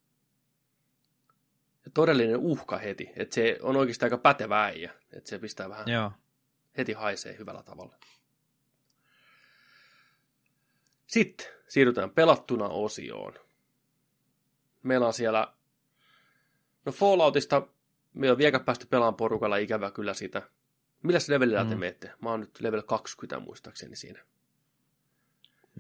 Todellinen 1.94 2.38
uhka 2.38 2.78
heti. 2.78 3.10
Että 3.16 3.36
se 3.36 3.58
on 3.62 3.76
oikeasti 3.76 4.06
aika 4.06 4.18
pätevä 4.18 4.64
äijä. 4.64 4.94
Että 5.14 5.30
se 5.30 5.40
pistää 5.40 5.70
vähän 5.70 5.88
Joo. 5.88 6.12
heti 6.78 6.94
haisee 6.94 7.38
hyvällä 7.38 7.64
tavalla. 7.64 7.96
Sitten 11.08 11.48
siirrytään 11.68 12.10
pelattuna 12.10 12.68
osioon. 12.68 13.34
Meillä 14.84 15.08
on 15.08 15.14
siellä, 15.14 15.54
no 16.86 16.92
Falloutista 16.92 17.68
me 18.14 18.32
on 18.32 18.38
vielä 18.38 18.60
päästy 18.60 18.86
pelaamaan 18.86 19.16
porukalla, 19.16 19.58
ikävä 19.58 19.92
kyllä 19.92 20.14
sitä. 20.14 20.42
Millä 21.04 21.20
levelillä 21.28 21.64
mm. 21.64 21.70
te 21.70 21.76
menette? 21.76 22.12
Mä 22.22 22.30
oon 22.30 22.40
nyt 22.40 22.62
level 22.62 22.82
20 22.82 23.40
muistaakseni 23.40 23.96
siinä. 23.96 24.26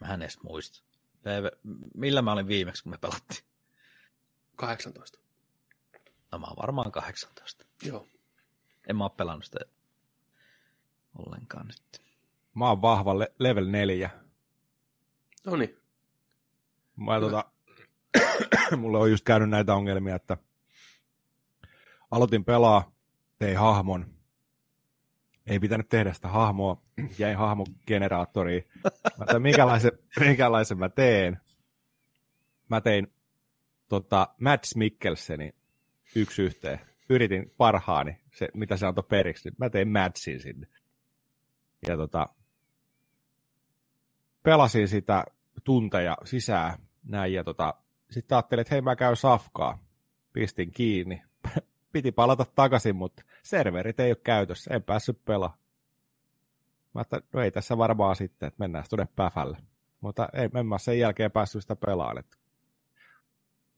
Mä 0.01 0.13
en 0.13 0.21
edes 0.21 0.41
muista. 0.43 0.83
Millä 1.95 2.21
mä 2.21 2.31
olin 2.31 2.47
viimeksi, 2.47 2.83
kun 2.83 2.91
me 2.91 2.97
pelattiin? 2.97 3.43
18. 4.55 5.19
No 6.33 6.39
mä 6.39 6.47
oon 6.47 6.57
varmaan 6.57 6.91
18. 6.91 7.65
Joo. 7.83 8.07
En 8.89 8.95
mä 8.95 9.03
oo 9.03 9.09
pelannut 9.09 9.45
sitä 9.45 9.59
ollenkaan 11.17 11.67
nyt. 11.67 12.01
Mä 12.53 12.69
oon 12.69 12.81
vahva 12.81 13.19
le- 13.19 13.33
level 13.39 13.65
4. 13.65 14.09
No 15.45 15.55
niin. 15.55 15.77
Mä 16.95 17.19
tota, 17.19 17.45
mulle 18.77 18.97
on 18.97 19.11
just 19.11 19.25
käynyt 19.25 19.49
näitä 19.49 19.75
ongelmia, 19.75 20.15
että 20.15 20.37
aloitin 22.11 22.45
pelaa, 22.45 22.91
tein 23.39 23.57
hahmon, 23.57 24.13
ei 25.47 25.59
pitänyt 25.59 25.89
tehdä 25.89 26.13
sitä 26.13 26.27
hahmoa, 26.27 26.81
jäin 27.19 27.37
hahmogeneraattoriin. 27.37 28.63
Mä 28.83 28.91
ajattelin, 29.17 29.41
minkälaisen, 29.41 29.91
minkälaisen 30.19 30.79
mä 30.79 30.89
teen. 30.89 31.41
Mä 32.69 32.81
tein 32.81 33.13
tota, 33.89 34.27
Mads 34.39 34.75
Mikkelsenin 34.75 35.62
yksi 36.15 36.41
yhteen. 36.41 36.79
Yritin 37.09 37.53
parhaani, 37.57 38.17
se, 38.33 38.47
mitä 38.53 38.77
se 38.77 38.85
antoi 38.85 39.03
periksi. 39.03 39.51
Mä 39.57 39.69
tein 39.69 39.87
Madsin 39.87 40.39
sinne. 40.39 40.67
Ja 41.87 41.97
tota, 41.97 42.29
pelasin 44.43 44.87
sitä 44.87 45.23
tunteja 45.63 46.17
sisään 46.25 46.77
näin, 47.03 47.33
ja 47.33 47.43
tota, 47.43 47.73
sitten 48.11 48.35
ajattelin, 48.35 48.61
että 48.61 48.75
hei 48.75 48.81
mä 48.81 48.95
käyn 48.95 49.15
safkaa. 49.15 49.83
Pistin 50.33 50.71
kiinni. 50.71 51.21
Piti 51.91 52.11
palata 52.11 52.45
takaisin, 52.55 52.95
mutta 52.95 53.23
serverit 53.43 53.99
ei 53.99 54.09
ole 54.11 54.17
käytössä, 54.23 54.73
en 54.73 54.83
päässyt 54.83 55.25
pelaamaan. 55.25 55.59
Mä 56.93 56.99
ajattelin, 56.99 57.25
no 57.33 57.41
ei 57.41 57.51
tässä 57.51 57.77
varmaan 57.77 58.15
sitten, 58.15 58.47
että 58.47 58.59
mennään 58.59 58.85
tuonne 58.89 59.07
päfälle. 59.15 59.57
Mutta 60.01 60.29
ei, 60.33 60.49
en 60.59 60.65
mä 60.65 60.77
sen 60.77 60.99
jälkeen 60.99 61.31
päässyt 61.31 61.61
sitä 61.61 61.75
pelaamaan. 61.75 62.17
Että... 62.17 62.37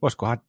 Voisikohan... 0.02 0.42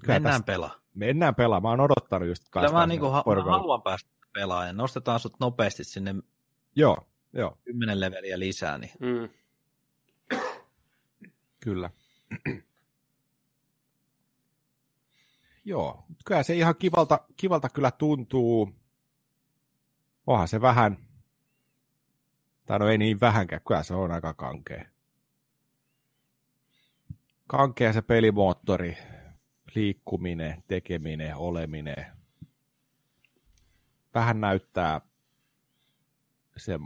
Kyllä 0.00 0.14
Mennään 0.14 0.34
tästä- 0.34 0.46
pelaa. 0.46 0.81
Mennään 0.94 1.34
pelaamaan. 1.34 1.78
Mä 1.78 1.82
oon 1.82 1.90
odottanut 1.92 2.28
just 2.28 2.42
Kyllä 2.50 2.68
mä, 2.72 2.86
niinku, 2.86 3.06
ha- 3.06 3.24
mä 3.26 3.42
haluan 3.50 3.82
päästä 3.82 4.10
pelaamaan 4.34 4.76
nostetaan 4.76 5.20
sut 5.20 5.40
nopeasti 5.40 5.84
sinne 5.84 6.14
Joo, 6.76 6.96
joo, 7.32 7.58
10 7.64 8.00
leveliä 8.00 8.38
lisää, 8.38 8.78
niin 8.78 8.90
Mm. 9.00 9.28
kyllä. 11.60 11.90
Joo, 15.64 16.04
kyllä 16.24 16.42
se 16.42 16.54
ihan 16.54 16.76
kivalta, 16.76 17.18
kivalta 17.36 17.68
kyllä 17.68 17.90
tuntuu. 17.90 18.72
Onhan 20.26 20.48
se 20.48 20.60
vähän, 20.60 20.96
tai 22.66 22.78
no 22.78 22.88
ei 22.88 22.98
niin 22.98 23.20
vähänkään, 23.20 23.62
kyllä 23.68 23.82
se 23.82 23.94
on 23.94 24.12
aika 24.12 24.34
kankea. 24.34 24.84
Kankea 27.46 27.92
se 27.92 28.02
pelimoottori, 28.02 28.98
liikkuminen, 29.74 30.64
tekeminen, 30.68 31.36
oleminen. 31.36 32.06
Vähän 34.14 34.40
näyttää 34.40 35.00
se 36.56 36.78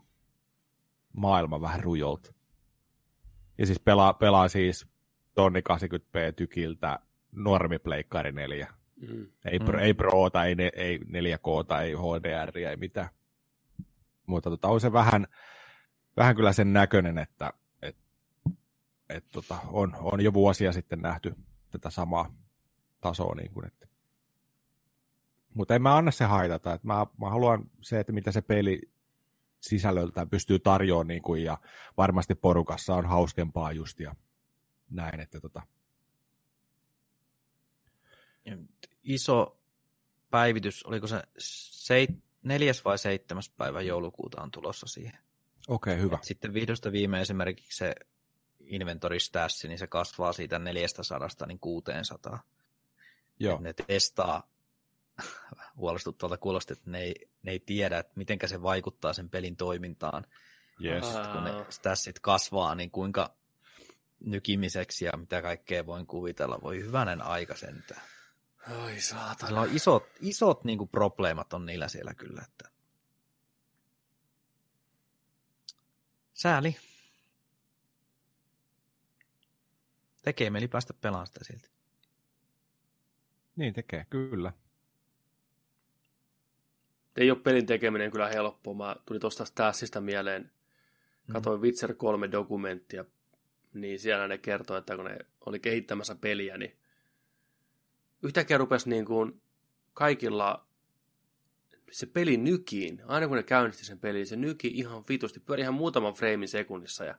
maailma 1.13 1.61
vähän 1.61 1.83
rujolta. 1.83 2.35
Ja 3.59 3.67
siis 3.67 3.81
pelaa, 3.81 4.15
pelaa 4.15 4.49
siis 4.49 4.87
tonni 5.35 5.61
80p 5.61 6.33
tykiltä 6.37 6.99
normipleikkari 7.33 8.33
4. 8.33 8.75
Mm. 8.97 9.27
Ei, 9.45 9.59
Mm. 9.59 9.67
mm. 9.67 9.79
ei 9.79 9.95
Prota, 9.95 10.45
ei, 10.45 10.55
ne, 10.55 10.71
ei 10.75 10.99
4K, 10.99 11.81
ei 11.83 11.93
HDR, 11.93 12.59
ei 12.59 12.77
mitään. 12.77 13.09
Mutta 14.27 14.51
tota, 14.51 14.69
on 14.69 14.81
se 14.81 14.93
vähän, 14.93 15.27
vähän 16.17 16.37
kyllä 16.37 16.53
sen 16.53 16.73
näköinen, 16.73 17.19
että 17.19 17.53
et, 17.83 17.97
et, 19.09 19.25
tota, 19.33 19.59
on, 19.69 19.97
on 20.01 20.21
jo 20.21 20.33
vuosia 20.33 20.73
sitten 20.73 21.03
nähty 21.03 21.35
tätä 21.71 21.91
samaa 21.91 22.35
tasoa. 23.01 23.35
Niin 23.35 23.53
kuin, 23.53 23.67
että. 23.67 23.87
Mutta 25.55 25.75
en 25.75 25.83
mä 25.83 25.97
anna 25.97 26.11
se 26.11 26.25
haitata. 26.25 26.75
Että 26.75 26.87
mä, 26.87 27.07
mä 27.21 27.31
haluan 27.31 27.71
se, 27.81 28.01
että 28.01 28.13
mitä 28.13 28.33
se 28.33 28.43
peli 28.43 28.81
sisällöltä 29.61 30.27
pystyy 30.27 30.59
tarjoamaan 30.59 31.07
niin 31.07 31.23
kuin, 31.23 31.45
ja 31.45 31.59
varmasti 31.97 32.35
porukassa 32.35 32.95
on 32.95 33.07
hauskempaa 33.07 33.73
just 33.73 34.01
ja 34.01 34.15
näin, 34.91 35.21
että 35.21 35.41
tota. 35.41 35.63
Iso 39.03 39.61
päivitys, 40.31 40.87
oliko 40.87 41.07
se 41.07 41.23
seit, 41.39 42.11
neljäs 42.43 42.85
vai 42.85 42.99
seitsemäs 42.99 43.51
päivä 43.51 43.81
joulukuuta 43.81 44.43
on 44.43 44.51
tulossa 44.51 44.87
siihen. 44.87 45.19
Okei, 45.69 45.95
okay, 45.95 46.05
hyvä. 46.05 46.17
Et 46.17 46.25
sitten 46.25 46.55
vihdosta 46.55 46.93
viime 46.93 47.21
esimerkiksi 47.21 47.77
se 47.77 47.95
inventoristassi, 48.61 49.69
niin 49.69 49.79
se 49.79 49.87
kasvaa 49.87 50.33
siitä 50.33 50.59
400 50.59 51.29
niin 51.47 51.61
600. 51.61 52.43
Joo. 53.39 53.61
Ne 53.61 53.73
testaa, 53.73 54.51
huolestuttavalta 55.77 56.41
kuulosti, 56.41 56.73
että 56.73 56.91
ne 56.91 57.01
ei, 57.01 57.31
ne 57.43 57.53
ei 57.53 57.61
tiedä, 57.61 57.99
että 57.99 58.13
miten 58.17 58.39
se 58.47 58.63
vaikuttaa 58.63 59.13
sen 59.13 59.31
pelin 59.31 59.57
toimintaan. 59.57 60.27
Yes. 60.85 61.05
kun 61.33 61.45
ne 61.45 61.67
stassit 61.69 62.19
kasvaa, 62.19 62.75
niin 62.75 62.91
kuinka 62.91 63.35
nykimiseksi 64.21 65.05
ja 65.05 65.13
mitä 65.17 65.43
kaikkea 65.43 65.87
voin 65.87 66.07
kuvitella. 66.07 66.59
Voi 66.63 66.81
hyvänen 66.81 67.23
aika 67.23 67.57
sentään. 67.57 68.03
Oi 68.85 69.01
saatana. 69.01 69.49
Sillä 69.49 69.61
on 69.61 69.77
isot, 69.77 70.09
isot 70.21 70.65
niin 70.65 70.79
kuin 70.79 70.89
probleemat 70.89 71.53
on 71.53 71.67
niillä 71.67 71.89
siellä 71.89 72.15
kyllä. 72.15 72.43
Että... 72.49 72.71
Sääli. 76.35 76.77
Tekee 80.23 80.51
mieli 80.51 80.69
päästä 80.69 80.95
pelaamaan 80.95 81.27
sitä 81.27 81.45
silti. 81.45 81.76
Niin 83.57 83.75
tekee, 83.75 84.07
kyllä. 84.11 84.53
Ei 87.17 87.31
ole 87.31 87.39
pelin 87.39 87.67
tekeminen 87.67 88.11
kyllä 88.11 88.29
helppoa. 88.29 88.75
Mä 88.75 88.97
tulin 89.07 89.21
tuosta 89.21 89.45
Stassista 89.45 90.01
mieleen. 90.01 90.51
Katoin 91.33 91.61
mm. 91.61 91.63
Witcher 91.63 91.95
3 91.95 92.33
dokumenttia, 92.33 93.05
niin 93.75 93.99
siellä 93.99 94.29
ne 94.29 94.39
kertoi, 94.39 94.79
että 94.79 94.97
kun 94.97 95.05
ne 95.05 95.19
oli 95.47 95.61
kehittämässä 95.61 96.15
peliä, 96.15 96.59
niin 96.59 96.77
yhtäkkiä 98.23 98.59
rupesi 98.59 98.89
niin 98.89 99.05
kuin 99.05 99.41
kaikilla 99.95 100.67
se 101.91 102.07
peli 102.07 102.37
nykiin. 102.37 103.03
Aina 103.07 103.29
kun 103.29 103.37
ne 103.37 103.43
käynnisti 103.43 103.85
sen 103.85 103.99
pelin, 103.99 104.27
se 104.27 104.37
nyki 104.37 104.69
ihan 104.69 105.05
vitusti. 105.09 105.41
Pyöri 105.41 105.63
ihan 105.63 105.75
muutaman 105.75 106.15
freimin 106.15 106.49
sekunnissa. 106.49 107.05
Ja 107.05 107.15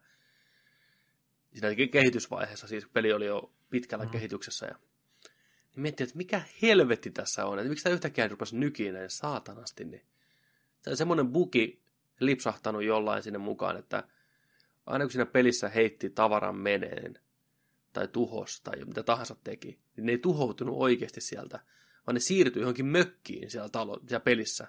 siinä 1.54 1.88
kehitysvaiheessa, 1.92 2.68
siis 2.68 2.88
peli 2.94 3.14
oli 3.14 3.26
jo 3.26 3.54
pitkällä 3.70 4.06
mm. 4.06 4.12
kehityksessä. 4.12 4.66
Ja 4.66 4.76
niin 5.78 5.82
miettii, 5.82 6.04
että 6.04 6.18
mikä 6.18 6.42
helvetti 6.62 7.12
tässä 7.12 7.46
on. 7.46 7.60
Että 7.60 7.70
miksi 7.70 7.84
tämä 7.84 7.94
yhtäkkiä 7.94 8.28
rupesi 8.28 8.58
nykiin 8.58 8.94
näin 8.94 9.10
saatanasti. 9.10 9.86
Niin. 9.86 10.06
Tämä 10.82 10.92
on 10.92 10.98
semmoinen 10.98 11.28
bugi 11.28 11.82
lipsahtanut 12.20 12.84
jollain 12.84 13.24
sinne 13.24 13.40
mukaan, 13.40 13.78
että 13.78 14.04
aina 14.86 15.06
kun 15.06 15.12
siinä 15.12 15.26
pelissä 15.26 15.70
heitti 15.70 16.10
tavaran 16.10 16.56
meneen, 16.56 17.20
tai 17.94 18.08
tuhos 18.08 18.62
tai 18.62 18.86
mitä 18.86 19.04
tahansa 19.04 19.36
teki, 19.44 19.80
niin 19.96 20.06
ne 20.06 20.12
ei 20.12 20.18
tuhoutunut 20.18 20.76
oikeasti 20.78 21.22
sieltä, 21.22 21.60
vaan 22.08 22.14
ne 22.14 22.20
siirtyi 22.20 22.62
johonkin 22.62 22.86
mökkiin 22.86 23.50
siellä, 23.50 23.70
talo, 23.70 24.00
siellä 24.08 24.24
pelissä. 24.24 24.68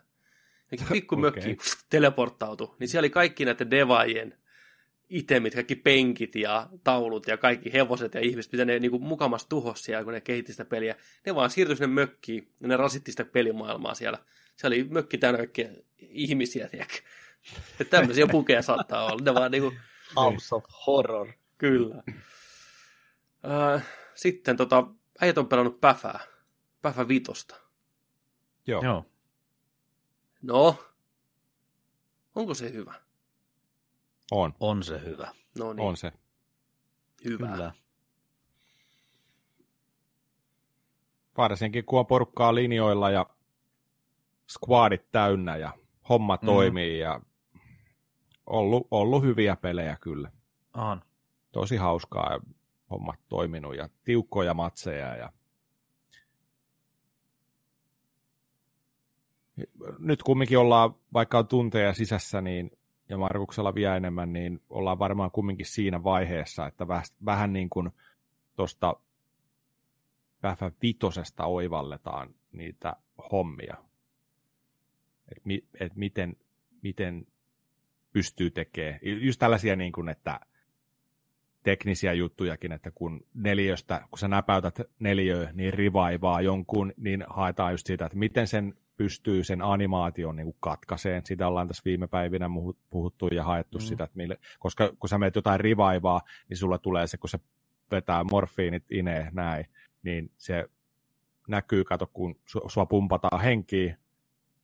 Johonkin 0.73 0.87
pikku 0.97 1.27
okay. 1.27 1.57
teleporttautui. 1.91 2.77
Niin 2.81 2.89
siellä 2.89 3.05
oli 3.05 3.11
kaikki 3.11 3.45
näiden 3.45 3.71
devaajien 3.71 4.39
itemit, 5.09 5.55
kaikki 5.55 5.77
penkit 5.77 6.35
ja 6.35 6.69
taulut 6.85 7.27
ja 7.27 7.37
kaikki 7.37 7.73
hevoset 7.73 8.15
ja 8.15 8.21
ihmiset, 8.21 8.53
mitä 8.53 8.65
ne 8.65 8.79
niin 8.79 8.91
kuin, 8.91 9.03
mukamassa 9.03 9.49
tuhos 9.49 9.85
siellä, 9.85 10.05
kun 10.05 10.13
ne 10.13 10.21
kehitti 10.21 10.53
sitä 10.53 10.65
peliä. 10.65 10.97
Ne 11.27 11.35
vaan 11.35 11.51
siirtyi 11.51 11.77
sinne 11.77 11.87
mökkiin 11.87 12.53
ja 12.61 12.69
ne 12.69 12.77
rasitti 12.77 13.11
sitä 13.11 13.25
pelimaailmaa 13.25 13.95
siellä. 13.95 14.19
Se 14.57 14.67
oli 14.67 14.85
mökki 14.85 15.19
täynnä 15.19 15.39
kaikkia 15.39 15.69
ihmisiä, 15.99 16.69
tiedäkö? 16.69 16.95
Että 17.81 17.97
tämmöisiä 17.97 18.27
pukeja 18.37 18.63
saattaa 18.63 19.05
olla. 19.05 19.25
Ne 19.25 19.35
vaan 19.35 19.51
niinku... 19.51 19.73
House 20.17 20.55
of 20.55 20.65
Horror. 20.87 21.33
Kyllä. 21.59 22.03
Äh, 23.75 23.87
sitten 24.15 24.57
tota, 24.57 24.87
äijät 25.21 25.39
on 25.39 25.49
pelannut 25.49 25.81
Päfää. 25.81 26.21
Päfä 26.83 27.09
Vitosta. 27.09 27.57
Joo. 28.67 28.83
Joo. 28.85 29.05
No, 30.43 30.85
onko 32.35 32.55
se 32.55 32.73
hyvä? 32.73 33.08
On. 34.31 34.55
On 34.61 34.83
se 34.83 35.01
hyvä. 35.05 35.33
No 35.59 35.73
niin. 35.73 35.89
On 35.89 35.97
se. 35.97 36.13
Hyvä. 37.25 37.49
Kyllä. 37.49 37.73
Varsinkin 41.37 41.85
kun 41.85 41.99
on 41.99 42.07
porukkaa 42.07 42.55
linjoilla 42.55 43.11
ja 43.11 43.27
squadit 44.51 45.11
täynnä 45.11 45.57
ja 45.57 45.73
homma 46.09 46.39
mm. 46.43 46.47
toimii 46.47 46.99
ja 46.99 47.21
ollut, 48.47 48.89
ollut 48.91 49.23
hyviä 49.23 49.57
pelejä 49.57 49.97
kyllä. 50.01 50.33
On. 50.75 51.03
Tosi 51.53 51.77
hauskaa 51.77 52.33
ja 52.33 52.41
hommat 52.91 53.21
toiminut 53.29 53.77
ja 53.77 53.89
tiukkoja 54.05 54.55
matseja 54.55 55.17
ja 55.17 55.33
nyt 59.99 60.23
kumminkin 60.23 60.59
ollaan, 60.59 60.95
vaikka 61.13 61.39
on 61.39 61.49
tunteja 61.49 61.95
sisässä, 61.95 62.41
niin 62.41 62.78
ja 63.09 63.19
Markuksella 63.19 63.75
vielä 63.75 63.97
enemmän, 63.97 64.33
niin 64.33 64.61
ollaan 64.71 64.99
varmaan 64.99 65.31
kumminkin 65.31 65.67
siinä 65.67 66.05
vaiheessa, 66.05 66.67
että 66.67 66.89
vähän, 66.89 67.05
vähän 67.25 67.53
niin 67.53 67.71
kuin 67.71 67.91
tuosta 68.57 68.97
Päfä 70.41 70.73
vitosesta 70.83 71.45
oivalletaan 71.45 72.35
niitä 72.53 72.97
hommia. 73.33 73.77
Että 75.29 75.43
mi, 75.45 75.65
et 75.81 75.97
miten, 75.97 76.37
miten 76.83 77.27
pystyy 78.13 78.51
tekemään. 78.51 79.01
Just 79.03 79.39
tällaisia, 79.39 79.77
niin 79.77 79.93
kuin, 79.93 80.09
että 80.09 80.41
teknisiä 81.63 82.13
juttujakin, 82.13 82.73
että 82.73 82.91
kun 82.91 83.27
neljöstä, 83.35 84.01
kun 84.11 84.19
sä 84.19 84.29
näpäytät 84.29 84.81
neljöä, 84.99 85.51
niin 85.53 85.75
rivaivaa 85.75 86.41
jonkun, 86.41 86.93
niin 86.97 87.25
haetaan 87.29 87.73
just 87.73 87.87
siitä, 87.87 88.07
että 88.07 88.19
miten 88.19 88.47
sen 88.47 88.75
pystyy 88.99 89.45
sen 89.45 89.63
animaation 89.63 90.37
niin 90.37 90.55
katkaiseen. 90.61 91.27
Sitä 91.27 91.49
ollaan 91.49 91.69
tässä 91.69 91.83
viime 91.85 92.07
päivinä 92.07 92.47
puhuttu 92.91 93.27
ja 93.29 93.45
haettu 93.45 93.79
mm. 93.79 93.83
sitä, 93.83 94.05
että 94.05 94.17
mille, 94.17 94.39
koska 94.59 94.93
kun 94.99 95.09
sä 95.09 95.19
meet 95.19 95.37
jotain 95.37 95.61
rivaivaa, 95.61 96.21
niin 96.49 96.57
sulla 96.57 96.79
tulee 96.79 97.07
se, 97.07 97.17
kun 97.17 97.31
se 97.31 97.39
vetää 97.91 98.25
morfiinit 98.25 98.93
inee 98.93 99.29
näin, 99.33 99.65
niin 100.03 100.31
se 100.39 100.69
näkyy, 101.49 101.85
kato, 101.85 102.07
kun 102.13 102.37
sua 102.67 102.87
pumpataan 102.87 103.41
henkiä, 103.41 103.97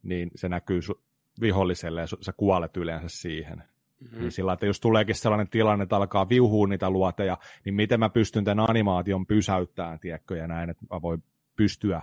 niin 0.02 0.30
se 0.34 0.48
näkyy 0.48 0.80
su- 0.80 1.00
viholliselle 1.40 2.00
ja 2.00 2.06
sä 2.06 2.32
kuolet 2.36 2.76
yleensä 2.76 3.08
siihen. 3.08 3.58
Mm-hmm. 4.00 4.20
Niin 4.20 4.32
sillä 4.32 4.52
että 4.52 4.66
jos 4.66 4.80
tuleekin 4.80 5.14
sellainen 5.14 5.48
tilanne, 5.48 5.82
että 5.82 5.96
alkaa 5.96 6.28
viuhua 6.28 6.66
niitä 6.66 6.90
luoteja, 6.90 7.38
niin 7.64 7.74
miten 7.74 8.00
mä 8.00 8.08
pystyn 8.08 8.44
tämän 8.44 8.70
animaation 8.70 9.26
pysäyttämään, 9.26 10.00
tiedätkö, 10.00 10.36
ja 10.36 10.46
näin, 10.46 10.70
että 10.70 10.86
mä 10.90 11.02
voin 11.02 11.22
pystyä 11.56 12.02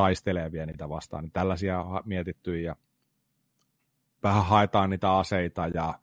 taistelemaan 0.00 0.52
vielä 0.52 0.66
niitä 0.66 0.88
vastaan. 0.88 1.24
Niin 1.24 1.32
tällaisia 1.32 1.80
on 1.80 2.02
mietitty 2.04 2.60
ja 2.60 2.76
vähän 4.22 4.44
haetaan 4.44 4.90
niitä 4.90 5.12
aseita 5.12 5.66
ja 5.74 5.98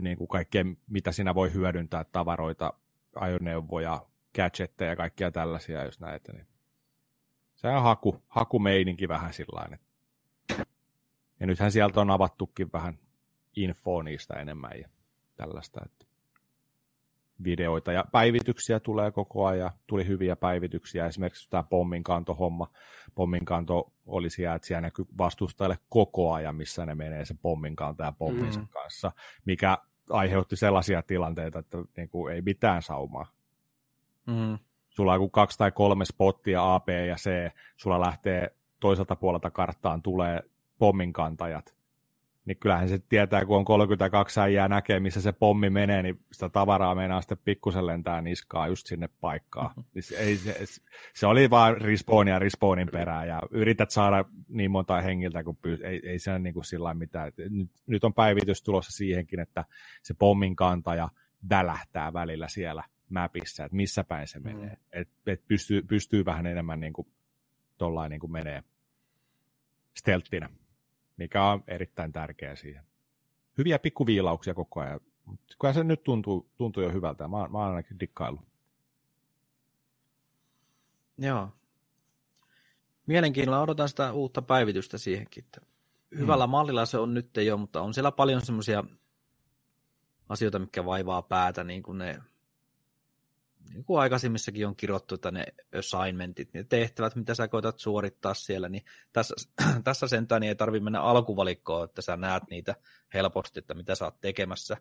niin 0.00 0.18
kuin 0.18 0.28
kaikkea, 0.28 0.64
mitä 0.86 1.12
siinä 1.12 1.34
voi 1.34 1.52
hyödyntää, 1.52 2.04
tavaroita, 2.04 2.72
ajoneuvoja, 3.14 4.06
gadgetteja 4.34 4.90
ja 4.90 4.96
kaikkia 4.96 5.30
tällaisia 5.30 5.84
jos 5.84 6.00
näitä. 6.00 6.32
Niin 6.32 6.46
se 7.54 7.68
on 7.68 7.82
haku, 7.82 8.22
hakumeininki 8.28 9.08
vähän 9.08 9.32
sillä 9.32 9.78
Ja 11.40 11.46
nythän 11.46 11.72
sieltä 11.72 12.00
on 12.00 12.10
avattukin 12.10 12.72
vähän 12.72 12.98
infoa 13.56 14.02
niistä 14.02 14.34
enemmän 14.34 14.78
ja 14.80 14.88
tällaista. 15.36 15.80
Että 15.84 16.06
videoita 17.44 17.92
ja 17.92 18.04
päivityksiä 18.12 18.80
tulee 18.80 19.10
koko 19.10 19.46
ajan. 19.46 19.70
Tuli 19.86 20.06
hyviä 20.06 20.36
päivityksiä, 20.36 21.06
esimerkiksi 21.06 21.50
tämä 21.50 21.62
pomminkanto-homma. 21.62 22.70
Pomminkanto 23.14 23.92
oli 24.06 24.30
siellä, 24.30 24.54
että 24.54 24.68
siellä 24.68 24.80
näkyy 24.80 25.04
vastustajalle 25.18 25.78
koko 25.88 26.32
ajan, 26.32 26.56
missä 26.56 26.86
ne 26.86 26.94
menee 26.94 27.24
se 27.24 27.34
pomminkanto 27.42 28.02
ja 28.02 28.12
pomminsa 28.18 28.60
mm. 28.60 28.68
kanssa, 28.68 29.12
mikä 29.44 29.78
aiheutti 30.10 30.56
sellaisia 30.56 31.02
tilanteita, 31.02 31.58
että 31.58 31.78
niin 31.96 32.08
kuin 32.08 32.34
ei 32.34 32.42
mitään 32.42 32.82
saumaa. 32.82 33.26
Mm. 34.26 34.58
Sulla 34.88 35.14
on 35.14 35.30
kaksi 35.30 35.58
tai 35.58 35.72
kolme 35.72 36.04
spottia 36.04 36.74
A, 36.74 36.80
B 36.80 36.88
ja 36.88 37.16
C, 37.16 37.30
sulla 37.76 38.00
lähtee 38.00 38.56
toiselta 38.80 39.16
puolelta 39.16 39.50
karttaan 39.50 40.02
tulee 40.02 40.40
pomminkantajat, 40.78 41.74
niin 42.46 42.56
kyllähän 42.56 42.88
se 42.88 42.98
tietää, 42.98 43.44
kun 43.44 43.56
on 43.56 43.64
32 43.64 44.40
äijää 44.40 44.68
näkee, 44.68 45.00
missä 45.00 45.20
se 45.20 45.32
pommi 45.32 45.70
menee, 45.70 46.02
niin 46.02 46.20
sitä 46.32 46.48
tavaraa 46.48 46.94
meinaa 46.94 47.20
sitten 47.20 47.38
pikkusen 47.44 47.86
lentää 47.86 48.20
niskaa 48.20 48.68
just 48.68 48.86
sinne 48.86 49.08
paikkaan. 49.20 49.70
Se, 50.00 50.16
ei, 50.16 50.36
se, 50.36 50.64
se, 51.14 51.26
oli 51.26 51.50
vaan 51.50 51.80
respawn 51.80 52.28
ja 52.28 52.38
respawnin 52.38 52.88
perään, 52.92 53.28
ja 53.28 53.42
yrität 53.50 53.90
saada 53.90 54.24
niin 54.48 54.70
monta 54.70 55.00
hengiltä, 55.00 55.44
kun 55.44 55.56
pyy- 55.56 55.84
ei, 55.84 56.00
ei 56.04 56.18
se 56.18 56.30
ole 56.30 56.38
niin 56.38 56.54
kuin 56.54 56.64
sillä 56.64 56.94
mitään. 56.94 57.32
Nyt, 57.50 57.70
nyt 57.86 58.04
on 58.04 58.14
päivitys 58.14 58.62
tulossa 58.62 58.92
siihenkin, 58.92 59.40
että 59.40 59.64
se 60.02 60.14
pommin 60.14 60.56
kantaja 60.56 61.08
välähtää 61.50 62.12
välillä 62.12 62.48
siellä 62.48 62.82
mapissa, 63.08 63.64
että 63.64 63.76
missä 63.76 64.04
päin 64.04 64.28
se 64.28 64.40
menee. 64.40 64.68
Mm. 64.68 65.00
Et, 65.00 65.08
et 65.26 65.42
pystyy, 65.48 65.82
pystyy 65.82 66.24
vähän 66.24 66.46
enemmän 66.46 66.80
niin 66.80 66.92
kuin, 66.92 67.08
tollain 67.78 68.10
niin 68.10 68.20
kuin 68.20 68.32
menee 68.32 68.62
stelttinä. 69.96 70.48
Mikä 71.16 71.44
on 71.44 71.64
erittäin 71.68 72.12
tärkeä 72.12 72.56
siihen. 72.56 72.84
Hyviä 73.58 73.78
pikkuviilauksia 73.78 74.54
koko 74.54 74.80
ajan. 74.80 75.00
Kyllä 75.60 75.74
se 75.74 75.84
nyt 75.84 76.02
tuntuu, 76.02 76.50
tuntuu 76.56 76.82
jo 76.82 76.92
hyvältä. 76.92 77.28
Mä, 77.28 77.48
mä 77.48 77.58
oon 77.58 77.68
ainakin 77.68 78.00
dikkaillut. 78.00 78.44
Joo. 81.18 81.48
Mielenkiinnolla 83.06 83.62
odotan 83.62 83.88
sitä 83.88 84.12
uutta 84.12 84.42
päivitystä 84.42 84.98
siihenkin. 84.98 85.44
Hyvällä 86.18 86.46
mm. 86.46 86.50
mallilla 86.50 86.86
se 86.86 86.98
on 86.98 87.14
nyt 87.14 87.36
jo, 87.36 87.56
mutta 87.56 87.80
on 87.80 87.94
siellä 87.94 88.12
paljon 88.12 88.46
semmoisia 88.46 88.84
asioita, 90.28 90.58
mikä 90.58 90.84
vaivaa 90.84 91.22
päätä, 91.22 91.64
niin 91.64 91.82
kuin 91.82 91.98
ne 91.98 92.20
niin 93.72 93.84
kuin 93.84 94.00
aikaisemmissakin 94.00 94.66
on 94.66 94.76
kirottu, 94.76 95.14
että 95.14 95.30
ne 95.30 95.46
assignmentit, 95.78 96.54
ne 96.54 96.64
tehtävät, 96.64 97.16
mitä 97.16 97.34
sä 97.34 97.48
koetat 97.48 97.78
suorittaa 97.78 98.34
siellä, 98.34 98.68
niin 98.68 98.84
tässä, 99.12 99.34
tässä 99.84 100.08
sentään 100.08 100.40
niin 100.40 100.48
ei 100.48 100.54
tarvitse 100.54 100.84
mennä 100.84 101.00
alkuvalikkoon, 101.00 101.84
että 101.84 102.02
sä 102.02 102.16
näet 102.16 102.42
niitä 102.50 102.74
helposti, 103.14 103.58
että 103.58 103.74
mitä 103.74 103.94
sä 103.94 104.04
oot 104.04 104.20
tekemässä. 104.20 104.76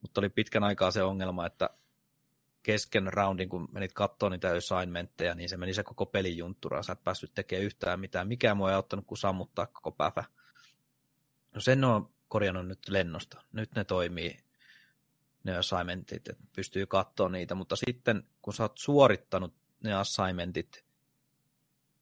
Mutta 0.00 0.20
oli 0.20 0.28
pitkän 0.28 0.64
aikaa 0.64 0.90
se 0.90 1.02
ongelma, 1.02 1.46
että 1.46 1.70
kesken 2.62 3.12
roundin, 3.12 3.48
kun 3.48 3.68
menit 3.72 3.92
katsoa 3.92 4.30
niitä 4.30 4.48
assignmentteja, 4.48 5.34
niin 5.34 5.48
se 5.48 5.56
meni 5.56 5.74
se 5.74 5.82
koko 5.82 6.06
pelin 6.06 6.36
juntturaan. 6.36 6.84
Sä 6.84 6.92
et 6.92 7.04
päässyt 7.04 7.34
tekemään 7.34 7.64
yhtään 7.64 8.00
mitään. 8.00 8.28
Mikään 8.28 8.56
mua 8.56 8.70
ei 8.70 8.74
auttanut 8.74 9.06
kuin 9.06 9.18
sammuttaa 9.18 9.66
koko 9.66 9.92
päivä. 9.92 10.24
No 11.54 11.60
sen 11.60 11.84
on 11.84 12.10
korjannut 12.28 12.66
nyt 12.66 12.88
lennosta. 12.88 13.42
Nyt 13.52 13.74
ne 13.74 13.84
toimii 13.84 14.47
ne 15.48 15.56
assignmentit, 15.58 16.28
että 16.28 16.44
pystyy 16.56 16.86
katsoa 16.86 17.28
niitä, 17.28 17.54
mutta 17.54 17.76
sitten 17.76 18.22
kun 18.42 18.54
sä 18.54 18.62
oot 18.62 18.78
suorittanut 18.78 19.54
ne 19.84 19.94
assignmentit, 19.94 20.84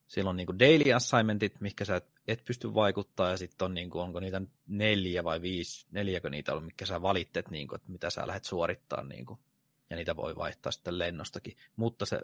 silloin 0.07 0.37
niin 0.37 0.47
kuin 0.47 0.59
daily 0.59 0.93
assignmentit, 0.93 1.61
mikä 1.61 1.85
sä 1.85 1.97
et, 1.97 2.07
et 2.29 2.45
pysty 2.45 2.75
vaikuttaa, 2.75 3.31
ja 3.31 3.37
sitten 3.37 3.65
on, 3.65 3.75
niin 3.75 3.91
kuin, 3.91 4.03
onko 4.03 4.21
niitä 4.21 4.43
neljä 4.67 5.25
vai 5.25 5.43
viisi, 5.43 5.87
neljäkö 5.91 6.31
niitä 6.31 6.55
on, 6.55 6.65
mikä 6.65 6.87
sä 6.87 7.03
valittet, 7.03 7.51
niin 7.51 7.69
kuin, 7.69 7.77
että 7.77 7.93
mitä 7.93 8.11
sä 8.11 8.27
lähdet 8.27 8.45
suorittaa, 8.45 9.05
niin 9.05 9.27
kuin, 9.27 9.41
ja 9.91 9.97
niitä 9.97 10.17
voi 10.17 10.37
vaihtaa 10.37 10.73
sitten 10.73 10.99
lennostakin, 10.99 11.57
mutta 11.77 12.07
se 12.07 12.21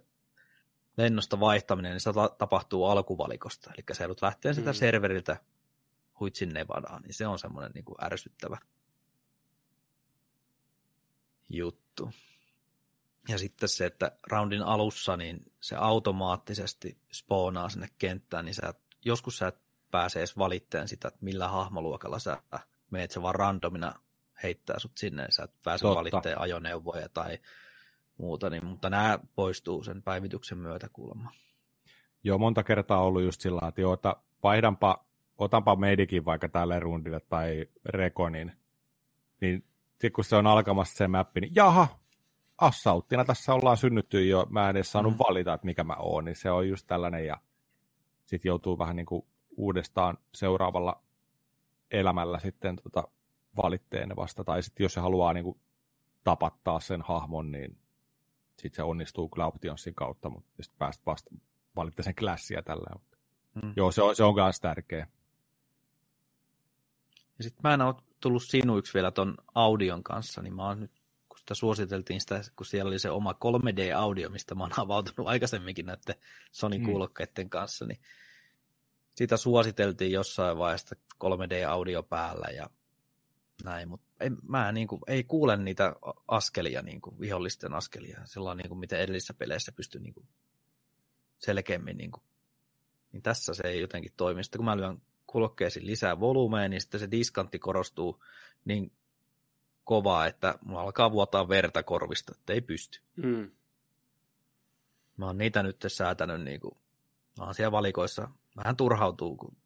lennosta 0.96 1.40
vaihtaminen, 1.40 1.92
niin 1.92 2.00
se 2.00 2.10
tapahtuu 2.38 2.84
alkuvalikosta, 2.84 3.70
eli 3.74 3.84
sä 3.92 4.04
joudut 4.04 4.22
lähteä 4.22 4.52
sitä 4.52 4.70
mm. 4.70 4.74
serveriltä 4.74 5.36
huitsin 6.20 6.48
Nevadaan, 6.48 7.02
niin 7.02 7.14
se 7.14 7.26
on 7.26 7.38
semmoinen 7.38 7.72
niin 7.74 7.84
kuin 7.84 8.04
ärsyttävä 8.04 8.58
juttu. 11.52 12.10
Ja 13.28 13.38
sitten 13.38 13.68
se, 13.68 13.86
että 13.86 14.12
roundin 14.30 14.62
alussa 14.62 15.16
niin 15.16 15.52
se 15.60 15.76
automaattisesti 15.76 16.98
spoonaa 17.12 17.68
sinne 17.68 17.88
kenttään, 17.98 18.44
niin 18.44 18.54
sä, 18.54 18.74
joskus 19.04 19.38
sä 19.38 19.48
et 19.48 19.58
pääse 19.90 20.18
edes 20.18 20.38
valitteen 20.38 20.88
sitä, 20.88 21.08
että 21.08 21.24
millä 21.24 21.48
hahmoluokalla 21.48 22.18
sä 22.18 22.42
meet, 22.90 23.10
se 23.10 23.22
vaan 23.22 23.34
randomina 23.34 23.94
heittää 24.42 24.78
sut 24.78 24.98
sinne, 24.98 25.26
sä 25.30 25.42
et 25.42 25.52
pääse 25.64 25.82
Totta. 25.82 25.98
valitteen 25.98 26.40
ajoneuvoja 26.40 27.08
tai 27.08 27.38
muuta, 28.18 28.50
niin, 28.50 28.66
mutta 28.66 28.90
nämä 28.90 29.18
poistuu 29.34 29.82
sen 29.82 30.02
päivityksen 30.02 30.58
myötä 30.58 30.88
kuulemma. 30.92 31.32
Joo, 32.24 32.38
monta 32.38 32.62
kertaa 32.62 33.02
ollut 33.02 33.22
just 33.22 33.40
sillä 33.40 33.68
että 33.68 33.80
joo, 33.80 33.92
että 33.92 34.16
vaihdanpa, 34.42 35.04
otanpa 35.38 35.76
medikin 35.76 36.24
vaikka 36.24 36.48
tälle 36.48 36.80
rundille 36.80 37.20
tai 37.20 37.66
rekonin, 37.84 38.52
niin 39.40 39.64
sitten 40.02 40.12
kun 40.12 40.24
se 40.24 40.36
on 40.36 40.46
alkamassa 40.46 40.96
se 40.96 41.08
mappi, 41.08 41.40
niin 41.40 41.54
jaha, 41.54 41.88
assauttina 42.58 43.24
tässä 43.24 43.54
ollaan 43.54 43.76
synnytty 43.76 44.26
jo, 44.26 44.46
mä 44.50 44.70
en 44.70 44.76
edes 44.76 44.92
saanut 44.92 45.12
mm. 45.12 45.18
valita, 45.18 45.54
että 45.54 45.64
mikä 45.64 45.84
mä 45.84 45.96
oon, 45.98 46.24
niin 46.24 46.36
se 46.36 46.50
on 46.50 46.68
just 46.68 46.86
tällainen, 46.86 47.26
ja 47.26 47.36
sitten 48.26 48.48
joutuu 48.48 48.78
vähän 48.78 48.96
niin 48.96 49.06
kuin 49.06 49.26
uudestaan 49.56 50.18
seuraavalla 50.34 51.02
elämällä 51.90 52.38
sitten 52.38 52.76
tota 52.76 53.08
valitteen 53.56 54.16
vasta, 54.16 54.44
tai 54.44 54.62
sitten 54.62 54.84
jos 54.84 54.94
se 54.94 55.00
haluaa 55.00 55.32
niin 55.32 55.44
kuin 55.44 55.60
tapattaa 56.24 56.80
sen 56.80 57.02
hahmon, 57.02 57.52
niin 57.52 57.78
sitten 58.58 58.76
se 58.76 58.82
onnistuu 58.82 59.28
kyllä 59.28 59.46
optionsin 59.46 59.94
kautta, 59.94 60.30
mutta 60.30 60.62
sitten 60.62 60.78
päästä 60.78 61.02
vasta 61.06 61.30
valittaa 61.76 62.04
sen 62.04 62.14
klassia 62.14 62.62
tällä. 62.62 63.00
Mm. 63.62 63.72
Joo, 63.76 63.92
se 63.92 64.02
on, 64.02 64.16
se 64.16 64.24
on 64.24 64.34
myös 64.34 64.60
tärkeä. 64.60 65.06
Ja 67.38 67.44
sitten 67.44 67.60
mä 67.64 67.74
en 67.74 67.80
ole 67.80 67.94
tullut 68.22 68.42
sinuiksi 68.42 68.94
vielä 68.94 69.10
ton 69.10 69.34
audion 69.54 70.02
kanssa, 70.02 70.42
niin 70.42 70.54
mä 70.54 70.66
oon 70.66 70.80
nyt, 70.80 70.90
kun 71.28 71.38
sitä 71.38 71.54
suositeltiin 71.54 72.20
sitä, 72.20 72.42
kun 72.56 72.66
siellä 72.66 72.88
oli 72.88 72.98
se 72.98 73.10
oma 73.10 73.32
3D-audio, 73.32 74.30
mistä 74.30 74.54
mä 74.54 74.62
oon 74.62 74.72
avautunut 74.76 75.28
aikaisemminkin 75.28 75.86
näiden 75.86 76.14
Sony-kuulokkeiden 76.52 77.50
kanssa, 77.50 77.86
niin 77.86 78.00
sitä 79.14 79.36
suositeltiin 79.36 80.12
jossain 80.12 80.58
vaiheessa 80.58 80.96
3D-audio 81.24 82.02
päällä 82.02 82.48
ja 82.56 82.70
näin, 83.64 83.88
mutta 83.88 84.06
ei, 84.20 84.30
mä 84.48 84.72
niin 84.72 84.88
kuin, 84.88 85.02
ei 85.06 85.24
kuule 85.24 85.56
niitä 85.56 85.96
askelia, 86.28 86.82
niin 86.82 87.00
kuin, 87.00 87.20
vihollisten 87.20 87.74
askelia, 87.74 88.20
sellainen 88.24 88.62
niin 88.62 88.68
kuin, 88.68 88.78
miten 88.78 89.00
edellisissä 89.00 89.34
peleissä 89.34 89.72
pystyy 89.72 90.00
niin 90.00 90.14
kuin, 90.14 90.28
selkeämmin, 91.38 91.96
niin, 91.96 92.10
kuin, 92.10 92.22
niin 93.12 93.22
tässä 93.22 93.54
se 93.54 93.62
ei 93.68 93.80
jotenkin 93.80 94.12
toimi. 94.16 94.44
Sitten 94.44 94.58
kun 94.58 94.64
mä 94.64 94.76
lyön 94.76 95.02
kulokkeisiin 95.32 95.86
lisää 95.86 96.20
volumea, 96.20 96.68
niin 96.68 96.80
sitten 96.80 97.00
se 97.00 97.10
diskantti 97.10 97.58
korostuu 97.58 98.24
niin 98.64 98.92
kovaa, 99.84 100.26
että 100.26 100.58
mulla 100.64 100.80
alkaa 100.80 101.12
vuotaa 101.12 101.48
verta 101.48 101.82
korvista, 101.82 102.32
että 102.38 102.52
ei 102.52 102.60
pysty. 102.60 103.00
Mm. 103.16 103.50
Mä 105.16 105.26
oon 105.26 105.38
niitä 105.38 105.62
nyt 105.62 105.84
säätänyt, 105.86 106.40
niin 106.42 106.60
kuin, 106.60 106.76
mä 107.38 107.44
oon 107.44 107.54
siellä 107.54 107.72
valikoissa, 107.72 108.28
vähän 108.56 108.76
turhautuu, 108.76 109.36
kun 109.36 109.56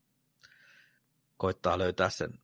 koittaa 1.37 1.79
löytää 1.79 2.11
sen, 2.11 2.41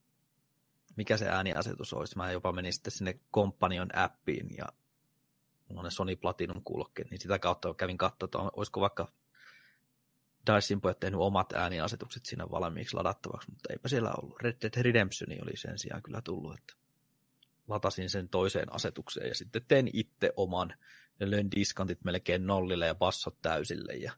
mikä 0.97 1.17
se 1.17 1.29
ääniasetus 1.29 1.93
olisi. 1.93 2.17
Mä 2.17 2.33
jopa 2.33 2.53
menin 2.53 2.73
sitten 2.73 2.91
sinne 2.91 3.21
Companion 3.35 3.97
appiin 3.97 4.57
ja 4.57 4.67
mulla 5.69 5.81
on 5.81 5.85
ne 5.85 5.91
Sony 5.91 6.17
Platinum 6.17 6.63
kuulokkeet, 6.65 7.11
niin 7.11 7.21
sitä 7.21 7.39
kautta 7.39 7.75
kävin 7.75 7.99
katsoa, 7.99 8.25
että 8.25 8.39
olisiko 8.39 8.81
vaikka 8.81 9.13
Dicein 10.47 10.81
pojat 10.81 11.01
tehnyt 11.01 11.21
omat 11.21 11.53
ääniasetukset 11.53 12.27
siinä 12.27 12.51
valmiiksi 12.51 12.97
ladattavaksi, 12.97 13.51
mutta 13.51 13.73
eipä 13.73 13.89
siellä 13.89 14.13
ollut. 14.23 14.43
Red 14.43 14.57
Dead 14.63 14.83
Redemption 14.83 15.43
oli 15.43 15.57
sen 15.57 15.79
sijaan 15.79 16.03
kyllä 16.03 16.21
tullut, 16.23 16.59
että 16.59 16.75
latasin 17.69 18.11
sen 18.11 18.29
toiseen 18.29 18.73
asetukseen 18.73 19.29
ja 19.29 19.35
sitten 19.35 19.65
tein 19.69 19.91
itse 19.93 20.33
oman 20.37 20.75
ja 21.21 21.31
löin 21.31 21.51
diskantit 21.51 22.05
melkein 22.05 22.47
nollille 22.47 22.87
ja 22.87 22.95
bassot 22.95 23.37
täysille. 23.43 23.93
Ja, 23.93 24.13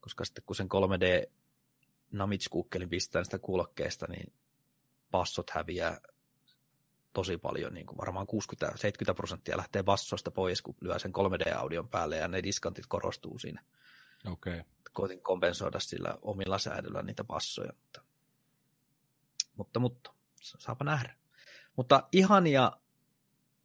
koska 0.00 0.24
sitten 0.24 0.44
kun 0.46 0.56
sen 0.56 0.68
3D 0.68 1.30
Namitskukkelin 2.12 2.88
pistää 2.88 3.24
sitä 3.24 3.38
kuulokkeesta, 3.38 4.06
niin 4.08 4.32
bassot 5.10 5.50
häviää 5.50 6.00
tosi 7.12 7.38
paljon, 7.38 7.74
niin 7.74 7.86
kuin 7.86 7.98
varmaan 7.98 8.26
60-70 9.10 9.14
prosenttia 9.14 9.56
lähtee 9.56 9.82
bassoista 9.82 10.30
pois, 10.30 10.62
kun 10.62 10.76
lyö 10.80 10.98
sen 10.98 11.12
3D-audion 11.12 11.88
päälle 11.88 12.16
ja 12.16 12.28
ne 12.28 12.42
diskantit 12.42 12.86
korostuu 12.86 13.38
siinä. 13.38 13.64
Okei. 14.26 14.60
Okay 14.60 14.72
koitin 14.92 15.22
kompensoida 15.22 15.80
sillä 15.80 16.18
omilla 16.22 16.58
säädöllä 16.58 17.02
niitä 17.02 17.24
passoja. 17.24 17.72
Mutta, 17.72 18.02
mutta, 19.56 19.80
mutta 19.80 20.10
saapa 20.42 20.84
nähdä. 20.84 21.16
Mutta 21.76 22.08
ihania 22.12 22.72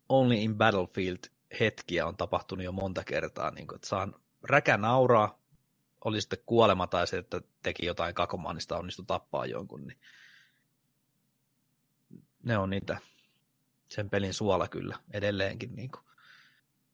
Only 0.09 0.35
in 0.35 0.57
Battlefield 0.57 1.19
hetkiä 1.59 2.07
on 2.07 2.17
tapahtunut 2.17 2.65
jo 2.65 2.71
monta 2.71 3.03
kertaa, 3.03 3.51
niin 3.51 3.67
kuin, 3.67 3.75
että 3.75 3.87
saan 3.87 4.15
räkä 4.43 4.77
nauraa, 4.77 5.39
oli 6.05 6.21
sitten 6.21 6.39
kuolema 6.45 6.87
tai 6.87 7.07
se, 7.07 7.17
että 7.17 7.41
teki 7.63 7.85
jotain 7.85 8.15
kakomaanista 8.15 8.77
onnistui 8.77 9.05
tappaa 9.05 9.45
jonkun, 9.45 9.87
niin 9.87 9.99
ne 12.43 12.57
on 12.57 12.69
niitä 12.69 12.97
sen 13.89 14.09
pelin 14.09 14.33
suola 14.33 14.67
kyllä 14.67 14.99
edelleenkin. 15.11 15.75
Niin 15.75 15.91
kuin. 15.91 16.03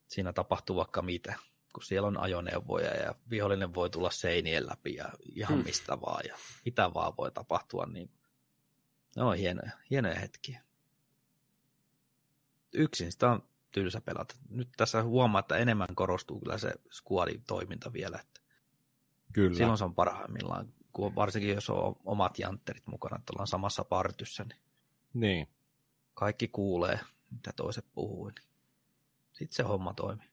Siinä 0.08 0.34
tapahtuu 0.34 0.76
vaikka 0.76 1.02
mitä 1.02 1.36
kun 1.74 1.84
siellä 1.84 2.08
on 2.08 2.20
ajoneuvoja 2.20 2.94
ja 2.94 3.16
vihollinen 3.30 3.74
voi 3.74 3.90
tulla 3.90 4.12
seinien 4.12 4.68
läpi 4.68 4.96
ja 4.96 5.10
ihan 5.36 5.56
hmm. 5.56 5.64
mistä 5.64 6.02
vaan 6.02 6.24
ja 6.28 6.38
mitä 6.66 6.94
vaan 6.94 7.14
voi 7.18 7.32
tapahtua, 7.32 7.86
niin 7.86 8.12
ne 9.16 9.24
on 9.24 9.38
hienoja, 9.38 9.72
hienoja 9.90 10.20
hetkiä. 10.20 10.64
Yksin 12.74 13.12
sitä 13.12 13.32
on 13.32 13.44
tylsä 13.72 14.02
pelata. 14.02 14.36
Nyt 14.50 14.70
tässä 14.78 15.04
huomaa, 15.04 15.40
että 15.40 15.58
enemmän 15.58 15.96
korostuu 15.96 16.40
kyllä 16.40 16.58
se 16.58 16.74
squadin 16.92 17.44
toiminta 17.48 17.94
vielä. 17.94 18.20
Että 18.20 18.42
kyllä. 19.34 19.58
Silloin 19.58 19.78
se 19.78 19.84
on 19.84 19.96
parhaimmillaan, 19.96 20.74
kun 20.94 21.16
varsinkin 21.16 21.54
jos 21.54 21.70
on 21.70 21.96
omat 22.06 22.40
jantterit 22.40 22.88
mukana, 22.88 23.16
että 23.20 23.34
ollaan 23.34 23.48
samassa 23.48 23.84
partyssä, 23.84 24.44
niin, 24.44 24.60
niin. 25.14 25.48
kaikki 26.14 26.48
kuulee, 26.48 27.00
mitä 27.32 27.54
toiset 27.56 27.86
puhuu. 27.94 28.28
Niin 28.28 28.48
sitten 29.32 29.56
se 29.56 29.64
homma 29.64 29.94
toimii. 29.94 30.33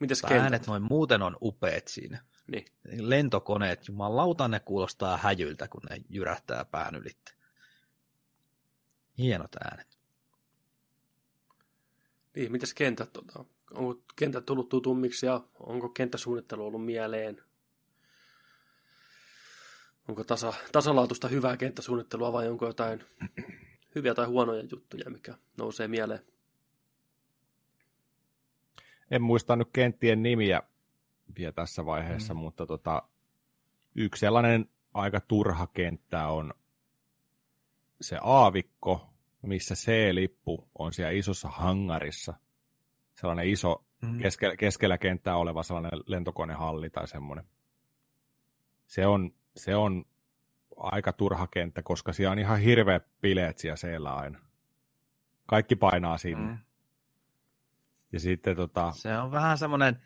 Mitäs 0.00 0.22
äänet 0.24 0.66
noin 0.66 0.82
muuten 0.82 1.22
on 1.22 1.36
upeat 1.42 1.88
siinä. 1.88 2.24
Niin. 2.46 2.64
Lentokoneet, 2.84 3.88
jumalauta 3.88 4.48
ne 4.48 4.60
kuulostaa 4.60 5.16
häjyltä, 5.16 5.68
kun 5.68 5.80
ne 5.90 5.96
jyrähtää 6.08 6.64
pään 6.64 6.94
ylitte. 6.94 7.32
Hienot 9.18 9.56
äänet. 9.56 9.98
Niin, 12.36 12.52
mitäs 12.52 12.74
kentät, 12.74 13.12
tota, 13.12 13.44
onko 13.70 14.02
kentät 14.16 14.46
tullut 14.46 14.68
tutummiksi 14.68 15.26
ja 15.26 15.40
onko 15.58 15.88
kenttäsuunnittelu 15.88 16.66
ollut 16.66 16.84
mieleen? 16.84 17.42
onko 20.08 20.24
tasa, 20.24 20.52
tasalaatuista 20.72 21.28
hyvää 21.28 21.56
kenttäsuunnittelua 21.56 22.32
vai 22.32 22.48
onko 22.48 22.66
jotain 22.66 23.04
hyviä 23.94 24.14
tai 24.14 24.26
huonoja 24.26 24.64
juttuja, 24.70 25.10
mikä 25.10 25.34
nousee 25.58 25.88
mieleen. 25.88 26.20
En 29.14 29.22
muista 29.22 29.56
nyt 29.56 29.68
kenttien 29.72 30.22
nimiä 30.22 30.62
vielä 31.38 31.52
tässä 31.52 31.86
vaiheessa, 31.86 32.34
mm. 32.34 32.40
mutta 32.40 32.66
tota, 32.66 33.02
yksi 33.94 34.20
sellainen 34.20 34.68
aika 34.94 35.20
turha 35.20 35.66
kenttä 35.66 36.28
on 36.28 36.54
se 38.00 38.18
aavikko, 38.22 39.10
missä 39.42 39.74
C-lippu 39.74 40.68
on 40.78 40.92
siellä 40.92 41.10
isossa 41.10 41.48
hangarissa. 41.48 42.34
Sellainen 43.14 43.48
iso 43.48 43.84
mm. 44.02 44.18
keskellä, 44.18 44.56
keskellä 44.56 44.98
kenttää 44.98 45.36
oleva 45.36 45.62
sellainen 45.62 46.00
lentokonehalli 46.06 46.90
tai 46.90 47.08
semmoinen. 47.08 47.44
Se 48.86 49.06
on, 49.06 49.30
se 49.56 49.76
on 49.76 50.04
aika 50.76 51.12
turha 51.12 51.46
kenttä, 51.46 51.82
koska 51.82 52.12
siellä 52.12 52.32
on 52.32 52.38
ihan 52.38 52.60
hirveä 52.60 53.00
bileet 53.20 53.58
siellä 53.74 54.14
aina. 54.14 54.40
Kaikki 55.46 55.76
painaa 55.76 56.18
sinne. 56.18 56.52
Mm. 56.52 56.58
Ja 58.14 58.20
sitten 58.20 58.56
tota... 58.56 58.92
Se 58.96 59.18
on 59.18 59.30
vähän 59.30 59.58
semmoinen, 59.58 60.02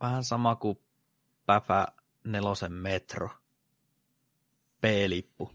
vähän 0.00 0.24
sama 0.24 0.56
kuin 0.56 0.78
Päfä 1.46 1.86
nelosen 2.24 2.72
metro. 2.72 3.28
P-lippu. 4.80 5.52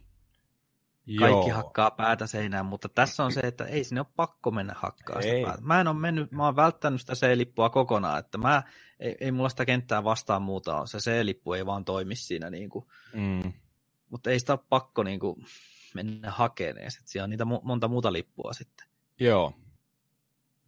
Kaikki 1.20 1.50
Joo. 1.50 1.58
hakkaa 1.58 1.92
päätä 1.92 2.28
seinään, 2.28 2.66
mutta 2.66 2.90
tässä 2.90 3.24
on 3.24 3.32
se, 3.32 3.40
että 3.40 3.66
ei 3.66 3.84
sinne 3.84 4.02
ole 4.02 4.08
pakko 4.16 4.52
mennä 4.52 4.74
hakkaa 4.78 5.22
sitä 5.22 5.46
päätä. 5.46 5.62
Mä 5.62 5.82
en 5.82 5.88
ole 5.88 5.96
mennyt, 5.96 6.32
mä 6.32 6.46
oon 6.46 6.56
välttänyt 6.56 7.02
sitä 7.02 7.14
C-lippua 7.14 7.70
kokonaan, 7.70 8.20
että 8.20 8.38
mä, 8.38 8.64
ei, 9.00 9.18
ei 9.20 9.32
mulla 9.32 9.50
sitä 9.50 9.66
kenttää 9.66 10.04
vastaan 10.04 10.42
muuta 10.42 10.78
on. 10.78 10.88
Se 10.88 10.98
C-lippu 10.98 11.54
ei 11.54 11.66
vaan 11.66 11.86
toimi 11.86 12.16
siinä, 12.16 12.50
niin 12.50 12.70
kuin. 12.70 12.86
Mm. 13.14 13.54
mutta 14.10 14.30
ei 14.30 14.40
sitä 14.40 14.54
ole 14.54 14.60
pakko 14.70 15.04
niin 15.04 15.20
kuin, 15.20 15.46
mennä 15.94 16.32
hakemaan. 16.32 16.92
Siellä 17.06 17.24
on 17.24 17.30
niitä 17.30 17.46
monta 17.46 17.88
muuta 17.88 18.14
lippua 18.14 18.54
sitten. 18.54 18.88
Joo, 19.20 19.54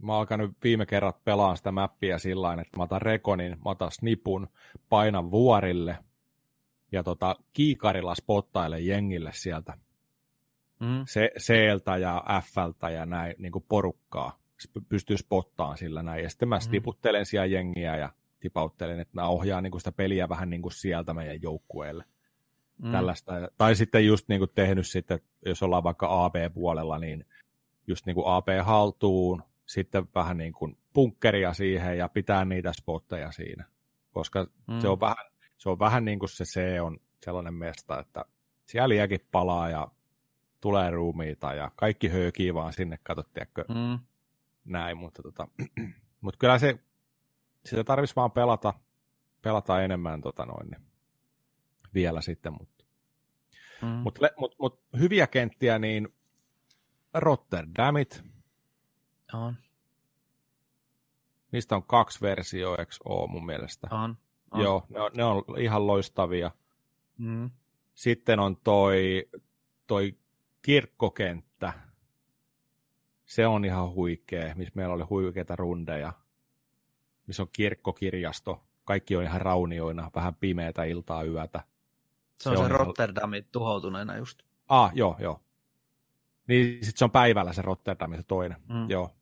mä 0.02 0.12
oon 0.12 0.20
alkanut 0.20 0.52
viime 0.64 0.86
kerrat 0.86 1.24
pelaan 1.24 1.58
sitä 1.58 1.72
mappia 1.72 2.18
sillä 2.20 2.54
että 2.54 2.78
mä 2.78 2.84
otan 2.84 3.02
rekonin, 3.02 3.58
mä 3.66 3.70
otan 3.72 3.92
snipun, 3.92 4.48
painan 4.90 5.32
vuorille 5.32 5.98
ja 6.92 7.04
tota, 7.04 7.36
kiikarilla 7.54 8.16
spottailen 8.16 8.86
jengille 8.86 9.32
sieltä 9.34 9.78
mm. 10.80 11.04
se, 11.08 11.32
C-ltä 11.40 11.98
ja 11.98 12.24
F-ltä 12.42 12.90
ja 12.90 13.06
näin 13.06 13.36
niin 13.38 13.52
kuin 13.52 13.66
porukkaa. 13.70 14.40
Pystyy 14.90 15.18
spottaan 15.18 15.78
sillä 15.78 16.04
näin. 16.04 16.24
Ja 16.24 16.30
sitten 16.30 16.50
mä 16.50 16.58
mm. 16.66 16.72
tiputtelen 16.72 17.26
siellä 17.26 17.46
jengiä 17.46 17.98
ja 17.98 18.10
tipauttelen, 18.40 19.00
että 19.00 19.22
mä 19.22 19.28
ohjaan 19.28 19.64
niin 19.64 19.72
kuin 19.72 19.82
sitä 19.82 19.92
peliä 19.92 20.30
vähän 20.30 20.50
niin 20.50 20.62
kuin 20.62 20.72
sieltä 20.72 21.14
meidän 21.14 21.42
joukkueelle. 21.42 22.06
Mm. 22.78 22.92
Tällaista. 22.92 23.34
Tai 23.58 23.76
sitten 23.76 24.06
just 24.06 24.28
niin 24.28 24.40
kuin 24.40 24.52
tehnyt 24.56 24.88
sitten, 24.88 25.20
jos 25.46 25.64
ollaan 25.64 25.84
vaikka 25.84 26.26
AB-puolella, 26.26 27.00
niin 27.00 27.26
just 27.88 28.06
niin 28.06 28.16
kuin 28.16 28.28
AB 28.28 28.48
haltuun, 28.64 29.44
sitten 29.68 30.08
vähän 30.16 30.38
niin 30.38 30.54
kuin 30.54 30.78
punkkeria 30.94 31.54
siihen 31.54 31.98
ja 31.98 32.10
pitää 32.10 32.46
niitä 32.46 32.74
spotteja 32.74 33.32
siinä. 33.32 33.66
Koska 34.12 34.48
mm. 34.68 34.80
se, 34.80 34.88
on 34.88 35.00
vähän, 35.00 35.26
se 35.58 35.70
on 35.70 35.80
vähän 35.80 36.06
niin 36.06 36.20
kuin 36.20 36.30
se 36.30 36.44
C 36.44 36.82
on 36.82 37.00
sellainen 37.26 37.54
mesta, 37.54 38.00
että 38.00 38.26
siellä 38.66 38.90
liekin 38.90 39.20
palaa 39.32 39.70
ja 39.70 39.88
tulee 40.62 40.92
ruumiita 40.92 41.54
ja 41.54 41.72
kaikki 41.76 42.08
höökii 42.08 42.54
vaan 42.54 42.74
sinne, 42.74 43.00
katsottiinko 43.04 43.62
mm. 43.70 44.00
näin, 44.66 44.98
mutta 44.98 45.24
tota, 45.24 45.48
mut 46.22 46.38
kyllä 46.38 46.60
se, 46.60 46.80
sitä 47.66 47.84
tarvitsisi 47.84 48.16
vaan 48.16 48.32
pelata, 48.32 48.74
pelata 49.42 49.84
enemmän 49.84 50.22
tota 50.22 50.46
noin, 50.46 50.70
niin 50.70 50.82
vielä 51.94 52.22
sitten, 52.22 52.54
mutta 52.54 52.86
mm. 53.82 53.88
mut, 53.88 54.20
mut, 54.38 54.56
mut, 54.60 54.82
hyviä 55.00 55.28
kenttiä, 55.28 55.80
niin 55.80 56.08
Rotterdamit, 57.14 58.24
on. 59.34 59.56
Niistä 61.52 61.76
on 61.76 61.84
kaksi 61.84 62.22
versioa, 62.22 62.76
eikö 62.76 62.92
mun 63.28 63.46
mielestä? 63.46 63.88
On. 63.92 64.18
on. 64.52 64.62
Joo, 64.62 64.86
ne 64.90 65.02
on, 65.02 65.12
ne 65.16 65.24
on 65.24 65.44
ihan 65.60 65.88
loistavia. 65.88 66.52
Mm. 67.18 67.50
Sitten 67.94 68.40
on 68.40 68.58
toi, 68.58 69.30
toi 69.88 70.16
kirkkokenttä. 70.62 71.74
Se 73.26 73.48
on 73.48 73.66
ihan 73.66 73.92
huikea, 73.92 74.56
missä 74.56 74.72
meillä 74.76 74.94
oli 74.94 75.04
huikeita 75.04 75.56
rundeja. 75.56 76.14
Missä 77.28 77.44
on 77.44 77.50
kirkkokirjasto. 77.52 78.64
Kaikki 78.86 79.16
on 79.16 79.24
ihan 79.24 79.42
raunioina, 79.42 80.12
vähän 80.16 80.36
pimeätä 80.36 80.84
iltaa 80.84 81.24
yötä. 81.24 81.64
Se 82.36 82.50
on 82.50 82.58
se, 82.58 82.60
se 82.60 82.66
on 82.66 82.72
Rotterdamin 82.72 83.38
ihan... 83.38 83.50
tuhoutuneena 83.52 84.18
just. 84.18 84.40
Ah, 84.68 84.92
joo, 84.96 85.16
joo. 85.20 85.42
Niin 86.48 86.74
sitten 86.74 86.98
se 86.98 87.06
on 87.06 87.12
päivällä 87.12 87.54
se 87.54 87.62
Rotterdam, 87.62 88.16
se 88.16 88.24
toinen. 88.24 88.58
Mm. 88.70 88.90
Joo. 88.90 89.17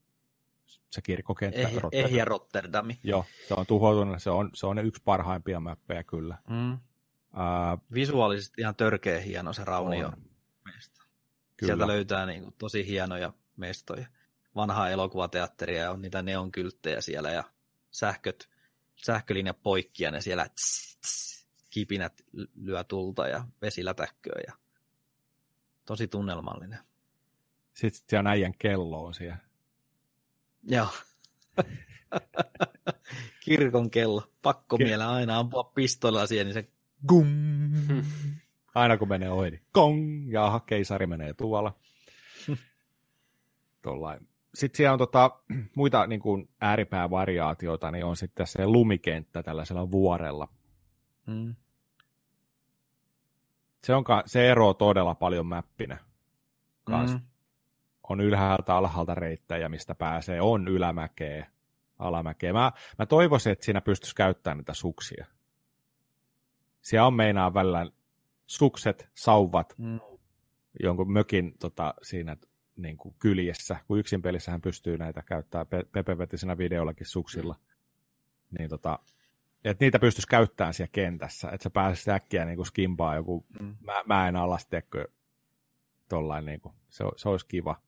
Se 0.67 1.01
kirkkokenttä. 1.01 1.61
Eh, 1.61 1.73
Rotterdam. 1.73 2.09
Ehjä 2.09 2.25
Rotterdami. 2.25 2.99
Joo, 3.03 3.25
se 3.47 3.53
on 3.53 3.65
tuhoutunut. 3.65 4.23
Se 4.23 4.29
on, 4.29 4.49
se 4.53 4.67
on 4.67 4.77
yksi 4.77 5.01
parhaimpia 5.05 5.59
mappeja 5.59 6.03
kyllä. 6.03 6.37
Mm. 6.49 6.73
Uh, 6.73 6.79
Visuaalisesti 7.93 8.61
ihan 8.61 8.75
törkeä 8.75 9.19
hieno 9.19 9.53
se 9.53 9.63
raunio. 9.63 10.11
Mesta. 10.65 11.03
Sieltä 11.65 11.87
löytää 11.87 12.25
niin 12.25 12.43
kuin, 12.43 12.55
tosi 12.57 12.87
hienoja 12.87 13.33
mestoja. 13.55 14.07
Vanhaa 14.55 14.89
elokuvateatteria 14.89 15.81
ja 15.81 15.91
on 15.91 16.01
niitä 16.01 16.21
neonkylttejä 16.21 17.01
siellä 17.01 17.31
ja 17.31 17.43
sähköt, 17.91 18.49
sähkölinja 18.95 19.53
poikki 19.53 20.03
ja 20.03 20.11
ne 20.11 20.21
siellä 20.21 20.49
tss, 20.49 20.97
tss, 20.97 21.47
kipinät 21.69 22.21
lyö 22.55 22.83
tulta 22.83 23.27
ja 23.27 23.45
vesilätäkköä 23.61 24.41
ja 24.47 24.53
tosi 25.85 26.07
tunnelmallinen. 26.07 26.79
Sitten 27.73 28.03
siellä 28.09 28.29
äijän 28.29 28.53
kello 28.57 29.05
on 29.05 29.13
siellä. 29.13 29.37
Joo. 30.65 30.87
Kirkon 33.45 33.89
kello. 33.89 34.23
Pakko 34.41 34.77
miellä 34.77 35.11
aina 35.11 35.39
ampua 35.39 35.63
pistoilla 35.63 36.27
siihen, 36.27 36.47
niin 36.47 36.53
se 36.53 36.69
gum. 37.07 37.27
Aina 38.75 38.97
kun 38.97 39.07
menee 39.07 39.29
ohi, 39.29 39.51
niin 39.51 39.61
kong, 39.71 40.31
ja 40.31 40.61
keisari 40.65 41.07
menee 41.07 41.33
tuolla. 41.33 41.73
Tollain. 43.81 44.27
Sitten 44.53 44.77
siellä 44.77 44.93
on 44.93 44.99
tota, 44.99 45.31
muita 45.75 46.07
niin 46.07 46.21
kuin 46.21 46.49
ääripäävariaatioita, 46.61 47.91
niin 47.91 48.05
on 48.05 48.17
sitten 48.17 48.47
se 48.47 48.67
lumikenttä 48.67 49.43
tällaisella 49.43 49.91
vuorella. 49.91 50.47
Mm. 51.25 51.55
Se, 53.83 53.95
on, 53.95 54.03
se 54.25 54.51
eroaa 54.51 54.73
todella 54.73 55.15
paljon 55.15 55.47
mäppinä. 55.47 55.97
Kans. 56.83 57.11
Mm 57.11 57.19
on 58.09 58.21
ylhäältä 58.21 58.75
alhaalta 58.75 59.15
reittejä, 59.15 59.69
mistä 59.69 59.95
pääsee, 59.95 60.41
on 60.41 60.67
ylämäkeä, 60.67 61.47
alamäkeä. 61.99 62.53
Mä, 62.53 62.71
mä 62.99 63.05
toivoisin, 63.05 63.51
että 63.51 63.65
siinä 63.65 63.81
pystyisi 63.81 64.15
käyttämään 64.15 64.57
niitä 64.57 64.73
suksia. 64.73 65.25
Siellä 66.81 67.07
on 67.07 67.13
meinaa 67.13 67.53
välillä 67.53 67.91
sukset, 68.47 69.09
sauvat, 69.13 69.73
mm. 69.77 69.99
jonkun 70.83 71.13
mökin 71.13 71.55
tota, 71.59 71.93
siinä 72.01 72.37
niin 72.75 72.97
kuin 72.97 73.15
kyljessä, 73.19 73.77
kun 73.87 73.99
yksin 73.99 74.21
pelissähän 74.21 74.61
pystyy 74.61 74.97
näitä 74.97 75.21
käyttää, 75.21 75.65
Pepe 75.91 76.17
veti 76.17 76.37
siinä 76.37 76.57
videollakin 76.57 77.07
suksilla, 77.07 77.53
mm. 77.53 78.57
niin 78.57 78.69
tota, 78.69 78.99
että 79.63 79.85
niitä 79.85 79.99
pystyisi 79.99 80.27
käyttämään 80.27 80.73
siellä 80.73 80.91
kentässä, 80.91 81.49
että 81.51 81.63
sä 81.63 81.69
pääsisit 81.69 82.07
äkkiä 82.07 82.45
niin 82.45 82.55
kuin 82.55 82.65
skimpaa 82.65 83.15
joku 83.15 83.45
mm. 83.59 83.75
mä, 83.81 84.03
mäen 84.05 84.35
alas, 84.35 84.65
tekkö, 84.65 85.07
tollain, 86.09 86.45
niin 86.45 86.61
kuin, 86.61 86.75
se, 86.89 87.03
se 87.15 87.29
olisi 87.29 87.47
kiva 87.47 87.84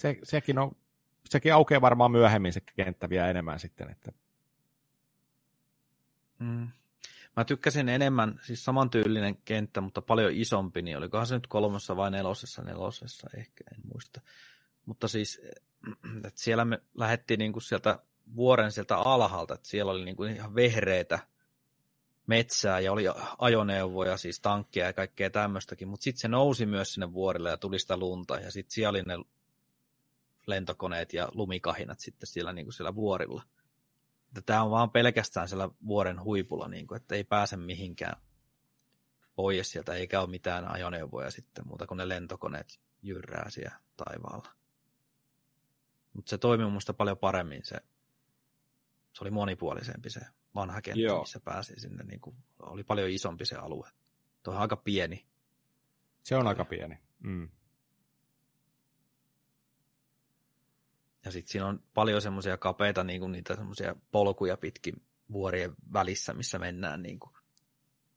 se, 0.00 0.18
sekin, 0.22 0.58
on, 0.58 0.76
sekin 1.28 1.54
aukeaa 1.54 1.80
varmaan 1.80 2.10
myöhemmin 2.10 2.52
se 2.52 2.60
kenttä 2.60 3.08
vielä 3.08 3.30
enemmän 3.30 3.60
sitten. 3.60 3.90
Että... 3.90 4.12
Mm. 6.38 6.68
Mä 7.36 7.44
tykkäsin 7.44 7.88
enemmän, 7.88 8.40
siis 8.42 8.64
samantyylinen 8.64 9.36
kenttä, 9.44 9.80
mutta 9.80 10.02
paljon 10.02 10.32
isompi, 10.34 10.82
niin 10.82 10.98
olikohan 10.98 11.26
se 11.26 11.34
nyt 11.34 11.46
kolmessa 11.46 11.96
vai 11.96 12.10
nelosessa, 12.10 12.62
nelosessa 12.62 13.30
ehkä, 13.36 13.64
en 13.74 13.80
muista. 13.92 14.20
Mutta 14.86 15.08
siis, 15.08 15.42
että 16.26 16.40
siellä 16.40 16.64
me 16.64 16.80
lähdettiin 16.94 17.38
niinku 17.38 17.60
sieltä 17.60 17.98
vuoren 18.36 18.72
sieltä 18.72 18.96
alhaalta, 18.96 19.54
että 19.54 19.68
siellä 19.68 19.92
oli 19.92 20.04
niinku 20.04 20.24
ihan 20.24 20.54
vehreitä 20.54 21.18
metsää 22.26 22.80
ja 22.80 22.92
oli 22.92 23.04
ajoneuvoja, 23.38 24.16
siis 24.16 24.40
tankkia 24.40 24.86
ja 24.86 24.92
kaikkea 24.92 25.30
tämmöistäkin, 25.30 25.88
mutta 25.88 26.04
sitten 26.04 26.20
se 26.20 26.28
nousi 26.28 26.66
myös 26.66 26.94
sinne 26.94 27.12
vuorille 27.12 27.50
ja 27.50 27.56
tuli 27.56 27.78
sitä 27.78 27.96
lunta 27.96 28.40
ja 28.40 28.50
sitten 28.50 28.74
siellä 28.74 28.90
oli 28.90 29.02
ne 29.02 29.14
lentokoneet 30.46 31.12
ja 31.12 31.28
lumikahinat 31.32 32.00
sitten 32.00 32.26
siellä, 32.26 32.52
niin 32.52 32.66
kuin 32.66 32.72
siellä 32.72 32.94
vuorilla. 32.94 33.42
Tämä 34.46 34.62
on 34.62 34.70
vaan 34.70 34.90
pelkästään 34.90 35.48
siellä 35.48 35.70
vuoren 35.86 36.22
huipulla, 36.22 36.68
niin 36.68 36.86
kuin, 36.86 36.96
että 36.96 37.14
ei 37.14 37.24
pääse 37.24 37.56
mihinkään 37.56 38.22
pois 39.34 39.72
sieltä, 39.72 39.94
eikä 39.94 40.20
ole 40.20 40.30
mitään 40.30 40.70
ajoneuvoja 40.70 41.30
sitten 41.30 41.66
muuta 41.66 41.86
kuin 41.86 41.98
ne 41.98 42.08
lentokoneet 42.08 42.80
jyrrää 43.02 43.50
siellä 43.50 43.80
taivaalla. 43.96 44.48
Mutta 46.12 46.30
se 46.30 46.38
toimii 46.38 46.66
minusta 46.66 46.94
paljon 46.94 47.18
paremmin 47.18 47.64
se 47.64 47.76
se 49.12 49.24
oli 49.24 49.30
monipuolisempi 49.30 50.10
se 50.10 50.20
vanha 50.54 50.82
kenttä, 50.82 51.00
Joo. 51.00 51.20
missä 51.20 51.40
pääsi 51.40 51.74
sinne. 51.80 52.04
Niin 52.04 52.20
kuin, 52.20 52.36
oli 52.60 52.84
paljon 52.84 53.10
isompi 53.10 53.44
se 53.44 53.56
alue. 53.56 53.90
Tuo 54.42 54.54
on 54.54 54.60
aika 54.60 54.76
pieni. 54.76 55.26
Se 56.22 56.36
on 56.36 56.46
aika 56.46 56.64
pieni. 56.64 56.98
Mm. 57.18 57.48
Ja 61.24 61.30
sitten 61.30 61.52
siinä 61.52 61.66
on 61.66 61.82
paljon 61.94 62.22
semmoisia 62.22 62.56
kapeita, 62.56 63.04
niin 63.04 63.20
kuin 63.20 63.32
niitä 63.32 63.56
semmoisia 63.56 63.96
polkuja 64.12 64.56
pitkin 64.56 65.02
vuorien 65.32 65.74
välissä, 65.92 66.34
missä 66.34 66.58
mennään. 66.58 67.02
Niin 67.02 67.20
kuin. 67.20 67.32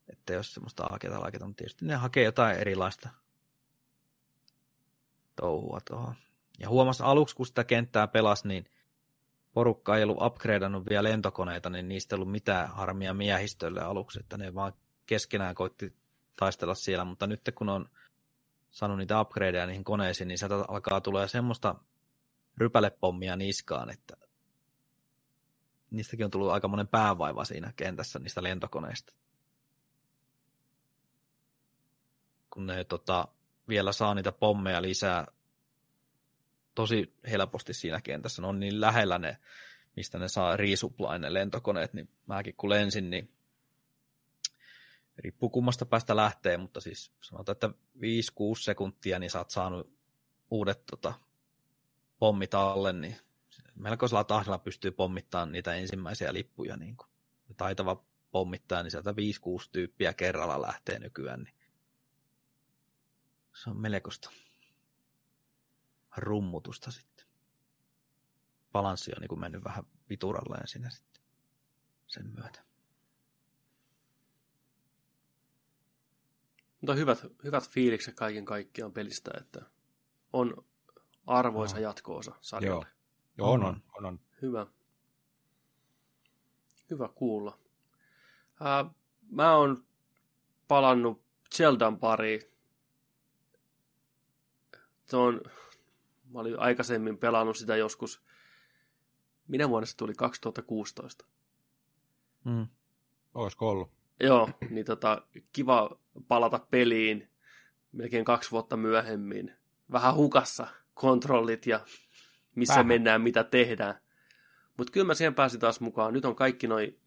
Että 0.09 0.33
jos 0.33 0.53
semmoista 0.53 0.87
haketa 0.91 1.21
laiketa, 1.21 1.45
mutta 1.45 1.57
tietysti 1.57 1.85
ne 1.85 1.95
hakee 1.95 2.23
jotain 2.23 2.57
erilaista 2.57 3.09
touhua 5.35 5.79
tuohon. 5.85 6.15
Ja 6.59 6.69
huomas 6.69 7.01
aluksi, 7.01 7.35
kun 7.35 7.45
sitä 7.45 7.63
kenttää 7.63 8.07
pelasi, 8.07 8.47
niin 8.47 8.65
porukka 9.53 9.97
ei 9.97 10.03
ollut 10.03 10.21
upgradeannut 10.21 10.89
vielä 10.89 11.03
lentokoneita, 11.09 11.69
niin 11.69 11.87
niistä 11.89 12.15
ei 12.15 12.17
ollut 12.17 12.31
mitään 12.31 12.67
harmia 12.67 13.13
miehistölle 13.13 13.81
aluksi, 13.81 14.19
että 14.19 14.37
ne 14.37 14.55
vaan 14.55 14.73
keskenään 15.05 15.55
koitti 15.55 15.93
taistella 16.35 16.75
siellä, 16.75 17.05
mutta 17.05 17.27
nyt 17.27 17.41
kun 17.55 17.69
on 17.69 17.89
saanut 18.71 18.97
niitä 18.97 19.21
upgradeja 19.21 19.65
niihin 19.65 19.83
koneisiin, 19.83 20.27
niin 20.27 20.37
sieltä 20.37 20.65
alkaa 20.67 21.01
tulee 21.01 21.27
semmoista 21.27 21.75
rypälepommia 22.57 23.35
niskaan, 23.35 23.89
että 23.89 24.17
niistäkin 25.91 26.25
on 26.25 26.31
tullut 26.31 26.51
aika 26.51 26.67
monen 26.67 26.87
päävaiva 26.87 27.45
siinä 27.45 27.73
kentässä 27.75 28.19
niistä 28.19 28.43
lentokoneista. 28.43 29.13
Kun 32.49 32.67
ne 32.67 32.83
tota, 32.83 33.27
vielä 33.67 33.91
saa 33.91 34.15
niitä 34.15 34.31
pommeja 34.31 34.81
lisää 34.81 35.27
tosi 36.75 37.15
helposti 37.31 37.73
siinä 37.73 38.01
kentässä. 38.01 38.41
Ne 38.41 38.47
on 38.47 38.59
niin 38.59 38.81
lähellä 38.81 39.19
ne, 39.19 39.37
mistä 39.95 40.19
ne 40.19 40.27
saa 40.27 40.57
resupply 40.57 41.19
ne 41.19 41.33
lentokoneet, 41.33 41.93
niin 41.93 42.09
mäkin 42.25 42.55
kun 42.55 42.69
lensin, 42.69 43.09
niin 43.09 43.33
riippuu 45.17 45.49
kummasta 45.49 45.85
päästä 45.85 46.15
lähtee, 46.15 46.57
mutta 46.57 46.81
siis 46.81 47.11
sanotaan, 47.21 47.53
että 47.53 47.67
5-6 47.67 47.71
sekuntia, 48.59 49.19
niin 49.19 49.29
sä 49.29 49.39
oot 49.39 49.49
saanut 49.49 49.93
uudet 50.51 50.85
tota, 50.85 51.13
pommit 52.23 52.53
alle, 52.53 52.93
niin 52.93 53.17
melkoisella 53.75 54.23
tahdilla 54.23 54.57
pystyy 54.57 54.91
pommittamaan 54.91 55.51
niitä 55.51 55.73
ensimmäisiä 55.73 56.33
lippuja. 56.33 56.77
Niin 56.77 56.97
kuin. 56.97 57.07
Taitava 57.57 58.05
pommittaa, 58.31 58.83
niin 58.83 58.91
sieltä 58.91 59.11
5-6 59.11 59.13
tyyppiä 59.71 60.13
kerralla 60.13 60.61
lähtee 60.61 60.99
nykyään. 60.99 61.43
Niin 61.43 61.55
se 63.63 63.69
on 63.69 63.77
melkoista 63.77 64.31
rummutusta 66.17 66.91
sitten. 66.91 67.25
Balanssi 68.71 69.11
on 69.15 69.21
niin 69.21 69.29
kuin 69.29 69.39
mennyt 69.39 69.63
vähän 69.63 69.83
vituralleen 70.09 70.67
siinä 70.67 70.89
sitten 70.89 71.23
sen 72.07 72.27
myötä. 72.27 72.63
Mutta 76.81 76.93
hyvät, 76.93 77.25
hyvät 77.43 77.69
fiilikset 77.69 78.15
kaiken 78.15 78.45
kaikkiaan 78.45 78.93
pelistä, 78.93 79.31
että 79.41 79.61
on 80.33 80.65
arvoisa 81.27 81.75
no. 81.75 81.81
jatko-osa 81.81 82.35
sarjalle. 82.41 82.87
Joo, 83.37 83.51
on, 83.51 83.63
on, 83.63 83.83
on, 83.97 84.05
on. 84.05 84.19
Hyvä. 84.41 84.67
Hyvä 86.89 87.07
kuulla. 87.15 87.57
Ää, 88.59 88.85
mä 89.31 89.55
oon 89.55 89.85
palannut 90.67 91.23
Zeldan 91.55 91.99
pariin. 91.99 92.41
Se 95.05 95.17
on, 95.17 95.41
mä 96.29 96.39
olin 96.39 96.59
aikaisemmin 96.59 97.17
pelannut 97.17 97.57
sitä 97.57 97.75
joskus, 97.75 98.21
minä 99.47 99.69
vuonna 99.69 99.85
se 99.85 99.97
tuli 99.97 100.13
2016. 100.13 101.25
Mm. 102.43 102.67
Olisiko 103.33 103.69
ollut? 103.69 103.91
Joo, 104.19 104.49
niin 104.69 104.85
tota, 104.85 105.21
kiva 105.51 105.99
palata 106.27 106.59
peliin 106.59 107.29
melkein 107.91 108.25
kaksi 108.25 108.51
vuotta 108.51 108.77
myöhemmin. 108.77 109.53
Vähän 109.91 110.15
hukassa 110.15 110.67
kontrollit 110.93 111.65
ja 111.65 111.79
missä 112.55 112.73
Vähän. 112.73 112.87
mennään, 112.87 113.21
mitä 113.21 113.43
tehdään. 113.43 113.99
Mutta 114.77 114.91
kyllä 114.91 115.07
mä 115.07 115.13
siihen 115.13 115.35
pääsin 115.35 115.59
taas 115.59 115.79
mukaan. 115.79 116.13
Nyt 116.13 116.25
on 116.25 116.35
kaikki 116.35 116.67
noi 116.67 116.99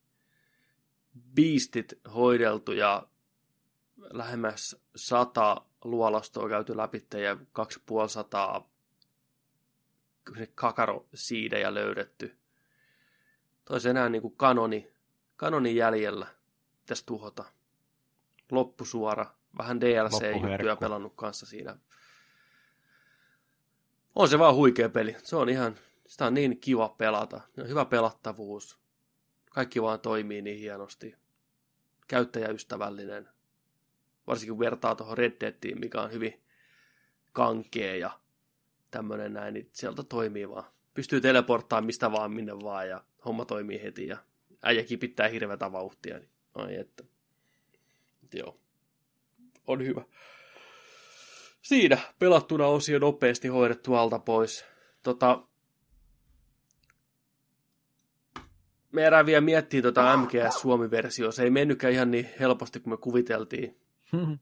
biistit 1.34 1.92
hoideltu 2.15 2.73
ja 2.73 3.06
lähemmäs 3.97 4.76
sata 4.97 5.62
luolastoa 5.84 6.48
käyty 6.48 6.76
läpi 6.76 7.06
ja 7.23 7.36
kaksi 7.52 7.82
puoli 7.86 8.08
sataa 8.08 8.70
kakarosiidejä 10.55 11.74
löydetty. 11.74 12.36
Toisi 13.65 13.89
enää 13.89 14.08
niin 14.08 14.23
kuin 14.23 14.36
kanoni, 14.36 14.92
kanoni 15.36 15.76
jäljellä 15.76 16.26
tässä 16.86 17.06
tuhota. 17.06 17.44
Loppusuora, 18.50 19.26
vähän 19.58 19.81
DLC-juttuja 19.81 20.76
pelannut 20.76 21.12
kanssa 21.16 21.47
siinä 21.47 21.76
on 24.16 24.28
se 24.28 24.38
vaan 24.38 24.54
huikea 24.54 24.88
peli. 24.88 25.16
Se 25.22 25.36
on 25.36 25.48
ihan, 25.48 25.76
sitä 26.06 26.26
on 26.26 26.34
niin 26.34 26.60
kiva 26.60 26.88
pelata. 26.88 27.40
Hyvä 27.68 27.84
pelattavuus. 27.84 28.78
Kaikki 29.50 29.82
vaan 29.82 30.00
toimii 30.00 30.42
niin 30.42 30.58
hienosti. 30.58 31.14
Käyttäjäystävällinen. 32.08 33.28
Varsinkin 34.26 34.58
vertaa 34.58 34.94
tuohon 34.94 35.18
Red 35.18 35.32
Deadiin, 35.40 35.80
mikä 35.80 36.02
on 36.02 36.12
hyvin 36.12 36.42
kankea 37.32 37.96
ja 37.96 38.20
tämmöinen 38.90 39.32
näin, 39.32 39.54
niin 39.54 39.68
sieltä 39.72 40.02
toimii 40.02 40.48
vaan. 40.48 40.64
Pystyy 40.94 41.20
teleporttaamaan 41.20 41.86
mistä 41.86 42.12
vaan 42.12 42.32
minne 42.32 42.52
vaan 42.60 42.88
ja 42.88 43.04
homma 43.24 43.44
toimii 43.44 43.82
heti 43.82 44.06
ja 44.06 44.16
äijä 44.62 44.84
kipittää 44.84 45.28
hirveätä 45.28 45.72
vauhtia. 45.72 46.18
Niin, 46.18 46.30
ai 46.54 46.76
että. 46.76 47.04
Joo. 48.34 48.58
On 49.66 49.84
hyvä 49.84 50.02
siinä 51.68 51.98
pelattuna 52.18 52.66
osio 52.66 52.98
nopeasti 52.98 53.48
hoidettu 53.48 53.94
alta 53.94 54.18
pois. 54.18 54.64
Tota, 55.02 55.46
me 58.92 59.06
erää 59.06 59.26
vielä 59.26 59.40
miettiä 59.40 59.82
tota 59.82 60.16
MGS 60.16 60.60
Suomi-versio. 60.60 61.32
Se 61.32 61.42
ei 61.42 61.50
mennytkään 61.50 61.92
ihan 61.92 62.10
niin 62.10 62.28
helposti 62.40 62.80
kuin 62.80 62.92
me 62.92 62.96
kuviteltiin. 62.96 63.80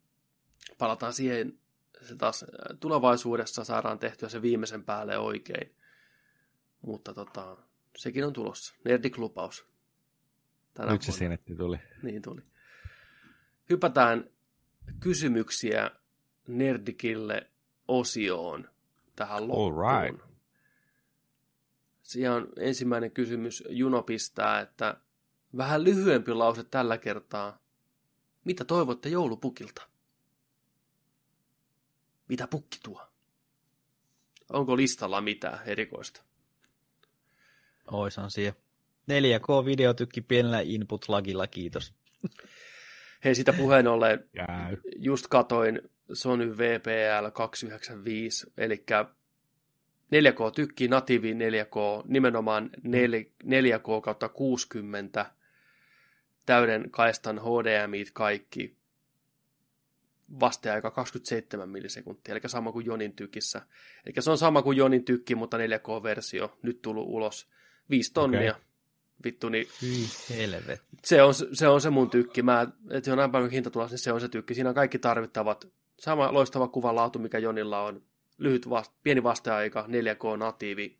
Palataan 0.78 1.12
siihen 1.12 1.58
se 2.02 2.16
taas 2.16 2.44
tulevaisuudessa 2.80 3.64
saadaan 3.64 3.98
tehtyä 3.98 4.28
se 4.28 4.42
viimeisen 4.42 4.84
päälle 4.84 5.18
oikein. 5.18 5.74
Mutta 6.82 7.14
tota, 7.14 7.56
sekin 7.96 8.24
on 8.24 8.32
tulossa. 8.32 8.74
Nerdik-lupaus. 8.84 9.66
Nyt 10.90 11.02
se 11.02 11.12
sinne 11.12 11.38
tuli. 11.56 11.78
Niin 12.02 12.22
tuli. 12.22 12.40
Hypätään 13.70 14.30
kysymyksiä 15.00 15.90
Nerdikille 16.46 17.50
osioon 17.88 18.68
tähän 19.16 19.48
loppuun. 19.48 19.86
All 19.86 20.10
right. 20.10 20.24
Siellä 22.02 22.36
on 22.36 22.48
ensimmäinen 22.58 23.10
kysymys. 23.10 23.64
Juno 23.68 24.02
pistää, 24.02 24.60
että 24.60 24.96
vähän 25.56 25.84
lyhyempi 25.84 26.32
lause 26.32 26.64
tällä 26.64 26.98
kertaa. 26.98 27.58
Mitä 28.44 28.64
toivotte 28.64 29.08
joulupukilta? 29.08 29.82
Mitä 32.28 32.46
pukki 32.46 32.78
tuo? 32.82 33.06
Onko 34.52 34.76
listalla 34.76 35.20
mitään 35.20 35.58
erikoista? 35.66 36.22
Oisan 37.90 38.30
siellä. 38.30 38.64
4K-videotykki 39.10 40.20
pienellä 40.20 40.60
input-lagilla, 40.60 41.46
kiitos. 41.46 41.94
Hei, 43.24 43.34
sitä 43.34 43.52
puheen 43.52 43.86
ollen, 43.86 44.30
just 44.96 45.26
katoin 45.26 45.80
Sony 46.12 46.56
VPL 46.56 47.28
295, 47.32 48.52
eli 48.58 48.84
4K 50.14 50.50
tykki, 50.54 50.88
natiivi 50.88 51.32
4K, 51.32 52.04
nimenomaan 52.08 52.70
4, 53.44 53.78
k 53.78 53.82
kautta 54.04 54.28
60, 54.28 55.26
täyden 56.46 56.90
kaistan 56.90 57.40
HDMI 57.40 58.04
kaikki, 58.12 58.76
vasteaika 60.40 60.90
27 60.90 61.68
millisekuntia, 61.68 62.34
eli 62.34 62.40
sama 62.46 62.72
kuin 62.72 62.86
Jonin 62.86 63.12
tykissä. 63.12 63.62
Eli 64.06 64.14
se 64.18 64.30
on 64.30 64.38
sama 64.38 64.62
kuin 64.62 64.76
Jonin 64.76 65.04
tykki, 65.04 65.34
mutta 65.34 65.56
4K-versio, 65.56 66.58
nyt 66.62 66.82
tullut 66.82 67.08
ulos. 67.08 67.48
5 67.90 68.12
tonnia. 68.12 68.50
Okay. 68.50 68.64
Vittu, 69.24 69.48
niin... 69.48 69.66
Helvet. 70.30 70.82
Se 71.04 71.22
on, 71.22 71.34
se 71.52 71.68
on 71.68 71.80
se 71.80 71.90
mun 71.90 72.10
tykki. 72.10 72.42
Mä, 72.42 72.66
on 73.12 73.18
näin 73.18 73.30
paljon 73.30 73.50
hinta 73.50 73.70
tulossa, 73.70 73.92
niin 73.92 73.98
se 73.98 74.12
on 74.12 74.20
se 74.20 74.28
tykki. 74.28 74.54
Siinä 74.54 74.68
on 74.68 74.74
kaikki 74.74 74.98
tarvittavat 74.98 75.68
Sama 75.98 76.32
loistava 76.32 76.68
kuvan 76.68 76.96
laatu, 76.96 77.18
mikä 77.18 77.38
Jonilla 77.38 77.82
on. 77.82 78.02
Lyhyt 78.38 78.70
vast, 78.70 78.92
pieni 79.02 79.22
vasteaika, 79.22 79.86
4K-natiivi. 79.88 80.96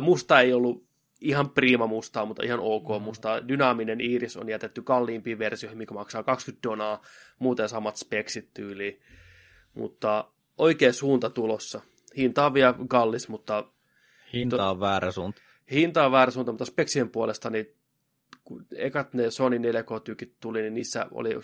musta 0.00 0.40
ei 0.40 0.52
ollut 0.52 0.84
ihan 1.22 1.50
prima 1.50 1.86
mustaa, 1.86 2.24
mutta 2.24 2.42
ihan 2.44 2.60
ok 2.60 2.88
mm. 2.88 3.02
mustaa. 3.02 3.48
Dynaaminen 3.48 4.00
iris 4.00 4.36
on 4.36 4.48
jätetty 4.48 4.82
kalliimpiin 4.82 5.38
versioihin, 5.38 5.78
mikä 5.78 5.94
maksaa 5.94 6.22
20 6.22 6.68
donaa, 6.68 7.02
muuten 7.38 7.68
samat 7.68 7.96
speksit 7.96 8.54
tyyliin. 8.54 9.00
Mutta 9.74 10.24
oikea 10.58 10.92
suunta 10.92 11.30
tulossa. 11.30 11.80
Hinta 12.16 12.46
on 12.46 12.54
vielä 12.54 12.74
kallis, 12.88 13.28
mutta... 13.28 13.64
Hinta 14.32 14.70
on 14.70 14.80
väärä 14.80 15.12
suunta. 15.12 15.40
hinta 15.70 16.06
on 16.06 16.12
väärä 16.12 16.30
suunta, 16.30 16.52
mutta 16.52 16.64
speksien 16.64 17.10
puolesta, 17.10 17.50
niin 17.50 17.74
kun 18.44 18.66
ekat 18.76 19.14
ne 19.14 19.30
Sony 19.30 19.58
4K-tykit 19.58 20.32
tuli, 20.40 20.62
niin 20.62 20.74
niissä 20.74 21.06
oli, 21.10 21.34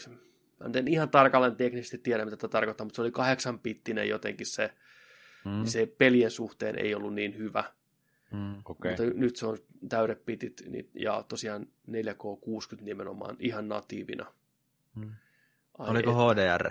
mä 0.60 0.70
en 0.74 0.88
ihan 0.88 1.10
tarkalleen 1.10 1.56
teknisesti 1.56 1.98
tiedä, 1.98 2.24
mitä 2.24 2.36
tämä 2.36 2.50
tarkoittaa, 2.50 2.84
mutta 2.84 2.96
se 2.96 3.02
oli 3.02 3.10
kahdeksanpittinen 3.10 4.08
jotenkin 4.08 4.46
se, 4.46 4.74
mm. 5.44 5.50
niin 5.50 5.70
se 5.70 5.86
pelien 5.86 6.30
suhteen 6.30 6.78
ei 6.78 6.94
ollut 6.94 7.14
niin 7.14 7.38
hyvä. 7.38 7.64
Mm, 8.30 8.62
okay. 8.64 8.90
Mutta 8.90 9.02
nyt 9.14 9.36
se 9.36 9.46
on 9.46 9.58
täydet 9.88 10.24
pitit 10.24 10.62
niin, 10.66 10.90
ja 10.94 11.24
tosiaan 11.28 11.66
4K60 11.90 12.82
nimenomaan 12.82 13.36
ihan 13.38 13.68
natiivina. 13.68 14.26
Mm. 14.94 15.12
Oliko 15.78 16.12
HDR? 16.12 16.70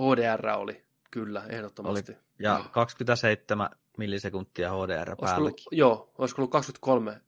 HDR 0.00 0.48
oli, 0.48 0.84
kyllä, 1.10 1.44
ehdottomasti. 1.48 2.12
Oli, 2.12 2.20
ja 2.38 2.58
no. 2.58 2.64
27 2.72 3.70
millisekuntia 3.98 4.72
HDR 4.72 5.16
päällä. 5.20 5.50
Joo, 5.70 6.12
olisiko 6.18 6.42
ollut 6.42 6.52
23 6.52 7.20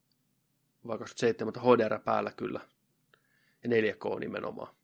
vai 0.86 0.98
27, 0.98 1.48
mutta 1.48 1.60
HDR 1.60 1.98
päällä 1.98 2.32
kyllä. 2.36 2.60
Ja 3.64 3.70
4K 3.70 4.20
nimenomaan. 4.20 4.74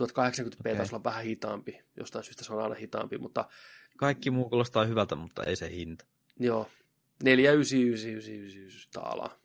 1080p 0.00 0.60
okay. 0.60 0.76
taisi 0.76 0.94
olla 0.94 1.04
vähän 1.04 1.24
hitaampi, 1.24 1.80
jostain 1.96 2.24
syystä 2.24 2.44
se 2.44 2.52
on 2.52 2.62
aina 2.62 2.74
hitaampi, 2.74 3.18
mutta... 3.18 3.48
Kaikki 3.96 4.30
muu 4.30 4.48
kuulostaa 4.48 4.84
hyvältä, 4.84 5.16
mutta 5.16 5.44
ei 5.44 5.56
se 5.56 5.70
hinta. 5.70 6.04
Joo, 6.40 6.70
4999 7.24 8.90
taalaa. 8.92 9.38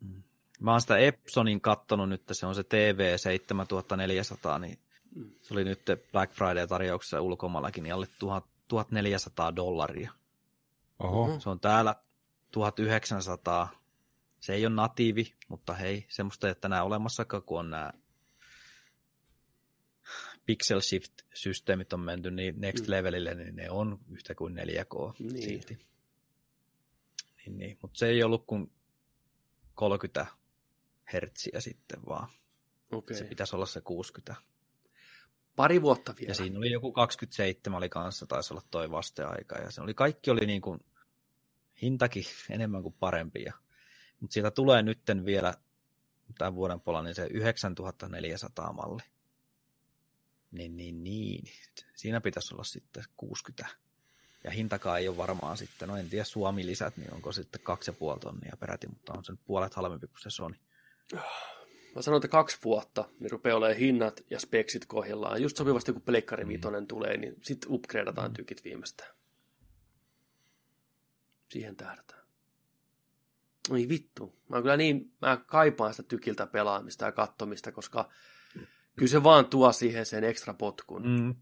Mm. 0.00 0.22
Mä 0.60 0.70
oon 0.70 0.80
sitä 0.80 0.98
Epsonin 0.98 1.60
kattonut 1.60 2.08
nyt, 2.08 2.22
se 2.32 2.46
on 2.46 2.54
se 2.54 2.64
TV 2.64 3.16
7400, 3.16 4.58
niin 4.58 4.78
mm. 5.14 5.30
se 5.42 5.54
oli 5.54 5.64
nyt 5.64 5.82
Black 6.12 6.32
Friday-tarjouksessa 6.32 7.20
ulkomaillakin 7.20 7.82
niin 7.82 7.94
alle 7.94 8.06
1400 8.68 9.56
dollaria. 9.56 10.12
Oho. 10.98 11.40
Se 11.40 11.50
on 11.50 11.60
täällä 11.60 11.96
1900. 12.50 13.68
Se 14.40 14.54
ei 14.54 14.66
ole 14.66 14.74
natiivi, 14.74 15.34
mutta 15.48 15.74
hei, 15.74 16.06
semmoista, 16.08 16.48
että 16.48 16.68
nämä 16.68 16.82
olemassakaan, 16.82 17.42
kun 17.42 17.58
on 17.58 17.70
nämä 17.70 17.92
pixel 20.46 20.80
shift-systeemit 20.80 21.92
on 21.92 22.00
menty 22.00 22.30
niin 22.30 22.60
next 22.60 22.86
mm. 22.86 22.90
levelille, 22.90 23.34
niin 23.34 23.56
ne 23.56 23.70
on 23.70 23.98
yhtä 24.10 24.34
kuin 24.34 24.56
4K 24.56 25.14
niin. 25.18 25.42
silti. 25.42 25.78
Niin, 27.36 27.58
niin. 27.58 27.78
Mutta 27.82 27.98
se 27.98 28.06
ei 28.06 28.22
ollut 28.22 28.46
kuin 28.46 28.72
30 29.74 30.26
hertsiä 31.12 31.60
sitten 31.60 32.00
vaan. 32.08 32.28
Okay. 32.92 33.16
Se 33.16 33.24
pitäisi 33.24 33.56
olla 33.56 33.66
se 33.66 33.80
60. 33.80 34.34
Pari 35.56 35.82
vuotta 35.82 36.14
vielä. 36.20 36.30
Ja 36.30 36.34
siinä 36.34 36.58
oli 36.58 36.70
joku 36.70 36.92
27 36.92 37.78
oli 37.78 37.88
kanssa, 37.88 38.26
taisi 38.26 38.54
olla 38.54 38.62
toi 38.70 38.90
vasteaika. 38.90 39.58
Ja 39.58 39.70
se 39.70 39.82
oli, 39.82 39.94
kaikki 39.94 40.30
oli 40.30 40.46
niin 40.46 40.62
kuin, 40.62 40.80
hintakin 41.82 42.24
enemmän 42.50 42.82
kuin 42.82 42.94
parempi. 43.00 43.42
Ja, 43.42 43.52
mutta 44.20 44.34
siitä 44.34 44.50
tulee 44.50 44.82
nytten 44.82 45.24
vielä 45.24 45.54
tämän 46.38 46.54
vuoden 46.54 46.80
puolella 46.80 47.04
niin 47.04 47.14
se 47.14 47.26
9400 47.30 48.72
malli. 48.72 49.02
Niin, 50.52 50.76
niin, 50.76 51.04
niin. 51.04 51.44
Siinä 51.94 52.20
pitäisi 52.20 52.54
olla 52.54 52.64
sitten 52.64 53.04
60. 53.16 53.66
Ja 54.44 54.50
hintakaan 54.50 54.98
ei 54.98 55.08
ole 55.08 55.16
varmaan 55.16 55.56
sitten, 55.56 55.88
no 55.88 55.96
en 55.96 56.10
tiedä 56.10 56.24
Suomi-lisät, 56.24 56.96
niin 56.96 57.14
onko 57.14 57.32
sitten 57.32 57.60
2,5 58.14 58.18
tonnia 58.20 58.56
peräti, 58.60 58.86
mutta 58.86 59.12
on 59.12 59.24
sen 59.24 59.38
puolet 59.46 59.74
halvempi 59.74 60.06
kuin 60.06 60.20
se 60.20 60.30
Sony. 60.30 60.54
Mä 61.94 62.02
sanoin, 62.02 62.18
että 62.18 62.28
kaksi 62.28 62.58
vuotta, 62.64 63.08
niin 63.20 63.30
rupeaa 63.30 63.56
olemaan 63.56 63.78
hinnat 63.78 64.24
ja 64.30 64.40
speksit 64.40 64.86
kohdillaan. 64.86 65.42
Just 65.42 65.56
sopivasti, 65.56 65.92
kun 65.92 66.02
Pleikkari 66.02 66.44
mm. 66.44 66.86
tulee, 66.88 67.16
niin 67.16 67.36
sitten 67.42 67.72
upgradeataan 67.72 68.30
mm. 68.30 68.34
tykit 68.34 68.64
viimeistään. 68.64 69.14
Siihen 71.48 71.76
tähdätään. 71.76 72.22
Oi 73.70 73.88
vittu. 73.88 74.34
Mä 74.48 74.62
kyllä 74.62 74.76
niin, 74.76 75.12
mä 75.20 75.36
kaipaan 75.46 75.94
sitä 75.94 76.08
tykiltä 76.08 76.46
pelaamista 76.46 77.04
ja 77.04 77.12
kattomista, 77.12 77.72
koska 77.72 78.10
kyllä 78.96 79.10
se 79.10 79.22
vaan 79.22 79.46
tuo 79.46 79.72
siihen 79.72 80.06
sen 80.06 80.24
ekstra 80.24 80.54
potkun. 80.54 81.02
Mm. 81.08 81.34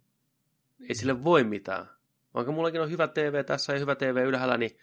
Ei 0.89 0.95
sille 0.95 1.25
voi 1.25 1.45
mitään. 1.45 1.87
Vaikka 2.35 2.53
mullakin 2.53 2.81
on 2.81 2.91
hyvä 2.91 3.09
TV 3.09 3.45
tässä 3.45 3.73
ja 3.73 3.79
hyvä 3.79 3.95
TV 3.95 4.25
ylhäällä, 4.27 4.57
niin 4.57 4.79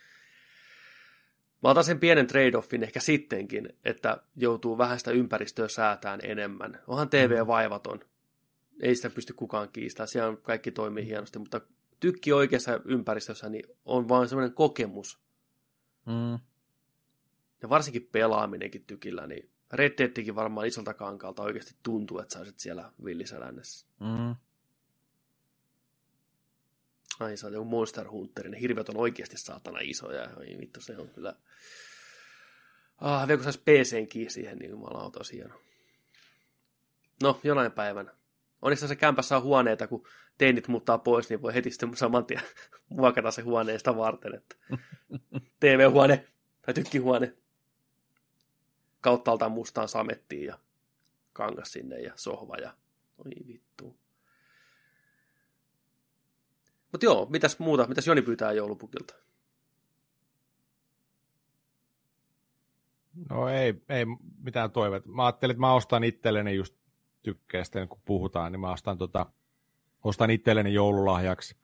Mä 1.64 1.70
otan 1.70 1.84
sen 1.84 2.00
pienen 2.00 2.28
trade-offin 2.28 2.84
ehkä 2.84 3.00
sittenkin, 3.00 3.70
että 3.86 4.24
joutuu 4.36 4.78
vähän 4.78 5.00
sitä 5.00 5.12
ympäristöä 5.12 5.68
säätään 5.68 6.20
enemmän. 6.24 6.80
Onhan 6.88 7.10
TV 7.10 7.42
mm. 7.42 7.48
vaivaton. 7.48 8.00
Ei 8.82 8.96
sitä 8.96 9.10
pysty 9.10 9.34
kukaan 9.34 9.70
kiistämään. 9.70 10.08
Siellä 10.08 10.38
kaikki 10.38 10.72
toimii 10.72 11.06
hienosti, 11.06 11.40
mutta 11.40 11.62
tykki 12.00 12.34
oikeassa 12.34 12.80
ympäristössä 12.86 13.50
niin 13.50 13.64
on 13.86 14.10
vain 14.10 14.30
semmoinen 14.30 14.54
kokemus. 14.54 15.20
Mm. 16.06 16.40
Ja 17.62 17.70
varsinkin 17.70 18.10
pelaaminenkin 18.12 18.84
tykillä, 18.86 19.28
niin 19.28 19.50
Red 19.72 19.94
Deadikin 19.98 20.36
varmaan 20.36 20.68
isolta 20.68 20.94
kankalta 20.94 21.44
oikeasti 21.44 21.76
tuntuu, 21.84 22.20
että 22.20 22.34
sä 22.34 22.54
siellä 22.58 22.92
villissä 23.06 23.40
lännessä. 23.40 23.88
Mm. 24.00 24.36
Ai 27.20 27.38
sä 27.38 27.50
joku 27.50 27.66
Monster 27.66 28.10
Hunterin. 28.10 28.52
Ne 28.52 28.60
hirvet 28.60 28.90
on 28.90 28.98
oikeasti 28.98 29.38
saatana 29.38 29.80
isoja. 29.82 30.30
Ai 30.38 30.58
vittu, 30.60 30.82
se 30.82 30.98
on 30.98 31.10
kyllä... 31.10 31.36
Ah, 32.98 33.28
vielä 33.28 33.38
kun 33.38 33.44
saisi 33.44 33.60
PCnkin 33.60 34.32
siihen, 34.32 34.58
niin 34.58 34.72
jumalauta 34.72 35.20
hieno. 35.34 35.56
No, 37.24 37.40
jonain 37.44 37.72
päivänä. 37.72 38.14
Onneksi 38.62 38.88
se 38.88 38.96
kämpässä 38.96 39.38
on 39.38 39.44
huoneita, 39.44 39.88
kun 39.88 40.08
teinit 40.38 40.68
muuttaa 40.68 40.98
pois, 40.98 41.30
niin 41.30 41.42
voi 41.42 41.54
heti 41.54 41.72
sitten 41.72 41.98
saman 41.98 42.26
tien 42.26 42.42
muokata 42.90 43.32
se 43.32 43.42
huoneesta 43.42 43.98
varten, 43.98 44.36
että 44.36 44.56
TV-huone 45.60 46.28
tai 46.62 46.74
tykkihuone 46.74 47.34
kauttaaltaan 49.02 49.52
mustaan 49.52 49.88
samettiin 49.88 50.46
ja 50.46 50.60
kangas 51.34 51.72
sinne 51.72 52.00
ja 52.00 52.14
sohva 52.16 52.56
ja 52.56 52.74
oi 53.18 53.48
vittu. 53.48 53.98
Mutta 56.92 57.06
joo, 57.06 57.26
mitäs 57.30 57.60
muuta? 57.60 57.88
Mitäs 57.88 58.08
Joni 58.08 58.22
pyytää 58.22 58.52
joulupukilta? 58.52 59.16
No 63.30 63.50
ei, 63.50 63.74
ei 63.90 64.06
mitään 64.44 64.72
toiveet. 64.72 65.06
Mä 65.06 65.26
ajattelin, 65.26 65.52
että 65.52 65.62
mä 65.62 65.74
ostan 65.74 66.04
itselleni 66.04 66.56
just 66.56 66.76
tykkäistä, 67.24 67.88
kun 67.88 68.02
puhutaan, 68.06 68.52
niin 68.52 68.60
mä 68.60 68.72
ostan, 68.72 68.98
tota, 68.98 69.26
ostan 70.04 70.30
itselleni 70.30 70.74
joululahjaksi 70.74 71.56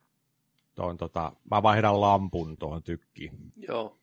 tuon, 0.74 0.96
tota, 0.96 1.32
mä 1.50 1.62
vaihdan 1.62 2.00
lampun 2.00 2.56
tuohon 2.56 2.82
tykkiin. 2.82 3.32
Joo. 3.56 3.98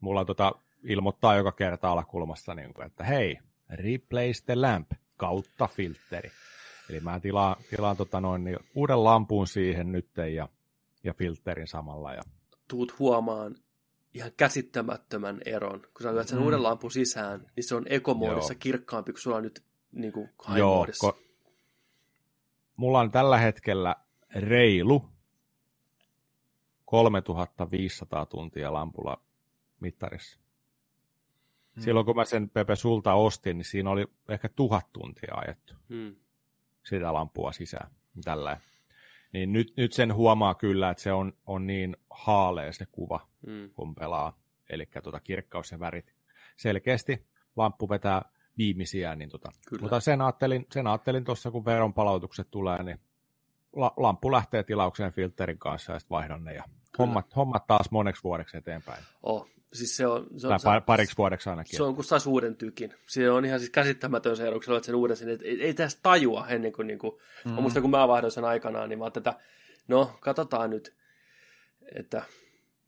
Mulla 0.00 0.24
tota, 0.24 0.52
ilmoittaa 0.84 1.36
joka 1.36 1.52
kerta 1.52 1.92
alakulmassa, 1.92 2.54
niin 2.54 2.74
kuin, 2.74 2.86
että 2.86 3.04
hei, 3.04 3.38
replace 3.70 4.44
the 4.46 4.54
lamp 4.54 4.92
kautta 5.16 5.66
filteri. 5.66 6.30
Eli 6.90 7.00
mä 7.00 7.20
tilaan, 7.20 7.56
tilaan 7.70 7.96
tota 7.96 8.20
noin, 8.20 8.44
niin 8.44 8.58
uuden 8.74 9.04
lampun 9.04 9.46
siihen 9.46 9.92
nyt 9.92 10.08
ja, 10.34 10.48
ja 11.04 11.14
filterin 11.14 11.68
samalla. 11.68 12.12
Ja... 12.14 12.22
Tuut 12.68 12.98
huomaan 12.98 13.56
ihan 14.14 14.32
käsittämättömän 14.36 15.40
eron. 15.44 15.80
Kun 15.80 16.02
sä 16.02 16.14
lyöt 16.14 16.28
sen 16.28 16.38
mm. 16.38 16.44
uuden 16.44 16.62
lampun 16.62 16.90
sisään, 16.90 17.50
niin 17.56 17.64
se 17.64 17.74
on 17.74 17.86
ekomoodissa 17.88 18.52
Joo. 18.52 18.58
kirkkaampi 18.60 19.12
kuin 19.12 19.20
sulla 19.20 19.36
on 19.36 19.42
nyt 19.42 19.62
niin 19.92 20.12
kuin 20.12 20.30
Joo, 20.56 20.86
ko- 20.86 21.18
mulla 22.76 23.00
on 23.00 23.10
tällä 23.10 23.38
hetkellä 23.38 23.96
reilu 24.34 25.04
3500 26.84 28.26
tuntia 28.26 28.72
lampulla 28.72 29.20
mittarissa. 29.80 30.43
Hmm. 31.76 31.82
Silloin 31.82 32.06
kun 32.06 32.16
mä 32.16 32.24
sen 32.24 32.50
Pepe 32.50 32.76
sulta 32.76 33.14
ostin, 33.14 33.58
niin 33.58 33.64
siinä 33.64 33.90
oli 33.90 34.06
ehkä 34.28 34.48
tuhat 34.48 34.92
tuntia 34.92 35.34
ajettu. 35.34 35.74
Hmm 35.88 36.16
sitä 36.84 37.12
lampua 37.12 37.52
sisään. 37.52 37.90
Tällä. 38.24 38.60
Niin 39.32 39.52
nyt, 39.52 39.72
nyt 39.76 39.92
sen 39.92 40.14
huomaa 40.14 40.54
kyllä, 40.54 40.90
että 40.90 41.02
se 41.02 41.12
on, 41.12 41.32
on 41.46 41.66
niin 41.66 41.96
haalea 42.10 42.72
se 42.72 42.86
kuva, 42.92 43.28
mm. 43.46 43.70
kun 43.70 43.94
pelaa. 43.94 44.38
Eli 44.70 44.88
tuota, 45.02 45.20
kirkkaus 45.20 45.72
ja 45.72 45.80
värit. 45.80 46.14
Selkeästi 46.56 47.26
lamppu 47.56 47.88
vetää 47.88 48.22
viimeisiä, 48.58 49.16
niin 49.16 49.30
tota. 49.30 49.52
mutta 49.80 50.00
sen 50.00 50.20
ajattelin, 50.20 50.66
sen 50.72 50.86
ajattelin 50.86 51.24
tuossa, 51.24 51.50
kun 51.50 51.64
veronpalautukset 51.64 52.50
tulee, 52.50 52.82
niin 52.82 53.00
la, 53.72 53.94
lamppu 53.96 54.32
lähtee 54.32 54.62
tilaukseen 54.62 55.12
filterin 55.12 55.58
kanssa 55.58 55.92
ja 55.92 55.98
sitten 55.98 56.14
vaihdan 56.14 56.44
ne 56.44 56.54
ja 56.54 56.64
hommat, 56.98 57.36
hommat 57.36 57.66
taas 57.66 57.90
moneksi 57.90 58.24
vuodeksi 58.24 58.56
eteenpäin. 58.56 59.04
Oh, 59.22 59.48
Siis 59.74 59.96
se 59.96 60.06
on, 60.06 60.26
se 60.36 60.46
on, 60.46 60.60
tai 60.62 60.80
pariksi 60.80 61.16
vuodeksi 61.18 61.50
ainakin. 61.50 61.76
Se 61.76 61.82
on 61.82 61.94
kuin 61.94 62.04
saisi 62.04 62.28
uuden 62.28 62.56
tykin. 62.56 62.94
Se 63.06 63.30
on 63.30 63.44
ihan 63.44 63.58
siis 63.58 63.70
käsittämätön 63.70 64.36
se 64.36 64.46
ero, 64.46 64.60
kun 64.60 64.84
sen 64.84 64.94
uuden 64.94 65.16
sinne. 65.16 65.38
Ei, 65.42 65.62
ei 65.62 65.74
tästä 65.74 66.00
tajua 66.02 66.46
ennen 66.48 66.72
kuin, 66.72 66.86
niin 66.86 66.98
kuin 66.98 67.12
mm. 67.44 67.50
mä 67.50 67.60
muistan, 67.60 67.82
kun 67.82 67.90
mä 67.90 68.08
vaihdoin 68.08 68.32
sen 68.32 68.44
aikanaan, 68.44 68.88
niin 68.88 68.98
mä 68.98 69.10
tätä, 69.10 69.34
no 69.88 70.18
katsotaan 70.20 70.70
nyt, 70.70 70.94
että 71.94 72.22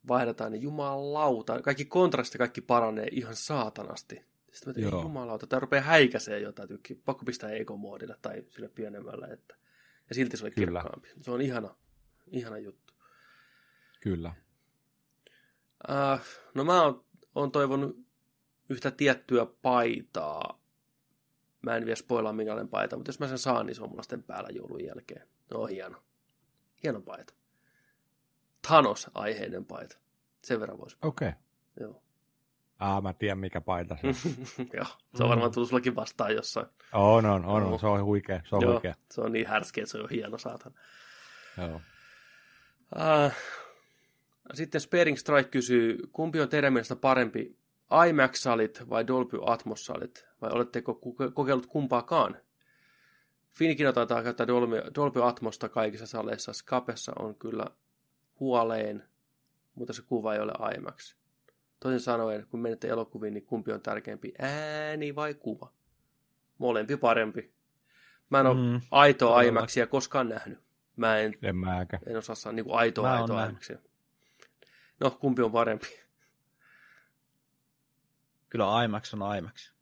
vaihdetaan, 0.08 0.52
niin 0.52 0.62
jumalauta, 0.62 1.62
kaikki 1.62 1.84
kontrasti, 1.84 2.38
kaikki 2.38 2.60
paranee 2.60 3.08
ihan 3.10 3.36
saatanasti. 3.36 4.24
Sitten 4.52 4.70
mä 4.70 4.74
tein, 4.74 5.02
jumalauta, 5.02 5.46
tämä 5.46 5.60
rupeaa 5.60 5.82
häikäisee 5.82 6.40
jotain 6.40 6.68
tykkiä, 6.68 6.96
pakko 7.04 7.24
pistää 7.24 7.50
ekomoodille 7.50 8.16
tai 8.22 8.44
sille 8.48 8.68
pienemmällä, 8.68 9.26
että 9.26 9.54
ja 10.08 10.14
silti 10.14 10.36
se 10.36 10.44
oli 10.44 10.50
kirkkaampi. 10.50 11.08
Se 11.20 11.30
on 11.30 11.40
ihana, 11.40 11.74
ihana 12.26 12.58
juttu. 12.58 12.94
Kyllä. 14.00 14.32
Uh, 15.88 16.20
no 16.54 16.64
mä 16.64 16.82
oon, 16.82 17.04
oon 17.34 17.52
toivonut 17.52 18.06
yhtä 18.68 18.90
tiettyä 18.90 19.46
paitaa. 19.62 20.60
Mä 21.62 21.76
en 21.76 21.84
vielä 21.84 21.96
spoilaa 21.96 22.32
minkälainen 22.32 22.68
paita, 22.68 22.96
mutta 22.96 23.08
jos 23.08 23.20
mä 23.20 23.28
sen 23.28 23.38
saan, 23.38 23.66
niin 23.66 23.74
se 23.74 23.82
on 23.82 23.88
mulla 23.88 24.02
sitten 24.02 24.22
päällä 24.22 24.48
joulun 24.52 24.84
jälkeen. 24.84 25.28
No 25.50 25.66
hieno. 25.66 26.02
Hieno 26.82 27.00
paita. 27.00 27.34
Thanos-aiheinen 28.66 29.64
paita. 29.64 29.98
Sen 30.44 30.60
verran 30.60 30.78
voisi. 30.78 30.96
Okei. 31.02 31.28
Okay. 31.28 31.40
Joo. 31.80 32.02
Ah, 32.78 33.02
mä 33.02 33.12
tiedän 33.12 33.38
mikä 33.38 33.60
paita 33.60 33.96
se 34.00 34.06
on. 34.06 34.14
Joo, 34.76 34.86
se 35.14 35.22
on 35.22 35.28
varmaan 35.28 35.52
tullut 35.52 35.68
sullakin 35.68 35.96
vastaan 35.96 36.34
jossain. 36.34 36.66
on, 36.92 37.26
on, 37.26 37.44
on, 37.44 37.62
Joo. 37.62 37.78
se 37.78 37.86
on 37.86 38.04
huikea, 38.04 38.40
se 38.48 38.56
on 38.56 38.62
Joo, 38.62 38.72
huikea. 38.72 38.94
se 39.10 39.20
on 39.20 39.32
niin 39.32 39.46
härskeä, 39.46 39.82
että 39.82 39.92
se 39.92 39.98
on 39.98 40.10
hieno 40.10 40.38
saatan. 40.38 40.74
Joo. 41.58 41.80
Äh, 43.00 43.36
sitten 44.54 44.80
Sparing 44.80 45.16
Strike 45.16 45.50
kysyy, 45.50 45.98
kumpi 46.12 46.40
on 46.40 46.48
teidän 46.48 46.72
mielestä 46.72 46.96
parempi, 46.96 47.56
IMAX-salit 48.08 48.88
vai 48.90 49.06
Dolby 49.06 49.38
Atmos-salit? 49.46 50.26
Vai 50.42 50.50
oletteko 50.52 51.00
kokeillut 51.34 51.66
kumpaakaan? 51.66 52.36
Finikino 53.52 53.92
taitaa 53.92 54.22
käyttää 54.22 54.46
Dolby, 54.46 54.76
Dolby 54.94 55.24
Atmosta 55.24 55.68
kaikissa 55.68 56.06
saleissa. 56.06 56.52
Skapessa 56.52 57.12
on 57.18 57.34
kyllä 57.34 57.66
huoleen, 58.40 59.04
mutta 59.74 59.92
se 59.92 60.02
kuva 60.02 60.34
ei 60.34 60.40
ole 60.40 60.52
IMAX. 60.76 61.16
Toisin 61.80 62.00
sanoen, 62.00 62.46
kun 62.50 62.60
menette 62.60 62.88
elokuviin, 62.88 63.34
niin 63.34 63.46
kumpi 63.46 63.72
on 63.72 63.80
tärkeämpi, 63.80 64.32
ääni 64.38 65.14
vai 65.14 65.34
kuva? 65.34 65.72
Molempi 66.58 66.96
parempi. 66.96 67.52
Mä 68.30 68.40
en 68.40 68.46
ole 68.46 68.54
Mm, 68.72 68.80
aitoa. 68.90 69.42
IMAXia 69.42 69.86
koskaan 69.86 70.28
nähnyt. 70.28 70.58
Mä 70.96 71.18
en 71.18 71.34
En 71.42 71.54
en 72.06 72.16
osaa 72.16 72.34
sanoa 72.36 72.54
niin 72.54 72.66
aitoa, 72.70 73.08
Mä 73.08 73.20
aitoa. 73.20 73.44
IMAXia. 73.46 73.78
No, 75.00 75.10
kumpi 75.10 75.42
on 75.42 75.52
parempi? 75.52 75.86
Kyllä 78.48 78.84
IMAX 78.84 79.14
on 79.14 79.36
IMAX. 79.38 79.72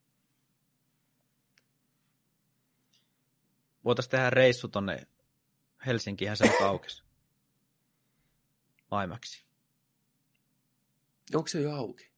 Voitaisiin 3.85 4.11
tehdä 4.11 4.31
reissu 4.31 4.69
tonne 4.69 5.07
Helsinkiin, 5.87 6.37
se 6.37 6.45
on 6.45 6.59
kaukes. 6.59 7.05
IMAXi. 9.05 9.45
Onko 11.35 11.49
se 11.49 11.61
jo 11.61 11.73
auki? 11.73 12.11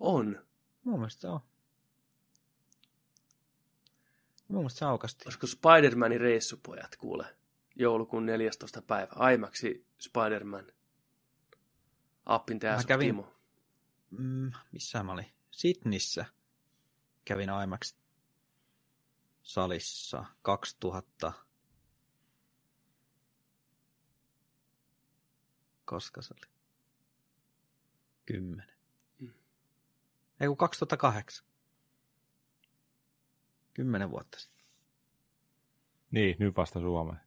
On. 0.00 0.46
Mun 0.84 0.98
mielestä 0.98 1.32
on. 1.32 1.40
Mun 4.48 4.60
mielestä 4.60 4.78
se 4.78 4.84
aukasti. 4.84 5.24
Olisiko 5.26 5.46
Spider-Manin 5.46 6.20
reissupojat, 6.20 6.96
kuule? 6.96 7.36
Joulukuun 7.76 8.26
14. 8.26 8.82
päivä. 8.82 9.32
IMAXi 9.34 9.86
Spider-Man. 9.98 10.75
Appin 12.26 12.58
tässä 12.58 12.88
kävin- 12.88 13.08
Timo. 13.08 13.32
Mm, 14.10 14.52
missä 14.72 15.02
mä 15.02 15.12
olin? 15.12 15.32
Sydnissä 15.50 16.24
kävin 17.24 17.48
IMAX 17.64 17.94
salissa 19.42 20.24
2000. 20.42 21.32
Koska 25.84 26.22
se 26.22 26.34
oli? 26.34 26.52
Kymmenen. 28.26 28.76
Mm. 29.18 29.32
Ei 30.40 30.48
kun 30.48 30.56
2008. 30.56 31.46
Kymmenen 33.74 34.10
vuotta 34.10 34.38
sitten. 34.40 34.66
Niin, 36.10 36.36
nyt 36.38 36.56
vasta 36.56 36.80
Suomeen. 36.80 37.20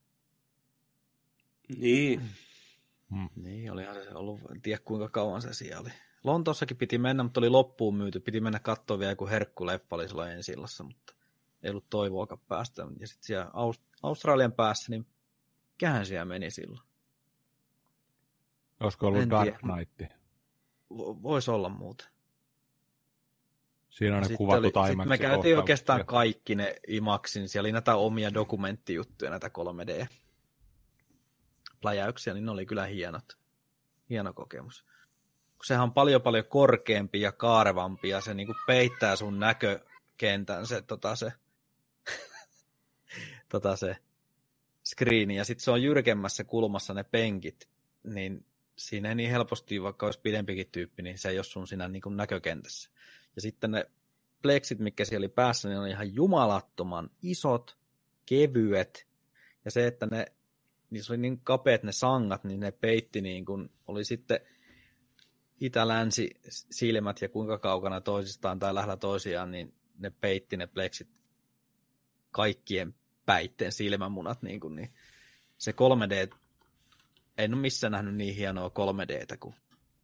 Niin. 1.77 2.21
Hmm. 3.11 3.29
Niin, 3.35 3.71
olihan 3.71 3.95
se 3.95 4.09
ollut, 4.13 4.39
en 4.55 4.61
tiedä 4.61 4.81
kuinka 4.85 5.09
kauan 5.09 5.41
se 5.41 5.53
siellä 5.53 5.81
oli. 5.81 5.89
Lontoossakin 6.23 6.77
piti 6.77 6.97
mennä, 6.97 7.23
mutta 7.23 7.39
oli 7.39 7.49
loppuun 7.49 7.95
myyty. 7.95 8.19
Piti 8.19 8.41
mennä 8.41 8.59
katsoa 8.59 8.99
vielä, 8.99 9.15
kun 9.15 9.29
herkkuleffa 9.29 9.95
oli 9.95 10.07
silloin 10.07 10.31
ensi 10.31 10.51
illassa, 10.51 10.83
mutta 10.83 11.13
ei 11.63 11.69
ollut 11.69 11.89
toivoakaan 11.89 12.41
päästä. 12.47 12.87
Ja 12.99 13.07
sitten 13.07 13.27
siellä 13.27 13.45
Aus- 13.53 13.81
Australian 14.03 14.51
päässä, 14.51 14.85
niin 14.91 15.05
mikähän 15.71 16.05
siellä 16.05 16.25
meni 16.25 16.51
silloin? 16.51 16.81
Olisiko 18.79 19.07
ollut 19.07 19.21
En 19.21 19.29
Dark. 19.29 19.55
Knight? 19.57 20.01
Vo- 20.93 21.21
Voisi 21.23 21.51
olla 21.51 21.69
muuten. 21.69 22.07
Siinä 23.89 24.15
on 24.15 24.21
ne 24.21 24.25
Sitten 24.27 24.37
kuvatut 24.37 24.77
oli- 24.77 24.91
IMAX. 24.91 25.07
me 25.09 25.17
käytiin 25.17 25.57
oikeastaan 25.57 26.05
kaikki 26.05 26.55
ne 26.55 26.75
IMAXin. 26.87 27.49
Siellä 27.49 27.65
oli 27.67 27.71
näitä 27.71 27.95
omia 27.95 28.33
dokumenttijuttuja, 28.33 29.31
näitä 29.31 29.47
3D 29.49 30.07
pläjäyksiä, 31.81 32.33
niin 32.33 32.45
ne 32.45 32.51
oli 32.51 32.65
kyllä 32.65 32.85
hienot. 32.85 33.37
Hieno 34.09 34.33
kokemus. 34.33 34.85
Sehän 35.63 35.83
on 35.83 35.93
paljon 35.93 36.21
paljon 36.21 36.45
korkeampi 36.45 37.21
ja 37.21 37.31
kaarevampi 37.31 38.09
ja 38.09 38.21
se 38.21 38.33
niinku 38.33 38.53
peittää 38.67 39.15
sun 39.15 39.39
näkökentän 39.39 40.67
se, 40.67 40.81
tota 40.81 41.15
se, 41.15 41.33
tota 43.51 43.75
se 43.75 43.97
screeni 44.85 45.35
ja 45.35 45.45
sitten 45.45 45.63
se 45.63 45.71
on 45.71 45.83
jyrkemmässä 45.83 46.43
kulmassa 46.43 46.93
ne 46.93 47.03
penkit, 47.03 47.69
niin 48.03 48.45
siinä 48.75 49.09
ei 49.09 49.15
niin 49.15 49.31
helposti, 49.31 49.83
vaikka 49.83 50.05
olisi 50.05 50.19
pidempikin 50.21 50.69
tyyppi, 50.71 51.01
niin 51.01 51.17
se 51.17 51.29
ei 51.29 51.37
ole 51.37 51.43
sun 51.43 51.67
siinä 51.67 51.87
niin 51.87 52.01
kuin 52.01 52.17
näkökentässä. 52.17 52.89
Ja 53.35 53.41
sitten 53.41 53.71
ne 53.71 53.85
pleksit, 54.41 54.79
mitkä 54.79 55.05
siellä 55.05 55.23
oli 55.23 55.29
päässä, 55.29 55.69
niin 55.69 55.79
on 55.79 55.87
ihan 55.87 56.15
jumalattoman 56.15 57.09
isot, 57.21 57.77
kevyet, 58.25 59.07
ja 59.65 59.71
se, 59.71 59.87
että 59.87 60.05
ne, 60.11 60.25
niissä 60.89 61.13
oli 61.13 61.17
niin 61.17 61.39
kapeat 61.43 61.83
ne 61.83 61.91
sangat, 61.91 62.43
niin 62.43 62.59
ne 62.59 62.71
peitti 62.71 63.21
niin 63.21 63.45
kuin, 63.45 63.71
oli 63.87 64.05
sitten 64.05 64.39
itä-länsi 65.59 66.29
silmät 66.49 67.21
ja 67.21 67.29
kuinka 67.29 67.57
kaukana 67.57 68.01
toisistaan 68.01 68.59
tai 68.59 68.73
lähellä 68.73 68.97
toisiaan, 68.97 69.51
niin 69.51 69.73
ne 69.97 70.09
peitti 70.09 70.57
ne 70.57 70.67
pleksit 70.67 71.09
kaikkien 72.31 72.95
päitteen 73.25 73.71
silmämunat, 73.71 74.41
niin, 74.41 74.59
kuin, 74.59 74.75
niin 74.75 74.93
se 75.57 75.71
3D, 75.71 76.37
en 77.37 77.53
ole 77.53 77.61
missään 77.61 77.91
nähnyt 77.91 78.15
niin 78.15 78.35
hienoa 78.35 78.69
3Dtä 78.69 79.37
kuin 79.39 79.55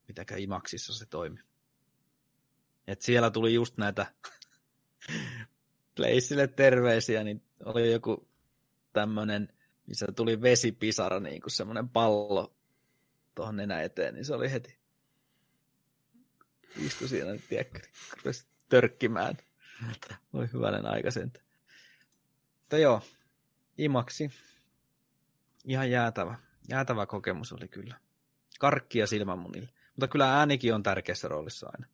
mitäkään 0.08 0.42
IMAXissa 0.42 0.94
se 0.94 1.06
toimi. 1.06 1.40
Et 2.88 3.02
siellä 3.02 3.32
tuli 3.32 3.54
just 3.54 3.78
näitä 3.78 4.06
Placeille 5.96 6.48
terveisiä, 6.48 7.24
niin 7.24 7.44
oli 7.66 7.92
joku 7.92 8.28
tämmönen, 9.86 9.90
missä 9.90 10.06
tuli 10.16 10.42
vesipisara, 10.42 11.20
niin 11.20 11.42
kuin 11.42 11.52
semmoinen 11.52 11.90
pallo 11.90 12.56
tuohon 13.36 13.56
nenä 13.56 13.82
eteen, 13.82 14.14
niin 14.14 14.26
se 14.26 14.34
oli 14.34 14.52
heti. 14.52 14.78
Istui 16.78 17.08
siinä, 17.08 17.32
niin 17.32 17.44
tiedätkö, 17.50 17.80
törkkimään. 18.70 19.38
Oli 20.34 20.50
hyvänen 20.54 20.86
aika 20.86 21.12
sentä. 21.12 21.42
Mutta 22.60 22.78
joo, 22.78 23.02
Imaksi. 23.78 24.30
Ihan 25.66 25.92
jäätävä. 25.92 26.40
Jäätävä 26.70 27.06
kokemus 27.06 27.54
oli 27.54 27.68
kyllä. 27.68 28.00
Karkkia 28.60 29.08
silmämunille. 29.08 29.70
Mutta 29.96 30.08
kyllä 30.08 30.38
äänikin 30.38 30.76
on 30.76 30.84
tärkeässä 30.84 31.28
roolissa 31.28 31.70
aina. 31.74 31.88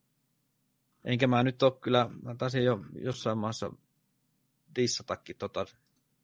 Enkä 1.04 1.28
mä 1.28 1.44
nyt 1.44 1.64
ole 1.64 1.80
kyllä, 1.82 2.10
mä 2.24 2.36
taisin 2.36 2.64
jo 2.64 2.80
jossain 2.96 3.38
maassa 3.38 3.72
dissatakin 4.76 5.36
tota 5.38 5.66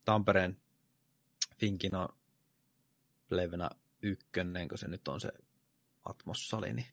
Tampereen 0.06 0.58
Finkino 1.58 2.10
Levena 3.30 3.70
ykkönen, 4.02 4.68
kun 4.68 4.78
se 4.78 4.88
nyt 4.88 5.08
on 5.08 5.22
se 5.22 5.32
Atmos-sali, 6.06 6.74
niin 6.74 6.88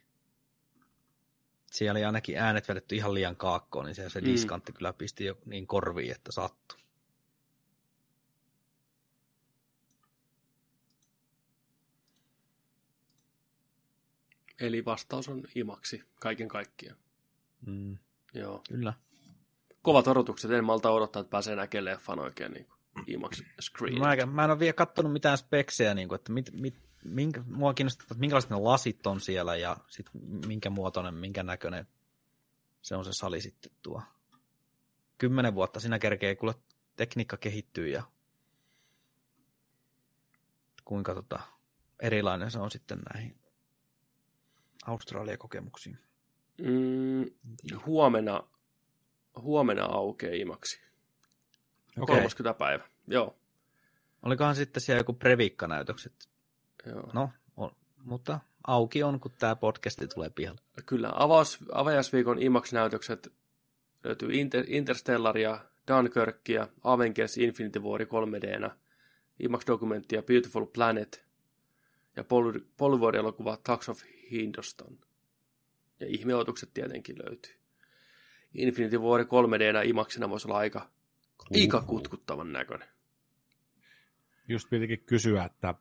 siellä 1.71 1.93
oli 1.99 2.05
ainakin 2.05 2.39
äänet 2.39 2.69
vedetty 2.69 2.97
ihan 2.97 3.15
liian 3.15 3.37
kaakkoon, 3.37 3.85
niin 3.87 3.95
se, 3.95 4.11
se 4.11 4.21
Mm. 4.21 4.27
diskantti 4.27 4.73
kyllä 4.73 4.93
pisti 4.93 5.25
jo 5.25 5.39
niin 5.47 5.67
korviin, 5.67 6.13
että 6.13 6.33
sattui. 6.33 6.79
Eli 14.61 14.85
vastaus 14.85 15.29
on 15.29 15.43
imaksi 15.55 16.03
kaiken 16.21 16.49
kaikkiaan. 16.49 16.99
Mm, 17.67 17.99
Joo. 18.35 18.63
kyllä. 18.69 18.93
Kovat 19.83 20.07
odotukset, 20.09 20.51
en 20.51 20.65
malta 20.65 20.91
odottaa, 20.91 21.21
että 21.21 21.31
pääsee 21.31 21.57
näkemään 21.57 21.85
leffan 21.85 22.19
oikein 22.19 22.53
niin 22.53 22.67
IMAX 23.07 23.43
screen. 23.61 23.99
Mä, 23.99 24.27
mä 24.27 24.45
en 24.45 24.51
ole 24.51 24.59
vielä 24.59 24.73
katsonut 24.73 25.13
mitään 25.13 25.39
speksejä, 25.39 25.95
niin 25.95 26.09
kuin, 26.09 26.17
että 26.17 26.33
mit, 26.33 26.51
mit, 26.53 26.75
minkä, 27.05 27.43
mua 27.47 27.75
kiinnostaa, 27.75 28.05
että 28.05 28.21
minkälaiset 28.21 28.51
ne 28.51 28.57
lasit 28.57 29.07
on 29.07 29.21
siellä 29.21 29.57
ja 29.57 29.77
sit 29.89 30.07
minkä 30.47 30.71
muotoinen, 30.71 31.15
minkä 31.15 31.43
näköinen 31.43 31.87
se 32.83 32.97
on 32.97 33.05
se 33.05 33.13
sali 33.13 33.41
sitten 33.41 33.73
tuo. 33.83 34.03
Kymmenen 35.19 35.55
vuotta 35.55 35.81
siinä 35.81 35.99
kerkee, 35.99 36.35
kuule 36.35 36.55
tekniikka 36.97 37.37
kehittyy 37.37 37.89
ja 37.89 38.03
kuinka 40.85 41.15
tota, 41.15 41.41
erilainen 42.03 42.51
se 42.51 42.59
on 42.59 42.71
sitten 42.71 42.99
näihin 43.15 43.39
Australia-kokemuksiin. 44.87 45.99
Mm, 46.59 47.25
huomenna, 47.87 48.49
huomenna 49.37 49.85
aukeaa 49.85 50.35
imaksi. 50.35 50.81
Okei. 52.01 52.17
30. 52.17 52.59
päivä. 52.59 52.85
Joo. 53.07 53.37
Olikohan 54.23 54.55
sitten 54.57 54.81
siellä 54.81 55.01
joku 55.01 55.13
previkkanäytökset? 55.13 56.29
Joo. 56.87 57.11
No, 57.13 57.31
on, 57.57 57.77
mutta 58.05 58.41
auki 58.67 59.03
on, 59.03 59.21
kun 59.21 59.33
tämä 59.39 59.57
podcasti 59.57 60.09
tulee 60.09 60.31
pihalle. 60.31 60.61
Kyllä, 60.87 61.13
avaus, 61.15 61.59
avajaisviikon 61.73 62.39
IMAX-näytökset 62.39 63.33
löytyy 64.05 64.29
Inter- 64.29 64.65
Interstellaria, 64.67 65.59
Dunkirkia, 65.89 66.69
Avengers 66.85 67.39
Infinity 67.39 67.79
War 67.79 68.01
3Dnä, 68.01 68.71
IMAX-dokumenttia 69.41 70.23
Beautiful 70.23 70.67
Planet 70.67 71.25
ja 72.17 72.23
Pol- 72.23 72.61
Pollywood-elokuva 72.77 73.57
Tax 73.57 73.89
of 73.89 74.03
Hindoston. 74.31 74.99
Ja 76.01 76.07
ihmeotukset 76.07 76.71
tietenkin 76.75 77.17
löytyy. 77.19 77.55
Infinity 78.55 78.99
War 78.99 79.21
3Dnä 79.21 79.89
IMAXina 79.89 80.31
voisi 80.31 80.49
olla 80.49 80.59
aika, 80.59 80.91
aika 81.55 81.83
kutkuttavan 81.83 82.53
näköinen. 82.53 82.89
Just 84.49 84.71
pitikin 84.71 85.05
kysyä, 85.07 85.45
että 85.45 85.75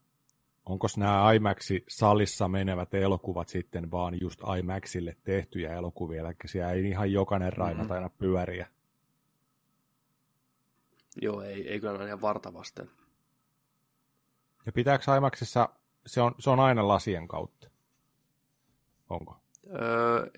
onko 0.65 0.87
nämä 0.97 1.31
IMAXi 1.33 1.83
salissa 1.87 2.47
menevät 2.47 2.93
elokuvat 2.93 3.49
sitten 3.49 3.91
vaan 3.91 4.21
just 4.21 4.41
IMAXille 4.59 5.17
tehtyjä 5.23 5.73
elokuvia, 5.73 6.21
eli 6.21 6.35
siellä 6.45 6.71
ei 6.71 6.89
ihan 6.89 7.11
jokainen 7.11 7.53
raina 7.53 7.83
mm-hmm. 7.83 7.91
aina 7.91 8.09
pyöriä. 8.09 8.67
Joo, 11.21 11.41
ei, 11.41 11.69
ei 11.69 11.79
kyllä 11.79 12.05
ihan 12.05 12.21
vartavasten. 12.21 12.89
Ja 14.65 14.71
pitääkö 14.71 15.15
IMAXissa, 15.17 15.69
se 16.05 16.21
on, 16.21 16.35
se 16.39 16.49
on 16.49 16.59
aina 16.59 16.87
lasien 16.87 17.27
kautta? 17.27 17.69
Onko? 19.09 19.37
Öö, 19.67 20.29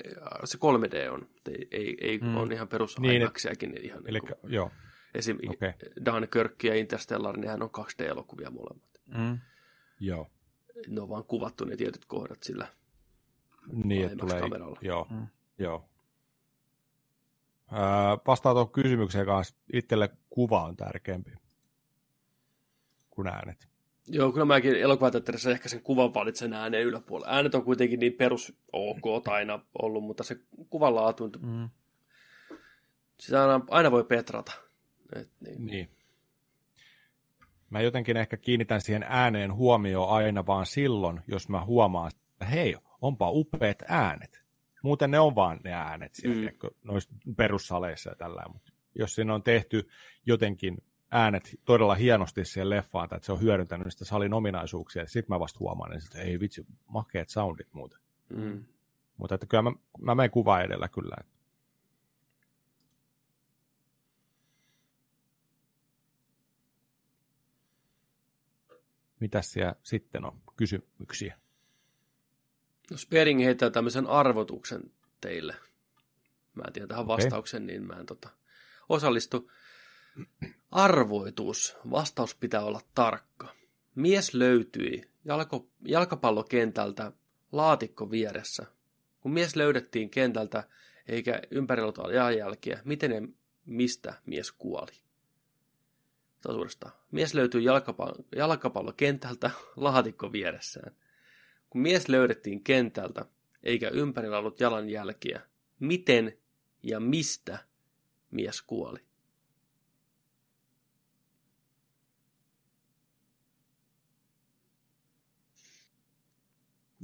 se 0.43 0.57
3D 0.57 1.09
on, 1.11 1.29
ei, 1.49 1.67
ei, 1.71 1.97
ei 2.01 2.17
mm. 2.17 2.37
on 2.37 2.51
ihan 2.51 2.67
perus 2.67 2.99
niin, 2.99 3.21
IMAXiakin. 3.21 3.77
Ihan 3.81 4.03
eli, 4.05 4.19
niin 4.19 4.53
joo. 4.53 4.71
Esim. 5.15 5.37
Okay. 5.49 5.73
Dunkirk 6.05 6.63
ja 6.63 6.75
Interstellar, 6.75 7.37
nehän 7.37 7.63
on 7.63 7.69
2D-elokuvia 7.69 8.51
molemmat. 8.51 8.89
Mm. 9.05 9.39
Joo. 9.99 10.31
Ne 10.87 11.01
on 11.01 11.09
vaan 11.09 11.23
kuvattu 11.23 11.65
ne 11.65 11.75
tietyt 11.75 12.05
kohdat 12.05 12.43
sillä 12.43 12.67
niin, 13.83 14.05
että 14.05 14.17
tulee, 14.17 14.41
kameralla. 14.41 14.79
Joo, 14.81 15.07
mm. 15.09 15.27
joo. 15.59 15.89
Öö, 17.71 17.79
vastaa 18.27 18.53
tuohon 18.53 18.71
kysymykseen 18.71 19.25
kanssa. 19.25 19.55
Itselle 19.73 20.09
kuva 20.29 20.63
on 20.63 20.75
tärkeämpi 20.75 21.31
kuin 23.09 23.27
äänet. 23.27 23.67
Joo, 24.07 24.31
kyllä 24.31 24.45
mäkin 24.45 24.75
elokuvateatterissa 24.75 25.51
ehkä 25.51 25.69
sen 25.69 25.81
kuvan 25.81 26.13
valitsen 26.13 26.53
ääneen 26.53 26.85
yläpuolella. 26.85 27.33
Äänet 27.35 27.55
on 27.55 27.63
kuitenkin 27.63 27.99
niin 27.99 28.13
perus 28.13 28.53
ok 28.73 29.27
aina 29.27 29.59
ollut, 29.81 30.03
mutta 30.03 30.23
se 30.23 30.39
kuvan 30.69 30.95
laatu, 30.95 31.29
mm. 31.39 31.69
sitä 33.19 33.41
aina, 33.41 33.65
aina 33.69 33.91
voi 33.91 34.03
petrata. 34.03 34.51
Et, 35.15 35.29
niin. 35.39 35.65
niin. 35.65 35.89
Mä 37.69 37.81
jotenkin 37.81 38.17
ehkä 38.17 38.37
kiinnitän 38.37 38.81
siihen 38.81 39.05
ääneen 39.09 39.53
huomioon 39.53 40.09
aina 40.09 40.45
vaan 40.45 40.65
silloin, 40.65 41.21
jos 41.27 41.49
mä 41.49 41.65
huomaan, 41.65 42.11
että 42.11 42.45
hei, 42.45 42.75
onpa 43.01 43.29
upeat 43.31 43.83
äänet. 43.87 44.45
Muuten 44.83 45.11
ne 45.11 45.19
on 45.19 45.35
vaan 45.35 45.59
ne 45.63 45.73
äänet 45.73 46.15
siellä, 46.15 46.51
mm. 46.51 46.69
noissa 46.83 47.13
perussaleissa 47.37 48.09
ja 48.09 48.15
tällä. 48.15 48.43
Mutta 48.53 48.71
jos 48.95 49.15
siinä 49.15 49.35
on 49.35 49.43
tehty 49.43 49.89
jotenkin 50.25 50.77
äänet 51.11 51.59
todella 51.65 51.95
hienosti 51.95 52.45
siihen 52.45 52.69
leffaan, 52.69 53.09
että 53.15 53.25
se 53.25 53.31
on 53.31 53.41
hyödyntänyt 53.41 53.87
sitä 53.89 54.05
salin 54.05 54.33
ominaisuuksia, 54.33 55.01
ja 55.01 55.07
sitten 55.07 55.35
mä 55.35 55.39
vasta 55.39 55.59
huomaan, 55.59 55.97
että 55.97 56.21
ei 56.21 56.39
vitsi, 56.39 56.65
makeat 56.87 57.29
soundit 57.29 57.73
muuten. 57.73 57.99
Mm. 58.29 58.65
Mutta 59.17 59.35
että 59.35 59.47
kyllä 59.47 59.63
mä, 59.63 59.71
mä 60.01 60.15
menen 60.15 60.31
kuva 60.31 60.61
edellä 60.61 60.87
kyllä. 60.87 61.15
Mitäs 69.25 69.51
siellä 69.51 69.75
sitten 69.83 70.25
on 70.25 70.41
kysymyksiä? 70.55 71.37
No 72.91 72.97
Spering 72.97 73.43
heittää 73.43 73.69
tämmöisen 73.69 74.07
arvotuksen 74.07 74.91
teille. 75.21 75.55
Mä 76.55 76.63
en 76.67 76.73
tiedä 76.73 76.87
tähän 76.87 77.07
vastauksen, 77.07 77.63
okay. 77.63 77.73
niin 77.75 77.87
mä 77.87 77.93
en 77.93 78.05
tota, 78.05 78.29
osallistu. 78.89 79.51
Arvoitus. 80.71 81.77
Vastaus 81.91 82.35
pitää 82.35 82.61
olla 82.61 82.81
tarkka. 82.95 83.55
Mies 83.95 84.33
löytyi 84.33 85.09
jalko, 85.25 85.67
jalkapallokentältä 85.85 87.11
laatikko 87.51 88.11
vieressä. 88.11 88.65
Kun 89.19 89.33
mies 89.33 89.55
löydettiin 89.55 90.09
kentältä 90.09 90.63
eikä 91.07 91.41
ympärillä 91.51 91.85
ollut 91.85 92.13
jalanjälkiä, 92.13 92.81
miten 92.83 93.11
ja 93.11 93.21
mistä 93.65 94.13
mies 94.25 94.51
kuoli? 94.51 95.04
Totuudesta. 96.45 96.89
Mies 97.11 97.33
löytyi 97.33 97.63
jalkapallo, 97.63 98.15
jalkapallokentältä 98.35 99.51
laatikko 99.75 100.31
vieressään. 100.31 100.95
Kun 101.69 101.81
mies 101.81 102.09
löydettiin 102.09 102.63
kentältä 102.63 103.25
eikä 103.63 103.89
ympärillä 103.89 104.37
ollut 104.37 104.59
jalanjälkiä, 104.59 105.41
miten 105.79 106.37
ja 106.83 106.99
mistä 106.99 107.57
mies 108.31 108.61
kuoli? 108.61 108.99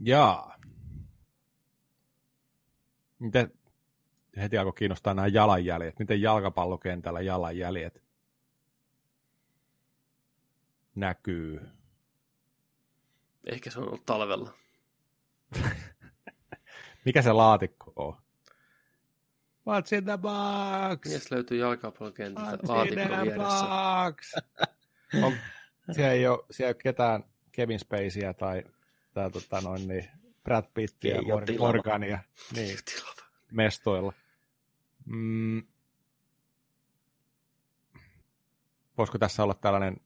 Jaa. 0.04 0.58
Miten 3.20 3.52
heti 4.38 4.58
alkoi 4.58 4.74
kiinnostaa 4.74 5.14
nämä 5.14 5.28
jalanjäljet? 5.28 6.00
Miten 6.00 6.22
jalkapallokentällä 6.22 7.22
jalanjäljet 7.22 8.11
näkyy? 10.96 11.62
Ehkä 13.46 13.70
se 13.70 13.80
on 13.80 13.88
ollut 13.88 14.06
talvella. 14.06 14.54
Mikä 17.06 17.22
se 17.22 17.32
laatikko 17.32 17.94
on? 17.96 18.14
What's 19.70 19.98
in 19.98 20.06
the 20.06 20.18
box? 20.18 21.06
Mies 21.06 21.32
löytyy 21.32 21.58
jalkapallokentältä 21.58 22.68
laatikko 22.68 23.24
vieressä. 23.24 23.66
Box? 24.06 24.34
on, 25.26 25.34
siellä, 25.92 26.12
ei 26.12 26.28
ole, 26.28 26.46
siellä 26.52 26.68
ei 26.68 26.74
ole 26.74 26.82
ketään 26.84 27.24
Kevin 27.52 27.80
Spaceyä 27.80 28.34
tai 28.34 28.64
tai 29.14 29.32
tota 29.32 29.62
noin, 29.62 29.88
niin 29.88 30.10
Brad 30.44 30.66
Pittia 30.74 31.16
ja 31.16 31.58
Morgania 31.60 32.20
niin, 32.56 32.78
mestoilla. 33.52 34.14
Mm. 35.06 35.64
Voisiko 38.98 39.18
tässä 39.18 39.44
olla 39.44 39.54
tällainen 39.54 39.98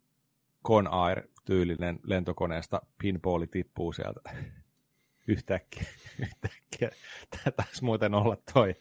Con 0.66 0.88
Air-tyylinen 0.88 2.00
lentokoneesta 2.04 2.82
pinballi 2.98 3.48
tippuu 3.48 3.94
sieltä 3.94 4.22
yhtäkkiä. 5.28 5.86
yhtäkkiä. 6.20 6.90
Tämä 7.30 7.52
taisi 7.52 7.84
muuten 7.84 8.14
olla 8.14 8.38
toi, 8.54 8.76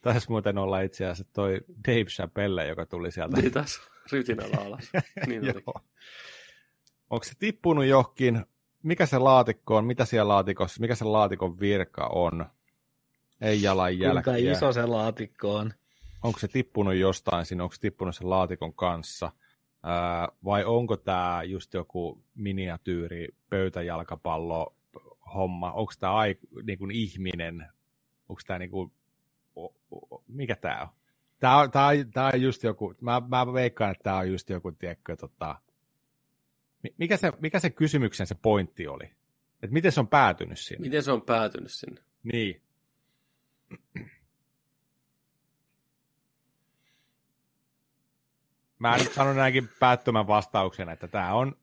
taisi 0.00 0.30
muuten 0.30 0.58
olla 0.58 0.80
itse 0.80 1.04
asiassa 1.04 1.32
toi 1.32 1.60
Dave 1.88 2.04
Chappelle, 2.04 2.66
joka 2.66 2.86
tuli 2.86 3.12
sieltä. 3.12 3.36
Niin 3.36 3.52
taas 3.52 3.80
rytinällä 4.12 4.56
alas. 4.66 4.90
Niin 5.26 5.42
Onko 7.10 7.24
se 7.24 7.32
tippunut 7.38 7.84
johonkin 7.84 8.44
mikä 8.82 9.06
se 9.06 9.18
laatikko 9.18 9.76
on, 9.76 9.84
mitä 9.84 10.04
siellä 10.04 10.32
laatikossa, 10.32 10.80
mikä 10.80 10.94
se 10.94 11.04
laatikon 11.04 11.60
virka 11.60 12.06
on? 12.06 12.46
Ei 13.40 13.62
jalanjälkiä. 13.62 14.22
Kuinka 14.22 14.52
iso 14.52 14.72
se 14.72 14.86
laatikko 14.86 15.54
on? 15.54 15.74
Onko 16.22 16.38
se 16.38 16.48
tippunut 16.48 16.94
jostain 16.94 17.46
sinne, 17.46 17.62
onko 17.62 17.74
se 17.74 17.80
tippunut 17.80 18.16
sen 18.16 18.30
laatikon 18.30 18.74
kanssa? 18.74 19.32
Vai 20.44 20.64
onko 20.64 20.96
tämä 20.96 21.42
just 21.42 21.74
joku 21.74 22.22
miniatyyri 22.34 23.28
pöytäjalkapallo 23.50 24.76
homma? 25.34 25.72
Onko 25.72 25.92
tämä 26.00 26.12
niin 26.62 26.78
kuin 26.78 26.90
ihminen? 26.90 27.66
Onko 28.28 28.42
tämä 28.46 28.58
niin 28.58 28.70
kuin, 28.70 28.92
mikä 30.28 30.56
tämä 30.56 30.80
on? 30.82 30.88
Tämä 31.40 31.56
on, 31.56 31.70
tää 31.70 32.30
on 32.34 32.42
just 32.42 32.62
joku, 32.62 32.94
mä, 33.00 33.22
mä 33.28 33.52
veikkaan, 33.52 33.90
että 33.90 34.02
tämä 34.02 34.16
on 34.16 34.30
just 34.30 34.50
joku, 34.50 34.72
tiedätkö, 34.72 35.16
tota, 35.16 35.56
mikä 36.98 37.16
se, 37.16 37.32
mikä 37.40 37.60
se 37.60 37.70
kysymyksen 37.70 38.26
se 38.26 38.34
pointti 38.34 38.86
oli? 38.86 39.04
Että 39.62 39.72
miten 39.72 39.92
se 39.92 40.00
on 40.00 40.08
päätynyt 40.08 40.58
sinne? 40.58 40.80
Miten 40.80 41.02
se 41.02 41.12
on 41.12 41.22
päätynyt 41.22 41.72
sinne? 41.72 42.02
Niin. 42.22 42.62
Mä 48.78 48.96
nyt 48.96 49.12
sanon 49.12 49.36
näinkin 49.36 49.68
päättömän 49.80 50.26
vastauksen, 50.26 50.88
että 50.88 51.08
tämä 51.08 51.34
on, 51.34 51.56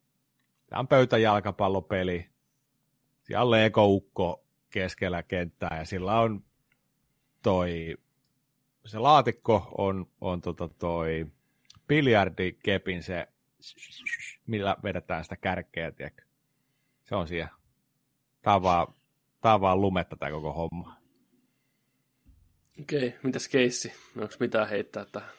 tää 0.68 0.80
on 0.80 0.88
pöytäjalkapallopeli. 0.88 2.30
Siellä 3.24 3.44
on 3.44 3.52
Lego-ukko 3.52 4.46
keskellä 4.70 5.24
kenttää 5.24 5.78
ja 5.80 5.86
sillä 5.86 6.20
on 6.20 6.44
toi, 7.42 7.98
se 8.86 9.00
laatikko 9.00 9.74
on, 9.78 10.08
on 10.22 10.42
tota 10.42 10.68
toi 10.68 11.28
biljardikepin 11.88 13.04
se 13.04 13.28
millä 14.48 14.76
vedetään 14.84 15.24
sitä 15.24 15.36
kärkeä, 15.36 15.92
tiedätkö? 15.92 16.24
Se 17.04 17.16
on 17.16 17.28
siellä. 17.28 17.50
Tämä 18.42 18.56
on 18.56 18.64
vaan, 18.64 18.88
tämä 19.42 19.56
on 19.56 19.62
vaan 19.62 19.82
lumetta 19.82 20.16
tämä 20.16 20.32
koko 20.32 20.54
homma. 20.54 20.98
Okei, 22.82 23.08
okay, 23.08 23.20
mitäs 23.24 23.48
keissi? 23.48 23.94
Onko 24.22 24.34
mitään 24.40 24.70
heittää 24.70 25.06
tähän? 25.06 25.30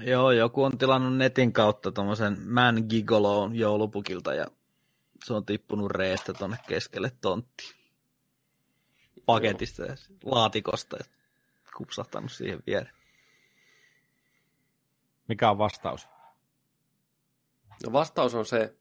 Joo, 0.00 0.30
joku 0.30 0.64
on 0.64 0.78
tilannut 0.78 1.16
netin 1.16 1.52
kautta 1.52 1.92
tuommoisen 1.92 2.40
Man 2.40 2.84
Gigoloon 2.88 3.56
joulupukilta 3.56 4.34
ja 4.34 4.46
se 5.24 5.34
on 5.34 5.46
tippunut 5.46 5.90
reestä 5.90 6.32
tonne 6.32 6.56
keskelle 6.68 7.12
tonttiin. 7.20 7.76
paketista 9.26 9.82
ja 9.82 9.96
laatikosta 10.24 10.96
ja 10.96 11.04
kupsahtanut 11.76 12.32
siihen 12.32 12.62
viereen. 12.66 12.96
Mikä 15.28 15.50
on 15.50 15.58
vastaus? 15.58 16.08
No 17.86 17.92
vastaus 17.92 18.34
on 18.34 18.46
se, 18.46 18.74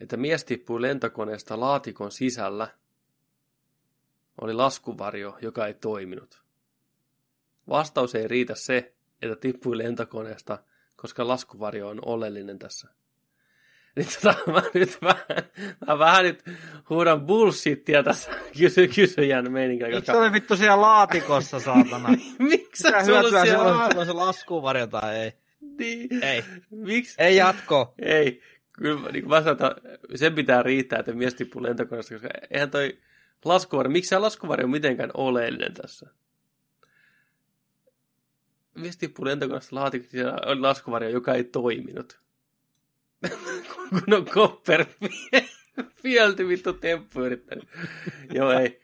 että 0.00 0.16
mies 0.16 0.44
tippui 0.44 0.82
lentokoneesta 0.82 1.60
laatikon 1.60 2.12
sisällä. 2.12 2.68
Oli 4.40 4.52
laskuvarjo, 4.54 5.38
joka 5.42 5.66
ei 5.66 5.74
toiminut. 5.74 6.44
Vastaus 7.68 8.14
ei 8.14 8.28
riitä 8.28 8.54
se, 8.54 8.94
että 9.24 9.36
tippui 9.40 9.78
lentokoneesta, 9.78 10.58
koska 10.96 11.28
laskuvarjo 11.28 11.88
on 11.88 11.98
oleellinen 12.04 12.58
tässä. 12.58 12.88
Niin 13.96 14.08
tota, 14.22 14.52
mä 14.52 14.62
nyt 14.74 14.98
vähän, 15.02 15.44
mä 15.86 15.98
vähän 15.98 16.24
nyt 16.24 16.44
huudan 16.90 17.20
bullshittia 17.20 18.02
tässä 18.02 18.30
kysy, 18.58 18.88
kysyjän 18.88 19.52
meininkiä. 19.52 19.86
Koska... 19.86 19.98
Miksi 19.98 20.12
se 20.12 20.18
oli 20.18 20.32
vittu 20.32 20.56
siellä 20.56 20.80
laatikossa, 20.80 21.60
saatana? 21.70 22.08
Miksi 22.38 22.82
sä 22.82 22.88
Mitä 22.88 23.02
hyötyä 23.02 23.42
siellä 23.44 23.88
on 23.96 24.06
se 24.06 24.12
laskuvarjo 24.12 24.86
tai 24.86 25.16
ei? 25.16 25.32
Niin. 25.78 26.24
Ei. 26.24 26.44
Miksi? 26.70 27.14
Ei 27.18 27.36
jatko. 27.36 27.94
Ei. 28.02 28.42
Kyllä 28.72 29.10
niin 29.10 29.28
mä 29.28 29.42
sanon, 29.42 29.52
että 29.52 29.76
sen 30.14 30.34
pitää 30.34 30.62
riittää, 30.62 30.98
että 30.98 31.12
mies 31.12 31.34
tippuu 31.34 31.62
lentokoneesta, 31.62 32.14
koska 32.14 32.28
eihän 32.50 32.70
toi 32.70 32.98
laskuvarjo, 33.44 33.90
miksi 33.90 34.08
se 34.08 34.18
laskuvarjo 34.18 34.64
on 34.64 34.70
mitenkään 34.70 35.10
oleellinen 35.14 35.74
tässä? 35.74 36.10
Mies 38.74 38.96
tippuu 38.96 39.24
lentokoneesta 39.24 39.76
laatikosta, 39.76 40.10
siellä 40.10 40.38
oli 40.46 40.60
laskuvarjo, 40.60 41.08
joka 41.08 41.34
ei 41.34 41.44
toiminut. 41.44 42.18
kun 43.90 44.14
on 44.14 44.26
kopper 44.34 44.84
fielty 46.02 46.48
vittu 46.48 46.72
temppu 46.72 47.20
yrittänyt. 47.20 47.68
Joo, 48.32 48.52
ei. 48.52 48.80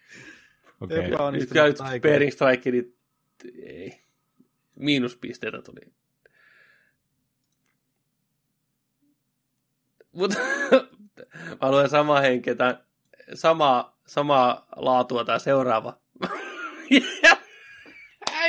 Okei. 0.81 1.05
Epäonnistunut 1.05 1.35
Nyt 1.35 1.53
käyt 1.53 1.77
taikuri. 1.77 2.13
Bering 2.13 2.33
Strike, 2.33 2.71
niin 2.71 2.97
ei. 3.63 4.01
Miinuspisteitä 4.77 5.63
tuli. 5.63 5.81
Mutta 10.13 10.39
mä 11.63 11.71
luen 11.71 11.89
sama 11.89 12.21
henkeä, 12.21 12.55
samaa, 13.35 13.99
samaa 14.07 14.69
laatua 14.77 15.25
tämä 15.25 15.39
seuraava. 15.39 16.01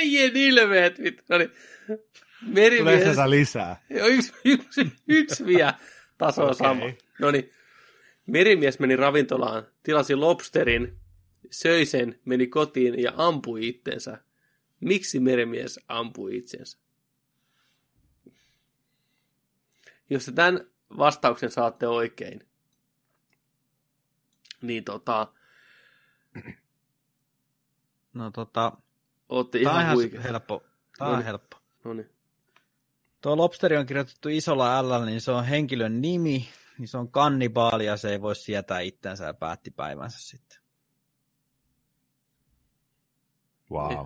Äijien 0.02 0.38
ilmeet, 0.38 1.00
vittu. 1.04 1.24
No 1.30 1.38
niin. 1.38 1.52
Tulee 1.88 2.00
Merimies. 2.42 3.10
sitä 3.10 3.30
lisää. 3.30 3.84
Joo, 3.90 4.08
yksi, 4.08 4.34
yksi, 4.46 4.92
yksi 5.08 5.46
vielä 5.46 5.74
taso 6.18 6.44
Okei. 6.44 6.56
sama. 6.56 6.86
No 7.20 7.32
niin. 7.32 7.52
Merimies 8.26 8.80
meni 8.80 8.96
ravintolaan, 8.96 9.68
tilasi 9.84 10.16
lobsterin, 10.16 11.00
söi 11.52 11.86
sen, 11.86 12.20
meni 12.26 12.48
kotiin 12.48 13.02
ja 13.02 13.14
ampui 13.18 13.68
itsensä. 13.68 14.18
Miksi 14.80 15.20
merimies 15.20 15.80
ampui 15.88 16.38
itsensä? 16.38 16.78
Jos 20.10 20.26
te 20.26 20.32
tämän 20.32 20.68
vastauksen 20.98 21.52
saatte 21.52 21.88
oikein, 21.88 22.48
niin 24.62 24.84
tota, 24.84 25.28
No 28.14 28.32
tota, 28.32 28.78
ootte 29.32 29.60
tää 29.64 29.74
on 29.74 29.82
ihan 29.82 30.02
ihan 30.02 30.24
helppo. 30.24 30.64
Tää 30.98 31.08
No 31.08 31.14
on 31.14 31.24
helppo. 31.24 31.58
No 31.84 31.94
niin. 31.94 32.10
Tuo 33.22 33.38
lobsteri 33.38 33.78
on 33.78 33.86
kirjoitettu 33.86 34.30
isolla 34.30 34.84
L, 34.84 35.06
niin 35.06 35.22
se 35.22 35.32
on 35.32 35.46
henkilön 35.46 36.02
nimi, 36.02 36.50
niin 36.78 36.88
se 36.88 36.98
on 36.98 37.12
kannibaali 37.12 37.86
ja 37.86 37.98
se 37.98 38.12
ei 38.12 38.22
voi 38.22 38.36
sietää 38.36 38.80
itsensä 38.80 39.26
ja 39.26 39.34
päätti 39.34 39.72
päivänsä 39.72 40.20
sitten. 40.20 40.62
Wow. 43.72 44.06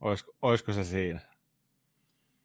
Oisko, 0.00 0.36
oisko 0.42 0.72
se 0.72 0.84
siinä? 0.84 1.20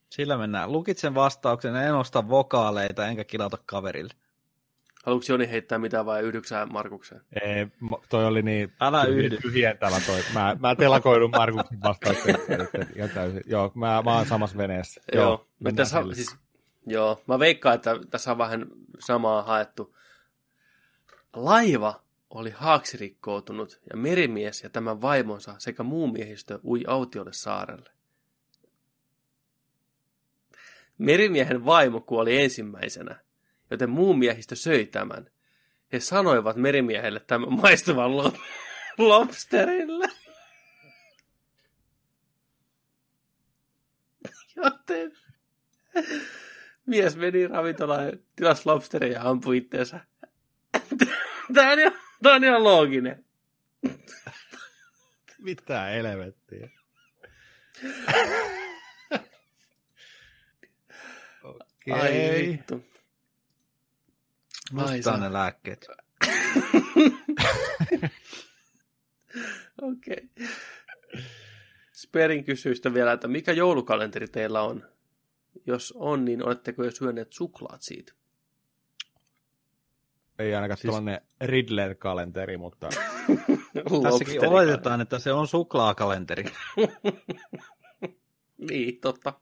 Sillä 0.09 0.37
mennään. 0.37 0.71
Lukitsen 0.71 1.15
vastauksen, 1.15 1.75
en 1.75 1.95
osta 1.95 2.29
vokaaleita 2.29 3.07
enkä 3.07 3.23
kilata 3.23 3.57
kaverille. 3.65 4.13
Haluatko 5.05 5.31
Joni 5.33 5.49
heittää 5.51 5.79
mitään 5.79 6.05
vai 6.05 6.21
yhdyksään 6.21 6.73
Markukseen? 6.73 7.21
Ei, 7.41 7.67
toi 8.09 8.25
oli 8.25 8.41
niin 8.41 8.73
Älä 8.79 9.03
yhdy. 9.03 9.37
tyhjentävä 9.37 10.01
toi. 10.05 10.19
Mä, 10.33 10.57
mä 10.59 10.75
telakoidun 10.75 11.31
Markuksen 11.31 12.15
ihan 12.95 13.09
täysin. 13.09 13.41
Joo, 13.45 13.71
mä, 13.75 14.01
mä 14.05 14.15
oon 14.15 14.25
samassa 14.25 14.57
veneessä. 14.57 15.01
Joo, 15.13 15.29
no 15.29 15.47
mennään 15.59 15.75
tässä, 15.75 16.03
siis, 16.13 16.35
joo, 16.87 17.21
mä 17.27 17.39
veikkaan, 17.39 17.75
että 17.75 17.99
tässä 18.09 18.31
on 18.31 18.37
vähän 18.37 18.65
samaa 18.99 19.43
haettu. 19.43 19.95
Laiva 21.33 22.01
oli 22.29 22.49
haaksirikkoutunut 22.49 23.79
ja 23.89 23.97
merimies 23.97 24.63
ja 24.63 24.69
tämän 24.69 25.01
vaimonsa 25.01 25.55
sekä 25.57 25.83
muu 25.83 26.07
miehistö 26.07 26.59
ui 26.63 26.83
autiolle 26.87 27.33
saarelle. 27.33 27.89
Merimiehen 30.97 31.65
vaimo 31.65 32.01
kuoli 32.01 32.41
ensimmäisenä, 32.41 33.19
joten 33.71 33.89
muu 33.89 34.13
miehistö 34.13 34.55
söi 34.55 34.85
tämän. 34.85 35.31
He 35.93 35.99
sanoivat 35.99 36.55
merimiehelle 36.55 37.19
tämän 37.19 37.53
maistuvan 37.53 38.17
lo- 38.17 38.33
lobsterille. 38.97 40.07
Joten 44.55 45.11
mies 46.85 47.15
meni 47.15 47.47
ravintolaan 47.47 48.05
ja 48.05 48.11
tilasi 48.35 48.61
lobsteria 48.65 49.13
ja 49.13 49.29
ampui 49.29 49.57
itseensä. 49.57 49.99
Tämä 51.53 51.71
on, 51.71 51.79
ihan, 51.79 51.93
tämä 52.23 52.35
on 52.35 52.43
ihan 52.43 52.63
looginen. 52.63 53.25
Mitä 55.39 55.81
helvettiä. 55.81 56.69
Okei. 61.43 61.93
Ai 61.93 62.47
vittu. 62.47 62.88
Saa. 65.01 65.17
ne 65.17 65.33
lääkkeet. 65.33 65.87
Okei. 69.81 70.29
Okay. 70.35 70.47
Sperin 71.93 72.43
kysyy 72.43 72.75
sitä 72.75 72.93
vielä, 72.93 73.11
että 73.11 73.27
mikä 73.27 73.51
joulukalenteri 73.51 74.27
teillä 74.27 74.61
on? 74.61 74.83
Jos 75.65 75.93
on, 75.97 76.25
niin 76.25 76.45
oletteko 76.45 76.83
jo 76.83 76.91
syöneet 76.91 77.33
suklaat 77.33 77.81
siitä? 77.81 78.13
Ei 80.39 80.55
ainakaan 80.55 80.77
Siis- 80.77 80.93
tällainen 80.93 81.21
Riddler-kalenteri, 81.43 82.57
mutta 82.57 82.89
Tässäkin 84.03 84.47
oletetaan, 84.47 85.01
että 85.01 85.19
se 85.19 85.33
on 85.33 85.47
suklaakalenteri. 85.47 86.43
Niin, 88.69 88.99
totta. 88.99 89.33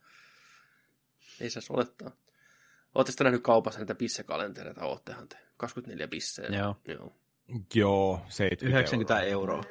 Ei 1.39 1.49
se 1.49 1.59
olettaa. 1.69 2.11
Oletteko 2.95 3.15
te 3.17 3.23
nähnyt 3.23 3.43
kaupassa 3.43 3.79
näitä 3.79 3.95
pissekalentereita? 3.95 4.85
Oottehan 4.85 5.27
te. 5.27 5.37
24 5.57 6.07
pisseä. 6.07 6.45
Joo. 6.49 6.75
Joo. 6.87 7.13
joo, 7.75 8.21
70 8.29 8.79
90 8.79 9.21
euroa. 9.21 9.63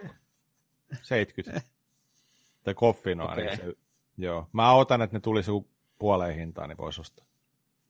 70. 1.02 1.62
Tai 2.64 2.74
koffinoa. 2.74 3.32
Okei. 3.32 3.44
Okay. 3.44 3.56
Se, 3.56 3.72
joo. 4.18 4.48
Mä 4.52 4.72
otan, 4.72 5.02
että 5.02 5.16
ne 5.16 5.20
tulisi 5.20 5.50
puoleen 5.98 6.34
hintaan, 6.34 6.68
niin 6.68 6.78
voisi 6.78 7.00
ostaa. 7.00 7.26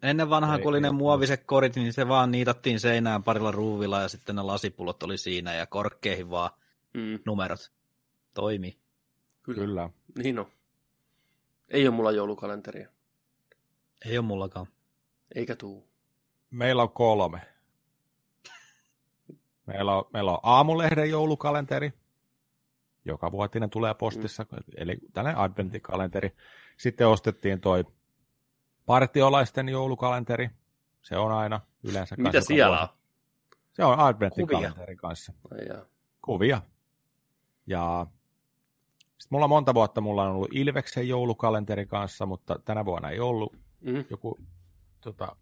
Ennen 0.03 0.31
vanhaa, 0.31 0.59
kun 0.59 0.69
oli 0.69 0.81
ne 0.81 0.91
muoviset 0.91 1.45
korit, 1.45 1.77
niin 1.77 1.93
se 1.93 2.09
vaan 2.09 2.31
niitattiin 2.33 2.81
seinään 2.81 3.23
parilla 3.23 3.51
ruuvilla 3.51 4.01
ja 4.01 4.09
sitten 4.09 4.37
ne 4.37 4.43
lasipullot 4.43 5.03
oli 5.03 5.19
siinä 5.19 5.55
ja 5.55 5.67
korkkeihin 5.67 6.31
vaan 6.31 6.51
Mm, 6.97 7.19
numerot. 7.27 7.73
Toimi. 8.35 8.79
kyllä. 9.43 9.61
Kyllä. 9.61 9.91
Niin 10.23 10.39
on. 10.39 10.47
Ei 11.69 11.89
ole 11.89 11.97
mulla 11.97 12.13
joulukalenteria. 12.13 12.89
Ei 14.05 14.19
ole 14.19 14.27
mullakaan. 14.27 14.67
Eikä 15.35 15.57
tuu. 15.57 15.89
Meillä 16.51 16.83
on 16.83 16.91
kolme. 16.91 17.41
Meillä 19.67 19.97
on, 19.97 20.05
meillä 20.13 20.33
on 20.33 20.39
aamulehden 20.43 21.11
joulukalenteri. 21.11 21.93
Joka 23.05 23.33
vuotinen 23.33 23.71
tulee 23.71 23.95
postissa, 23.95 24.47
mm. 24.53 24.59
eli 24.77 24.99
tällainen 25.13 25.41
adventtikalenteri. 25.41 26.37
Sitten 26.77 27.09
ostettiin 27.09 27.61
toi 27.61 27.85
partiolaisten 28.87 29.69
joulukalenteri. 29.69 30.51
Se 31.03 31.17
on 31.17 31.33
aina 31.33 31.61
yleensä. 31.83 32.15
Mitä 32.19 32.41
siellä 32.41 32.81
on? 32.81 32.89
Se 33.73 33.85
on 33.85 34.01
adventtikalenteri 34.01 34.97
kanssa. 34.97 35.33
Ai 35.51 35.67
jaa. 35.69 35.85
Kuvia. 36.23 36.63
Ja 37.67 38.07
sitten 39.03 39.29
mulla 39.31 39.49
monta 39.49 39.75
vuotta 39.75 40.01
mulla 40.01 40.23
on 40.23 40.31
ollut 40.31 40.53
Ilveksen 40.53 41.09
joulukalenteri 41.09 41.87
kanssa, 41.87 42.27
mutta 42.27 42.59
tänä 42.65 42.85
vuonna 42.85 43.11
ei 43.11 43.21
ollut. 43.21 43.57
Mm. 43.81 44.05
Joku, 44.11 44.39
tota, 45.07 45.37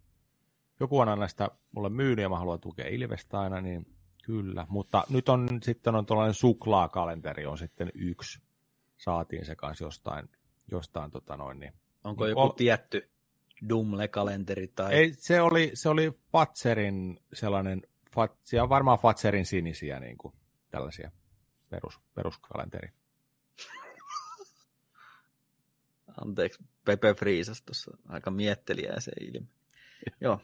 joku 0.80 0.98
on 0.98 1.08
aina 1.08 1.28
sitä 1.28 1.50
mulle 1.72 1.88
myynyt 1.88 2.22
ja 2.22 2.28
mä 2.28 2.38
haluan 2.38 2.60
tukea 2.60 2.88
Ilvestä 2.88 3.40
aina, 3.40 3.60
niin 3.60 3.86
kyllä. 4.24 4.66
Mutta 4.68 5.04
nyt 5.08 5.28
on 5.28 5.48
sitten 5.62 5.94
on 5.94 6.06
tuollainen 6.06 6.34
suklaakalenteri 6.34 7.46
on 7.46 7.58
sitten 7.58 7.92
yksi. 7.94 8.42
Saatiin 8.96 9.44
se 9.44 9.56
kanssa 9.56 9.84
jostain, 9.84 10.28
jostain 10.70 11.10
tota 11.10 11.36
noin, 11.36 11.60
niin. 11.60 11.72
Onko 12.04 12.24
Niin 12.24 12.30
joku 12.30 12.40
ol- 12.40 12.48
tietty 12.48 13.10
Dumle-kalenteri 13.68 14.68
tai... 14.74 14.94
Ei, 14.94 15.12
se 15.12 15.40
oli, 15.40 15.70
se 15.74 15.88
oli 15.88 16.12
Fatserin 16.32 17.20
sellainen 17.32 17.82
Fat, 18.14 18.32
siellä 18.44 18.62
on 18.62 18.68
varmaan 18.68 18.98
Fatserin 18.98 19.46
sinisiä 19.46 20.00
niin 20.00 20.18
kuin, 20.18 20.34
tällaisia 20.70 21.10
perus, 21.70 22.00
peruskalenteri. 22.14 22.88
Anteeksi, 26.24 26.64
Pepe 26.84 27.14
Friisas 27.14 27.62
tuossa 27.62 27.96
aika 28.08 28.30
mietteliä 28.30 28.94
se 28.98 29.12
ilme. 29.20 29.46
Joo. 30.20 30.40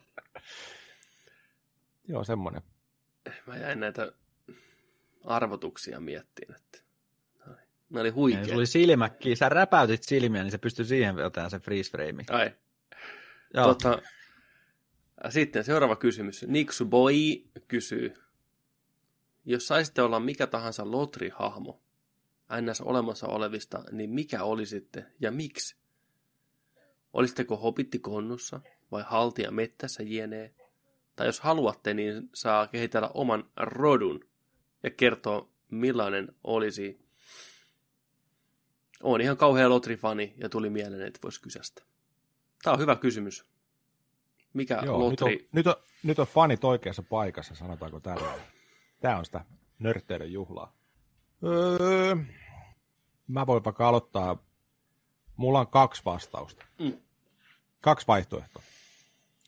Joo, 2.09 2.25
semmoinen. 2.25 2.63
Mä 3.47 3.57
jäin 3.57 3.81
näitä 3.81 4.13
arvotuksia 5.25 6.01
miettiin, 6.01 6.55
että 6.55 6.79
ne 7.91 8.01
oli 8.01 8.11
huikeet. 8.11 8.49
Se 8.49 8.55
oli 8.55 8.67
silmäkki, 8.67 9.37
sä 9.37 9.49
räpäytit 9.49 10.03
silmiä, 10.03 10.43
niin 10.43 10.51
se 10.51 10.59
pystyi 10.59 10.85
siihen 10.85 11.17
vetämään 11.17 11.51
se 11.51 11.59
freeze 11.59 11.91
frame. 11.91 12.25
Ai. 12.31 12.51
Joo. 13.55 13.65
Tota, 13.67 14.03
sitten 15.29 15.65
seuraava 15.65 15.97
kysymys. 15.97 16.45
Niksu 16.49 16.87
Boy 16.87 17.15
kysyy, 17.69 18.15
jos 19.45 19.67
saisitte 19.67 20.03
olla 20.03 20.21
mikä 20.21 20.47
tahansa 20.47 20.85
Lotri-hahmo, 20.85 21.83
ns. 22.61 22.81
olemassa 22.81 23.27
olevista, 23.27 23.85
niin 23.93 24.11
mikä 24.11 24.43
olisitte 24.43 25.07
ja 25.21 25.31
miksi? 25.31 25.80
Olisitteko 27.13 27.57
hopitti 27.57 27.99
konnussa 27.99 28.61
vai 28.91 29.05
haltia 29.07 29.51
mettässä 29.51 30.03
jenee? 30.03 30.55
Tai 31.17 31.27
jos 31.27 31.41
haluatte, 31.41 31.95
niin 31.95 32.31
saa 32.35 32.67
kehitellä 32.67 33.11
oman 33.15 33.51
rodun 33.57 34.25
ja 34.83 34.91
kertoa, 34.91 35.49
millainen 35.71 36.29
olisi. 36.45 37.01
Olen 39.03 39.21
ihan 39.21 39.37
kauhea 39.37 39.69
Lotri-fani 39.69 40.35
ja 40.37 40.49
tuli 40.49 40.71
mieleen, 40.71 41.07
että 41.07 41.21
voisi 41.23 41.41
kysästä. 41.41 41.83
Tämä 42.63 42.75
on 42.75 42.81
hyvä 42.81 42.97
kysymys. 42.97 43.45
Mikä 44.53 44.83
Joo, 44.85 44.99
Lotri... 44.99 45.33
Nyt 45.33 45.41
on, 45.43 45.49
nyt, 45.53 45.67
on, 45.67 45.75
nyt 46.03 46.19
on 46.19 46.27
fanit 46.27 46.65
oikeassa 46.65 47.03
paikassa, 47.03 47.55
sanotaanko 47.55 48.01
tällä. 48.01 48.33
Tämä 49.01 49.19
on 49.19 49.25
sitä 49.25 49.45
nörtteyden 49.79 50.33
juhlaa. 50.33 50.77
Öö, 51.45 52.17
mä 53.27 53.47
voin 53.47 53.65
vaikka 53.65 53.89
aloittaa. 53.89 54.50
Mulla 55.41 55.61
on 55.61 55.69
kaksi 55.69 56.03
vastausta. 56.05 56.65
Mm. 56.79 56.93
Kaksi 57.81 58.07
vaihtoehtoa. 58.07 58.63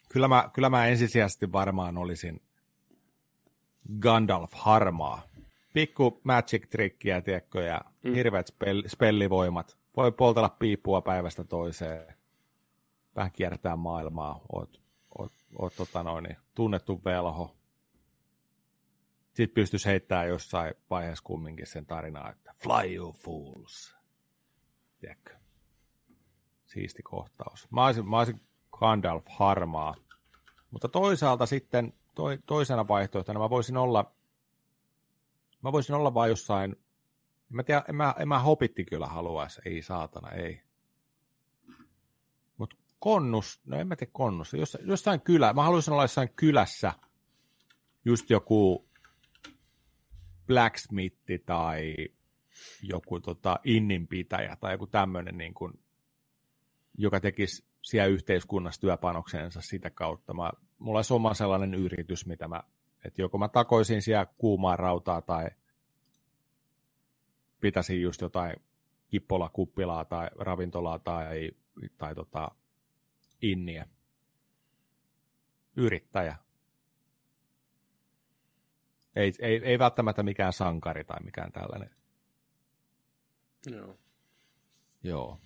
Kyllä 0.09 0.29
mä, 0.29 0.51
kyllä 0.53 0.71
mä 0.71 0.87
ensisijaisesti 0.87 1.53
varmaan 1.53 1.99
olisin 1.99 2.43
Gandalf 4.01 4.53
harmaa. 4.53 5.23
Pikku 5.73 6.21
magic 6.25 6.71
trickiä, 6.71 7.21
tiedätkö, 7.21 7.63
ja 7.63 7.81
mm. 8.03 8.15
hirveät 8.15 8.47
spell, 8.47 8.83
spellivoimat. 8.87 9.79
Voi 9.97 10.13
poltella 10.13 10.49
piipua 10.49 11.01
päivästä 11.01 11.45
toiseen. 11.45 12.15
Vähän 13.17 13.33
kiertää 13.33 13.77
maailmaa. 13.77 14.41
Oot, 14.53 14.83
oot, 15.19 15.33
oot 15.59 15.77
tota 15.77 16.03
noin, 16.03 16.37
tunnettu 16.55 17.01
velho 17.05 17.57
sitten 19.35 19.55
pystyisi 19.55 19.89
heittämään 19.89 20.29
jossain 20.29 20.75
vaiheessa 20.91 21.25
kumminkin 21.25 21.67
sen 21.67 21.87
tarinaa, 21.87 22.31
että 22.31 22.55
Fly 22.63 22.95
you 22.95 23.13
fools. 23.13 23.97
Tiedätkö? 25.01 25.42
Siisti 26.73 27.03
kohtaus. 27.03 27.69
Mä 27.71 27.87
olisin, 27.87 28.09
mä 28.09 28.19
olisin 28.19 28.41
Gandalf 28.73 29.25
harmaa. 29.29 29.95
Mutta 30.71 30.89
toisaalta 30.89 31.47
sitten 31.47 31.93
toi, 32.15 32.39
toisena 32.47 32.89
vaihtoehtona 32.89 33.41
mä 33.41 33.51
voisin 33.51 33.77
olla 33.77 34.13
mä 35.63 35.73
voisin 35.73 35.95
olla 35.95 36.15
vain 36.15 36.31
jossain 36.31 36.77
mä 37.53 37.63
tiedä, 37.63 37.85
en 37.89 37.95
mä, 37.95 38.15
en 38.19 38.29
mä 38.29 38.39
hopitti 38.39 38.85
kyllä 38.85 39.07
haluaisi, 39.07 39.61
ei 39.65 39.83
saatana, 39.83 40.31
ei. 40.31 40.63
Mutta 42.57 42.77
konnus, 42.99 43.61
no 43.67 43.77
en 43.77 43.89
mä 43.89 43.97
tiedä 43.97 44.11
konnus, 44.15 44.53
jossain, 44.53 44.89
jossain 44.89 45.21
kylä, 45.21 45.53
mä 45.53 45.63
haluaisin 45.63 45.93
olla 45.93 46.05
jossain 46.05 46.29
kylässä 46.37 46.93
just 48.05 48.31
joku 48.31 48.89
blacksmith 50.47 51.17
tai 51.47 51.95
joku 52.83 53.21
tota, 53.21 53.61
inninpitäjä 53.65 54.57
tai 54.61 54.75
joku 54.75 54.87
tämmöinen, 54.87 55.39
niin 55.39 55.55
kuin, 55.55 55.73
joka 56.99 57.21
tekisi 57.21 57.65
siellä 57.83 58.07
yhteiskunnassa 58.07 58.81
työpanoksensa 58.81 59.61
sitä 59.61 59.91
kautta. 59.91 60.35
Mä, 60.35 60.51
mulla 60.79 60.99
olisi 60.99 61.15
oma 61.15 61.35
sellainen 61.35 61.75
yritys, 61.75 62.27
mitä 62.27 62.49
mä, 62.49 62.63
että 63.05 63.23
joko 63.23 63.39
mä 63.39 63.49
takoisin 63.49 64.03
siellä 64.03 64.27
kuumaa 64.39 64.77
rautaa 64.77 65.23
tai 65.23 65.51
pitäisin 67.61 68.03
just 68.03 68.21
jotain 68.21 68.57
kippola 69.09 69.49
kuppilaa 69.49 70.05
tai 70.05 70.29
ravintolaa 70.39 70.99
tai, 70.99 71.51
tai 71.99 72.15
tota, 72.15 72.51
inniä. 73.43 73.87
Yrittäjä. 75.77 76.37
Ei, 79.17 79.33
ei, 79.39 79.61
ei 79.65 79.79
välttämättä 79.79 80.23
mikään 80.23 80.53
sankari 80.53 81.05
tai 81.05 81.23
mikään 81.23 81.53
tällainen. 81.53 81.91
Joo. 83.67 83.99
Joo. 85.03 85.41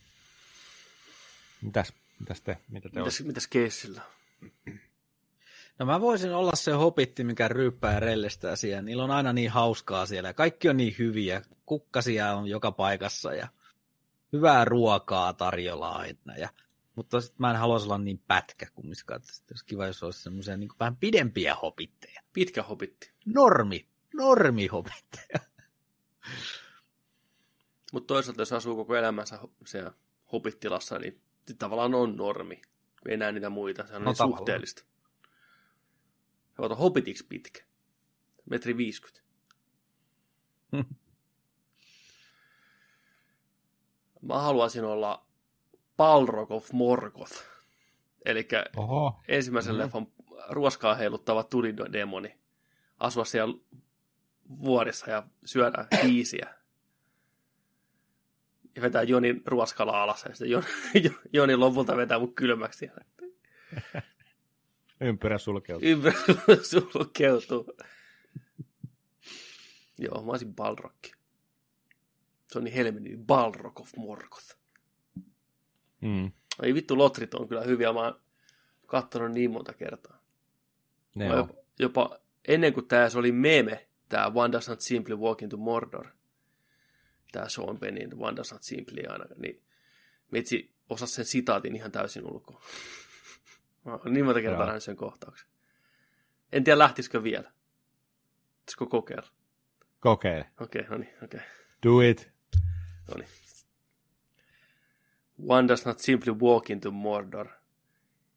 Mitäs, 1.67 1.93
mitäs 2.21 2.41
te, 2.41 2.59
mitä 2.69 2.89
te 2.89 3.01
mitäs, 3.01 3.21
mitäs 3.21 3.47
keissillä? 3.47 4.03
No 5.79 5.87
mä 5.87 6.01
voisin 6.01 6.35
olla 6.35 6.53
se 6.55 6.73
hopitti, 6.73 7.25
mikä 7.25 7.49
ryyppää 7.49 7.95
ja 7.95 8.01
rellestää 8.01 8.57
siellä. 8.57 8.83
Niillä 8.83 9.05
on 9.05 9.11
aina 9.11 9.33
niin 9.33 9.51
hauskaa 9.51 10.07
siellä. 10.07 10.33
Kaikki 10.33 10.69
on 10.69 10.77
niin 10.77 10.95
hyviä. 10.99 11.43
Kukkasia 11.67 12.35
on 12.35 12.47
joka 12.47 12.73
paikassa 12.73 13.35
ja 13.35 13.49
hyvää 14.33 14.65
ruokaa 14.65 15.33
tarjolla 15.33 15.89
aina. 15.89 16.37
Ja, 16.37 16.49
mutta 16.95 17.21
sit 17.21 17.39
mä 17.39 17.51
en 17.51 17.57
haluaisi 17.57 17.87
olla 17.87 17.99
niin 17.99 18.23
pätkä 18.27 18.67
kumminkaan. 18.75 19.21
Olisi 19.51 19.65
kiva, 19.67 19.87
jos 19.87 20.03
olisi 20.03 20.23
semmoisia 20.23 20.57
niin 20.57 20.69
vähän 20.81 20.97
pidempiä 20.97 21.55
hopitteja. 21.55 22.23
Pitkä 22.33 22.63
hopitti. 22.63 23.11
Normi. 23.25 23.89
Normi 24.15 24.67
hopitteja. 24.67 25.39
Mutta 27.93 28.15
toisaalta 28.15 28.43
jos 28.43 28.53
asuu 28.53 28.77
koko 28.77 28.97
elämänsä 28.97 29.39
siellä 29.67 29.93
hopittilassa, 30.33 30.99
niin 30.99 31.26
tavallaan 31.55 31.95
on 31.95 32.17
normi. 32.17 32.63
Ei 33.09 33.17
näe 33.17 33.33
niitä 33.33 33.51
muita. 33.51 33.87
Se 33.87 33.97
on 33.97 34.05
no, 34.05 34.11
niin 34.11 34.17
suhteellista. 34.17 34.85
Se 36.57 36.63
on 36.63 36.77
hopitiksi 36.77 37.27
pitkä. 37.29 37.65
Metri 38.51 38.77
50. 38.77 39.27
Mä 44.23 44.39
haluaisin 44.39 44.85
olla 44.85 45.27
Balrog 45.97 46.51
of 46.51 46.73
Morgoth. 46.73 47.43
Eli 48.25 48.49
ensimmäisen 49.29 49.75
mm. 49.75 49.79
leffan 49.79 50.07
ruoskaa 50.49 50.95
heiluttava 50.95 51.43
tulidemoni. 51.43 52.39
Asua 52.99 53.25
siellä 53.25 53.55
vuorissa 54.65 55.11
ja 55.11 55.23
syödä 55.45 55.87
kiisiä. 56.03 56.55
Ja 58.77 58.83
vetää 58.83 59.03
Jonin 59.03 59.43
ruoskala 59.47 60.03
alas. 60.03 60.25
Ja 60.25 60.35
sitten 60.35 60.51
Joni, 60.51 60.67
Joni 61.33 61.57
lopulta 61.57 61.97
vetää 61.97 62.19
mun 62.19 62.35
kylmäksi. 62.35 62.91
Ympyrä 65.01 65.39
sulkeutuu. 65.39 65.89
Ympyrä 65.89 66.15
sulkeutuu. 66.71 67.73
Joo, 69.99 70.23
mä 70.23 70.31
olisin 70.31 70.55
Balrogki. 70.55 71.13
Se 72.47 72.59
on 72.59 72.65
niin 72.65 72.75
helmeni, 72.75 73.17
Balrog 73.17 73.81
of 73.81 73.97
Morgoth. 73.97 74.57
Mm. 76.01 76.33
Ei 76.63 76.75
vittu, 76.75 76.99
lotrit 76.99 77.35
on 77.35 77.49
kyllä 77.49 77.63
hyviä, 77.63 77.93
mä 77.93 78.01
oon 78.01 78.21
katsonut 78.87 79.33
niin 79.33 79.51
monta 79.51 79.73
kertaa. 79.73 80.23
Ne 81.15 81.27
jopa, 81.27 81.55
jopa, 81.79 82.19
ennen 82.49 82.73
kuin 82.73 82.89
tämä 82.89 83.09
oli 83.15 83.33
meme, 83.33 83.89
tämä 84.09 84.33
One 84.35 84.53
Does 84.53 84.69
Not 84.69 84.81
Simply 84.81 85.17
Walk 85.17 85.43
into 85.43 85.57
Mordor, 85.57 86.07
tämä 87.37 87.49
Sean 87.49 87.79
Pennin 87.79 88.11
One 88.19 88.37
Does 88.37 88.53
Not 88.53 88.63
Simply 88.63 89.03
aina, 89.09 89.25
niin 89.37 89.63
metsi 90.31 90.75
osasi 90.91 91.15
sen 91.15 91.25
sitaatin 91.25 91.77
ihan 91.77 91.93
täysin 91.93 92.25
ulkoa. 92.25 92.63
Mä 93.85 93.99
niin 94.05 94.25
monta 94.25 94.41
kertaa 94.41 94.67
nähnyt 94.67 94.83
sen 94.83 94.97
kohtauksen. 94.97 95.49
En 96.53 96.65
tiedä, 96.65 96.79
lähtisikö 96.79 97.23
vielä. 97.23 97.53
Pitäisikö 98.61 98.87
kokeilla? 98.87 99.29
Kokeile. 100.01 100.51
Okei, 100.61 100.81
okay, 100.81 100.91
no 100.91 100.99
niin, 100.99 101.15
okei. 101.25 101.41
Okay. 101.41 101.51
Do 101.83 102.01
it. 102.01 102.33
No 103.09 103.15
niin. 103.17 103.29
One 105.49 105.69
does 105.69 105.87
not 105.87 105.99
simply 105.99 106.33
walk 106.33 106.71
into 106.71 106.91
Mordor. 106.91 107.49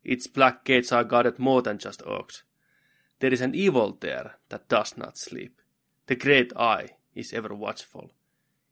Its 0.05 0.31
black 0.33 0.57
gates 0.57 0.93
are 0.93 1.03
guarded 1.03 1.35
more 1.37 1.61
than 1.61 1.77
just 1.85 2.01
oaks. 2.01 2.45
There 3.19 3.33
is 3.33 3.41
an 3.41 3.55
evil 3.55 3.91
there 3.91 4.29
that 4.49 4.69
does 4.69 4.97
not 4.97 5.15
sleep. 5.15 5.57
The 6.05 6.15
great 6.15 6.53
eye 6.55 6.89
is 7.15 7.33
ever 7.33 7.53
watchful. 7.53 8.09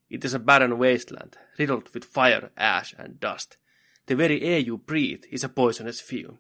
It 0.10 0.26
is 0.26 0.34
a 0.34 0.40
barren 0.40 0.77
wasteland, 0.77 1.38
riddled 1.60 1.90
with 1.94 2.06
fire, 2.06 2.52
ash, 2.56 2.95
and 2.98 3.19
dust. 3.22 3.58
The 4.06 4.18
very 4.18 4.42
air 4.42 4.60
you 4.60 4.77
breathe 4.77 5.24
is 5.32 5.44
a 5.44 5.50
poisonous 5.50 6.03
fume. 6.03 6.38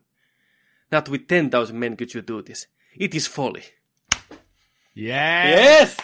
Not 0.91 1.09
with 1.09 1.27
ten 1.27 1.49
thousand 1.49 1.79
men 1.79 1.97
could 1.97 2.13
you 2.13 2.21
do 2.27 2.41
this. 2.41 2.69
It 2.99 3.15
is 3.15 3.29
folly. 3.29 3.63
Yes! 4.95 5.49
Yes! 5.59 5.97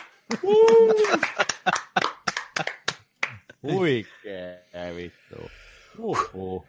Huikee 3.63 4.95
vittu. 4.95 5.49
Uh-huh. 5.99 6.65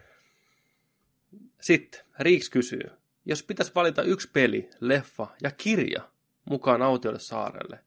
Sitten 1.60 2.00
Riiks 2.18 2.48
kysyy, 2.50 2.90
jos 3.24 3.42
pitäisi 3.42 3.72
valita 3.74 4.02
yksi 4.02 4.28
peli, 4.32 4.68
leffa 4.80 5.26
ja 5.42 5.50
kirja, 5.50 6.08
mukaan 6.44 6.82
autiolle 6.82 7.18
saarelle, 7.18 7.78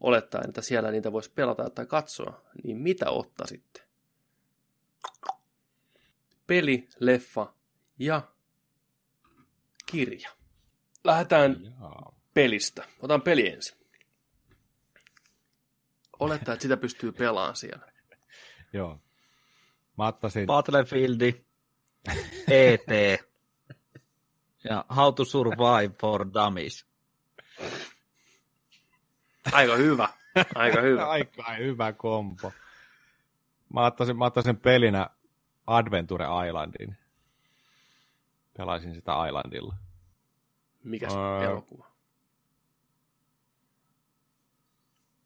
olettaen, 0.00 0.48
että 0.48 0.62
siellä 0.62 0.90
niitä 0.90 1.12
voisi 1.12 1.30
pelata 1.34 1.70
tai 1.70 1.86
katsoa, 1.86 2.40
niin 2.64 2.76
mitä 2.76 3.10
ottaisitte? 3.10 3.82
Peli, 6.46 6.88
leffa 7.00 7.54
ja 7.98 8.22
kirja. 9.86 10.30
Lähdetään 11.04 11.56
Jaa. 11.80 12.16
pelistä. 12.34 12.84
Otan 13.00 13.22
peli 13.22 13.48
ensin. 13.48 13.78
Olettaa, 16.18 16.54
että 16.54 16.62
sitä 16.62 16.76
pystyy 16.76 17.12
pelaamaan 17.12 17.56
siellä. 17.56 17.92
Joo. 18.72 19.00
Mä 19.98 20.06
ottaisin, 20.06 20.46
Battlefield, 20.46 21.20
ET 22.48 22.86
ja 24.70 24.84
How 24.96 25.14
to 25.14 25.24
Survive 25.24 25.94
for 26.00 26.26
Dummies. 26.34 26.86
Aika 29.52 29.76
hyvä. 29.76 30.08
Aika 30.54 30.80
hyvä. 30.80 31.06
aika 31.16 31.52
hyvä 31.54 31.92
kompo. 31.92 32.52
Mä 33.72 33.86
ottaisin, 33.86 34.18
mä 34.18 34.24
ottaisin 34.24 34.56
pelinä 34.56 35.10
Adventure 35.66 36.24
Islandin. 36.48 36.96
Pelaisin 38.56 38.94
sitä 38.94 39.12
Islandilla. 39.26 39.74
Mikäs 40.84 41.14
Ää, 41.16 41.44
elokuva? 41.44 41.90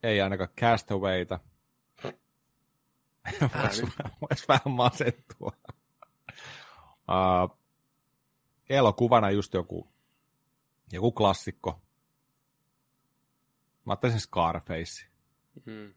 Ei 0.02 0.20
ainakaan 0.20 0.50
Castawayta. 0.60 1.38
Voisi 3.62 3.82
vois 4.20 4.48
vähän 4.48 4.70
masentua. 4.70 5.52
Uh, 7.08 7.58
elokuvana 8.70 9.30
just 9.30 9.54
joku, 9.54 9.88
joku 10.92 11.12
klassikko. 11.12 11.80
Mä 13.90 13.94
ottaisin 13.94 14.20
Scarface. 14.20 15.06
Mm. 15.66 15.94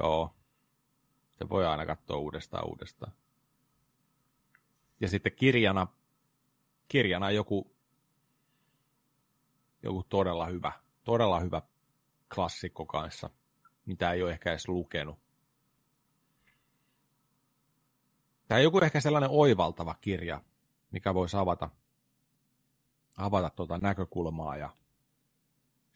Joo. 0.00 0.34
Se 1.38 1.48
voi 1.48 1.66
aina 1.66 1.86
katsoa 1.86 2.16
uudestaan 2.16 2.68
uudestaan. 2.68 3.12
Ja 5.00 5.08
sitten 5.08 5.32
kirjana, 5.32 5.86
kirjana 6.88 7.30
joku, 7.30 7.76
joku 9.82 10.02
todella 10.08 10.46
hyvä, 10.46 10.72
todella 11.04 11.40
hyvä 11.40 11.62
klassikko 12.34 12.86
kanssa, 12.86 13.30
mitä 13.86 14.12
ei 14.12 14.22
ole 14.22 14.30
ehkä 14.30 14.50
edes 14.50 14.68
lukenut. 14.68 15.18
Tai 18.48 18.62
joku 18.62 18.78
ehkä 18.78 19.00
sellainen 19.00 19.30
oivaltava 19.30 19.94
kirja, 20.00 20.42
mikä 20.90 21.14
voisi 21.14 21.36
avata, 21.36 21.70
avata 23.16 23.50
tuota 23.50 23.78
näkökulmaa 23.78 24.56
ja 24.56 24.70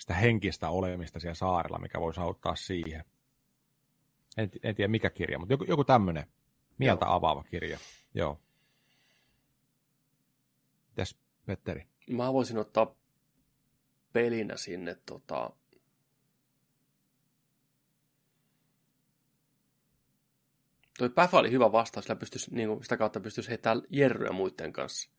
sitä 0.03 0.15
henkistä 0.15 0.71
olemista 0.71 1.21
siellä 1.21 1.35
saarella, 1.35 1.79
mikä 1.79 2.01
voisi 2.01 2.21
auttaa 2.21 2.57
siihen. 2.57 3.05
En, 4.37 4.51
en 4.63 4.75
tiedä 4.75 4.89
mikä 4.89 5.11
kirja, 5.11 5.39
mutta 5.39 5.53
joku, 5.53 5.65
joku 5.65 5.85
tämmöinen 5.85 6.27
mieltä 6.79 7.05
Joo. 7.05 7.15
avaava 7.15 7.45
kirja. 7.45 7.79
Joo. 8.15 8.41
Mitäs 10.89 11.19
Petteri? 11.47 11.87
Mä 12.11 12.33
voisin 12.33 12.59
ottaa 12.59 12.95
pelinä 14.13 14.57
sinne 14.57 14.95
tota... 15.07 15.51
Toi 20.99 21.11
Päfä 21.11 21.39
oli 21.39 21.51
hyvä 21.51 21.73
vastaus, 21.73 22.05
sillä 22.05 22.17
pystyisi, 22.17 22.55
niin 22.55 22.69
kuin, 22.69 22.83
sitä 22.83 22.97
kautta 22.97 23.21
pystyisi 23.21 23.51
heittämään 23.51 23.83
jerryä 23.91 24.33
muiden 24.33 24.73
kanssa. 24.73 25.11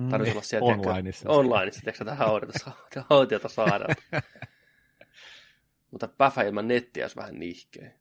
Mm. 0.00 0.08
Tarvitsisi 0.08 0.36
olla 0.36 0.42
siellä, 0.44 0.66
tiedätkö, 0.66 0.90
Onlineissa. 0.90 1.30
Onlineissa, 1.30 1.80
tiedätkö, 1.80 2.04
tähän 2.04 2.28
autiota, 2.28 2.72
autiota 3.10 3.48
saada. 3.48 3.84
Mutta 5.90 6.08
Päfä 6.08 6.42
ilman 6.42 6.68
nettiä 6.68 7.04
olisi 7.04 7.16
vähän 7.16 7.38
nihkeä. 7.38 7.92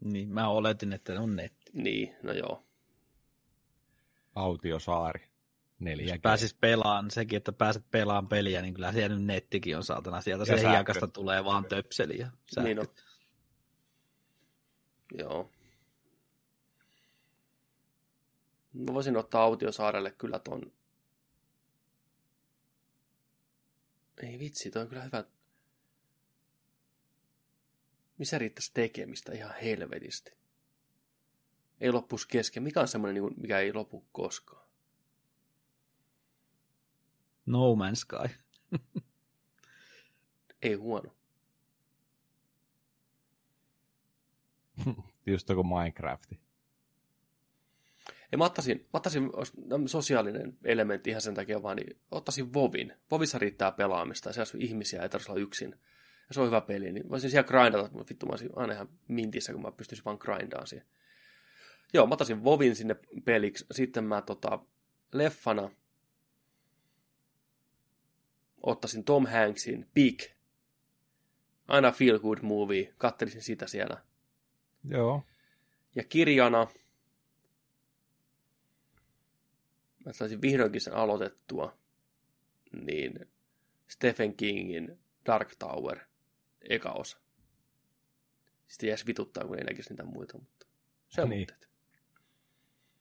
Niin, 0.00 0.28
mä 0.28 0.48
oletin, 0.48 0.92
että 0.92 1.20
on 1.20 1.36
netti. 1.36 1.70
Niin, 1.72 2.16
no 2.22 2.32
joo. 2.32 2.66
Autiosaari. 4.34 5.30
Neljä. 5.78 6.14
Jos 6.14 6.20
pääsis 6.22 6.54
pelaan, 6.54 7.10
sekin, 7.10 7.36
että 7.36 7.52
pääset 7.52 7.90
pelaamaan 7.90 8.28
peliä, 8.28 8.62
niin 8.62 8.74
kyllä 8.74 8.92
siellä 8.92 9.16
nyt 9.16 9.24
nettikin 9.24 9.76
on 9.76 9.84
saatana. 9.84 10.20
Sieltä 10.20 10.44
se 10.44 10.52
sähkö. 10.52 10.70
hiekasta 10.70 11.08
tulee 11.08 11.44
vaan 11.44 11.64
töpseli 11.64 12.18
ja 12.18 12.30
sähkö. 12.54 12.68
Niin 12.68 12.80
on. 12.80 12.86
Joo. 15.18 15.50
Mä 18.72 18.94
voisin 18.94 19.16
ottaa 19.16 19.42
Autiosaarelle 19.42 20.10
kyllä 20.10 20.38
ton... 20.38 20.72
Ei 24.22 24.38
vitsi, 24.38 24.70
toi 24.70 24.82
on 24.82 24.88
kyllä 24.88 25.02
hyvä. 25.02 25.24
Missä 28.18 28.38
riittäisi 28.38 28.70
tekemistä 28.74 29.32
ihan 29.32 29.54
helvetisti? 29.62 30.32
Ei 31.80 31.92
loppuisi 31.92 32.28
kesken. 32.28 32.62
Mikä 32.62 32.80
on 32.80 32.88
semmoinen, 32.88 33.22
niin 33.22 33.34
mikä 33.40 33.58
ei 33.58 33.72
lopu 33.72 34.04
koskaan? 34.12 34.68
No 37.46 37.74
Man's 37.74 37.94
Sky. 37.94 38.34
Ei 40.62 40.74
huono. 40.74 41.14
Just 45.26 45.46
kuin 45.46 45.66
Minecrafti. 45.66 46.40
Ja 48.32 48.38
mä 48.38 48.44
ottaisin, 48.44 48.78
mä 48.78 48.90
ottaisin 48.92 49.30
sosiaalinen 49.86 50.58
elementti 50.64 51.10
ihan 51.10 51.22
sen 51.22 51.34
takia 51.34 51.62
vaan, 51.62 51.76
niin 51.76 51.96
ottaisin 52.10 52.54
Vovin. 52.54 52.92
Vovissa 53.10 53.38
riittää 53.38 53.72
pelaamista 53.72 54.28
ja 54.28 54.32
siellä 54.32 54.50
on 54.54 54.62
ihmisiä, 54.62 55.02
ei 55.02 55.08
tarvitse 55.08 55.32
olla 55.32 55.40
yksin. 55.40 55.70
Ja 56.28 56.34
se 56.34 56.40
on 56.40 56.46
hyvä 56.46 56.60
peli, 56.60 56.92
niin 56.92 57.06
mä 57.06 57.14
olisin 57.14 57.30
siellä 57.30 57.48
grindata, 57.48 57.90
mutta 57.92 58.10
vittu 58.10 58.26
mä 58.26 58.30
olisin 58.30 58.50
aina 58.56 58.72
ihan 58.72 58.88
mintissä, 59.08 59.52
kun 59.52 59.62
mä 59.62 59.72
pystyisin 59.72 60.04
vaan 60.04 60.18
grindaan 60.20 60.66
siihen. 60.66 60.86
Joo, 61.92 62.06
mä 62.06 62.12
ottaisin 62.12 62.44
Vovin 62.44 62.76
sinne 62.76 62.96
peliksi. 63.24 63.66
Sitten 63.70 64.04
mä 64.04 64.22
tota, 64.22 64.58
leffana 65.12 65.70
ottaisin 68.62 69.04
Tom 69.04 69.26
Hanksin 69.26 69.88
Big. 69.94 70.22
Aina 71.68 71.92
feel 71.92 72.18
good 72.18 72.38
movie. 72.42 72.94
Kattelisin 72.98 73.42
sitä 73.42 73.66
siellä. 73.66 74.02
Joo. 74.84 75.22
Ja 75.96 76.04
kirjana 76.04 76.66
mä 80.06 80.12
saisin 80.12 80.42
vihdoinkin 80.42 80.80
sen 80.80 80.94
aloitettua, 80.94 81.78
niin 82.72 83.30
Stephen 83.88 84.36
Kingin 84.36 84.98
Dark 85.26 85.56
Tower, 85.58 85.98
eka 86.60 86.90
osa. 86.90 87.18
Sitten 88.68 88.88
jäisi 88.88 89.06
vituttaa, 89.06 89.44
kun 89.44 89.58
ei 89.58 89.64
näkisi 89.64 89.90
niitä 89.90 90.04
muita, 90.04 90.38
mutta 90.38 90.66
se 91.08 91.22
on 91.22 91.28
Niin. 91.30 91.48
niin. 91.48 91.70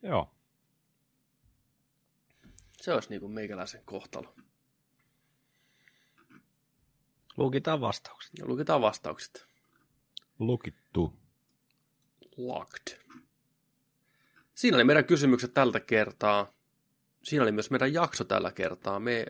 Joo. 0.02 0.36
Se 2.82 2.94
olisi 2.94 3.10
niin 3.10 3.19
kuin 3.22 3.32
meikäläisen 3.32 3.82
kohtalo. 3.86 4.36
Lukitaan 7.38 7.82
vastaukset. 7.82 8.32
Ja 8.40 8.45
lukitaan 8.45 8.82
vastaukset. 8.82 9.45
Lukittu. 10.40 11.14
Locked. 12.38 13.00
Siinä 14.56 14.78
oli 14.78 14.84
meidän 14.84 15.06
kysymykset 15.06 15.53
tältä 15.53 15.80
kertaa. 15.80 16.53
Siinä 17.30 17.43
oli 17.43 17.51
myös 17.51 17.72
meidän 17.72 17.93
jakso 17.93 18.24
tällä 18.24 18.51
kertaa. 18.51 18.99
Me 18.99 19.25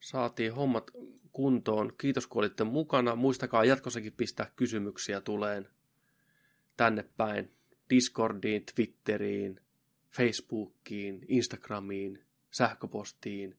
saatiin 0.00 0.54
hommat 0.54 0.90
kuntoon. 1.32 1.92
Kiitos 1.98 2.26
kun 2.26 2.40
olitte 2.40 2.64
mukana. 2.64 3.16
Muistakaa 3.16 3.64
jatkossakin 3.64 4.12
pistää 4.12 4.52
kysymyksiä 4.56 5.20
tuleen 5.20 5.68
tänne 6.76 7.08
päin. 7.16 7.52
Discordiin, 7.90 8.64
Twitteriin, 8.74 9.60
Facebookiin, 10.10 11.24
Instagramiin, 11.28 12.24
sähköpostiin. 12.50 13.56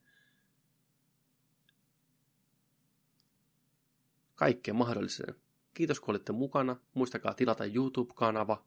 Kaikkeen 4.36 4.76
mahdolliseen. 4.76 5.36
Kiitos 5.74 6.00
kun 6.00 6.12
olitte 6.12 6.32
mukana. 6.32 6.76
Muistakaa 6.94 7.34
tilata 7.34 7.66
YouTube-kanava. 7.66 8.66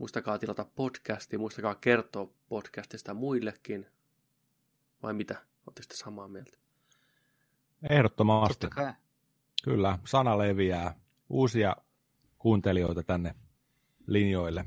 Muistakaa 0.00 0.38
tilata 0.38 0.64
podcasti. 0.64 1.38
Muistakaa 1.38 1.74
kertoa 1.74 2.28
podcastista 2.48 3.14
muillekin. 3.14 3.86
Vai 5.02 5.14
mitä? 5.14 5.34
Oletteko 5.66 5.86
te 5.88 5.96
samaa 5.96 6.28
mieltä? 6.28 6.58
Ehdottomasti. 7.90 8.66
Kyllä, 9.64 9.98
sana 10.04 10.38
leviää. 10.38 10.94
Uusia 11.28 11.76
kuuntelijoita 12.38 13.02
tänne 13.02 13.34
linjoille. 14.06 14.64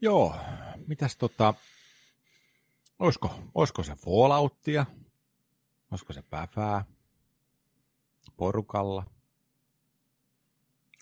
Joo, 0.00 0.36
mitäs 0.86 1.16
tota, 1.16 1.54
olisiko, 2.98 3.34
olisiko 3.54 3.82
se 3.82 3.94
Falloutia? 3.94 4.86
Olisiko 5.90 6.12
se 6.12 6.22
päfää? 6.22 6.84
Porukalla? 8.36 9.15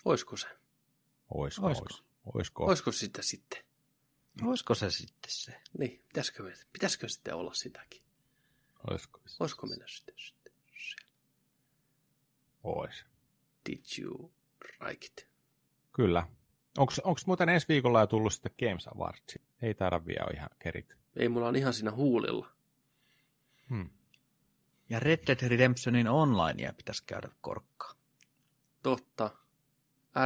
Oisko 0.05 0.37
se? 0.37 0.47
Oisko, 1.33 1.65
Oisko? 1.65 1.85
oisko? 1.85 2.03
oisko? 2.33 2.65
Oisko 2.65 2.91
sitä 2.91 3.21
sitten? 3.21 3.63
Olisiko 4.43 4.75
se 4.75 4.91
sitten 4.91 5.31
se? 5.31 5.61
Niin, 5.77 6.03
pitäisikö, 6.07 6.43
me, 6.43 6.53
pitäisikö 6.73 7.09
sitten 7.09 7.35
olla 7.35 7.53
sitäkin? 7.53 8.01
Olisiko? 8.89 9.21
Olisiko 9.39 9.67
meillä 9.67 9.87
sitten, 9.87 10.15
sitten 10.17 10.53
siellä? 10.89 11.07
Ois. 12.63 13.05
Did 13.69 13.83
you 13.99 14.31
like 14.87 15.05
it? 15.05 15.27
Kyllä. 15.93 16.27
Onko 16.77 17.21
muuten 17.25 17.49
ensi 17.49 17.67
viikolla 17.67 17.99
jo 18.01 18.07
tullut 18.07 18.33
sitten 18.33 18.55
Games 18.59 18.87
Awards? 18.87 19.37
Ei 19.61 19.73
taida 19.73 20.05
vielä 20.05 20.31
ihan 20.33 20.49
kerit. 20.59 20.95
Ei, 21.15 21.29
mulla 21.29 21.47
on 21.47 21.55
ihan 21.55 21.73
siinä 21.73 21.91
huulilla. 21.91 22.51
Hmm. 23.69 23.89
Ja 24.89 24.99
Red 24.99 25.19
Dead 25.27 25.49
Redemptionin 25.49 26.07
onlinea 26.07 26.73
pitäisi 26.73 27.03
käydä 27.05 27.29
korkkaa. 27.41 27.93
Totta. 28.83 29.44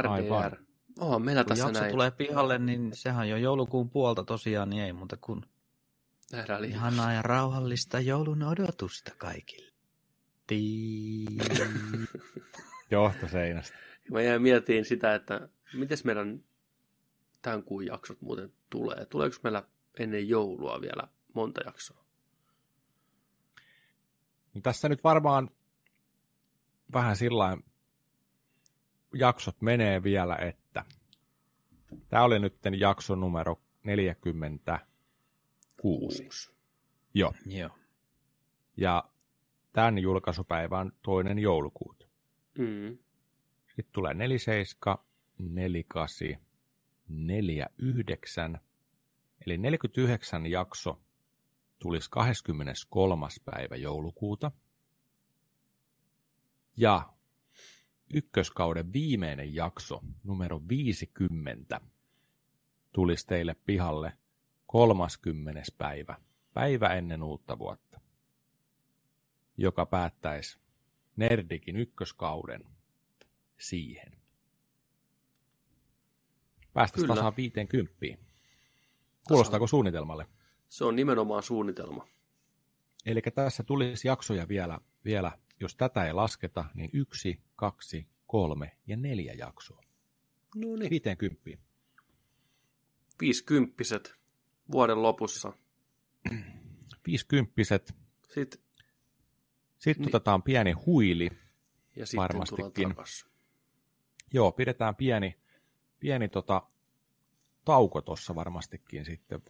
RDR. 0.00 0.10
Aivan. 0.10 0.56
Onhan 0.98 1.22
meillä 1.22 1.44
Kun 1.44 1.48
tässä 1.48 1.64
jakso 1.64 1.80
näin. 1.80 1.92
tulee 1.92 2.10
pihalle, 2.10 2.58
niin 2.58 2.90
sehän 2.94 3.28
jo 3.28 3.36
joulukuun 3.36 3.90
puolta 3.90 4.24
tosiaan, 4.24 4.70
niin 4.70 4.82
ei 4.82 4.92
muuta 4.92 5.16
kuin 5.16 5.42
Nähdään 6.32 6.64
ihanaa 6.64 7.12
ja 7.12 7.22
rauhallista 7.22 8.00
joulun 8.00 8.42
odotusta 8.42 9.12
kaikille. 9.18 9.72
Tii. 10.46 11.26
Johto 12.90 13.28
seinästä. 13.28 13.76
Mä 14.10 14.22
jäin 14.22 14.42
miettiin 14.42 14.84
sitä, 14.84 15.14
että 15.14 15.48
miten 15.74 15.98
meidän 16.04 16.44
tämän 17.42 17.62
kuun 17.62 17.86
jaksot 17.86 18.20
muuten 18.20 18.52
tulee. 18.70 19.06
Tuleeko 19.06 19.36
meillä 19.42 19.62
ennen 19.98 20.28
joulua 20.28 20.80
vielä 20.80 21.08
monta 21.34 21.60
jaksoa? 21.64 22.04
No 24.54 24.60
tässä 24.60 24.88
nyt 24.88 25.04
varmaan 25.04 25.50
vähän 26.92 27.16
sillä 27.16 27.58
jaksot 29.14 29.60
menee 29.60 30.02
vielä, 30.02 30.36
että 30.36 30.84
tämä 32.08 32.24
oli 32.24 32.38
nyt 32.38 32.54
jakso 32.78 33.14
numero 33.14 33.60
46. 33.84 36.52
Joo. 37.14 37.34
Joo. 37.46 37.70
Ja 38.76 39.04
tämän 39.72 39.98
julkaisupäivä 39.98 40.78
on 40.78 40.92
toinen 41.02 41.38
joulukuuta. 41.38 42.06
Mm. 42.58 42.98
Sitten 43.66 43.92
tulee 43.92 44.14
47, 44.14 44.98
48, 45.38 46.28
49, 47.08 48.60
eli 49.46 49.58
49 49.58 50.46
jakso 50.46 51.00
tulisi 51.78 52.10
23. 52.10 53.26
päivä 53.44 53.76
joulukuuta. 53.76 54.50
Ja 56.76 57.12
ykköskauden 58.14 58.92
viimeinen 58.92 59.54
jakso, 59.54 60.00
numero 60.24 60.60
50, 60.68 61.80
tulisi 62.92 63.26
teille 63.26 63.56
pihalle 63.66 64.12
30. 64.66 65.62
päivä, 65.78 66.16
päivä 66.54 66.88
ennen 66.94 67.22
uutta 67.22 67.58
vuotta, 67.58 68.00
joka 69.56 69.86
päättäisi 69.86 70.58
Nerdikin 71.16 71.76
ykköskauden 71.76 72.64
siihen. 73.58 74.12
Päästäisiin 76.72 77.06
Kyllä. 77.06 77.14
tasaan 77.14 77.36
50. 77.36 77.94
Kuulostaako 79.28 79.66
suunnitelmalle? 79.66 80.26
Se 80.68 80.84
on 80.84 80.96
nimenomaan 80.96 81.42
suunnitelma. 81.42 82.06
Eli 83.06 83.22
tässä 83.34 83.62
tulisi 83.62 84.08
jaksoja 84.08 84.48
vielä, 84.48 84.78
vielä, 85.04 85.38
jos 85.60 85.76
tätä 85.76 86.04
ei 86.04 86.12
lasketa, 86.12 86.64
niin 86.74 86.90
yksi, 86.92 87.40
kaksi, 87.56 88.06
kolme 88.26 88.76
ja 88.86 88.96
neljä 88.96 89.32
jaksoa. 89.32 89.82
No 90.54 90.76
niin. 90.76 90.90
50. 90.90 91.50
Viisikymppiset 93.20 94.14
vuoden 94.72 95.02
lopussa. 95.02 95.52
50. 97.06 97.52
Sitten 97.64 97.94
Sitten, 98.28 98.60
sit 99.78 99.98
Niin. 99.98 100.08
otetaan 100.08 100.42
pieni 100.42 100.72
huili. 100.72 101.30
ja 101.96 102.06
sitten 102.06 102.20
Varmastikin. 102.22 102.94
Joo, 104.32 104.52
pidetään 104.52 104.96
pieni, 104.96 105.36
pieni 106.00 106.28
tota, 106.28 106.62
tauko 107.64 108.00
tuossa 108.00 108.34
varmastikin 108.34 109.04
sitten. 109.04 109.42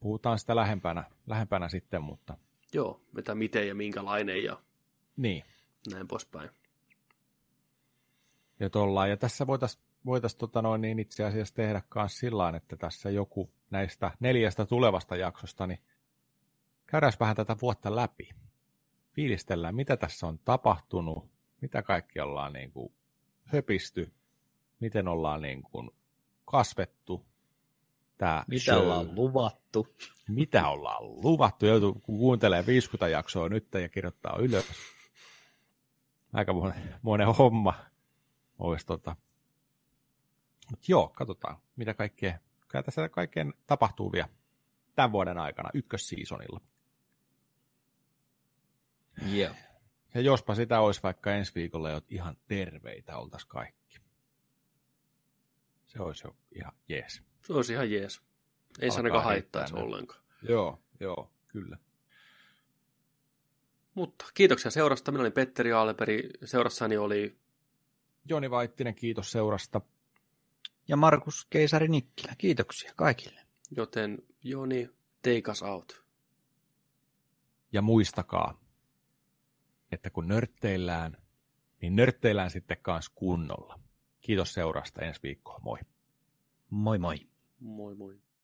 Puhutaan 0.00 0.38
sitä 0.38 0.56
lähempänä, 0.56 1.04
lähempänä 1.26 1.68
sitten, 1.68 2.02
mutta 2.02 2.38
Joo, 2.72 3.00
mitä 3.12 3.34
miten 3.34 3.68
ja 3.68 3.74
minkälainen 3.74 4.44
ja 4.44 4.62
niin. 5.16 5.44
näin 5.92 6.08
poispäin. 6.08 6.50
Ja, 8.60 8.70
tollaan. 8.70 9.10
ja 9.10 9.16
tässä 9.16 9.46
voitaisiin 9.46 9.84
voitais, 10.06 10.34
tota 10.34 10.62
noin, 10.62 10.80
niin 10.80 10.98
itse 10.98 11.24
asiassa 11.24 11.54
tehdä 11.54 11.82
myös 11.94 12.18
sillä 12.18 12.52
että 12.56 12.76
tässä 12.76 13.10
joku 13.10 13.50
näistä 13.70 14.10
neljästä 14.20 14.66
tulevasta 14.66 15.16
jaksosta, 15.16 15.66
niin 15.66 15.78
käydään 16.86 17.12
vähän 17.20 17.36
tätä 17.36 17.56
vuotta 17.62 17.96
läpi. 17.96 18.30
Fiilistellään, 19.12 19.74
mitä 19.74 19.96
tässä 19.96 20.26
on 20.26 20.38
tapahtunut, 20.38 21.30
mitä 21.60 21.82
kaikki 21.82 22.20
ollaan 22.20 22.52
niin 22.52 22.72
kuin 22.72 22.92
höpisty, 23.44 24.12
miten 24.80 25.08
ollaan 25.08 25.42
niin 25.42 25.62
kuin 25.62 25.90
kasvettu. 26.44 27.26
Tää 28.18 28.44
Mitä 28.48 28.64
show, 28.64 28.78
ollaan 28.78 29.14
luvattu? 29.14 29.86
mitä 30.28 30.68
ollaan 30.68 31.02
luvattu, 31.04 31.66
joutuu 31.66 31.94
kuuntelee 31.94 32.66
50 32.66 33.08
jaksoa 33.08 33.48
nyt 33.48 33.68
ja 33.74 33.88
kirjoittaa 33.88 34.38
ylös. 34.38 34.66
Aika 36.34 36.52
monen, 36.52 36.94
monen 37.02 37.26
homma 37.26 37.74
olisi 38.58 38.86
tota. 38.86 39.16
Mut 40.70 40.88
joo, 40.88 41.08
katsotaan, 41.08 41.56
mitä 41.76 41.94
kaikkea, 41.94 42.38
kyllä 42.68 42.82
tässä 42.82 43.08
kaikkeen 43.08 43.54
tapahtuu 43.66 44.12
vielä 44.12 44.28
tämän 44.94 45.12
vuoden 45.12 45.38
aikana 45.38 45.70
ykkössiisonilla. 45.74 46.60
Joo. 49.26 49.54
Ja 50.14 50.20
jospa 50.20 50.54
sitä 50.54 50.80
olisi 50.80 51.02
vaikka 51.02 51.32
ensi 51.32 51.52
viikolla 51.54 51.90
jo 51.90 52.00
ihan 52.08 52.36
terveitä 52.48 53.18
oltaisiin 53.18 53.48
kaikki. 53.48 53.98
Se 55.86 56.02
olisi 56.02 56.26
jo 56.26 56.36
ihan 56.52 56.72
jees. 56.88 57.22
Se 57.42 57.52
olisi 57.52 57.72
ihan 57.72 57.90
jees. 57.90 58.22
Ei 58.80 58.90
se 58.90 58.96
ainakaan 58.96 59.36
nyt. 59.36 59.48
ollenkaan. 59.72 60.20
Joo, 60.42 60.82
joo, 61.00 61.30
kyllä. 61.48 61.78
Mutta 63.94 64.24
kiitoksia 64.34 64.70
seurasta. 64.70 65.12
Minä 65.12 65.20
olin 65.20 65.32
Petteri 65.32 65.72
Aalperi. 65.72 66.30
Seurassani 66.44 66.96
oli 66.96 67.36
Joni 68.28 68.50
Vaittinen, 68.50 68.94
kiitos 68.94 69.32
seurasta. 69.32 69.80
Ja 70.88 70.96
Markus 70.96 71.46
Keisari 71.50 71.88
Nikkilä. 71.88 72.34
Kiitoksia 72.38 72.92
kaikille. 72.96 73.40
Joten 73.70 74.18
Joni, 74.42 74.90
take 75.22 75.50
us 75.50 75.62
out. 75.62 76.04
Ja 77.72 77.82
muistakaa, 77.82 78.60
että 79.92 80.10
kun 80.10 80.28
nörtteillään, 80.28 81.16
niin 81.80 81.96
nörtteillään 81.96 82.50
sitten 82.50 82.76
kanssa 82.82 83.12
kunnolla. 83.14 83.80
Kiitos 84.20 84.54
seurasta 84.54 85.02
ensi 85.02 85.20
viikkoa. 85.22 85.58
Moi. 85.62 85.78
Moi 86.70 86.98
moi. 86.98 87.16
Moi 87.60 87.94
moi. 87.94 88.23